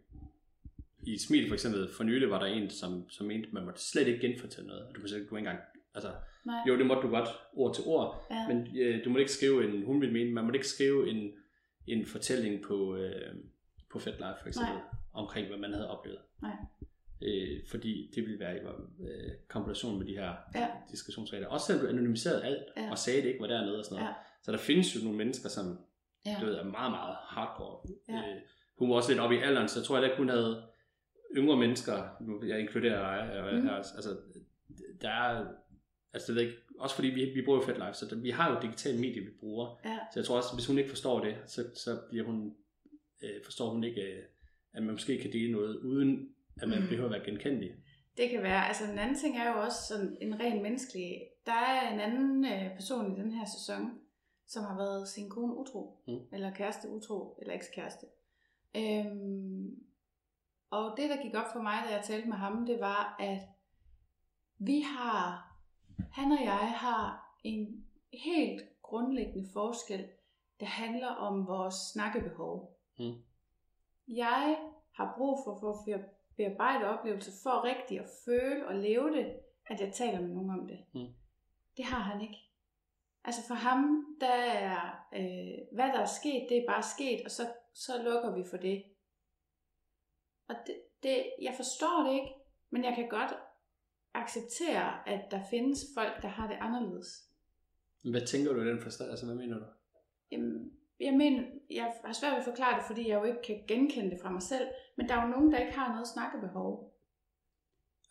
i 1.06 1.18
Smil 1.18 1.48
for 1.48 1.54
eksempel, 1.54 1.88
for 1.96 2.04
nylig 2.04 2.30
var 2.30 2.38
der 2.38 2.46
en, 2.46 2.70
som, 2.70 3.08
som 3.08 3.26
mente, 3.26 3.48
man 3.52 3.64
måtte 3.64 3.80
slet 3.80 4.08
ikke 4.08 4.28
genfortælle 4.28 4.68
noget. 4.68 4.88
Du 4.96 5.00
må 5.00 5.06
slet 5.06 5.20
ikke, 5.20 5.38
engang, 5.38 5.58
altså, 5.94 6.12
Nej. 6.44 6.60
jo, 6.68 6.78
det 6.78 6.86
måtte 6.86 7.02
du 7.02 7.08
godt, 7.08 7.28
ord 7.52 7.74
til 7.74 7.84
ord, 7.86 8.26
Ja. 8.30 8.48
men 8.48 8.76
øh, 8.78 9.04
du 9.04 9.10
må 9.10 9.18
ikke 9.18 9.32
skrive 9.32 9.64
en, 9.74 9.84
hun 9.84 10.00
ville 10.00 10.12
mene, 10.12 10.32
man 10.32 10.44
må 10.44 10.52
ikke 10.52 10.68
skrive 10.68 11.10
en, 11.10 11.32
en 11.86 12.06
fortælling 12.06 12.62
på, 12.62 12.96
øh, 12.96 13.34
på 13.94 13.98
FedLife 13.98 14.38
for 14.40 14.48
eksempel, 14.48 14.74
Nej. 14.74 14.82
omkring 15.12 15.48
hvad 15.48 15.58
man 15.58 15.72
havde 15.72 15.88
oplevet. 15.90 16.18
Nej. 16.42 16.56
Øh, 17.22 17.60
fordi 17.70 18.10
det 18.14 18.22
ville 18.22 18.38
være 18.40 18.56
i 18.56 18.60
øh, 19.00 19.30
kombination 19.48 19.98
med 19.98 20.06
de 20.06 20.12
her 20.12 20.32
Ja. 20.54 20.68
diskussionsregler. 20.90 21.48
Også 21.48 21.66
selvom 21.66 21.84
du 21.86 21.90
anonymiserede 21.92 22.44
alt, 22.44 22.62
Ja. 22.76 22.90
og 22.90 22.98
sagde 22.98 23.22
det 23.22 23.28
ikke 23.28 23.40
var 23.40 23.46
dernede 23.46 23.78
og 23.78 23.84
sådan 23.84 23.96
noget. 23.98 24.08
Ja. 24.08 24.14
Så 24.42 24.52
der 24.52 24.58
findes 24.58 24.96
jo 24.96 25.00
nogle 25.04 25.18
mennesker, 25.18 25.48
som 25.48 25.78
Ja. 26.26 26.36
du 26.40 26.46
ved, 26.46 26.54
er 26.54 26.64
meget, 26.64 26.90
meget 26.90 27.16
hardcore. 27.20 27.80
Ja. 28.08 28.14
Øh, 28.18 28.40
hun 28.78 28.90
var 28.90 28.96
også 28.96 29.10
lidt 29.10 29.20
oppe 29.20 29.36
i 29.36 29.38
alderen, 29.38 29.68
så 29.68 29.78
jeg 29.80 29.84
tror 29.86 29.96
heller 29.96 30.08
ikke, 30.10 30.18
hun 30.18 30.28
havde 30.28 30.62
yngre 31.36 31.56
mennesker, 31.56 32.08
nu 32.20 32.44
jeg 32.46 32.60
inkluderer 32.60 33.00
dig 33.00 33.52
Mhm. 33.54 33.66
her, 33.66 33.72
altså, 33.74 34.16
der 35.02 35.10
er, 35.10 35.46
altså 36.12 36.26
det 36.32 36.34
ved 36.36 36.42
ikke, 36.42 36.56
også 36.78 36.94
fordi 36.94 37.08
vi, 37.08 37.24
vi 37.34 37.42
bruger 37.44 37.58
jo 37.60 37.64
FedLife, 37.66 37.92
så 37.94 38.06
der, 38.10 38.16
vi 38.16 38.30
har 38.30 38.54
jo 38.54 38.60
digitale 38.62 39.00
medier, 39.00 39.22
vi 39.24 39.30
bruger, 39.40 39.80
Ja. 39.84 39.98
så 40.12 40.20
jeg 40.20 40.24
tror 40.24 40.36
også, 40.36 40.54
hvis 40.54 40.66
hun 40.66 40.78
ikke 40.78 40.90
forstår 40.90 41.24
det, 41.24 41.36
så, 41.46 41.64
så 41.74 42.00
bliver 42.10 42.24
hun, 42.24 42.54
øh, 43.24 43.44
forstår 43.44 43.70
hun 43.70 43.84
ikke, 43.84 44.00
øh, 44.00 44.22
at 44.72 44.82
man 44.82 44.92
måske 44.94 45.18
kan 45.22 45.32
dele 45.32 45.52
noget, 45.52 45.76
uden 45.76 46.28
at 46.62 46.68
man 46.68 46.78
Mhm. 46.78 46.88
behøver 46.88 47.04
at 47.08 47.12
være 47.14 47.24
genkendelig. 47.24 47.74
Det 48.16 48.30
kan 48.30 48.42
være. 48.42 48.68
Altså 48.68 48.84
en 48.92 48.98
anden 48.98 49.16
ting 49.18 49.38
er 49.38 49.52
jo 49.52 49.60
også 49.60 49.78
sådan 49.88 50.16
en 50.20 50.40
ren 50.40 50.62
menneskelig. 50.62 51.20
Der 51.46 51.52
er 51.52 51.92
en 51.94 52.00
anden 52.00 52.44
øh, 52.44 52.74
person 52.74 53.12
i 53.12 53.20
den 53.20 53.32
her 53.32 53.44
sæson, 53.44 53.98
som 54.46 54.64
har 54.64 54.76
været 54.76 55.08
sin 55.08 55.30
kone 55.30 55.56
utro. 55.56 56.02
Mm. 56.08 56.18
Eller 56.32 56.54
kæreste 56.54 56.88
utro, 56.88 57.38
eller 57.42 57.54
ekskæreste. 57.54 58.06
Øhm, 58.76 59.70
og 60.70 60.94
det, 60.96 61.10
der 61.10 61.22
gik 61.22 61.34
op 61.34 61.52
for 61.52 61.62
mig, 61.62 61.78
da 61.88 61.94
jeg 61.94 62.04
talte 62.04 62.28
med 62.28 62.36
ham, 62.36 62.66
det 62.66 62.80
var, 62.80 63.16
at 63.20 63.38
vi 64.58 64.80
har, 64.80 65.50
han 66.12 66.32
og 66.32 66.44
jeg 66.44 66.72
har 66.76 67.34
en 67.44 67.84
helt 68.12 68.62
grundlæggende 68.82 69.48
forskel, 69.52 70.06
der 70.60 70.66
handler 70.66 71.08
om 71.08 71.46
vores 71.46 71.74
snakkebehov. 71.92 72.73
Mm. 72.98 73.14
Jeg 74.08 74.58
har 74.92 75.14
brug 75.16 75.38
for, 75.44 75.60
for 75.60 75.94
at 75.94 76.04
bearbejde 76.36 76.84
oplevelser, 76.84 77.32
for 77.42 77.64
rigtigt 77.64 78.00
at 78.00 78.10
føle 78.24 78.66
og 78.66 78.74
leve 78.74 79.16
det, 79.16 79.36
at 79.66 79.80
jeg 79.80 79.92
taler 79.92 80.20
med 80.20 80.28
nogen 80.28 80.50
om 80.50 80.66
det. 80.66 80.84
Mm. 80.94 81.14
Det 81.76 81.84
har 81.84 82.00
han 82.00 82.20
ikke. 82.20 82.38
Altså 83.24 83.40
for 83.48 83.54
ham, 83.54 84.04
der 84.20 84.34
er, 84.34 85.06
øh, 85.14 85.58
hvad 85.72 85.86
der 85.86 86.00
er 86.00 86.18
sket, 86.20 86.46
det 86.48 86.56
er 86.56 86.66
bare 86.66 86.82
sket, 86.82 87.24
og 87.24 87.30
så, 87.30 87.42
så 87.74 88.02
lukker 88.02 88.36
vi 88.36 88.44
for 88.50 88.56
det. 88.56 88.84
Og 90.48 90.54
det, 90.66 90.82
det, 91.02 91.32
jeg 91.42 91.54
forstår 91.56 92.02
det 92.06 92.14
ikke, 92.14 92.32
men 92.70 92.84
jeg 92.84 92.94
kan 92.94 93.08
godt 93.08 93.32
acceptere, 94.14 95.08
at 95.08 95.30
der 95.30 95.40
findes 95.50 95.80
folk, 95.94 96.22
der 96.22 96.28
har 96.28 96.48
det 96.48 96.56
anderledes. 96.60 97.30
Hvad 98.10 98.26
tænker 98.26 98.52
du 98.52 98.62
i 98.62 98.68
den 98.68 98.80
forstand? 98.82 99.10
Altså, 99.10 99.26
hvad 99.26 99.34
mener 99.34 99.58
du? 99.58 99.64
Jamen, 100.30 100.78
jeg 101.04 101.14
mener, 101.14 101.42
jeg 101.70 101.86
har 102.04 102.12
svært 102.12 102.32
ved 102.32 102.38
at 102.38 102.44
forklare 102.44 102.76
det, 102.78 102.84
fordi 102.86 103.08
jeg 103.08 103.18
jo 103.20 103.24
ikke 103.24 103.42
kan 103.48 103.56
genkende 103.68 104.10
det 104.10 104.18
fra 104.22 104.30
mig 104.30 104.42
selv, 104.42 104.66
men 104.96 105.08
der 105.08 105.14
er 105.16 105.22
jo 105.24 105.28
nogen, 105.34 105.52
der 105.52 105.58
ikke 105.58 105.78
har 105.78 105.88
noget 105.92 106.08
snakkebehov. 106.08 106.90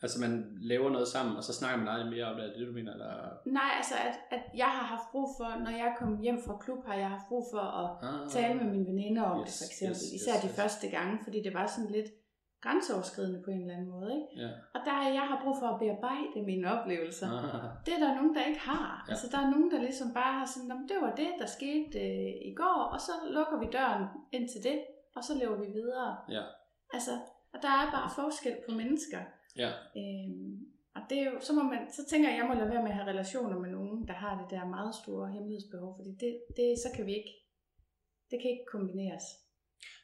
Altså, 0.04 0.18
man 0.22 0.34
laver 0.62 0.90
noget 0.90 1.08
sammen, 1.08 1.36
og 1.38 1.44
så 1.44 1.54
snakker 1.54 1.78
man 1.80 1.88
aldrig 1.88 2.10
mere 2.12 2.26
om 2.26 2.36
det, 2.38 2.46
er 2.46 2.54
det 2.58 2.68
du 2.68 2.74
mener? 2.74 2.94
Eller? 2.94 3.14
Nej, 3.60 3.70
altså 3.78 3.96
at, 4.08 4.16
at 4.38 4.44
jeg 4.56 4.66
har 4.78 4.86
haft 4.94 5.08
brug 5.12 5.28
for, 5.38 5.50
når 5.66 5.72
jeg 5.72 5.96
kom 6.00 6.18
hjem 6.26 6.40
fra 6.46 6.58
klub, 6.64 6.86
har 6.86 6.96
jeg 6.96 7.10
haft 7.10 7.28
brug 7.28 7.44
for 7.54 7.64
at 7.82 7.90
Ah, 8.10 8.30
tale 8.30 8.54
med 8.60 8.68
mine 8.74 8.86
veninder 8.92 9.22
om 9.24 9.42
Yes, 9.42 9.48
det, 9.48 9.58
for 9.60 9.66
eksempel. 9.72 9.96
yes, 9.96 10.14
yes, 10.14 10.22
Især 10.22 10.36
de 10.44 10.48
yes. 10.48 10.56
første 10.60 10.86
gange, 10.96 11.14
fordi 11.24 11.38
det 11.46 11.54
var 11.54 11.66
sådan 11.68 11.92
lidt 11.92 12.10
grænseoverskridende 12.64 13.42
på 13.46 13.50
en 13.52 13.62
eller 13.62 13.74
anden 13.78 13.90
måde. 13.96 14.12
Ikke? 14.20 14.28
Ja. 14.44 14.50
Og 14.76 14.80
der 14.88 14.96
er 15.04 15.10
jeg 15.20 15.26
har 15.32 15.38
brug 15.44 15.56
for 15.62 15.68
at 15.74 15.80
bearbejde 15.84 16.38
mine 16.52 16.66
oplevelser. 16.76 17.28
Ah, 17.38 17.64
Det 17.86 17.92
er 17.98 18.02
der 18.06 18.16
nogen, 18.20 18.36
der 18.36 18.44
ikke 18.50 18.60
har. 18.72 18.88
Ja. 19.08 19.12
Altså, 19.12 19.26
der 19.34 19.40
er 19.46 19.50
nogen, 19.54 19.72
der 19.72 19.80
ligesom 19.88 20.10
bare 20.14 20.34
har 20.40 20.46
sådan, 20.54 20.68
"Nå, 20.72 20.76
det 20.92 20.98
var 21.06 21.12
det, 21.22 21.30
der 21.42 21.46
skete 21.58 22.00
øh, 22.08 22.34
i 22.52 22.54
går, 22.62 22.80
og 22.94 23.00
så 23.08 23.12
lukker 23.36 23.58
vi 23.64 23.68
døren 23.78 24.04
ind 24.36 24.46
til 24.54 24.62
det, 24.70 24.78
og 25.16 25.22
så 25.28 25.34
lever 25.42 25.58
vi 25.64 25.68
videre. 25.80 26.12
ja. 26.38 26.44
Altså, 26.96 27.12
Og 27.54 27.60
der 27.66 27.74
er 27.82 27.88
bare 27.98 28.10
forskel 28.22 28.56
på 28.66 28.72
mennesker. 28.82 29.22
Ja. 29.64 29.70
Øhm, 30.00 30.54
og 30.96 31.02
det 31.10 31.18
er 31.22 31.26
jo, 31.32 31.40
så, 31.40 31.54
må 31.54 31.64
man, 31.64 31.80
så 31.98 32.02
tænker 32.10 32.28
jeg, 32.30 32.38
at 32.38 32.42
jeg 32.42 32.48
må 32.50 32.54
lade 32.60 32.70
være 32.74 32.82
med 32.84 32.92
at 32.94 32.96
have 33.00 33.10
relationer 33.14 33.58
med 33.60 33.70
nogen, 33.70 34.08
der 34.08 34.14
har 34.14 34.34
det 34.42 34.48
der 34.52 34.66
meget 34.78 34.96
store 34.96 35.32
hemmelighedsbehov, 35.32 35.96
fordi 36.00 36.12
det, 36.24 36.32
det, 36.58 36.68
så 36.84 36.90
kan 36.96 37.06
vi 37.06 37.14
ikke, 37.20 37.34
det 38.32 38.38
kan 38.42 38.50
ikke 38.52 38.66
kombineres. 38.72 39.24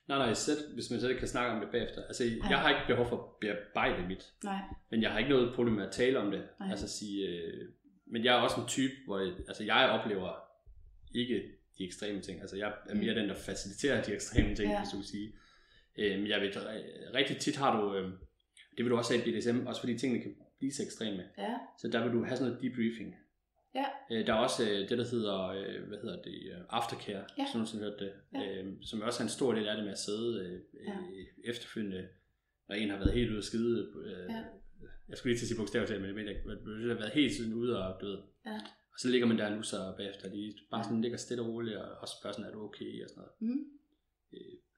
Nej, 0.10 0.18
nej, 0.18 0.34
selv, 0.34 0.74
hvis 0.74 0.92
man 0.92 1.00
selv 1.00 1.20
kan 1.20 1.28
snakke 1.28 1.52
om 1.52 1.60
det 1.62 1.70
bagefter. 1.72 2.04
Altså, 2.04 2.24
jeg 2.50 2.60
har 2.60 2.70
ikke 2.70 2.82
behov 2.88 3.08
for 3.10 3.18
at 3.24 3.26
bearbejde 3.42 4.08
mit, 4.08 4.24
Nej, 4.44 4.60
men 4.92 5.02
jeg 5.02 5.12
har 5.12 5.18
ikke 5.20 5.30
noget 5.30 5.56
problem 5.56 5.76
med 5.76 5.86
at 5.86 5.92
tale 5.92 6.20
om 6.20 6.32
det. 6.32 6.44
Nej. 6.60 6.70
Altså 6.72 6.88
sige, 6.88 7.28
øh, 7.28 7.68
men 8.08 8.24
jeg 8.26 8.36
er 8.38 8.42
også 8.42 8.62
en 8.62 8.68
type, 8.68 8.94
hvor 9.06 9.20
jeg, 9.20 9.34
altså, 9.48 9.64
jeg 9.64 9.90
oplever 9.90 10.32
ikke 11.16 11.44
de 11.78 11.86
ekstreme 11.86 12.22
ting. 12.22 12.42
Altså, 12.42 12.58
jeg 12.58 12.74
er 12.90 12.96
mere 12.96 13.14
Mm. 13.14 13.20
den, 13.20 13.30
der 13.30 13.36
faciliterer 13.36 14.04
de 14.04 14.14
ekstreme 14.14 14.56
ting, 14.56 14.72
Ja. 14.72 14.80
hvis 14.80 14.90
du 14.92 14.98
vil 14.98 15.06
sige. 15.08 15.34
Øh, 16.00 16.20
men 16.20 16.28
jeg 16.28 16.42
ved, 16.42 16.50
ri- 16.56 17.14
rigtig 17.18 17.38
tit 17.38 17.56
har 17.56 17.82
du, 17.82 17.96
øh, 17.96 18.12
det 18.78 18.86
vil 18.86 18.90
du 18.90 18.98
også 18.98 19.14
have 19.14 19.28
i 19.28 19.32
BDSM, 19.40 19.68
også 19.68 19.82
fordi 19.82 19.98
tingene 19.98 20.22
kan 20.24 20.36
blive 20.60 20.72
så 20.74 20.84
ekstreme. 20.84 21.24
ja, 21.38 21.54
Så 21.82 21.88
der 21.88 22.04
vil 22.04 22.14
du 22.14 22.24
have 22.24 22.38
sådan 22.38 22.52
noget 22.54 22.64
debriefing. 22.64 23.16
Ja. 24.10 24.20
Øh, 24.20 24.28
der 24.28 24.34
er 24.34 24.38
også 24.38 24.64
øh, 24.70 24.90
det, 24.90 24.98
der 24.98 25.08
hedder, 25.12 25.48
øh, 25.48 25.88
hvad 25.88 25.98
hedder 25.98 26.22
det, 26.22 26.66
aftercare, 26.70 27.24
Ja. 27.38 27.46
som 27.52 27.62
du 27.62 27.68
sådan 27.68 27.86
hørt 27.86 28.00
det, 28.00 28.12
Ja. 28.34 28.62
øh, 28.62 28.74
som 28.82 29.02
også 29.02 29.24
er 29.24 29.26
en 29.26 29.30
stor 29.30 29.54
del 29.54 29.68
af 29.68 29.76
det 29.76 29.84
med 29.86 29.92
at 29.92 30.00
sidde 30.00 30.46
øh, 30.46 30.60
Ja. 30.88 30.98
efterfølgende, 31.52 32.08
når 32.70 32.76
en 32.76 32.90
har 32.90 32.98
været 32.98 33.14
helt 33.14 33.30
ude 33.30 33.38
at 33.38 33.44
skide. 33.44 33.92
Øh, 34.06 34.30
Ja. 34.36 34.44
Jeg 35.10 35.18
skulle 35.18 35.32
lige 35.32 35.40
til 35.40 35.46
at 35.46 35.48
sige 35.48 35.58
bogstaveligt, 35.58 36.00
men 36.02 36.08
jeg 36.08 36.16
mener 36.16 36.30
ikke, 36.30 36.50
har 36.90 36.96
været 37.04 37.12
helt 37.12 37.34
tiden 37.36 37.54
ude 37.54 37.84
og 37.88 38.02
død. 38.02 38.18
Ja. 38.46 38.56
Og 38.94 39.00
så 39.00 39.08
ligger 39.10 39.28
man 39.28 39.38
der 39.38 39.56
nu 39.56 39.62
så 39.64 39.94
bagefter, 39.98 40.30
de 40.30 40.54
bare 40.72 40.84
sådan 40.84 41.02
ligger 41.02 41.18
stille 41.18 41.44
og 41.44 41.50
roligt, 41.50 41.78
og 41.78 41.98
også 42.02 42.14
spørger 42.22 42.34
sådan, 42.34 42.50
er 42.50 42.54
du 42.54 42.64
okay, 42.64 43.04
og 43.04 43.10
sådan 43.10 43.24
noget. 43.24 43.56
mm, 43.56 43.64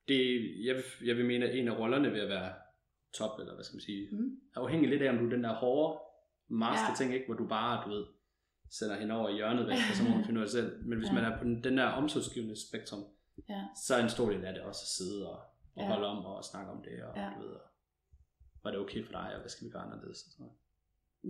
Det, 0.08 0.20
jeg, 0.66 0.76
vil, 0.76 0.84
jeg 1.08 1.18
vil 1.18 1.26
mene, 1.26 1.46
at 1.50 1.60
en 1.60 1.68
af 1.68 1.80
rollerne 1.80 2.12
ved 2.12 2.20
at 2.20 2.30
være 2.30 2.54
top, 3.14 3.40
eller 3.40 3.54
hvad 3.56 3.64
skal 3.64 3.76
man 3.76 3.82
sige, 3.82 4.08
mm, 4.12 4.40
afhængig 4.56 4.90
lidt 4.90 5.02
af, 5.02 5.10
om 5.10 5.18
du 5.18 5.26
er 5.26 5.30
den 5.30 5.44
der 5.44 5.54
hårde 5.54 6.00
master 6.50 6.90
Ja. 6.90 6.96
ting, 6.98 7.14
ikke? 7.14 7.26
hvor 7.26 7.36
du 7.36 7.48
bare, 7.48 7.84
du 7.86 7.90
ved, 7.96 8.06
sender 8.72 9.00
hende 9.00 9.16
over 9.16 9.30
i 9.30 9.34
hjørnet 9.36 9.68
væk, 9.68 9.78
og 9.92 9.96
så 9.96 10.04
må 10.04 10.10
hun 10.10 10.24
finde 10.28 10.40
ud 10.40 10.46
af 10.46 10.50
selv. 10.50 10.86
Men 10.86 10.98
hvis 10.98 11.10
Ja. 11.10 11.14
man 11.14 11.24
er 11.26 11.38
på 11.38 11.44
den, 11.44 11.78
der 11.78 11.86
omsorgsgivende 11.86 12.68
spektrum, 12.70 13.04
ja, 13.50 13.62
så 13.86 13.96
er 13.96 14.04
en 14.04 14.10
stor 14.10 14.30
del 14.30 14.46
af 14.46 14.54
det 14.54 14.62
også 14.62 14.82
at 14.84 14.88
sidde 14.98 15.30
og, 15.32 15.38
og 15.76 15.82
Ja. 15.84 15.88
holde 15.88 16.08
om 16.08 16.26
og 16.26 16.44
snakke 16.44 16.72
om 16.72 16.82
det, 16.84 17.04
og 17.04 17.18
Ja. 17.18 17.30
du 17.36 17.42
ved, 17.42 17.50
og, 17.50 17.62
var 18.64 18.72
det 18.72 18.80
okay 18.80 19.06
for 19.06 19.12
dig, 19.12 19.30
og 19.36 19.40
hvad 19.40 19.50
skal 19.50 19.66
vi 19.68 19.72
gøre 19.72 19.82
anderledes? 19.84 20.24
Og 20.26 20.32
sådan 20.32 20.44
noget. 20.44 20.58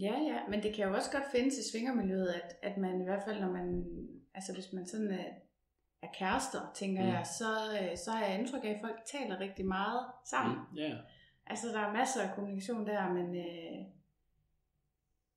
ja, 0.05 0.33
ja, 0.33 0.39
men 0.49 0.63
det 0.63 0.75
kan 0.75 0.87
jo 0.87 0.93
også 0.95 1.11
godt 1.11 1.23
findes 1.31 1.57
i 1.57 1.71
svingermiljøet, 1.71 2.27
at, 2.27 2.55
at 2.71 2.77
man 2.77 3.01
i 3.01 3.03
hvert 3.03 3.23
fald, 3.27 3.39
når 3.41 3.51
man, 3.51 3.85
altså 4.33 4.53
hvis 4.53 4.73
man 4.73 4.87
sådan 4.87 5.11
er, 5.11 5.25
er 6.01 6.07
kærester, 6.13 6.71
tænker 6.75 7.01
Mm. 7.03 7.09
jeg, 7.09 7.25
så, 7.39 7.51
øh, 7.81 7.97
så 7.97 8.11
har 8.11 8.25
jeg 8.25 8.39
indtryk 8.39 8.63
af, 8.63 8.69
at 8.69 8.81
folk 8.81 8.99
taler 9.05 9.39
rigtig 9.39 9.65
meget 9.65 10.05
sammen. 10.25 10.57
Mm. 10.71 10.77
Ja, 10.77 10.97
Altså, 11.45 11.67
der 11.67 11.79
er 11.79 11.93
masser 11.93 12.21
af 12.21 12.35
kommunikation 12.35 12.85
der, 12.87 13.13
men, 13.13 13.35
øh, 13.35 13.85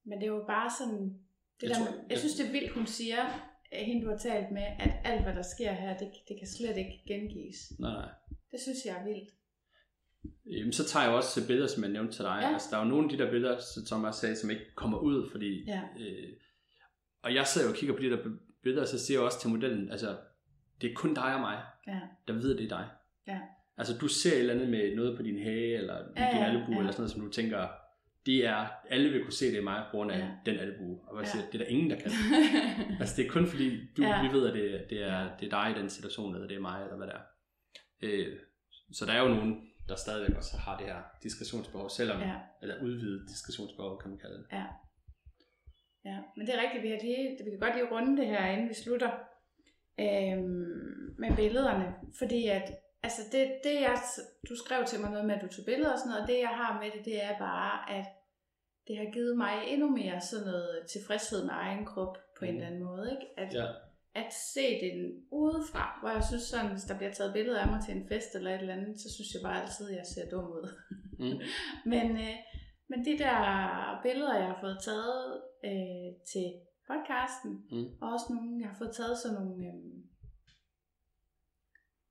men 0.04 0.18
det 0.20 0.26
er 0.26 0.30
jo 0.32 0.44
bare 0.46 0.70
sådan... 0.78 1.18
Det 1.64 1.70
Jeg 1.70 1.78
der, 1.78 1.84
tror- 1.86 1.94
jeg, 1.94 2.10
jeg- 2.10 2.18
synes, 2.18 2.34
det 2.34 2.46
er 2.48 2.52
vildt, 2.52 2.72
hun 2.72 2.86
siger, 2.86 3.16
hende 3.72 4.04
du 4.04 4.10
har 4.10 4.16
talt 4.18 4.50
med, 4.50 4.62
at 4.78 4.90
alt, 5.04 5.22
hvad 5.22 5.34
der 5.34 5.42
sker 5.42 5.72
her, 5.72 5.96
det, 5.96 6.08
det 6.28 6.36
kan 6.38 6.48
slet 6.48 6.76
ikke 6.76 7.02
gengives. 7.08 7.56
nej, 7.78 7.92
nej. 7.92 8.08
Det 8.50 8.60
synes 8.60 8.78
jeg 8.86 8.94
er 9.00 9.04
vildt. 9.04 9.28
Jamen, 10.46 10.72
så 10.72 10.84
tager 10.84 11.04
jeg 11.06 11.14
også 11.14 11.40
til 11.40 11.46
billeder, 11.46 11.68
som 11.68 11.82
jeg 11.84 11.92
nævnte 11.92 12.12
til 12.12 12.24
dig. 12.24 12.38
Ja. 12.42 12.52
Altså, 12.52 12.68
der 12.70 12.76
er 12.78 12.82
jo 12.84 12.88
nogle 12.88 13.04
af 13.04 13.10
de 13.18 13.24
der 13.24 13.30
billeder, 13.30 13.58
som 13.86 14.04
jeg 14.04 14.14
sagde, 14.14 14.36
som 14.36 14.50
ikke 14.50 14.74
kommer 14.74 14.98
ud, 14.98 15.30
fordi... 15.30 15.64
Ja. 15.66 15.80
Øh, 16.00 16.28
og 17.22 17.34
jeg 17.34 17.46
sidder 17.46 17.66
jo 17.66 17.72
og 17.72 17.76
kigger 17.78 17.96
på 17.96 18.02
de 18.02 18.10
der 18.10 18.18
billeder, 18.62 18.84
så 18.86 19.06
siger 19.06 19.18
jeg 19.18 19.24
også 19.26 19.40
til 19.40 19.50
modellen, 19.50 19.90
altså, 19.90 20.16
det 20.80 20.90
er 20.90 20.94
kun 20.94 21.14
dig 21.14 21.34
og 21.34 21.40
mig, 21.40 21.62
Ja. 21.86 22.00
der 22.28 22.32
ved, 22.34 22.56
det 22.58 22.64
er 22.64 22.68
dig. 22.76 22.86
Ja. 23.26 23.38
Altså, 23.78 23.98
du 23.98 24.08
ser 24.08 24.32
et 24.32 24.38
eller 24.38 24.54
andet 24.54 24.68
med 24.68 24.96
noget 24.96 25.16
på 25.16 25.22
din 25.22 25.38
hage, 25.42 25.74
eller 25.76 25.94
Ja, 25.94 26.28
din 26.32 26.40
ja, 26.40 26.44
albu, 26.44 26.72
ja. 26.72 26.78
eller 26.78 26.92
sådan 26.92 27.00
noget, 27.02 27.10
som 27.10 27.20
du 27.20 27.30
tænker, 27.30 27.68
det 28.26 28.46
er, 28.46 28.66
alle 28.90 29.10
vil 29.10 29.22
kunne 29.22 29.32
se, 29.32 29.46
det 29.50 29.58
er 29.58 29.62
mig, 29.62 29.84
på 29.90 29.96
grund 29.96 30.10
af 30.12 30.18
Ja. 30.18 30.28
den 30.46 30.58
albu. 30.58 31.00
Og 31.06 31.22
Ja. 31.22 31.28
siger, 31.28 31.44
det 31.46 31.54
er 31.54 31.58
der 31.58 31.70
ingen, 31.70 31.90
der 31.90 31.96
kan. 32.00 32.10
altså, 33.00 33.14
det 33.16 33.26
er 33.26 33.30
kun 33.30 33.46
fordi, 33.46 33.80
du, 33.96 34.02
Ja. 34.02 34.22
vi 34.22 34.32
ved, 34.32 34.48
at 34.48 34.54
det, 34.54 34.86
det, 34.90 35.02
er, 35.02 35.36
det 35.36 35.52
er 35.52 35.62
dig 35.62 35.76
i 35.76 35.80
den 35.80 35.90
situation, 35.90 36.34
eller 36.34 36.48
det 36.48 36.56
er 36.56 36.60
mig, 36.60 36.82
eller 36.82 36.96
hvad 36.96 37.06
det 37.06 37.14
er. 37.14 37.22
Øh, 38.02 38.36
så 38.92 39.06
der 39.06 39.12
er 39.12 39.22
jo 39.22 39.28
nogen, 39.28 39.60
der 39.88 39.96
stadigvæk 39.96 40.36
også 40.36 40.56
har 40.56 40.78
det 40.78 40.86
her 40.86 41.00
diskretionsbehov, 41.22 41.90
selvom, 41.90 42.20
ja, 42.20 42.34
eller 42.62 42.82
udvidet 42.82 43.28
diskretionsbehov, 43.28 44.00
kan 44.02 44.10
man 44.10 44.18
kalde 44.18 44.36
det. 44.38 44.46
ja. 44.52 44.64
Ja, 46.10 46.18
men 46.36 46.46
det 46.46 46.54
er 46.54 46.62
rigtigt, 46.62 46.82
vi, 46.82 46.88
har 46.88 46.98
lige, 47.02 47.38
vi 47.44 47.50
kan 47.50 47.58
godt 47.60 47.74
lige 47.74 47.90
runde 47.90 48.16
det 48.20 48.26
her, 48.26 48.46
inden 48.50 48.68
vi 48.68 48.74
slutter 48.74 49.10
øhm, 50.00 51.14
med 51.18 51.36
billederne, 51.36 51.94
fordi 52.18 52.46
at 52.46 52.62
altså 53.06 53.22
det, 53.32 53.42
det 53.64 53.74
jeg, 53.86 53.96
du 54.48 54.54
skrev 54.56 54.80
til 54.84 55.00
mig 55.00 55.10
noget 55.10 55.26
med, 55.26 55.34
at 55.34 55.42
du 55.42 55.48
tog 55.48 55.64
billeder 55.70 55.92
og 55.92 55.98
sådan 55.98 56.10
noget, 56.10 56.22
og 56.22 56.28
det 56.28 56.38
jeg 56.48 56.54
har 56.60 56.72
med 56.82 56.90
det, 56.94 57.04
det 57.04 57.16
er 57.28 57.38
bare, 57.38 57.76
at 57.98 58.06
det 58.88 58.96
har 58.98 59.08
givet 59.16 59.36
mig 59.44 59.54
endnu 59.72 59.88
mere 59.90 60.20
sådan 60.20 60.46
noget 60.46 60.86
tilfredshed 60.92 61.40
med 61.48 61.54
egen 61.64 61.84
krop 61.90 62.14
på 62.38 62.44
en 62.44 62.50
Mhm. 62.50 62.56
eller 62.56 62.66
anden 62.68 62.84
måde, 62.90 63.06
ikke? 63.14 63.26
At, 63.42 63.50
Ja. 63.60 63.66
at 64.22 64.30
se 64.54 64.66
den 64.86 64.98
udefra, 65.42 65.84
hvor 66.00 66.10
jeg 66.16 66.24
synes 66.30 66.42
sådan, 66.42 66.70
hvis 66.70 66.88
der 66.90 66.96
bliver 66.98 67.12
taget 67.12 67.32
billeder 67.32 67.60
af 67.60 67.68
mig 67.72 67.80
til 67.84 67.96
en 67.96 68.08
fest 68.08 68.30
eller 68.34 68.50
et 68.54 68.60
eller 68.60 68.74
andet, 68.78 68.94
så 69.02 69.08
synes 69.14 69.30
jeg 69.34 69.42
bare 69.48 69.62
altid, 69.62 69.86
at 69.90 69.96
jeg 70.00 70.06
ser 70.14 70.30
dum 70.30 70.46
ud. 70.58 70.66
Mm. 71.18 71.38
Men, 71.92 72.06
øh, 72.26 72.36
men 72.90 72.98
de 73.08 73.18
der 73.24 73.38
billeder, 74.06 74.34
jeg 74.40 74.46
har 74.52 74.58
fået 74.64 74.78
taget 74.88 75.24
øh, 75.70 76.08
til 76.32 76.46
podcasten, 76.90 77.52
Mm. 77.74 77.86
og 78.02 78.06
også 78.14 78.26
nogle, 78.34 78.50
jeg 78.62 78.68
har 78.70 78.78
fået 78.82 78.94
taget 78.98 79.16
sådan 79.22 79.36
nogle, 79.40 79.56
øh, 79.70 79.94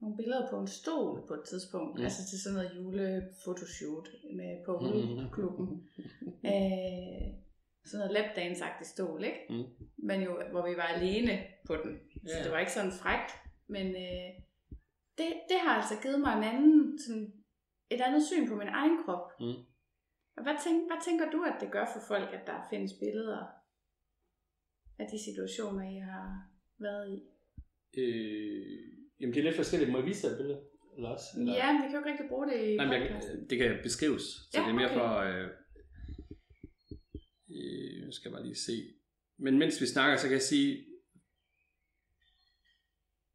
nogle 0.04 0.18
billeder 0.18 0.50
på 0.50 0.60
en 0.60 0.68
stol 0.68 1.28
på 1.28 1.34
et 1.34 1.44
tidspunkt, 1.52 1.94
Mm. 1.94 2.00
mm. 2.00 2.04
altså 2.08 2.22
til 2.30 2.42
sådan 2.44 2.56
noget 2.58 2.72
julefotoshoot 2.78 4.08
med 4.40 4.52
på 4.66 4.72
Mm. 4.80 5.32
klubben. 5.36 5.68
øh, 6.52 7.26
sådan 7.86 8.00
noget 8.02 8.14
lapdance-agtig 8.18 8.86
stol, 8.94 9.24
ikke? 9.24 9.42
Mm. 9.50 9.64
Men 10.08 10.18
jo, 10.24 10.32
hvor 10.52 10.64
vi 10.70 10.76
var 10.78 10.88
alene 10.96 11.34
på 11.68 11.76
den. 11.76 11.92
Så 12.28 12.38
Ja. 12.38 12.44
det 12.44 12.52
var 12.52 12.60
ikke 12.60 12.72
sådan 12.78 12.92
frækt. 13.02 13.32
Men 13.68 13.88
øh, 13.88 14.30
det, 15.18 15.28
det 15.50 15.58
har 15.66 15.74
altså 15.82 15.94
givet 16.04 16.20
mig 16.20 16.34
en 16.38 16.44
anden, 16.44 17.00
sådan, 17.00 17.34
et 17.90 18.02
andet 18.02 18.24
syn 18.28 18.48
på 18.50 18.56
min 18.56 18.68
egen 18.68 19.04
krop. 19.06 19.26
Mm. 19.40 19.60
Og 20.38 20.44
hvad, 20.44 20.56
tænk, 20.64 20.78
hvad 20.90 21.00
tænker 21.06 21.32
du, 21.32 21.44
at 21.44 21.56
det 21.62 21.72
gør 21.72 21.86
for 21.94 22.02
folk, 22.08 22.30
at 22.34 22.48
der 22.48 22.68
findes 22.70 22.94
billeder 23.00 23.44
af 25.00 25.08
de 25.12 25.24
situationer, 25.28 25.84
I 25.96 26.00
har 26.00 26.28
været 26.80 27.10
i? 27.16 27.20
Øh, 28.00 29.03
jamen, 29.24 29.34
det 29.34 29.40
er 29.40 29.44
lidt 29.44 29.56
forskelligt. 29.56 29.92
Må 29.92 29.98
jeg 29.98 30.08
vise 30.08 30.28
dig 30.28 30.34
et 30.34 30.38
billede? 30.38 30.60
Eller 30.96 31.10
også? 31.10 31.26
Eller? 31.38 31.54
Ja, 31.54 31.74
men 31.74 31.82
vi 31.82 31.88
kan 31.88 31.92
jo 31.92 32.00
ikke 32.00 32.12
rigtig 32.12 32.30
bruge 32.30 32.48
det 32.48 32.58
i 32.70 32.76
Nej, 32.76 32.86
men 32.86 32.94
jeg, 32.94 33.22
det 33.50 33.58
kan 33.58 33.80
beskrives. 33.84 34.24
Så 34.24 34.50
Ja, 34.54 34.60
det 34.60 34.70
er 34.70 34.74
mere 34.74 34.86
okay. 34.86 34.98
for... 34.98 35.18
Øh, 35.18 35.48
øh, 37.56 38.06
nu 38.06 38.12
skal 38.12 38.30
jeg 38.30 38.34
bare 38.34 38.44
lige 38.44 38.56
se. 38.56 38.78
Men 39.40 39.60
mens 39.60 39.82
vi 39.82 39.86
snakker, 39.86 40.18
så 40.18 40.28
kan 40.28 40.34
jeg 40.34 40.42
sige... 40.42 40.86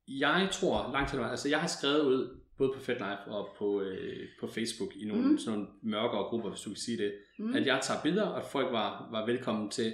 Jeg 0.08 0.48
tror 0.52 0.92
langt 0.92 1.10
til 1.10 1.18
altså 1.18 1.48
jeg 1.48 1.60
har 1.60 1.68
skrevet 1.68 2.04
ud, 2.04 2.40
både 2.58 2.72
på 2.74 2.80
FedLife 2.80 3.24
og 3.26 3.48
på, 3.58 3.82
øh, 3.82 4.28
på 4.40 4.46
Facebook, 4.46 4.96
i 4.96 5.04
nogle 5.04 5.30
mm. 5.30 5.38
sådan 5.38 5.58
nogle 5.58 5.72
mørkere 5.82 6.24
grupper, 6.28 6.50
hvis 6.50 6.60
du 6.60 6.70
kan 6.70 6.76
sige 6.76 6.98
det, 6.98 7.12
mm. 7.38 7.54
at 7.54 7.66
jeg 7.66 7.80
tager 7.82 8.02
billeder, 8.02 8.26
og 8.26 8.44
folk 8.44 8.72
var, 8.72 9.08
var 9.10 9.26
velkommen 9.26 9.70
til. 9.70 9.92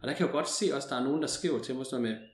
Og 0.00 0.08
der 0.08 0.14
kan 0.14 0.26
jeg 0.26 0.32
jo 0.32 0.36
godt 0.38 0.48
se 0.48 0.74
også, 0.74 0.86
at 0.86 0.90
der 0.90 0.96
er 0.96 1.04
nogen, 1.04 1.22
der 1.22 1.28
skriver 1.28 1.58
til 1.58 1.74
mig 1.74 1.86
sådan 1.86 2.02
noget 2.02 2.18
med, 2.18 2.28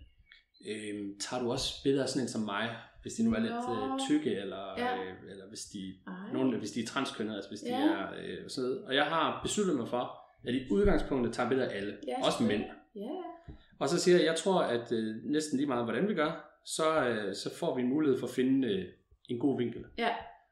øhm, 0.66 1.18
tager 1.20 1.42
du 1.42 1.52
også 1.52 1.82
billeder 1.82 2.02
af 2.02 2.08
sådan 2.08 2.22
en 2.22 2.28
som 2.28 2.40
mig, 2.42 2.76
hvis 3.02 3.14
de 3.14 3.24
nu 3.24 3.34
er 3.34 3.40
lidt 3.40 3.52
øh, 3.52 4.08
tykke, 4.08 4.34
eller, 4.36 4.74
Ja. 4.78 4.96
øh, 4.96 5.30
eller 5.30 5.48
hvis 5.48 5.60
de 5.64 5.94
Ej. 6.06 6.12
nogen, 6.32 6.58
hvis 6.58 6.70
de 6.70 6.80
er 6.82 6.86
transkønnede, 6.86 7.36
altså 7.36 7.50
hvis 7.50 7.60
de 7.60 7.68
Ja. 7.68 7.82
er 7.82 8.06
øh, 8.22 8.48
sådan 8.48 8.70
noget. 8.70 8.84
Og 8.84 8.94
jeg 8.94 9.04
har 9.04 9.40
besluttet 9.42 9.76
mig 9.76 9.88
for, 9.88 10.18
at 10.48 10.54
i 10.54 10.60
udgangspunktet 10.70 11.34
tager 11.34 11.48
billeder 11.48 11.68
af 11.70 11.76
alle, 11.76 11.96
Ja, 12.08 12.26
også 12.26 12.42
mænd. 12.42 12.64
Ja, 12.96 13.10
Og 13.78 13.88
så 13.88 14.00
siger 14.00 14.16
jeg, 14.16 14.26
jeg 14.26 14.36
tror, 14.36 14.60
at 14.62 14.92
øh, 14.92 15.16
næsten 15.24 15.56
lige 15.58 15.66
meget, 15.68 15.84
hvordan 15.84 16.08
vi 16.08 16.14
gør, 16.14 16.60
så, 16.66 17.08
øh, 17.08 17.34
så 17.34 17.54
får 17.58 17.76
vi 17.76 17.82
en 17.82 17.88
mulighed 17.88 18.18
for 18.18 18.26
at 18.26 18.32
finde 18.32 18.68
øh, 18.68 18.84
en 19.28 19.38
god 19.38 19.58
vinkel. 19.58 19.84
ja, 19.98 20.08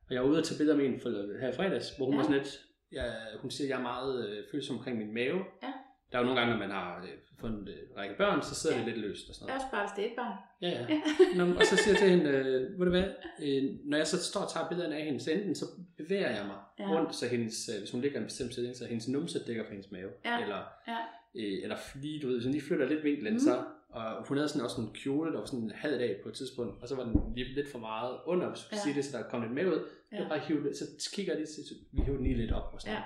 Og 0.09 0.15
jeg 0.15 0.23
var 0.23 0.28
ude 0.28 0.39
og 0.39 0.45
tage 0.45 0.59
billeder 0.59 0.77
med 0.78 0.86
en 0.86 1.01
for, 1.01 1.39
her 1.41 1.49
i 1.49 1.53
fredags, 1.53 1.97
hvor 1.97 2.07
hun 2.07 2.15
Ja. 2.15 2.19
var 2.19 2.24
sådan 2.24 2.39
lidt, 2.39 2.61
ja, 2.93 3.03
hun 3.41 3.51
siger, 3.51 3.66
at 3.66 3.70
jeg 3.70 3.78
er 3.78 3.82
meget 3.82 4.28
øh, 4.28 4.45
følsom 4.53 4.77
omkring 4.77 4.99
min 4.99 5.15
mave. 5.15 5.39
Ja. 5.62 5.73
Der 6.15 6.20
er 6.20 6.23
jo 6.23 6.27
nogle 6.27 6.41
gange, 6.41 6.53
når 6.55 6.61
man 6.66 6.70
har 6.70 7.03
øh, 7.45 7.51
en 7.51 7.69
øh, 7.69 7.97
række 7.97 8.15
børn, 8.16 8.43
så 8.43 8.55
sidder 8.55 8.77
Ja. 8.78 8.85
det 8.85 8.93
lidt 8.93 9.01
løst 9.07 9.28
og 9.28 9.35
sådan 9.35 9.47
noget. 9.47 9.57
også 9.62 9.70
bare 9.73 9.82
hvis 9.86 9.95
det 9.97 10.05
er 10.05 10.09
et 10.11 10.16
barn. 10.16 10.36
Ja, 10.62 10.70
ja. 10.70 11.01
Nå, 11.39 11.55
og 11.61 11.65
så 11.66 11.77
siger 11.77 11.93
jeg 11.95 11.99
til 12.03 12.11
hende, 12.11 12.31
øh, 12.31 12.78
ved 12.78 12.85
du 12.86 12.91
hvad, 12.91 13.05
øh, 13.43 13.62
når 13.85 13.97
jeg 13.97 14.07
så 14.07 14.24
står 14.24 14.41
og 14.41 14.53
tager 14.53 14.69
billederne 14.69 14.97
af 14.97 15.05
hende, 15.05 15.20
så 15.20 15.31
enten 15.31 15.55
så 15.55 15.65
bevæger 15.97 16.31
jeg 16.39 16.45
mig 16.47 16.57
Ja. 16.78 16.89
rundt, 16.95 17.15
så 17.15 17.28
hendes, 17.28 17.70
øh, 17.74 17.78
hvis 17.78 17.91
hun 17.91 18.01
ligger 18.01 18.19
i 18.19 18.20
en 18.20 18.27
bestemt 18.27 18.53
stilling, 18.53 18.77
så 18.77 18.86
hendes 18.86 19.09
numse 19.09 19.39
dækker 19.47 19.65
for 19.65 19.70
hendes 19.70 19.91
mave. 19.91 20.11
Ja. 20.24 20.43
Eller, 20.43 20.61
Ja. 20.89 20.99
øh, 21.35 21.62
eller 21.62 21.77
lige, 22.03 22.20
du 22.23 22.27
ved, 22.27 22.35
hvis 22.35 22.45
hun 22.45 22.53
lige 22.53 22.65
flytter 22.65 22.86
lidt 22.89 23.05
vinklen, 23.05 23.32
mm. 23.32 23.39
så, 23.39 23.65
og 23.89 24.27
hun 24.28 24.36
havde 24.36 24.49
sådan 24.49 24.65
også 24.65 24.81
en 24.81 24.89
kjole, 24.95 25.32
der 25.32 25.39
var 25.39 25.47
sådan 25.47 25.65
en 25.65 25.73
halv 25.74 25.99
dag 25.99 26.20
på 26.23 26.28
et 26.28 26.35
tidspunkt, 26.35 26.82
og 26.82 26.89
så 26.89 26.95
var 26.95 27.05
den 27.05 27.20
lige 27.36 27.55
lidt 27.55 27.69
for 27.73 27.78
meget 27.78 28.16
under, 28.27 28.49
hvis 28.49 28.66
Ja. 28.73 28.77
sige 28.77 28.95
det, 28.95 29.05
så 29.05 29.19
der 29.19 29.24
kom 29.24 29.41
lidt 29.43 29.53
med 29.53 29.66
ud. 29.66 29.73
Ja. 30.12 30.16
Ja. 30.16 30.20
Jeg 30.23 30.28
bare 30.28 30.39
hive, 30.39 30.69
det- 30.69 30.77
så 30.77 31.11
kigger 31.15 31.32
jeg 31.32 31.39
lige, 31.41 31.49
så 31.49 31.74
vi 31.93 32.03
hiver 32.03 32.16
den 32.16 32.27
lige 32.27 32.36
lidt 32.36 32.53
op 32.53 32.70
og 32.74 32.81
sådan 32.81 32.95
Ja. 32.97 33.03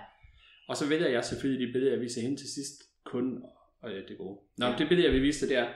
Og 0.68 0.76
så 0.76 0.88
vælger 0.88 1.08
jeg 1.08 1.24
selvfølgelig 1.24 1.66
de 1.68 1.72
billeder, 1.72 1.92
jeg 1.92 2.00
viser 2.00 2.20
hende 2.22 2.36
til 2.36 2.48
sidst, 2.52 2.82
kun 3.08 3.42
og 3.82 3.90
ja, 3.90 3.96
det 3.96 4.18
gode. 4.18 4.38
Nå, 4.58 4.66
Ja. 4.66 4.72
ja. 4.72 4.78
det 4.78 4.88
billede, 4.88 5.06
jeg 5.08 5.14
vil 5.14 5.22
vise 5.22 5.46
dig, 5.46 5.56
det 5.56 5.62
er, 5.64 5.68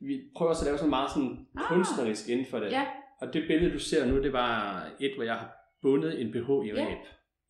vi 0.00 0.20
prøver 0.36 0.50
også 0.50 0.62
at 0.64 0.66
lave 0.66 0.78
sådan 0.78 0.90
meget 0.90 1.10
sådan 1.10 1.46
Ah. 1.58 1.62
kunstnerisk 1.68 2.28
inden 2.28 2.46
for 2.50 2.58
det. 2.60 2.70
Ja. 2.72 2.86
Og 3.20 3.32
det 3.34 3.44
billede, 3.48 3.72
du 3.72 3.78
ser 3.78 4.06
nu, 4.06 4.22
det 4.22 4.32
var 4.32 4.52
et, 5.00 5.14
hvor 5.14 5.24
jeg 5.24 5.34
har 5.34 5.52
bundet 5.82 6.20
en 6.20 6.32
BH 6.32 6.36
i 6.66 6.68
Ja. 6.68 6.86
ræb. 6.86 6.98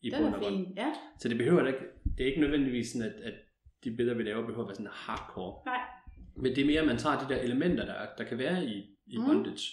i 0.03 0.09
Den 0.09 0.23
bund 0.23 0.35
og 0.35 0.41
grund. 0.41 0.67
ja. 0.77 0.93
Så 1.19 1.29
det 1.29 1.37
behøver 1.37 1.67
ikke, 1.67 1.79
det 2.17 2.23
er 2.23 2.27
ikke 2.27 2.41
nødvendigvis 2.41 2.87
sådan, 2.91 3.07
at, 3.07 3.21
at 3.23 3.33
de 3.83 3.91
billeder, 3.95 4.17
vi 4.17 4.23
laver, 4.23 4.41
behøver 4.45 4.61
at 4.63 4.67
være 4.67 4.75
sådan 4.75 4.91
hardcore. 4.91 5.53
Nej. 5.65 5.79
Men 6.35 6.55
det 6.55 6.61
er 6.61 6.65
mere, 6.65 6.81
at 6.81 6.87
man 6.87 6.97
tager 6.97 7.19
de 7.19 7.33
der 7.33 7.41
elementer, 7.41 7.85
der, 7.85 7.93
der 8.17 8.23
kan 8.23 8.37
være 8.37 8.65
i, 8.65 8.85
i 9.07 9.17
Mm. 9.17 9.25
bondage. 9.25 9.71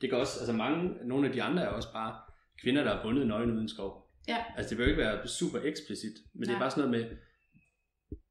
Det 0.00 0.08
kan 0.10 0.18
også, 0.18 0.40
altså 0.40 0.52
mange, 0.52 0.90
nogle 1.08 1.26
af 1.26 1.32
de 1.32 1.42
andre 1.42 1.62
er 1.62 1.68
også 1.68 1.92
bare 1.92 2.14
kvinder, 2.62 2.84
der 2.84 2.90
er 2.90 3.02
bundet 3.02 3.26
nøgen 3.26 3.50
uden 3.56 3.68
skov. 3.68 4.10
Ja. 4.28 4.36
Altså 4.56 4.70
det 4.70 4.78
vil 4.78 4.84
jo 4.84 4.90
ikke 4.90 5.02
være 5.02 5.28
super 5.28 5.58
eksplicit, 5.64 6.12
men 6.34 6.40
det 6.40 6.48
Nej. 6.48 6.54
er 6.56 6.60
bare 6.60 6.70
sådan 6.70 6.90
noget 6.90 7.08
med, 7.10 7.16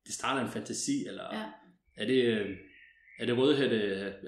det 0.10 0.16
starter 0.16 0.42
en 0.46 0.52
fantasi, 0.52 1.08
eller 1.08 1.24
Ja. 1.38 1.44
er 1.98 2.06
det, 2.06 2.24
øh, 2.26 2.58
er 3.20 3.26
det 3.26 3.38
rødhætte, 3.38 3.78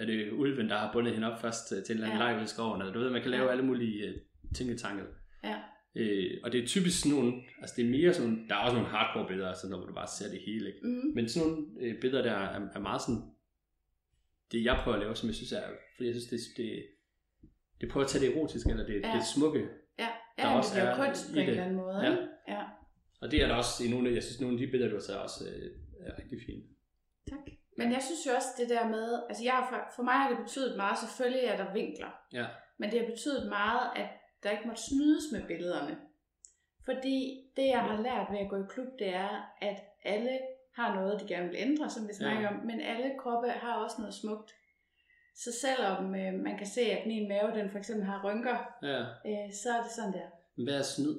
er 0.01 0.05
det 0.05 0.31
ulven, 0.31 0.69
der 0.69 0.77
har 0.77 0.93
bundet 0.93 1.13
hende 1.13 1.31
op 1.33 1.41
først 1.41 1.71
øh, 1.77 1.83
til 1.83 1.93
en 1.93 1.97
eller 1.97 2.07
anden 2.07 2.21
Ja. 2.21 2.27
ja. 2.27 2.33
lejr 2.33 2.43
i 2.43 2.47
skoven, 2.47 2.81
eller 2.81 2.93
du 2.93 2.99
ved, 2.99 3.09
man 3.09 3.21
kan 3.21 3.31
lave 3.31 3.43
Ja. 3.45 3.51
alle 3.51 3.63
mulige 3.63 4.09
uh, 4.09 4.15
tingetanker. 4.55 5.05
Ja. 5.43 5.57
Øh, 5.95 6.31
og 6.43 6.51
det 6.51 6.63
er 6.63 6.67
typisk 6.67 7.01
sådan 7.01 7.17
nogle, 7.17 7.33
altså 7.61 7.73
det 7.77 7.85
er 7.85 7.89
mere 7.89 8.13
sådan, 8.13 8.45
der 8.49 8.55
er 8.55 8.59
også 8.59 8.75
nogle 8.75 8.89
hardcore 8.89 9.27
billeder, 9.27 9.49
altså 9.49 9.69
når 9.69 9.85
du 9.85 9.93
bare 9.93 10.07
ser 10.07 10.29
det 10.29 10.39
hele, 10.45 10.67
ikke? 10.67 10.79
Mm. 10.83 11.11
Men 11.15 11.29
sådan 11.29 11.49
nogle 11.49 11.65
øh, 11.81 12.01
billeder 12.01 12.23
der 12.23 12.31
er, 12.31 12.67
er 12.75 12.79
meget 12.79 13.01
sådan, 13.01 13.21
det 14.51 14.63
jeg 14.65 14.79
prøver 14.83 14.97
at 14.97 15.03
lave, 15.03 15.15
som 15.15 15.27
jeg 15.29 15.35
synes 15.35 15.51
er, 15.51 15.63
fordi 15.95 16.07
jeg 16.09 16.15
synes, 16.15 16.27
det, 16.29 16.39
det, 16.57 16.83
det 17.81 17.89
prøver 17.91 18.03
at 18.05 18.11
tage 18.11 18.25
det 18.25 18.35
erotiske, 18.35 18.69
eller 18.69 18.85
det, 18.85 18.93
Ja. 19.01 19.07
ja. 19.09 19.15
det 19.15 19.23
smukke, 19.35 19.67
Ja, 19.99 20.07
Der 20.37 20.47
ja 20.49 20.57
også 20.57 20.71
det 20.75 20.81
bliver 20.81 20.91
er 20.95 21.05
kunst 21.05 21.31
på 21.33 21.39
i 21.39 21.41
en 21.43 21.49
eller 21.49 21.63
anden 21.63 21.77
måde. 21.77 21.95
Ja. 22.07 22.11
ja. 22.47 22.63
Og 23.21 23.31
det 23.31 23.41
er 23.43 23.47
der 23.47 23.55
også 23.55 23.83
i 23.85 23.89
nogle 23.89 24.09
af, 24.09 24.13
jeg 24.13 24.23
synes, 24.23 24.41
nogle 24.41 24.55
af 24.55 24.59
de 24.65 24.71
billeder, 24.71 24.89
du 24.91 24.95
har 24.97 25.07
taget 25.07 25.21
også 25.21 25.41
øh, 25.49 25.71
er 26.07 26.17
rigtig 26.19 26.39
fine. 26.47 26.63
Tak. 27.29 27.45
Men 27.77 27.91
jeg 27.91 28.01
synes 28.07 28.21
jo 28.27 28.31
også 28.35 28.47
det 28.57 28.69
der 28.69 28.87
med, 28.87 29.07
altså 29.29 29.43
jeg, 29.43 29.65
for, 29.69 29.77
for 29.95 30.03
mig 30.03 30.13
har 30.13 30.29
det 30.29 30.37
betydet 30.37 30.77
meget, 30.77 30.97
selvfølgelig 30.97 31.43
er 31.45 31.57
der 31.57 31.73
vinkler, 31.73 32.11
Ja, 32.33 32.45
men 32.79 32.91
det 32.91 32.99
har 32.99 33.07
betydet 33.07 33.49
meget, 33.49 33.83
at 33.95 34.09
der 34.43 34.49
ikke 34.51 34.67
måtte 34.67 34.81
snydes 34.89 35.23
med 35.33 35.41
billederne. 35.47 35.97
Fordi 36.85 37.17
det, 37.55 37.65
jeg 37.75 37.79
har 37.79 38.01
lært 38.01 38.27
ved 38.31 38.39
at 38.39 38.49
gå 38.49 38.55
i 38.55 38.67
klub, 38.69 38.87
det 38.99 39.07
er, 39.07 39.53
at 39.61 39.77
alle 40.03 40.39
har 40.75 40.95
noget, 40.95 41.21
de 41.21 41.27
gerne 41.27 41.47
vil 41.49 41.57
ændre, 41.59 41.89
som 41.89 42.07
vi 42.07 42.13
snakker 42.13 42.41
Ja. 42.41 42.47
om, 42.49 42.55
men 42.65 42.81
alle 42.81 43.11
kroppe 43.19 43.49
har 43.49 43.73
også 43.83 43.95
noget 43.99 44.13
smukt. 44.13 44.51
Så 45.35 45.49
selvom 45.61 46.15
øh, 46.15 46.33
man 46.33 46.57
kan 46.57 46.67
se, 46.67 46.81
at 46.81 47.07
min 47.07 47.27
mave, 47.27 47.51
den 47.59 47.71
for 47.71 47.77
eksempel 47.77 48.05
har 48.05 48.23
rynker, 48.25 48.57
ja. 48.83 48.99
øh, 49.29 49.53
så 49.63 49.69
er 49.77 49.81
det 49.83 49.91
sådan 49.91 50.13
der. 50.13 50.27
Hvad 50.63 50.73
er 50.73 50.81
snyd? 50.83 51.15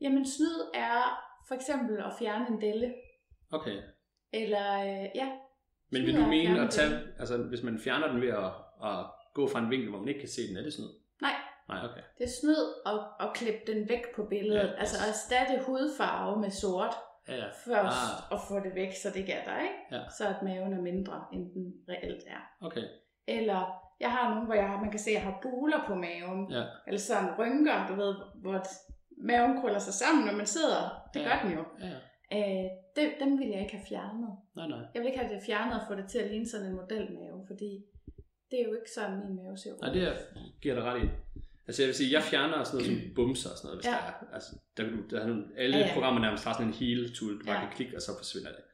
Jamen 0.00 0.26
snyd 0.26 0.58
er 0.74 1.28
for 1.48 1.54
eksempel 1.54 1.98
at 1.98 2.12
fjerne 2.18 2.46
en 2.48 2.60
delle, 2.60 2.94
Okay. 3.52 3.76
eller 4.32 4.80
øh, 4.80 5.08
ja, 5.14 5.28
Men 5.90 6.02
vil 6.02 6.16
du 6.16 6.26
mene 6.26 6.60
at 6.60 6.70
tage, 6.70 6.90
den. 6.90 7.00
altså 7.18 7.36
hvis 7.36 7.62
man 7.62 7.78
fjerner 7.78 8.08
den 8.12 8.20
ved 8.20 8.28
at, 8.28 8.50
at 8.88 9.06
gå 9.34 9.48
fra 9.48 9.58
en 9.58 9.70
vinkel, 9.70 9.88
hvor 9.90 9.98
man 9.98 10.08
ikke 10.08 10.20
kan 10.20 10.28
se 10.28 10.48
den, 10.48 10.56
er 10.56 10.62
det 10.62 10.72
snyd? 10.72 10.88
Nej. 11.22 11.32
Nej, 11.68 11.78
okay. 11.84 12.00
Det 12.18 12.24
er 12.24 12.32
snyd 12.40 12.62
at, 12.86 12.98
at 13.20 13.34
klippe 13.34 13.60
den 13.72 13.88
væk 13.88 14.14
på 14.16 14.24
billedet. 14.24 14.68
Ja, 14.68 14.78
altså 14.78 14.96
at 15.02 15.08
erstatte 15.08 15.64
hudfarve 15.66 16.40
med 16.40 16.50
sort 16.50 16.94
Ja, 17.28 17.34
ja. 17.36 17.44
først 17.64 17.96
Ah. 18.06 18.32
og 18.32 18.38
få 18.48 18.60
det 18.60 18.74
væk, 18.74 18.92
så 19.02 19.08
det 19.14 19.22
er 19.34 19.44
der, 19.44 19.60
ikke? 19.62 19.74
Ja. 19.90 20.00
Så 20.18 20.28
at 20.28 20.42
maven 20.42 20.72
er 20.72 20.80
mindre, 20.82 21.24
end 21.32 21.52
den 21.54 21.74
reelt 21.88 22.22
er. 22.26 22.66
Okay. 22.66 22.82
Eller 23.26 23.60
jeg 24.00 24.10
har 24.12 24.30
nogle, 24.30 24.44
hvor 24.46 24.54
jeg 24.54 24.68
har, 24.68 24.80
man 24.80 24.90
kan 24.90 25.00
se, 25.00 25.10
at 25.10 25.14
jeg 25.14 25.22
har 25.22 25.38
buler 25.42 25.84
på 25.86 25.94
maven. 25.94 26.50
Ja. 26.52 26.64
Eller 26.86 27.00
sådan 27.00 27.30
rynker, 27.38 27.86
du 27.88 27.94
ved, 27.94 28.14
hvor 28.42 28.62
maven 29.22 29.60
krøller 29.60 29.78
sig 29.78 29.94
sammen, 29.94 30.24
når 30.26 30.32
man 30.32 30.46
sidder. 30.46 31.08
Det 31.14 31.20
Ja. 31.20 31.24
gør 31.28 31.38
den 31.42 31.52
jo. 31.58 31.64
Ja. 31.86 31.94
Øh, 32.38 32.70
det, 32.96 33.04
dem 33.20 33.38
vil 33.38 33.48
jeg 33.48 33.60
ikke 33.60 33.72
have 33.76 33.86
fjernet. 33.88 34.30
Nej, 34.56 34.68
nej. 34.68 34.78
Jeg 34.94 35.00
vil 35.00 35.06
ikke 35.10 35.18
have 35.18 35.34
det 35.34 35.42
fjernet 35.46 35.74
og 35.80 35.86
få 35.88 35.94
det 35.94 36.04
til 36.10 36.18
at 36.18 36.30
ligne 36.30 36.48
sådan 36.48 36.66
en 36.66 36.74
modelmave, 36.76 37.38
fordi 37.46 37.70
det 38.50 38.60
er 38.60 38.64
jo 38.68 38.72
ikke 38.74 38.90
sådan, 38.96 39.16
min 39.26 39.36
mave 39.36 39.56
ser 39.56 39.72
ud. 39.72 39.78
Nej, 39.82 39.92
det 39.92 40.02
er, 40.02 40.12
giver 40.62 40.74
dig 40.74 40.84
ret 40.84 41.02
i. 41.04 41.06
Altså 41.66 41.82
jeg 41.82 41.86
vil 41.86 41.94
sige, 41.94 42.12
jeg 42.12 42.22
fjerner 42.22 42.64
sådan 42.64 42.84
noget 42.86 43.00
som 43.00 43.14
bumser 43.16 43.50
og 43.50 43.56
sådan 43.56 43.66
noget, 43.68 43.78
hvis 43.78 43.86
Ja. 43.86 43.96
der 43.96 44.26
er. 44.30 44.34
Altså, 44.34 44.50
der, 44.76 44.82
kan 44.84 44.92
du- 44.96 45.08
der 45.10 45.20
er 45.20 45.42
alle 45.62 45.76
Ja, 45.78 45.86
ja, 45.86 45.92
programmer 45.94 46.20
nærmest 46.20 46.44
har 46.44 46.52
sådan 46.52 46.66
en 46.66 46.74
heal 46.74 47.12
tool, 47.14 47.38
du 47.40 47.44
bare 47.46 47.54
Ja. 47.60 47.66
kan 47.66 47.76
klikke, 47.76 47.96
og 47.96 48.02
så 48.02 48.12
forsvinder 48.18 48.50
det. 48.56 48.64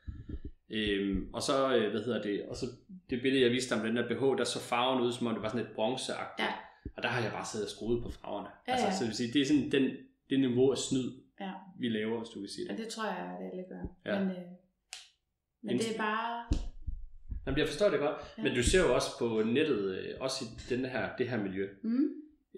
Øhm, 0.70 1.34
og 1.34 1.42
så, 1.42 1.76
øh, 1.76 1.90
hvad 1.90 2.00
hedder 2.02 2.22
det, 2.22 2.42
og 2.48 2.56
så 2.56 2.66
det 3.10 3.22
billede, 3.22 3.42
jeg 3.44 3.50
viste 3.50 3.74
dig 3.74 3.82
med 3.82 3.88
den 3.90 3.96
der 3.96 4.08
BH, 4.08 4.38
der 4.38 4.44
så 4.44 4.60
farven 4.60 5.00
ud, 5.04 5.12
som 5.12 5.26
om 5.26 5.34
det 5.34 5.42
var 5.42 5.48
sådan 5.48 5.64
lidt 5.64 5.74
bronzeagtigt. 5.74 6.48
Ja. 6.48 6.52
Og 6.96 7.02
der 7.02 7.08
har 7.08 7.22
jeg 7.22 7.32
bare 7.32 7.44
siddet 7.44 7.66
og 7.66 7.70
skruet 7.70 8.02
på 8.02 8.10
farverne. 8.10 8.48
Ja, 8.68 8.72
altså, 8.72 8.86
ja. 8.86 8.92
Så 8.92 8.98
det 9.00 9.08
vil 9.08 9.16
sige, 9.16 9.32
det 9.32 9.40
er 9.42 9.46
sådan 9.46 9.70
den, 9.72 9.84
det 10.30 10.40
niveau 10.40 10.70
af 10.70 10.78
snyd, 10.78 11.12
Ja. 11.40 11.52
vi 11.78 11.88
laver, 11.88 12.18
hvis 12.18 12.28
du 12.28 12.40
kan 12.40 12.48
sige 12.48 12.66
Ja, 12.70 12.76
det. 12.76 12.84
det 12.84 12.88
tror 12.88 13.04
jeg, 13.04 13.16
at 13.40 13.50
alle 13.50 13.64
gør. 13.68 13.82
Ja. 14.12 14.18
Men, 14.20 14.30
øh, 14.30 14.36
men 15.62 15.78
det 15.78 15.94
er 15.94 15.98
bare... 15.98 16.44
Jamen, 17.46 17.58
jeg 17.58 17.68
forstår 17.68 17.88
det 17.90 17.98
godt, 17.98 18.16
Ja. 18.38 18.42
men 18.42 18.54
du 18.54 18.62
ser 18.62 18.80
jo 18.86 18.94
også 18.94 19.08
på 19.18 19.42
nettet, 19.42 19.98
øh, 19.98 20.14
også 20.20 20.44
i 20.44 20.74
den 20.74 20.84
her, 20.84 21.16
det 21.16 21.28
her 21.30 21.42
miljø, 21.42 21.68
Mm, 21.82 22.08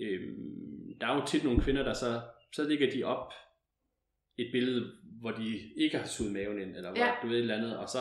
øhm, 0.03 0.99
der 1.01 1.07
er 1.07 1.15
jo 1.21 1.27
tit 1.27 1.45
nogle 1.45 1.61
kvinder, 1.61 1.83
der 1.83 1.93
så, 1.95 2.21
så 2.53 2.69
ligger 2.69 2.91
de 2.91 3.05
op 3.05 3.33
et 4.39 4.49
billede, 4.53 4.93
hvor 5.21 5.31
de 5.31 5.59
ikke 5.77 5.99
har 5.99 6.07
suget 6.07 6.33
maven 6.33 6.63
ind, 6.63 6.77
eller 6.77 6.91
hvor 6.91 6.99
Ja. 6.99 7.13
du 7.23 7.27
ved 7.29 7.37
et 7.37 7.41
eller 7.41 7.57
andet, 7.57 7.77
og 7.79 7.89
så 7.89 7.99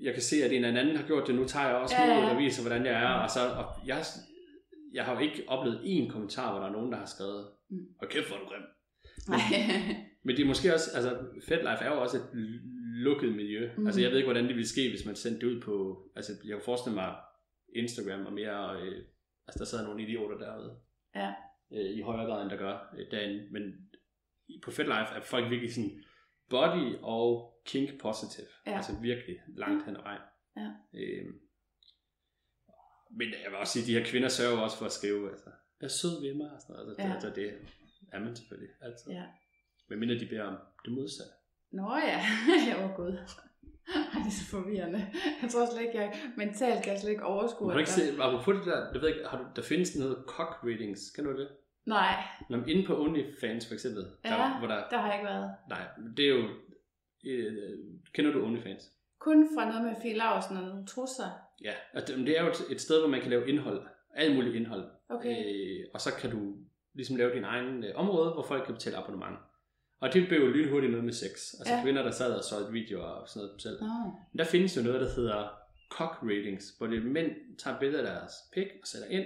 jeg 0.00 0.12
kan 0.14 0.22
se, 0.22 0.36
at 0.44 0.52
en 0.52 0.64
eller 0.64 0.80
anden 0.80 0.96
har 0.96 1.06
gjort 1.06 1.26
det, 1.26 1.34
nu 1.34 1.44
tager 1.44 1.66
jeg 1.68 1.76
også 1.76 1.94
ja. 1.98 2.06
ja. 2.18 2.30
og 2.30 2.38
viser, 2.38 2.62
hvordan 2.62 2.86
jeg 2.86 3.02
er, 3.02 3.08
og 3.08 3.30
så, 3.30 3.40
og 3.50 3.86
jeg, 3.86 4.04
jeg 4.94 5.04
har 5.04 5.14
jo 5.14 5.20
ikke 5.20 5.44
oplevet 5.48 5.78
én 5.84 6.12
kommentar, 6.12 6.50
hvor 6.52 6.60
der 6.60 6.68
er 6.68 6.72
nogen, 6.72 6.92
der 6.92 6.98
har 6.98 7.06
skrevet, 7.06 7.46
Mm. 7.72 7.86
og 8.00 8.08
kæft, 8.08 8.28
hvor 8.28 8.36
er 8.36 8.40
du 8.40 8.46
grim. 8.46 8.62
nej. 9.28 9.40
Men 10.24 10.36
det 10.36 10.42
er 10.42 10.46
måske 10.46 10.74
også, 10.74 10.90
altså 10.96 11.10
FedLife 11.48 11.84
er 11.84 11.94
jo 11.94 12.00
også 12.02 12.16
et 12.16 12.28
lukket 13.06 13.32
miljø. 13.34 13.70
Mm. 13.76 13.86
Altså 13.86 14.00
jeg 14.00 14.10
ved 14.10 14.16
ikke, 14.18 14.26
hvordan 14.26 14.44
det 14.48 14.54
ville 14.54 14.68
ske, 14.68 14.90
hvis 14.90 15.06
man 15.06 15.16
sendte 15.16 15.40
det 15.46 15.52
ud 15.52 15.60
på, 15.60 16.02
altså 16.16 16.32
jeg 16.44 16.56
kan 16.56 16.64
forestille 16.64 16.94
mig, 16.94 17.14
Instagram 17.74 18.26
og 18.26 18.32
mere, 18.32 18.80
øh, 18.82 18.98
altså 19.46 19.58
der 19.58 19.64
sidder 19.64 19.84
nogle 19.84 20.02
idioter 20.02 20.38
derude. 20.38 20.76
Ja. 21.14 21.34
Øh, 21.72 21.90
I 21.98 22.00
højere 22.00 22.26
grad, 22.26 22.42
end 22.42 22.50
der 22.50 22.56
gør 22.56 22.94
øh, 22.98 23.06
derinde. 23.10 23.48
Men 23.50 23.62
på 24.64 24.70
FedLife 24.70 25.14
er 25.16 25.20
folk 25.20 25.50
virkelig 25.50 25.74
sådan 25.74 26.02
body 26.50 26.94
og 27.02 27.54
kink 27.66 28.00
positive. 28.00 28.46
Ja. 28.66 28.76
Altså 28.76 28.92
virkelig 29.02 29.36
langt 29.56 29.84
hen 29.86 29.96
ad 29.96 30.02
vejen. 30.02 30.20
Ja. 30.56 30.68
Øh, 30.94 31.26
men 33.18 33.28
jeg 33.44 33.50
vil 33.50 33.58
også 33.58 33.72
sige, 33.72 33.82
at 33.82 33.86
de 33.88 33.94
her 33.98 34.04
kvinder 34.10 34.28
sørger 34.28 34.58
også 34.60 34.76
for 34.78 34.86
at 34.86 34.92
skrive, 34.92 35.30
altså, 35.30 35.50
jeg 35.80 35.86
er 35.86 35.90
sød 35.90 36.20
ved 36.22 36.34
mig, 36.34 36.50
og 36.50 36.60
sådan 36.60 36.72
noget. 36.76 36.88
Altså, 36.88 37.02
Ja. 37.06 37.12
altså, 37.14 37.30
det 37.40 37.46
er 38.12 38.20
man 38.20 38.36
selvfølgelig 38.36 38.70
altid. 38.80 39.12
ja. 39.12 39.24
Men 39.88 39.98
mindre 39.98 40.18
de 40.18 40.26
beder 40.26 40.42
om 40.44 40.56
det 40.84 40.92
modsatte. 40.92 41.32
Nå 41.72 41.96
ja, 41.96 42.20
jeg 42.70 42.76
var 42.82 42.96
gud. 42.96 43.12
Ej, 43.94 44.18
det 44.24 44.26
er 44.26 44.38
så 44.42 44.46
forvirrende. 44.50 45.06
Jeg 45.42 45.50
tror 45.50 45.66
slet 45.72 45.82
ikke, 45.86 45.98
jeg 46.00 46.14
mentalt 46.36 46.82
kan 46.84 46.92
jeg 46.92 47.00
slet 47.00 47.10
ikke 47.10 47.24
overskue. 47.24 47.66
Du 47.68 47.72
har 47.72 47.78
ikke 47.78 47.90
at 47.92 47.96
der- 47.98 48.12
set, 48.12 48.20
apropos 48.20 48.54
det 48.56 48.66
der, 48.66 48.92
jeg 48.92 49.00
ved 49.02 49.08
ikke, 49.08 49.20
har 49.30 49.38
du, 49.38 49.44
der 49.56 49.62
findes 49.62 49.96
noget 49.96 50.16
cock 50.26 50.52
readings, 50.64 51.10
kan 51.10 51.24
du 51.24 51.38
det? 51.40 51.48
Nej, 51.86 52.24
Når 52.50 52.58
man 52.58 52.68
inde 52.68 52.86
på 52.86 53.02
OnlyFans 53.02 53.66
for 53.66 53.74
eksempel, 53.74 54.04
Ja. 54.24 54.28
der, 54.30 54.58
hvor 54.58 54.68
der, 54.68 54.88
der 54.90 54.98
har 54.98 55.06
jeg 55.06 55.14
ikke 55.20 55.26
været. 55.32 55.50
nej, 55.68 55.84
det 56.16 56.24
er 56.24 56.28
jo, 56.28 56.48
øh, 57.26 57.78
kender 58.14 58.32
du 58.32 58.44
OnlyFans? 58.44 58.92
Kun 59.20 59.48
fra 59.54 59.68
noget 59.68 59.82
med 59.84 59.94
Fie 60.02 60.16
Laursen 60.16 60.56
og 60.56 60.62
nogle 60.62 60.86
trusser. 60.86 61.30
Ja, 61.64 61.72
og 61.94 62.08
det, 62.08 62.18
det 62.18 62.38
er 62.38 62.44
jo 62.44 62.50
et, 62.70 62.80
sted, 62.80 62.98
hvor 63.00 63.08
man 63.08 63.20
kan 63.20 63.30
lave 63.30 63.48
indhold, 63.48 63.82
alt 64.14 64.34
muligt 64.34 64.54
indhold, 64.56 64.84
Okay. 65.08 65.36
øh, 65.46 65.84
og 65.94 66.00
så 66.00 66.10
kan 66.20 66.30
du 66.30 66.54
ligesom 66.94 67.16
lave 67.16 67.34
din 67.34 67.44
egen 67.44 67.84
øh, 67.84 67.90
område, 67.94 68.30
hvor 68.32 68.42
folk 68.42 68.64
kan 68.64 68.74
betale 68.74 68.96
abonnement. 68.96 69.36
Og 70.00 70.12
det 70.14 70.28
blev 70.28 70.40
jo 70.40 70.46
lynhurtigt 70.46 70.90
noget 70.90 71.04
med 71.04 71.12
sex. 71.12 71.30
Altså 71.58 71.74
Ja. 71.74 71.82
kvinder, 71.82 72.02
der 72.02 72.10
sad 72.10 72.32
og 72.34 72.44
solgte 72.44 72.72
videoer 72.72 73.04
og 73.04 73.28
sådan 73.28 73.46
noget 73.46 73.62
selv. 73.62 73.80
Nå. 73.80 73.86
Men 74.32 74.38
der 74.38 74.44
findes 74.44 74.76
jo 74.76 74.82
noget, 74.82 75.00
der 75.00 75.14
hedder 75.16 75.48
cock 75.90 76.18
ratings, 76.22 76.64
hvor 76.78 76.86
det 76.86 77.04
mænd 77.04 77.30
tager 77.58 77.78
billeder 77.78 77.98
af 78.08 78.18
deres 78.20 78.32
pik 78.52 78.66
og 78.82 78.86
sætter 78.88 79.08
ind, 79.08 79.24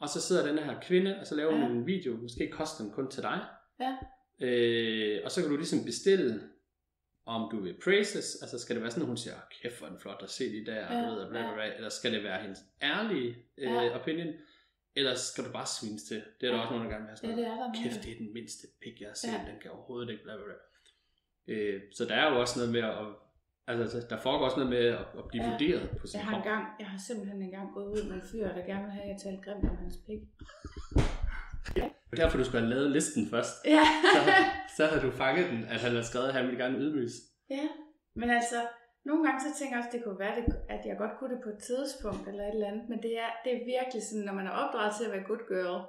og 0.00 0.08
så 0.08 0.20
sidder 0.20 0.46
den 0.46 0.58
her 0.58 0.80
kvinde, 0.80 1.16
og 1.20 1.26
så 1.26 1.34
laver 1.34 1.52
hun 1.52 1.60
Ja. 1.62 1.66
en 1.68 1.86
video, 1.86 2.16
måske 2.16 2.50
koster 2.50 2.84
den 2.84 2.92
kun 2.92 3.10
til 3.10 3.22
dig. 3.22 3.40
Ja. 3.80 3.96
Øh, 4.46 5.20
og 5.24 5.30
så 5.30 5.40
kan 5.40 5.50
du 5.50 5.56
ligesom 5.56 5.84
bestille, 5.84 6.40
om 7.26 7.50
du 7.50 7.60
vil 7.60 7.76
praises, 7.84 8.42
altså 8.42 8.58
skal 8.58 8.76
det 8.76 8.82
være 8.82 8.90
sådan, 8.90 9.02
at 9.02 9.06
hun 9.08 9.16
siger, 9.16 9.34
kæft 9.62 9.78
hvor 9.78 9.86
er 9.86 9.90
den 9.90 10.00
flot 10.00 10.20
at 10.22 10.30
se 10.30 10.44
lige 10.48 10.66
der, 10.66 10.74
Ja, 10.74 11.00
du 11.04 11.10
ved, 11.10 11.18
og 11.22 11.30
bla, 11.30 11.40
bla, 11.42 11.54
bla, 11.54 11.74
eller 11.76 11.88
skal 11.88 12.12
det 12.12 12.22
være 12.24 12.42
hendes 12.42 12.60
ærlige 12.82 13.36
øh, 13.58 13.72
Ja. 13.72 14.00
opinion, 14.00 14.34
eller 14.96 15.14
skal 15.14 15.44
du 15.44 15.52
bare 15.52 15.66
svines 15.66 16.02
til? 16.02 16.16
Det 16.40 16.46
er 16.46 16.50
der 16.50 16.58
Ja. 16.58 16.62
også 16.62 16.74
der 16.74 16.80
gerne 16.80 16.88
vil 16.88 16.92
have 16.96 17.08
Ja, 17.10 17.16
sådan 17.16 17.38
det 17.38 17.46
er 17.46 17.54
der 17.54 17.72
Kæft, 17.82 18.04
det 18.04 18.12
er 18.12 18.18
den 18.18 18.32
mindste 18.34 18.66
pik, 18.82 19.00
jeg 19.00 19.08
har 19.08 19.14
set, 19.14 19.28
Ja. 19.28 19.50
den 19.50 19.60
kan 19.62 19.70
overhovedet 19.70 20.10
ikke, 20.12 20.22
bla 20.22 20.32
bla 20.36 20.44
bla. 20.44 20.58
Øh, 21.54 21.80
så 21.96 22.04
der 22.04 22.14
er 22.14 22.30
jo 22.32 22.40
også 22.40 22.54
noget 22.58 22.72
med 22.72 22.80
at, 22.80 23.06
altså 23.66 24.06
der 24.10 24.18
foregår 24.20 24.44
også 24.44 24.56
noget 24.56 24.70
med 24.70 24.78
at, 24.86 24.98
at 25.20 25.24
blive 25.28 25.44
Ja. 25.44 25.50
vurderet 25.50 25.90
på 26.00 26.06
sin 26.06 26.18
Jeg 26.20 26.26
har, 26.26 26.36
engang, 26.36 26.64
jeg 26.80 26.86
har 26.88 26.98
simpelthen 27.08 27.42
engang 27.42 27.74
gået 27.74 27.86
ud 27.94 28.02
med 28.08 28.14
en 28.20 28.22
fyr, 28.32 28.46
der 28.48 28.64
gerne 28.70 28.82
vil 28.84 28.92
have, 28.92 29.04
at 29.04 29.08
jeg 29.14 29.18
talte 29.24 29.42
grimt 29.50 29.64
om 29.70 29.76
hans 29.76 29.96
pik. 30.06 30.20
Det 32.12 32.18
er 32.18 32.24
derfor, 32.24 32.38
du 32.38 32.44
skulle 32.44 32.60
have 32.60 32.74
lavet 32.74 32.90
listen 32.90 33.26
først. 33.34 33.54
Ja. 33.64 33.84
Så, 34.14 34.20
så 34.76 34.86
havde 34.86 35.02
du 35.06 35.10
fanget 35.10 35.50
den, 35.50 35.64
at 35.64 35.80
han 35.84 35.90
havde 35.90 36.04
skrevet, 36.10 36.28
at 36.28 36.34
han 36.34 36.44
ville 36.46 36.64
gerne 36.64 36.78
ydmyges. 36.78 37.14
ja, 37.50 37.68
men 38.14 38.30
altså, 38.30 38.58
nogle 39.04 39.24
gange 39.24 39.40
så 39.40 39.58
tænker 39.58 39.76
jeg 39.76 39.84
også, 39.84 39.96
det 39.96 40.04
kunne 40.04 40.18
være, 40.18 40.36
det, 40.38 40.44
at 40.68 40.82
jeg 40.86 40.96
godt 40.98 41.14
kunne 41.18 41.34
det 41.34 41.42
på 41.44 41.50
et 41.54 41.62
tidspunkt 41.70 42.28
eller 42.28 42.44
et 42.44 42.54
eller 42.54 42.70
andet, 42.70 42.88
men 42.88 42.98
det 43.02 43.12
er, 43.24 43.30
det 43.44 43.50
er 43.54 43.70
virkelig 43.74 44.02
sådan, 44.02 44.24
når 44.28 44.32
man 44.32 44.46
er 44.46 44.54
opdraget 44.62 44.92
til 44.96 45.04
at 45.06 45.12
være 45.14 45.28
good 45.30 45.44
girl, 45.52 45.80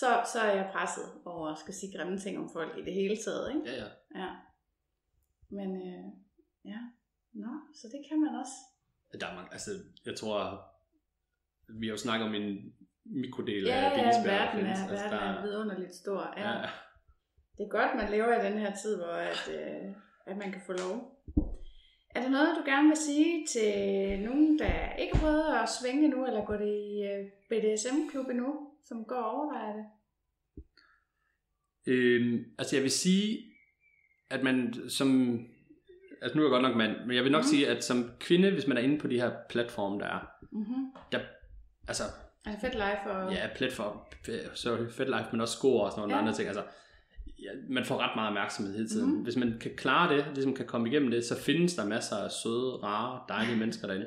så, 0.00 0.08
så 0.32 0.38
er 0.40 0.52
jeg 0.60 0.70
presset 0.74 1.06
over 1.24 1.46
at 1.52 1.58
skal 1.58 1.74
sige 1.74 1.94
grimme 1.96 2.18
ting 2.18 2.38
om 2.38 2.50
folk 2.52 2.78
i 2.78 2.84
det 2.86 2.94
hele 3.00 3.16
taget, 3.24 3.46
ikke? 3.54 3.62
Ja, 3.70 3.74
ja. 3.82 3.88
Ja. 4.22 4.30
Men 5.58 5.68
øh, 5.86 6.06
ja, 6.72 6.80
nå, 7.32 7.52
så 7.78 7.86
det 7.92 8.00
kan 8.08 8.20
man 8.24 8.32
også. 8.42 8.56
Der 9.20 9.26
er 9.26 9.34
mange, 9.34 9.52
altså, 9.52 9.70
jeg 10.06 10.14
tror, 10.16 10.38
vi 11.80 11.86
har 11.86 11.92
jo 11.92 12.04
snakket 12.06 12.24
om 12.26 12.32
min, 12.32 12.74
mikrodel 13.10 13.64
Ja, 13.64 13.74
af 13.74 13.82
ja, 13.90 13.96
Bindesberg, 13.96 14.24
der 14.24 14.44
verden 14.44 14.60
findes. 14.60 14.78
er, 14.80 14.82
Altså, 14.90 15.04
verden 15.04 15.18
der, 15.18 15.38
er 15.38 15.42
vidunderligt 15.42 15.94
stor. 15.94 16.34
Ja. 16.36 16.50
ja. 16.50 16.68
Det 17.58 17.64
er 17.64 17.68
godt, 17.70 17.90
man 17.96 18.10
lever 18.10 18.40
i 18.42 18.46
den 18.50 18.58
her 18.58 18.74
tid, 18.82 18.96
hvor 18.96 19.12
at, 19.12 19.50
øh, 19.54 19.94
at 20.26 20.36
man 20.36 20.52
kan 20.52 20.62
få 20.66 20.72
lov. 20.72 20.94
Er 22.14 22.22
der 22.22 22.28
noget, 22.28 22.56
du 22.56 22.70
gerne 22.70 22.88
vil 22.88 22.96
sige 22.96 23.46
til 23.46 24.20
nogen, 24.20 24.58
der 24.58 24.92
ikke 24.96 25.16
har 25.16 25.20
prøvet 25.22 25.44
at 25.62 25.68
svinge 25.82 26.04
endnu, 26.04 26.26
eller 26.26 26.44
gå 26.44 26.52
det 26.52 26.74
i 26.90 27.02
øh, 27.10 27.24
BDSM-klub 27.50 28.26
endnu, 28.28 28.68
som 28.84 29.04
går 29.04 29.16
og 29.16 29.30
overvejer 29.30 29.72
det? 29.76 29.84
Øhm, 31.86 32.44
altså 32.58 32.76
jeg 32.76 32.82
vil 32.82 32.90
sige, 32.90 33.38
at 34.30 34.42
man 34.42 34.74
som... 34.88 35.38
Altså 36.22 36.38
nu 36.38 36.42
er 36.42 36.46
jeg 36.46 36.50
godt 36.50 36.62
nok 36.62 36.76
mand, 36.76 37.06
men 37.06 37.16
jeg 37.16 37.24
vil 37.24 37.32
nok 37.32 37.42
Mhm. 37.42 37.48
sige, 37.48 37.68
at 37.68 37.84
som 37.84 38.10
kvinde, 38.20 38.50
hvis 38.50 38.66
man 38.66 38.76
er 38.76 38.80
inde 38.82 38.98
på 38.98 39.06
de 39.08 39.20
her 39.20 39.32
platforme, 39.50 39.98
der 40.00 40.06
er, 40.06 40.26
Mm-hmm. 40.52 40.86
der, 41.12 41.20
altså 41.88 42.02
Det 42.44 42.54
fedt 42.60 42.74
live? 42.74 43.12
Og... 43.12 43.32
ja, 43.32 43.46
platform, 43.56 43.96
sorry, 44.54 44.88
FedLife, 44.90 45.28
men 45.32 45.40
også 45.40 45.54
score 45.56 45.84
og 45.84 45.90
sådan 45.92 46.00
nogle 46.00 46.14
Ja. 46.14 46.18
ja. 46.18 46.22
andre 46.26 46.36
ting. 46.36 46.48
Altså, 46.48 46.62
ja, 47.42 47.48
man 47.68 47.84
får 47.84 47.98
ret 47.98 48.10
meget 48.16 48.28
opmærksomhed 48.28 48.74
hele 48.74 48.88
tiden. 48.88 49.06
Mhm. 49.08 49.16
Mm. 49.16 49.22
Hvis 49.22 49.36
man 49.36 49.54
kan 49.60 49.70
klare 49.76 50.16
det, 50.16 50.24
ligesom 50.34 50.54
kan 50.54 50.66
komme 50.66 50.88
igennem 50.88 51.10
det, 51.10 51.24
så 51.24 51.38
findes 51.40 51.74
der 51.74 51.84
masser 51.86 52.16
af 52.16 52.30
søde, 52.30 52.72
rare, 52.82 53.20
dejlige 53.28 53.56
mennesker 53.62 53.86
derinde. 53.86 54.06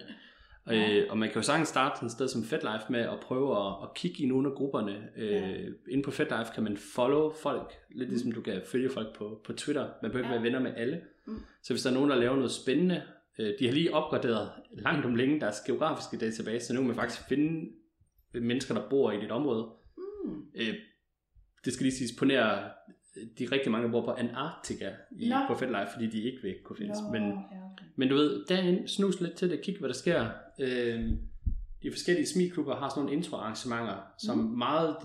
Og, 0.65 0.73
Ja. 0.75 0.93
øh, 0.93 1.07
og 1.09 1.17
man 1.17 1.29
kan 1.29 1.35
jo 1.35 1.41
sagtens 1.41 1.67
starte 1.69 2.05
et 2.05 2.11
sted 2.11 2.27
som 2.27 2.43
FedLife 2.43 2.85
med 2.89 2.99
at 2.99 3.19
prøve 3.21 3.67
at, 3.67 3.73
at 3.83 3.93
kigge 3.95 4.23
i 4.23 4.27
nogle 4.27 4.49
af 4.49 4.55
grupperne. 4.55 4.97
Øh, 5.17 5.31
Ja. 5.31 5.57
Inde 5.89 6.03
på 6.03 6.11
FedLife 6.11 6.51
kan 6.55 6.63
man 6.63 6.77
follow 6.77 7.31
folk, 7.33 7.73
lidt 7.95 8.09
ligesom 8.09 8.31
du 8.31 8.41
kan 8.41 8.61
følge 8.71 8.89
folk 8.89 9.15
på, 9.17 9.41
på 9.45 9.53
Twitter. 9.53 9.87
Man 10.01 10.11
behøver 10.11 10.17
ikke 10.25 10.33
Ja. 10.35 10.41
være 10.41 10.43
venner 10.43 10.59
med 10.59 10.73
alle. 10.77 11.01
Mm. 11.25 11.39
Så 11.63 11.73
hvis 11.73 11.83
der 11.83 11.89
er 11.89 11.93
nogen, 11.93 12.09
der 12.09 12.15
laver 12.15 12.35
noget 12.35 12.51
spændende, 12.51 13.01
øh, 13.39 13.53
de 13.59 13.65
har 13.65 13.73
lige 13.73 13.93
opgraderet 13.93 14.51
langt 14.71 15.05
om 15.05 15.15
længe 15.15 15.41
deres 15.41 15.59
geografiske 15.67 16.17
database, 16.25 16.65
så 16.65 16.73
nu 16.73 16.79
kan 16.79 16.87
man 16.87 16.95
faktisk 16.95 17.21
finde 17.29 17.69
mennesker, 18.33 18.73
der 18.73 18.89
bor 18.89 19.11
i 19.11 19.21
dit 19.21 19.31
område. 19.31 19.69
Mm. 20.25 20.45
Øh, 20.55 20.73
det 21.65 21.73
skal 21.73 21.83
lige 21.83 21.95
siges 21.95 22.11
på 22.19 22.25
nær, 22.25 22.71
de 23.39 23.45
rigtig 23.51 23.71
mange, 23.71 23.85
der 23.85 23.91
bor 23.91 24.05
på 24.05 24.11
Antarktika 24.11 24.89
i, 25.19 25.29
Nå. 25.29 25.35
på 25.47 25.55
FedLife, 25.55 25.91
fordi 25.93 26.07
de 26.07 26.21
ikke 26.23 26.39
vil 26.41 26.55
kunne 26.63 26.77
findes. 26.77 26.97
Nå, 27.01 27.11
Men, 27.11 27.23
ja, 27.23 27.35
okay. 27.71 27.85
men 27.95 28.09
du 28.09 28.15
ved, 28.15 28.45
derhen, 28.45 28.87
snus 28.87 29.21
lidt 29.21 29.33
til 29.33 29.49
det, 29.49 29.61
kig 29.61 29.77
hvad 29.79 29.89
der 29.89 29.95
sker. 29.95 30.29
Øh, 30.61 31.09
de 31.83 31.91
forskellige 31.91 32.27
smiklubber 32.27 32.75
har 32.75 32.89
sådan 32.89 33.03
nogle 33.03 33.17
introarrangementer, 33.17 33.97
som 34.17 34.37
Mm. 34.37 34.43
meget, 34.57 34.95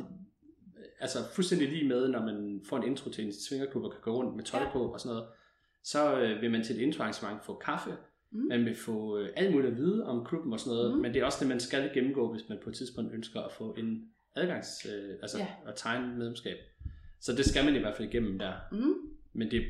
altså 1.01 1.19
fuldstændig 1.35 1.69
lige 1.69 1.89
med, 1.89 2.09
når 2.09 2.21
man 2.25 2.61
får 2.69 2.77
en 2.77 2.85
intro 2.85 3.11
til 3.11 3.25
en 3.27 3.33
svingerklub 3.49 3.85
og 3.85 3.91
kan 3.93 4.01
gå 4.03 4.13
rundt 4.17 4.37
med 4.37 4.45
tøj 4.45 4.61
Ja. 4.61 4.73
på 4.73 4.93
og 4.93 5.01
sådan 5.01 5.15
noget, 5.17 5.29
så 5.85 6.21
øh, 6.21 6.41
vil 6.43 6.51
man 6.51 6.65
til 6.65 6.77
et 6.77 6.81
introarrangement 6.83 7.45
få 7.45 7.55
kaffe, 7.65 7.91
Mm. 8.37 8.49
man 8.49 8.65
vil 8.65 8.75
få 8.75 9.19
øh, 9.19 9.29
alt 9.37 9.53
muligt 9.53 9.71
at 9.73 9.77
vide 9.79 10.07
om 10.07 10.25
klubben 10.25 10.53
og 10.53 10.61
sådan 10.61 10.77
noget, 10.77 10.95
Mm. 10.95 11.03
men 11.03 11.15
det 11.15 11.21
er 11.21 11.25
også 11.25 11.39
det, 11.41 11.49
man 11.49 11.61
skal 11.61 11.91
gennemgå, 11.95 12.33
hvis 12.33 12.49
man 12.49 12.59
på 12.65 12.71
et 12.71 12.77
tidspunkt 12.77 13.15
ønsker 13.15 13.41
at 13.41 13.53
få 13.53 13.75
en 13.79 14.03
adgangs, 14.37 14.87
øh, 14.87 15.15
altså 15.23 15.39
Ja. 15.39 15.47
at 15.67 15.75
tegne 15.77 16.17
medlemskab. 16.19 16.57
Så 17.21 17.33
det 17.33 17.45
skal 17.45 17.65
man 17.65 17.77
i 17.77 17.79
hvert 17.79 17.97
fald 17.97 18.09
igennem 18.09 18.39
der. 18.39 18.53
Mm. 18.73 18.95
Men 19.33 19.51
det, 19.51 19.63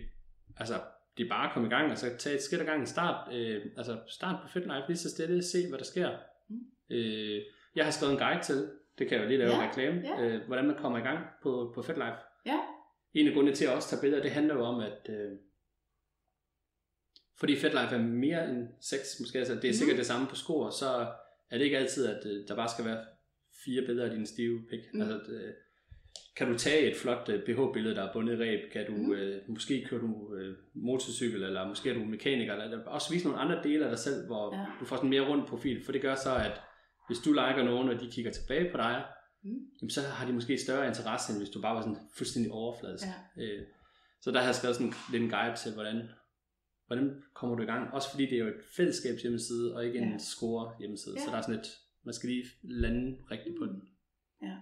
altså, 0.56 0.74
det 1.16 1.24
er 1.24 1.28
bare 1.28 1.46
at 1.46 1.52
komme 1.52 1.68
i 1.68 1.70
gang, 1.70 1.90
og 1.92 1.98
så 1.98 2.06
tage 2.18 2.36
et 2.36 2.42
skridt 2.42 2.60
ad 2.62 2.66
gangen. 2.66 2.86
Start, 2.86 3.34
øh, 3.34 3.62
altså, 3.76 3.98
start 4.08 4.36
på 4.42 4.48
FitLife 4.48 4.84
lige 4.88 4.96
så 4.96 5.10
stille, 5.10 5.42
se 5.42 5.58
hvad 5.68 5.78
der 5.78 5.84
sker. 5.84 6.10
Mm. 6.48 6.56
Øh, 6.90 7.42
jeg 7.76 7.84
har 7.84 7.90
skrevet 7.92 8.12
en 8.12 8.18
guide 8.18 8.42
til, 8.42 8.68
det 8.98 9.08
kan 9.08 9.16
jeg 9.16 9.24
jo 9.24 9.28
lige 9.28 9.38
lave 9.38 9.50
Ja, 9.50 9.62
ja, 9.62 9.68
reklame, 9.68 10.02
ja. 10.04 10.24
øh, 10.24 10.46
hvordan 10.46 10.66
man 10.66 10.76
kommer 10.76 10.98
i 10.98 11.02
gang 11.02 11.18
på, 11.42 11.72
på 11.74 11.82
FitLife. 11.82 12.16
Ja. 12.46 12.58
En 13.14 13.28
af 13.28 13.34
grundene 13.34 13.54
til 13.56 13.64
at 13.64 13.72
også 13.74 13.88
tage 13.90 14.00
billeder, 14.00 14.22
det 14.22 14.30
handler 14.30 14.54
jo 14.54 14.60
om, 14.64 14.80
at 14.80 15.08
øh, 15.08 15.32
fordi 17.38 17.56
FitLife 17.56 17.94
er 17.94 17.98
mere 18.02 18.50
end 18.50 18.68
sex, 18.80 18.98
måske, 19.20 19.38
altså 19.38 19.54
det 19.54 19.64
er 19.64 19.68
Mhm. 19.68 19.72
sikkert 19.74 19.98
det 19.98 20.06
samme 20.06 20.26
på 20.26 20.34
skor, 20.36 20.70
så 20.70 20.86
er 21.50 21.58
det 21.58 21.64
ikke 21.64 21.78
altid, 21.78 22.06
at 22.06 22.26
øh, 22.26 22.48
der 22.48 22.56
bare 22.56 22.68
skal 22.68 22.84
være 22.84 23.04
fire 23.64 23.82
billeder 23.86 24.04
af 24.08 24.10
din 24.16 24.26
stive 24.26 24.60
pik. 24.70 24.80
Mm. 24.94 25.00
Altså, 25.00 25.16
øh, 25.32 25.52
kan 26.36 26.52
du 26.52 26.58
tage 26.58 26.90
et 26.90 26.96
flot 26.96 27.28
øh, 27.28 27.42
BH-billede, 27.44 27.94
der 27.94 28.02
er 28.08 28.12
bundet 28.12 28.32
i 28.38 28.42
ræb? 28.42 28.72
Kan 28.72 28.86
du, 28.86 28.92
Mm. 28.92 29.12
øh, 29.12 29.42
måske 29.48 29.86
kører 29.90 30.00
du 30.00 30.34
øh, 30.34 30.56
motorcykel, 30.74 31.42
eller 31.42 31.68
måske 31.68 31.90
er 31.90 31.94
du 31.94 32.00
mekaniker, 32.04 32.54
eller 32.54 32.84
også 32.84 33.12
vise 33.12 33.24
nogle 33.26 33.40
andre 33.40 33.62
dele 33.62 33.84
af 33.84 33.90
dig 33.90 33.98
selv, 33.98 34.26
hvor 34.26 34.56
ja. 34.56 34.66
du 34.80 34.84
får 34.84 34.96
sådan 34.96 35.06
en 35.06 35.10
mere 35.10 35.28
rund 35.28 35.46
profil, 35.46 35.84
for 35.84 35.92
det 35.92 36.02
gør 36.02 36.14
så, 36.14 36.34
at 36.36 36.60
hvis 37.08 37.18
du 37.18 37.32
liker 37.32 37.62
nogen, 37.64 37.88
og 37.88 38.00
de 38.00 38.10
kigger 38.10 38.30
tilbage 38.30 38.70
på 38.70 38.76
dig, 38.76 39.04
Mm. 39.42 39.50
jamen, 39.82 39.90
så 39.90 40.00
har 40.00 40.26
de 40.26 40.32
måske 40.32 40.58
større 40.58 40.86
interesse, 40.88 41.32
end 41.32 41.40
hvis 41.40 41.50
du 41.50 41.60
bare 41.60 41.74
var 41.74 41.80
sådan 41.82 41.96
fuldstændig 42.16 42.52
overfladisk. 42.52 43.04
Ja. 43.36 43.42
Øh, 43.42 43.62
så 44.22 44.30
der 44.30 44.38
har 44.38 44.46
jeg 44.46 44.54
skrevet 44.54 44.76
sådan 44.76 44.92
lidt 45.12 45.22
en 45.22 45.30
guide 45.30 45.56
til, 45.56 45.72
hvordan, 45.74 46.08
hvordan 46.86 47.22
kommer 47.34 47.56
du 47.56 47.62
i 47.62 47.66
gang? 47.66 47.94
Også 47.94 48.10
fordi 48.10 48.24
det 48.26 48.32
er 48.32 48.38
jo 48.38 48.48
et 48.48 48.60
fællesskabs 48.76 49.22
hjemmeside, 49.22 49.74
og 49.76 49.84
ikke 49.86 49.98
en 49.98 50.10
Ja. 50.12 50.18
score 50.18 50.72
hjemmeside. 50.78 51.14
Ja. 51.18 51.24
Så 51.24 51.30
der 51.30 51.36
er 51.36 51.40
sådan 51.42 51.54
et, 51.60 51.66
man 52.04 52.14
skal 52.14 52.28
lige 52.28 52.44
lande 52.62 53.16
rigtigt 53.30 53.56
på 53.60 53.66
den. 53.66 53.82
Ja. 54.42 54.56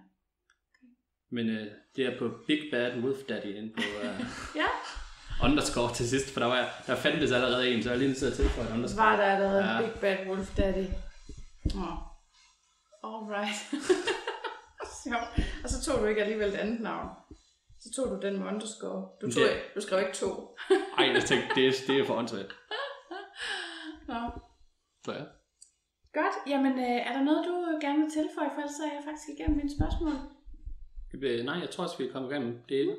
Men 1.31 1.49
øh, 1.49 1.67
det 1.95 2.05
er 2.05 2.19
på 2.19 2.31
Big 2.47 2.61
Bad 2.71 3.03
Wolf 3.03 3.17
Daddy 3.29 3.45
inde 3.55 3.73
på 3.73 3.81
uh, 4.03 4.25
Ja, 4.61 4.67
underscore 5.43 5.93
til 5.93 6.09
sidst, 6.09 6.31
for 6.33 6.39
der, 6.39 6.47
var, 6.47 6.83
der 6.87 6.95
fandtes 6.95 7.31
allerede 7.31 7.69
en, 7.69 7.83
så 7.83 7.89
jeg 7.89 7.95
er 7.95 7.99
lige 7.99 8.07
nødt 8.07 8.17
til 8.17 8.25
at 8.25 8.33
tilføje 8.33 8.67
et 8.67 8.73
underscore. 8.73 9.05
var 9.05 9.15
der 9.15 9.23
allerede 9.23 9.65
ja. 9.65 9.81
Big 9.81 9.91
Bad 10.01 10.27
Wolf 10.27 10.55
Daddy. 10.57 10.85
Oh. 11.75 11.97
Alright. 13.03 13.55
Sjovt. 15.03 15.47
Og 15.63 15.69
så 15.69 15.81
tog 15.85 16.01
du 16.01 16.05
ikke 16.05 16.21
alligevel 16.23 16.49
et 16.49 16.53
andet 16.55 16.79
navn. 16.81 17.09
Så 17.85 17.89
tog 17.95 18.05
du 18.11 18.27
den 18.27 18.39
med 18.39 18.47
underscore. 18.47 18.99
Du, 19.21 19.25
tog, 19.31 19.43
Det- 19.43 19.61
du 19.75 19.81
skrev 19.81 19.99
ikke 19.99 20.13
to. 20.23 20.29
Ej, 20.97 21.05
jeg 21.15 21.23
tænkte, 21.23 21.47
det, 21.55 21.63
er, 21.67 21.71
det 21.87 21.99
er 21.99 22.05
for 22.05 22.15
åndssvagt. 22.15 22.53
Nå. 24.09 24.19
Så 25.05 25.11
ja. 25.19 25.23
Godt. 26.19 26.35
Jamen, 26.47 26.71
øh, 26.79 26.99
er 27.07 27.13
der 27.17 27.23
noget, 27.23 27.45
du 27.49 27.53
gerne 27.81 27.99
vil 28.01 28.11
tilføje? 28.11 28.49
For 28.53 28.61
ellers 28.61 28.79
er 28.79 28.93
jeg 28.95 29.03
faktisk 29.07 29.27
igennem 29.35 29.57
mine 29.57 29.71
spørgsmål. 29.77 30.13
Øh, 31.23 31.45
Nej, 31.45 31.57
jeg 31.63 31.69
tror 31.69 31.83
også, 31.83 31.97
vi 31.97 32.07
er 32.07 32.11
kommet 32.11 32.31
igennem 32.31 32.53
det 32.69 32.81
ene. 32.83 32.95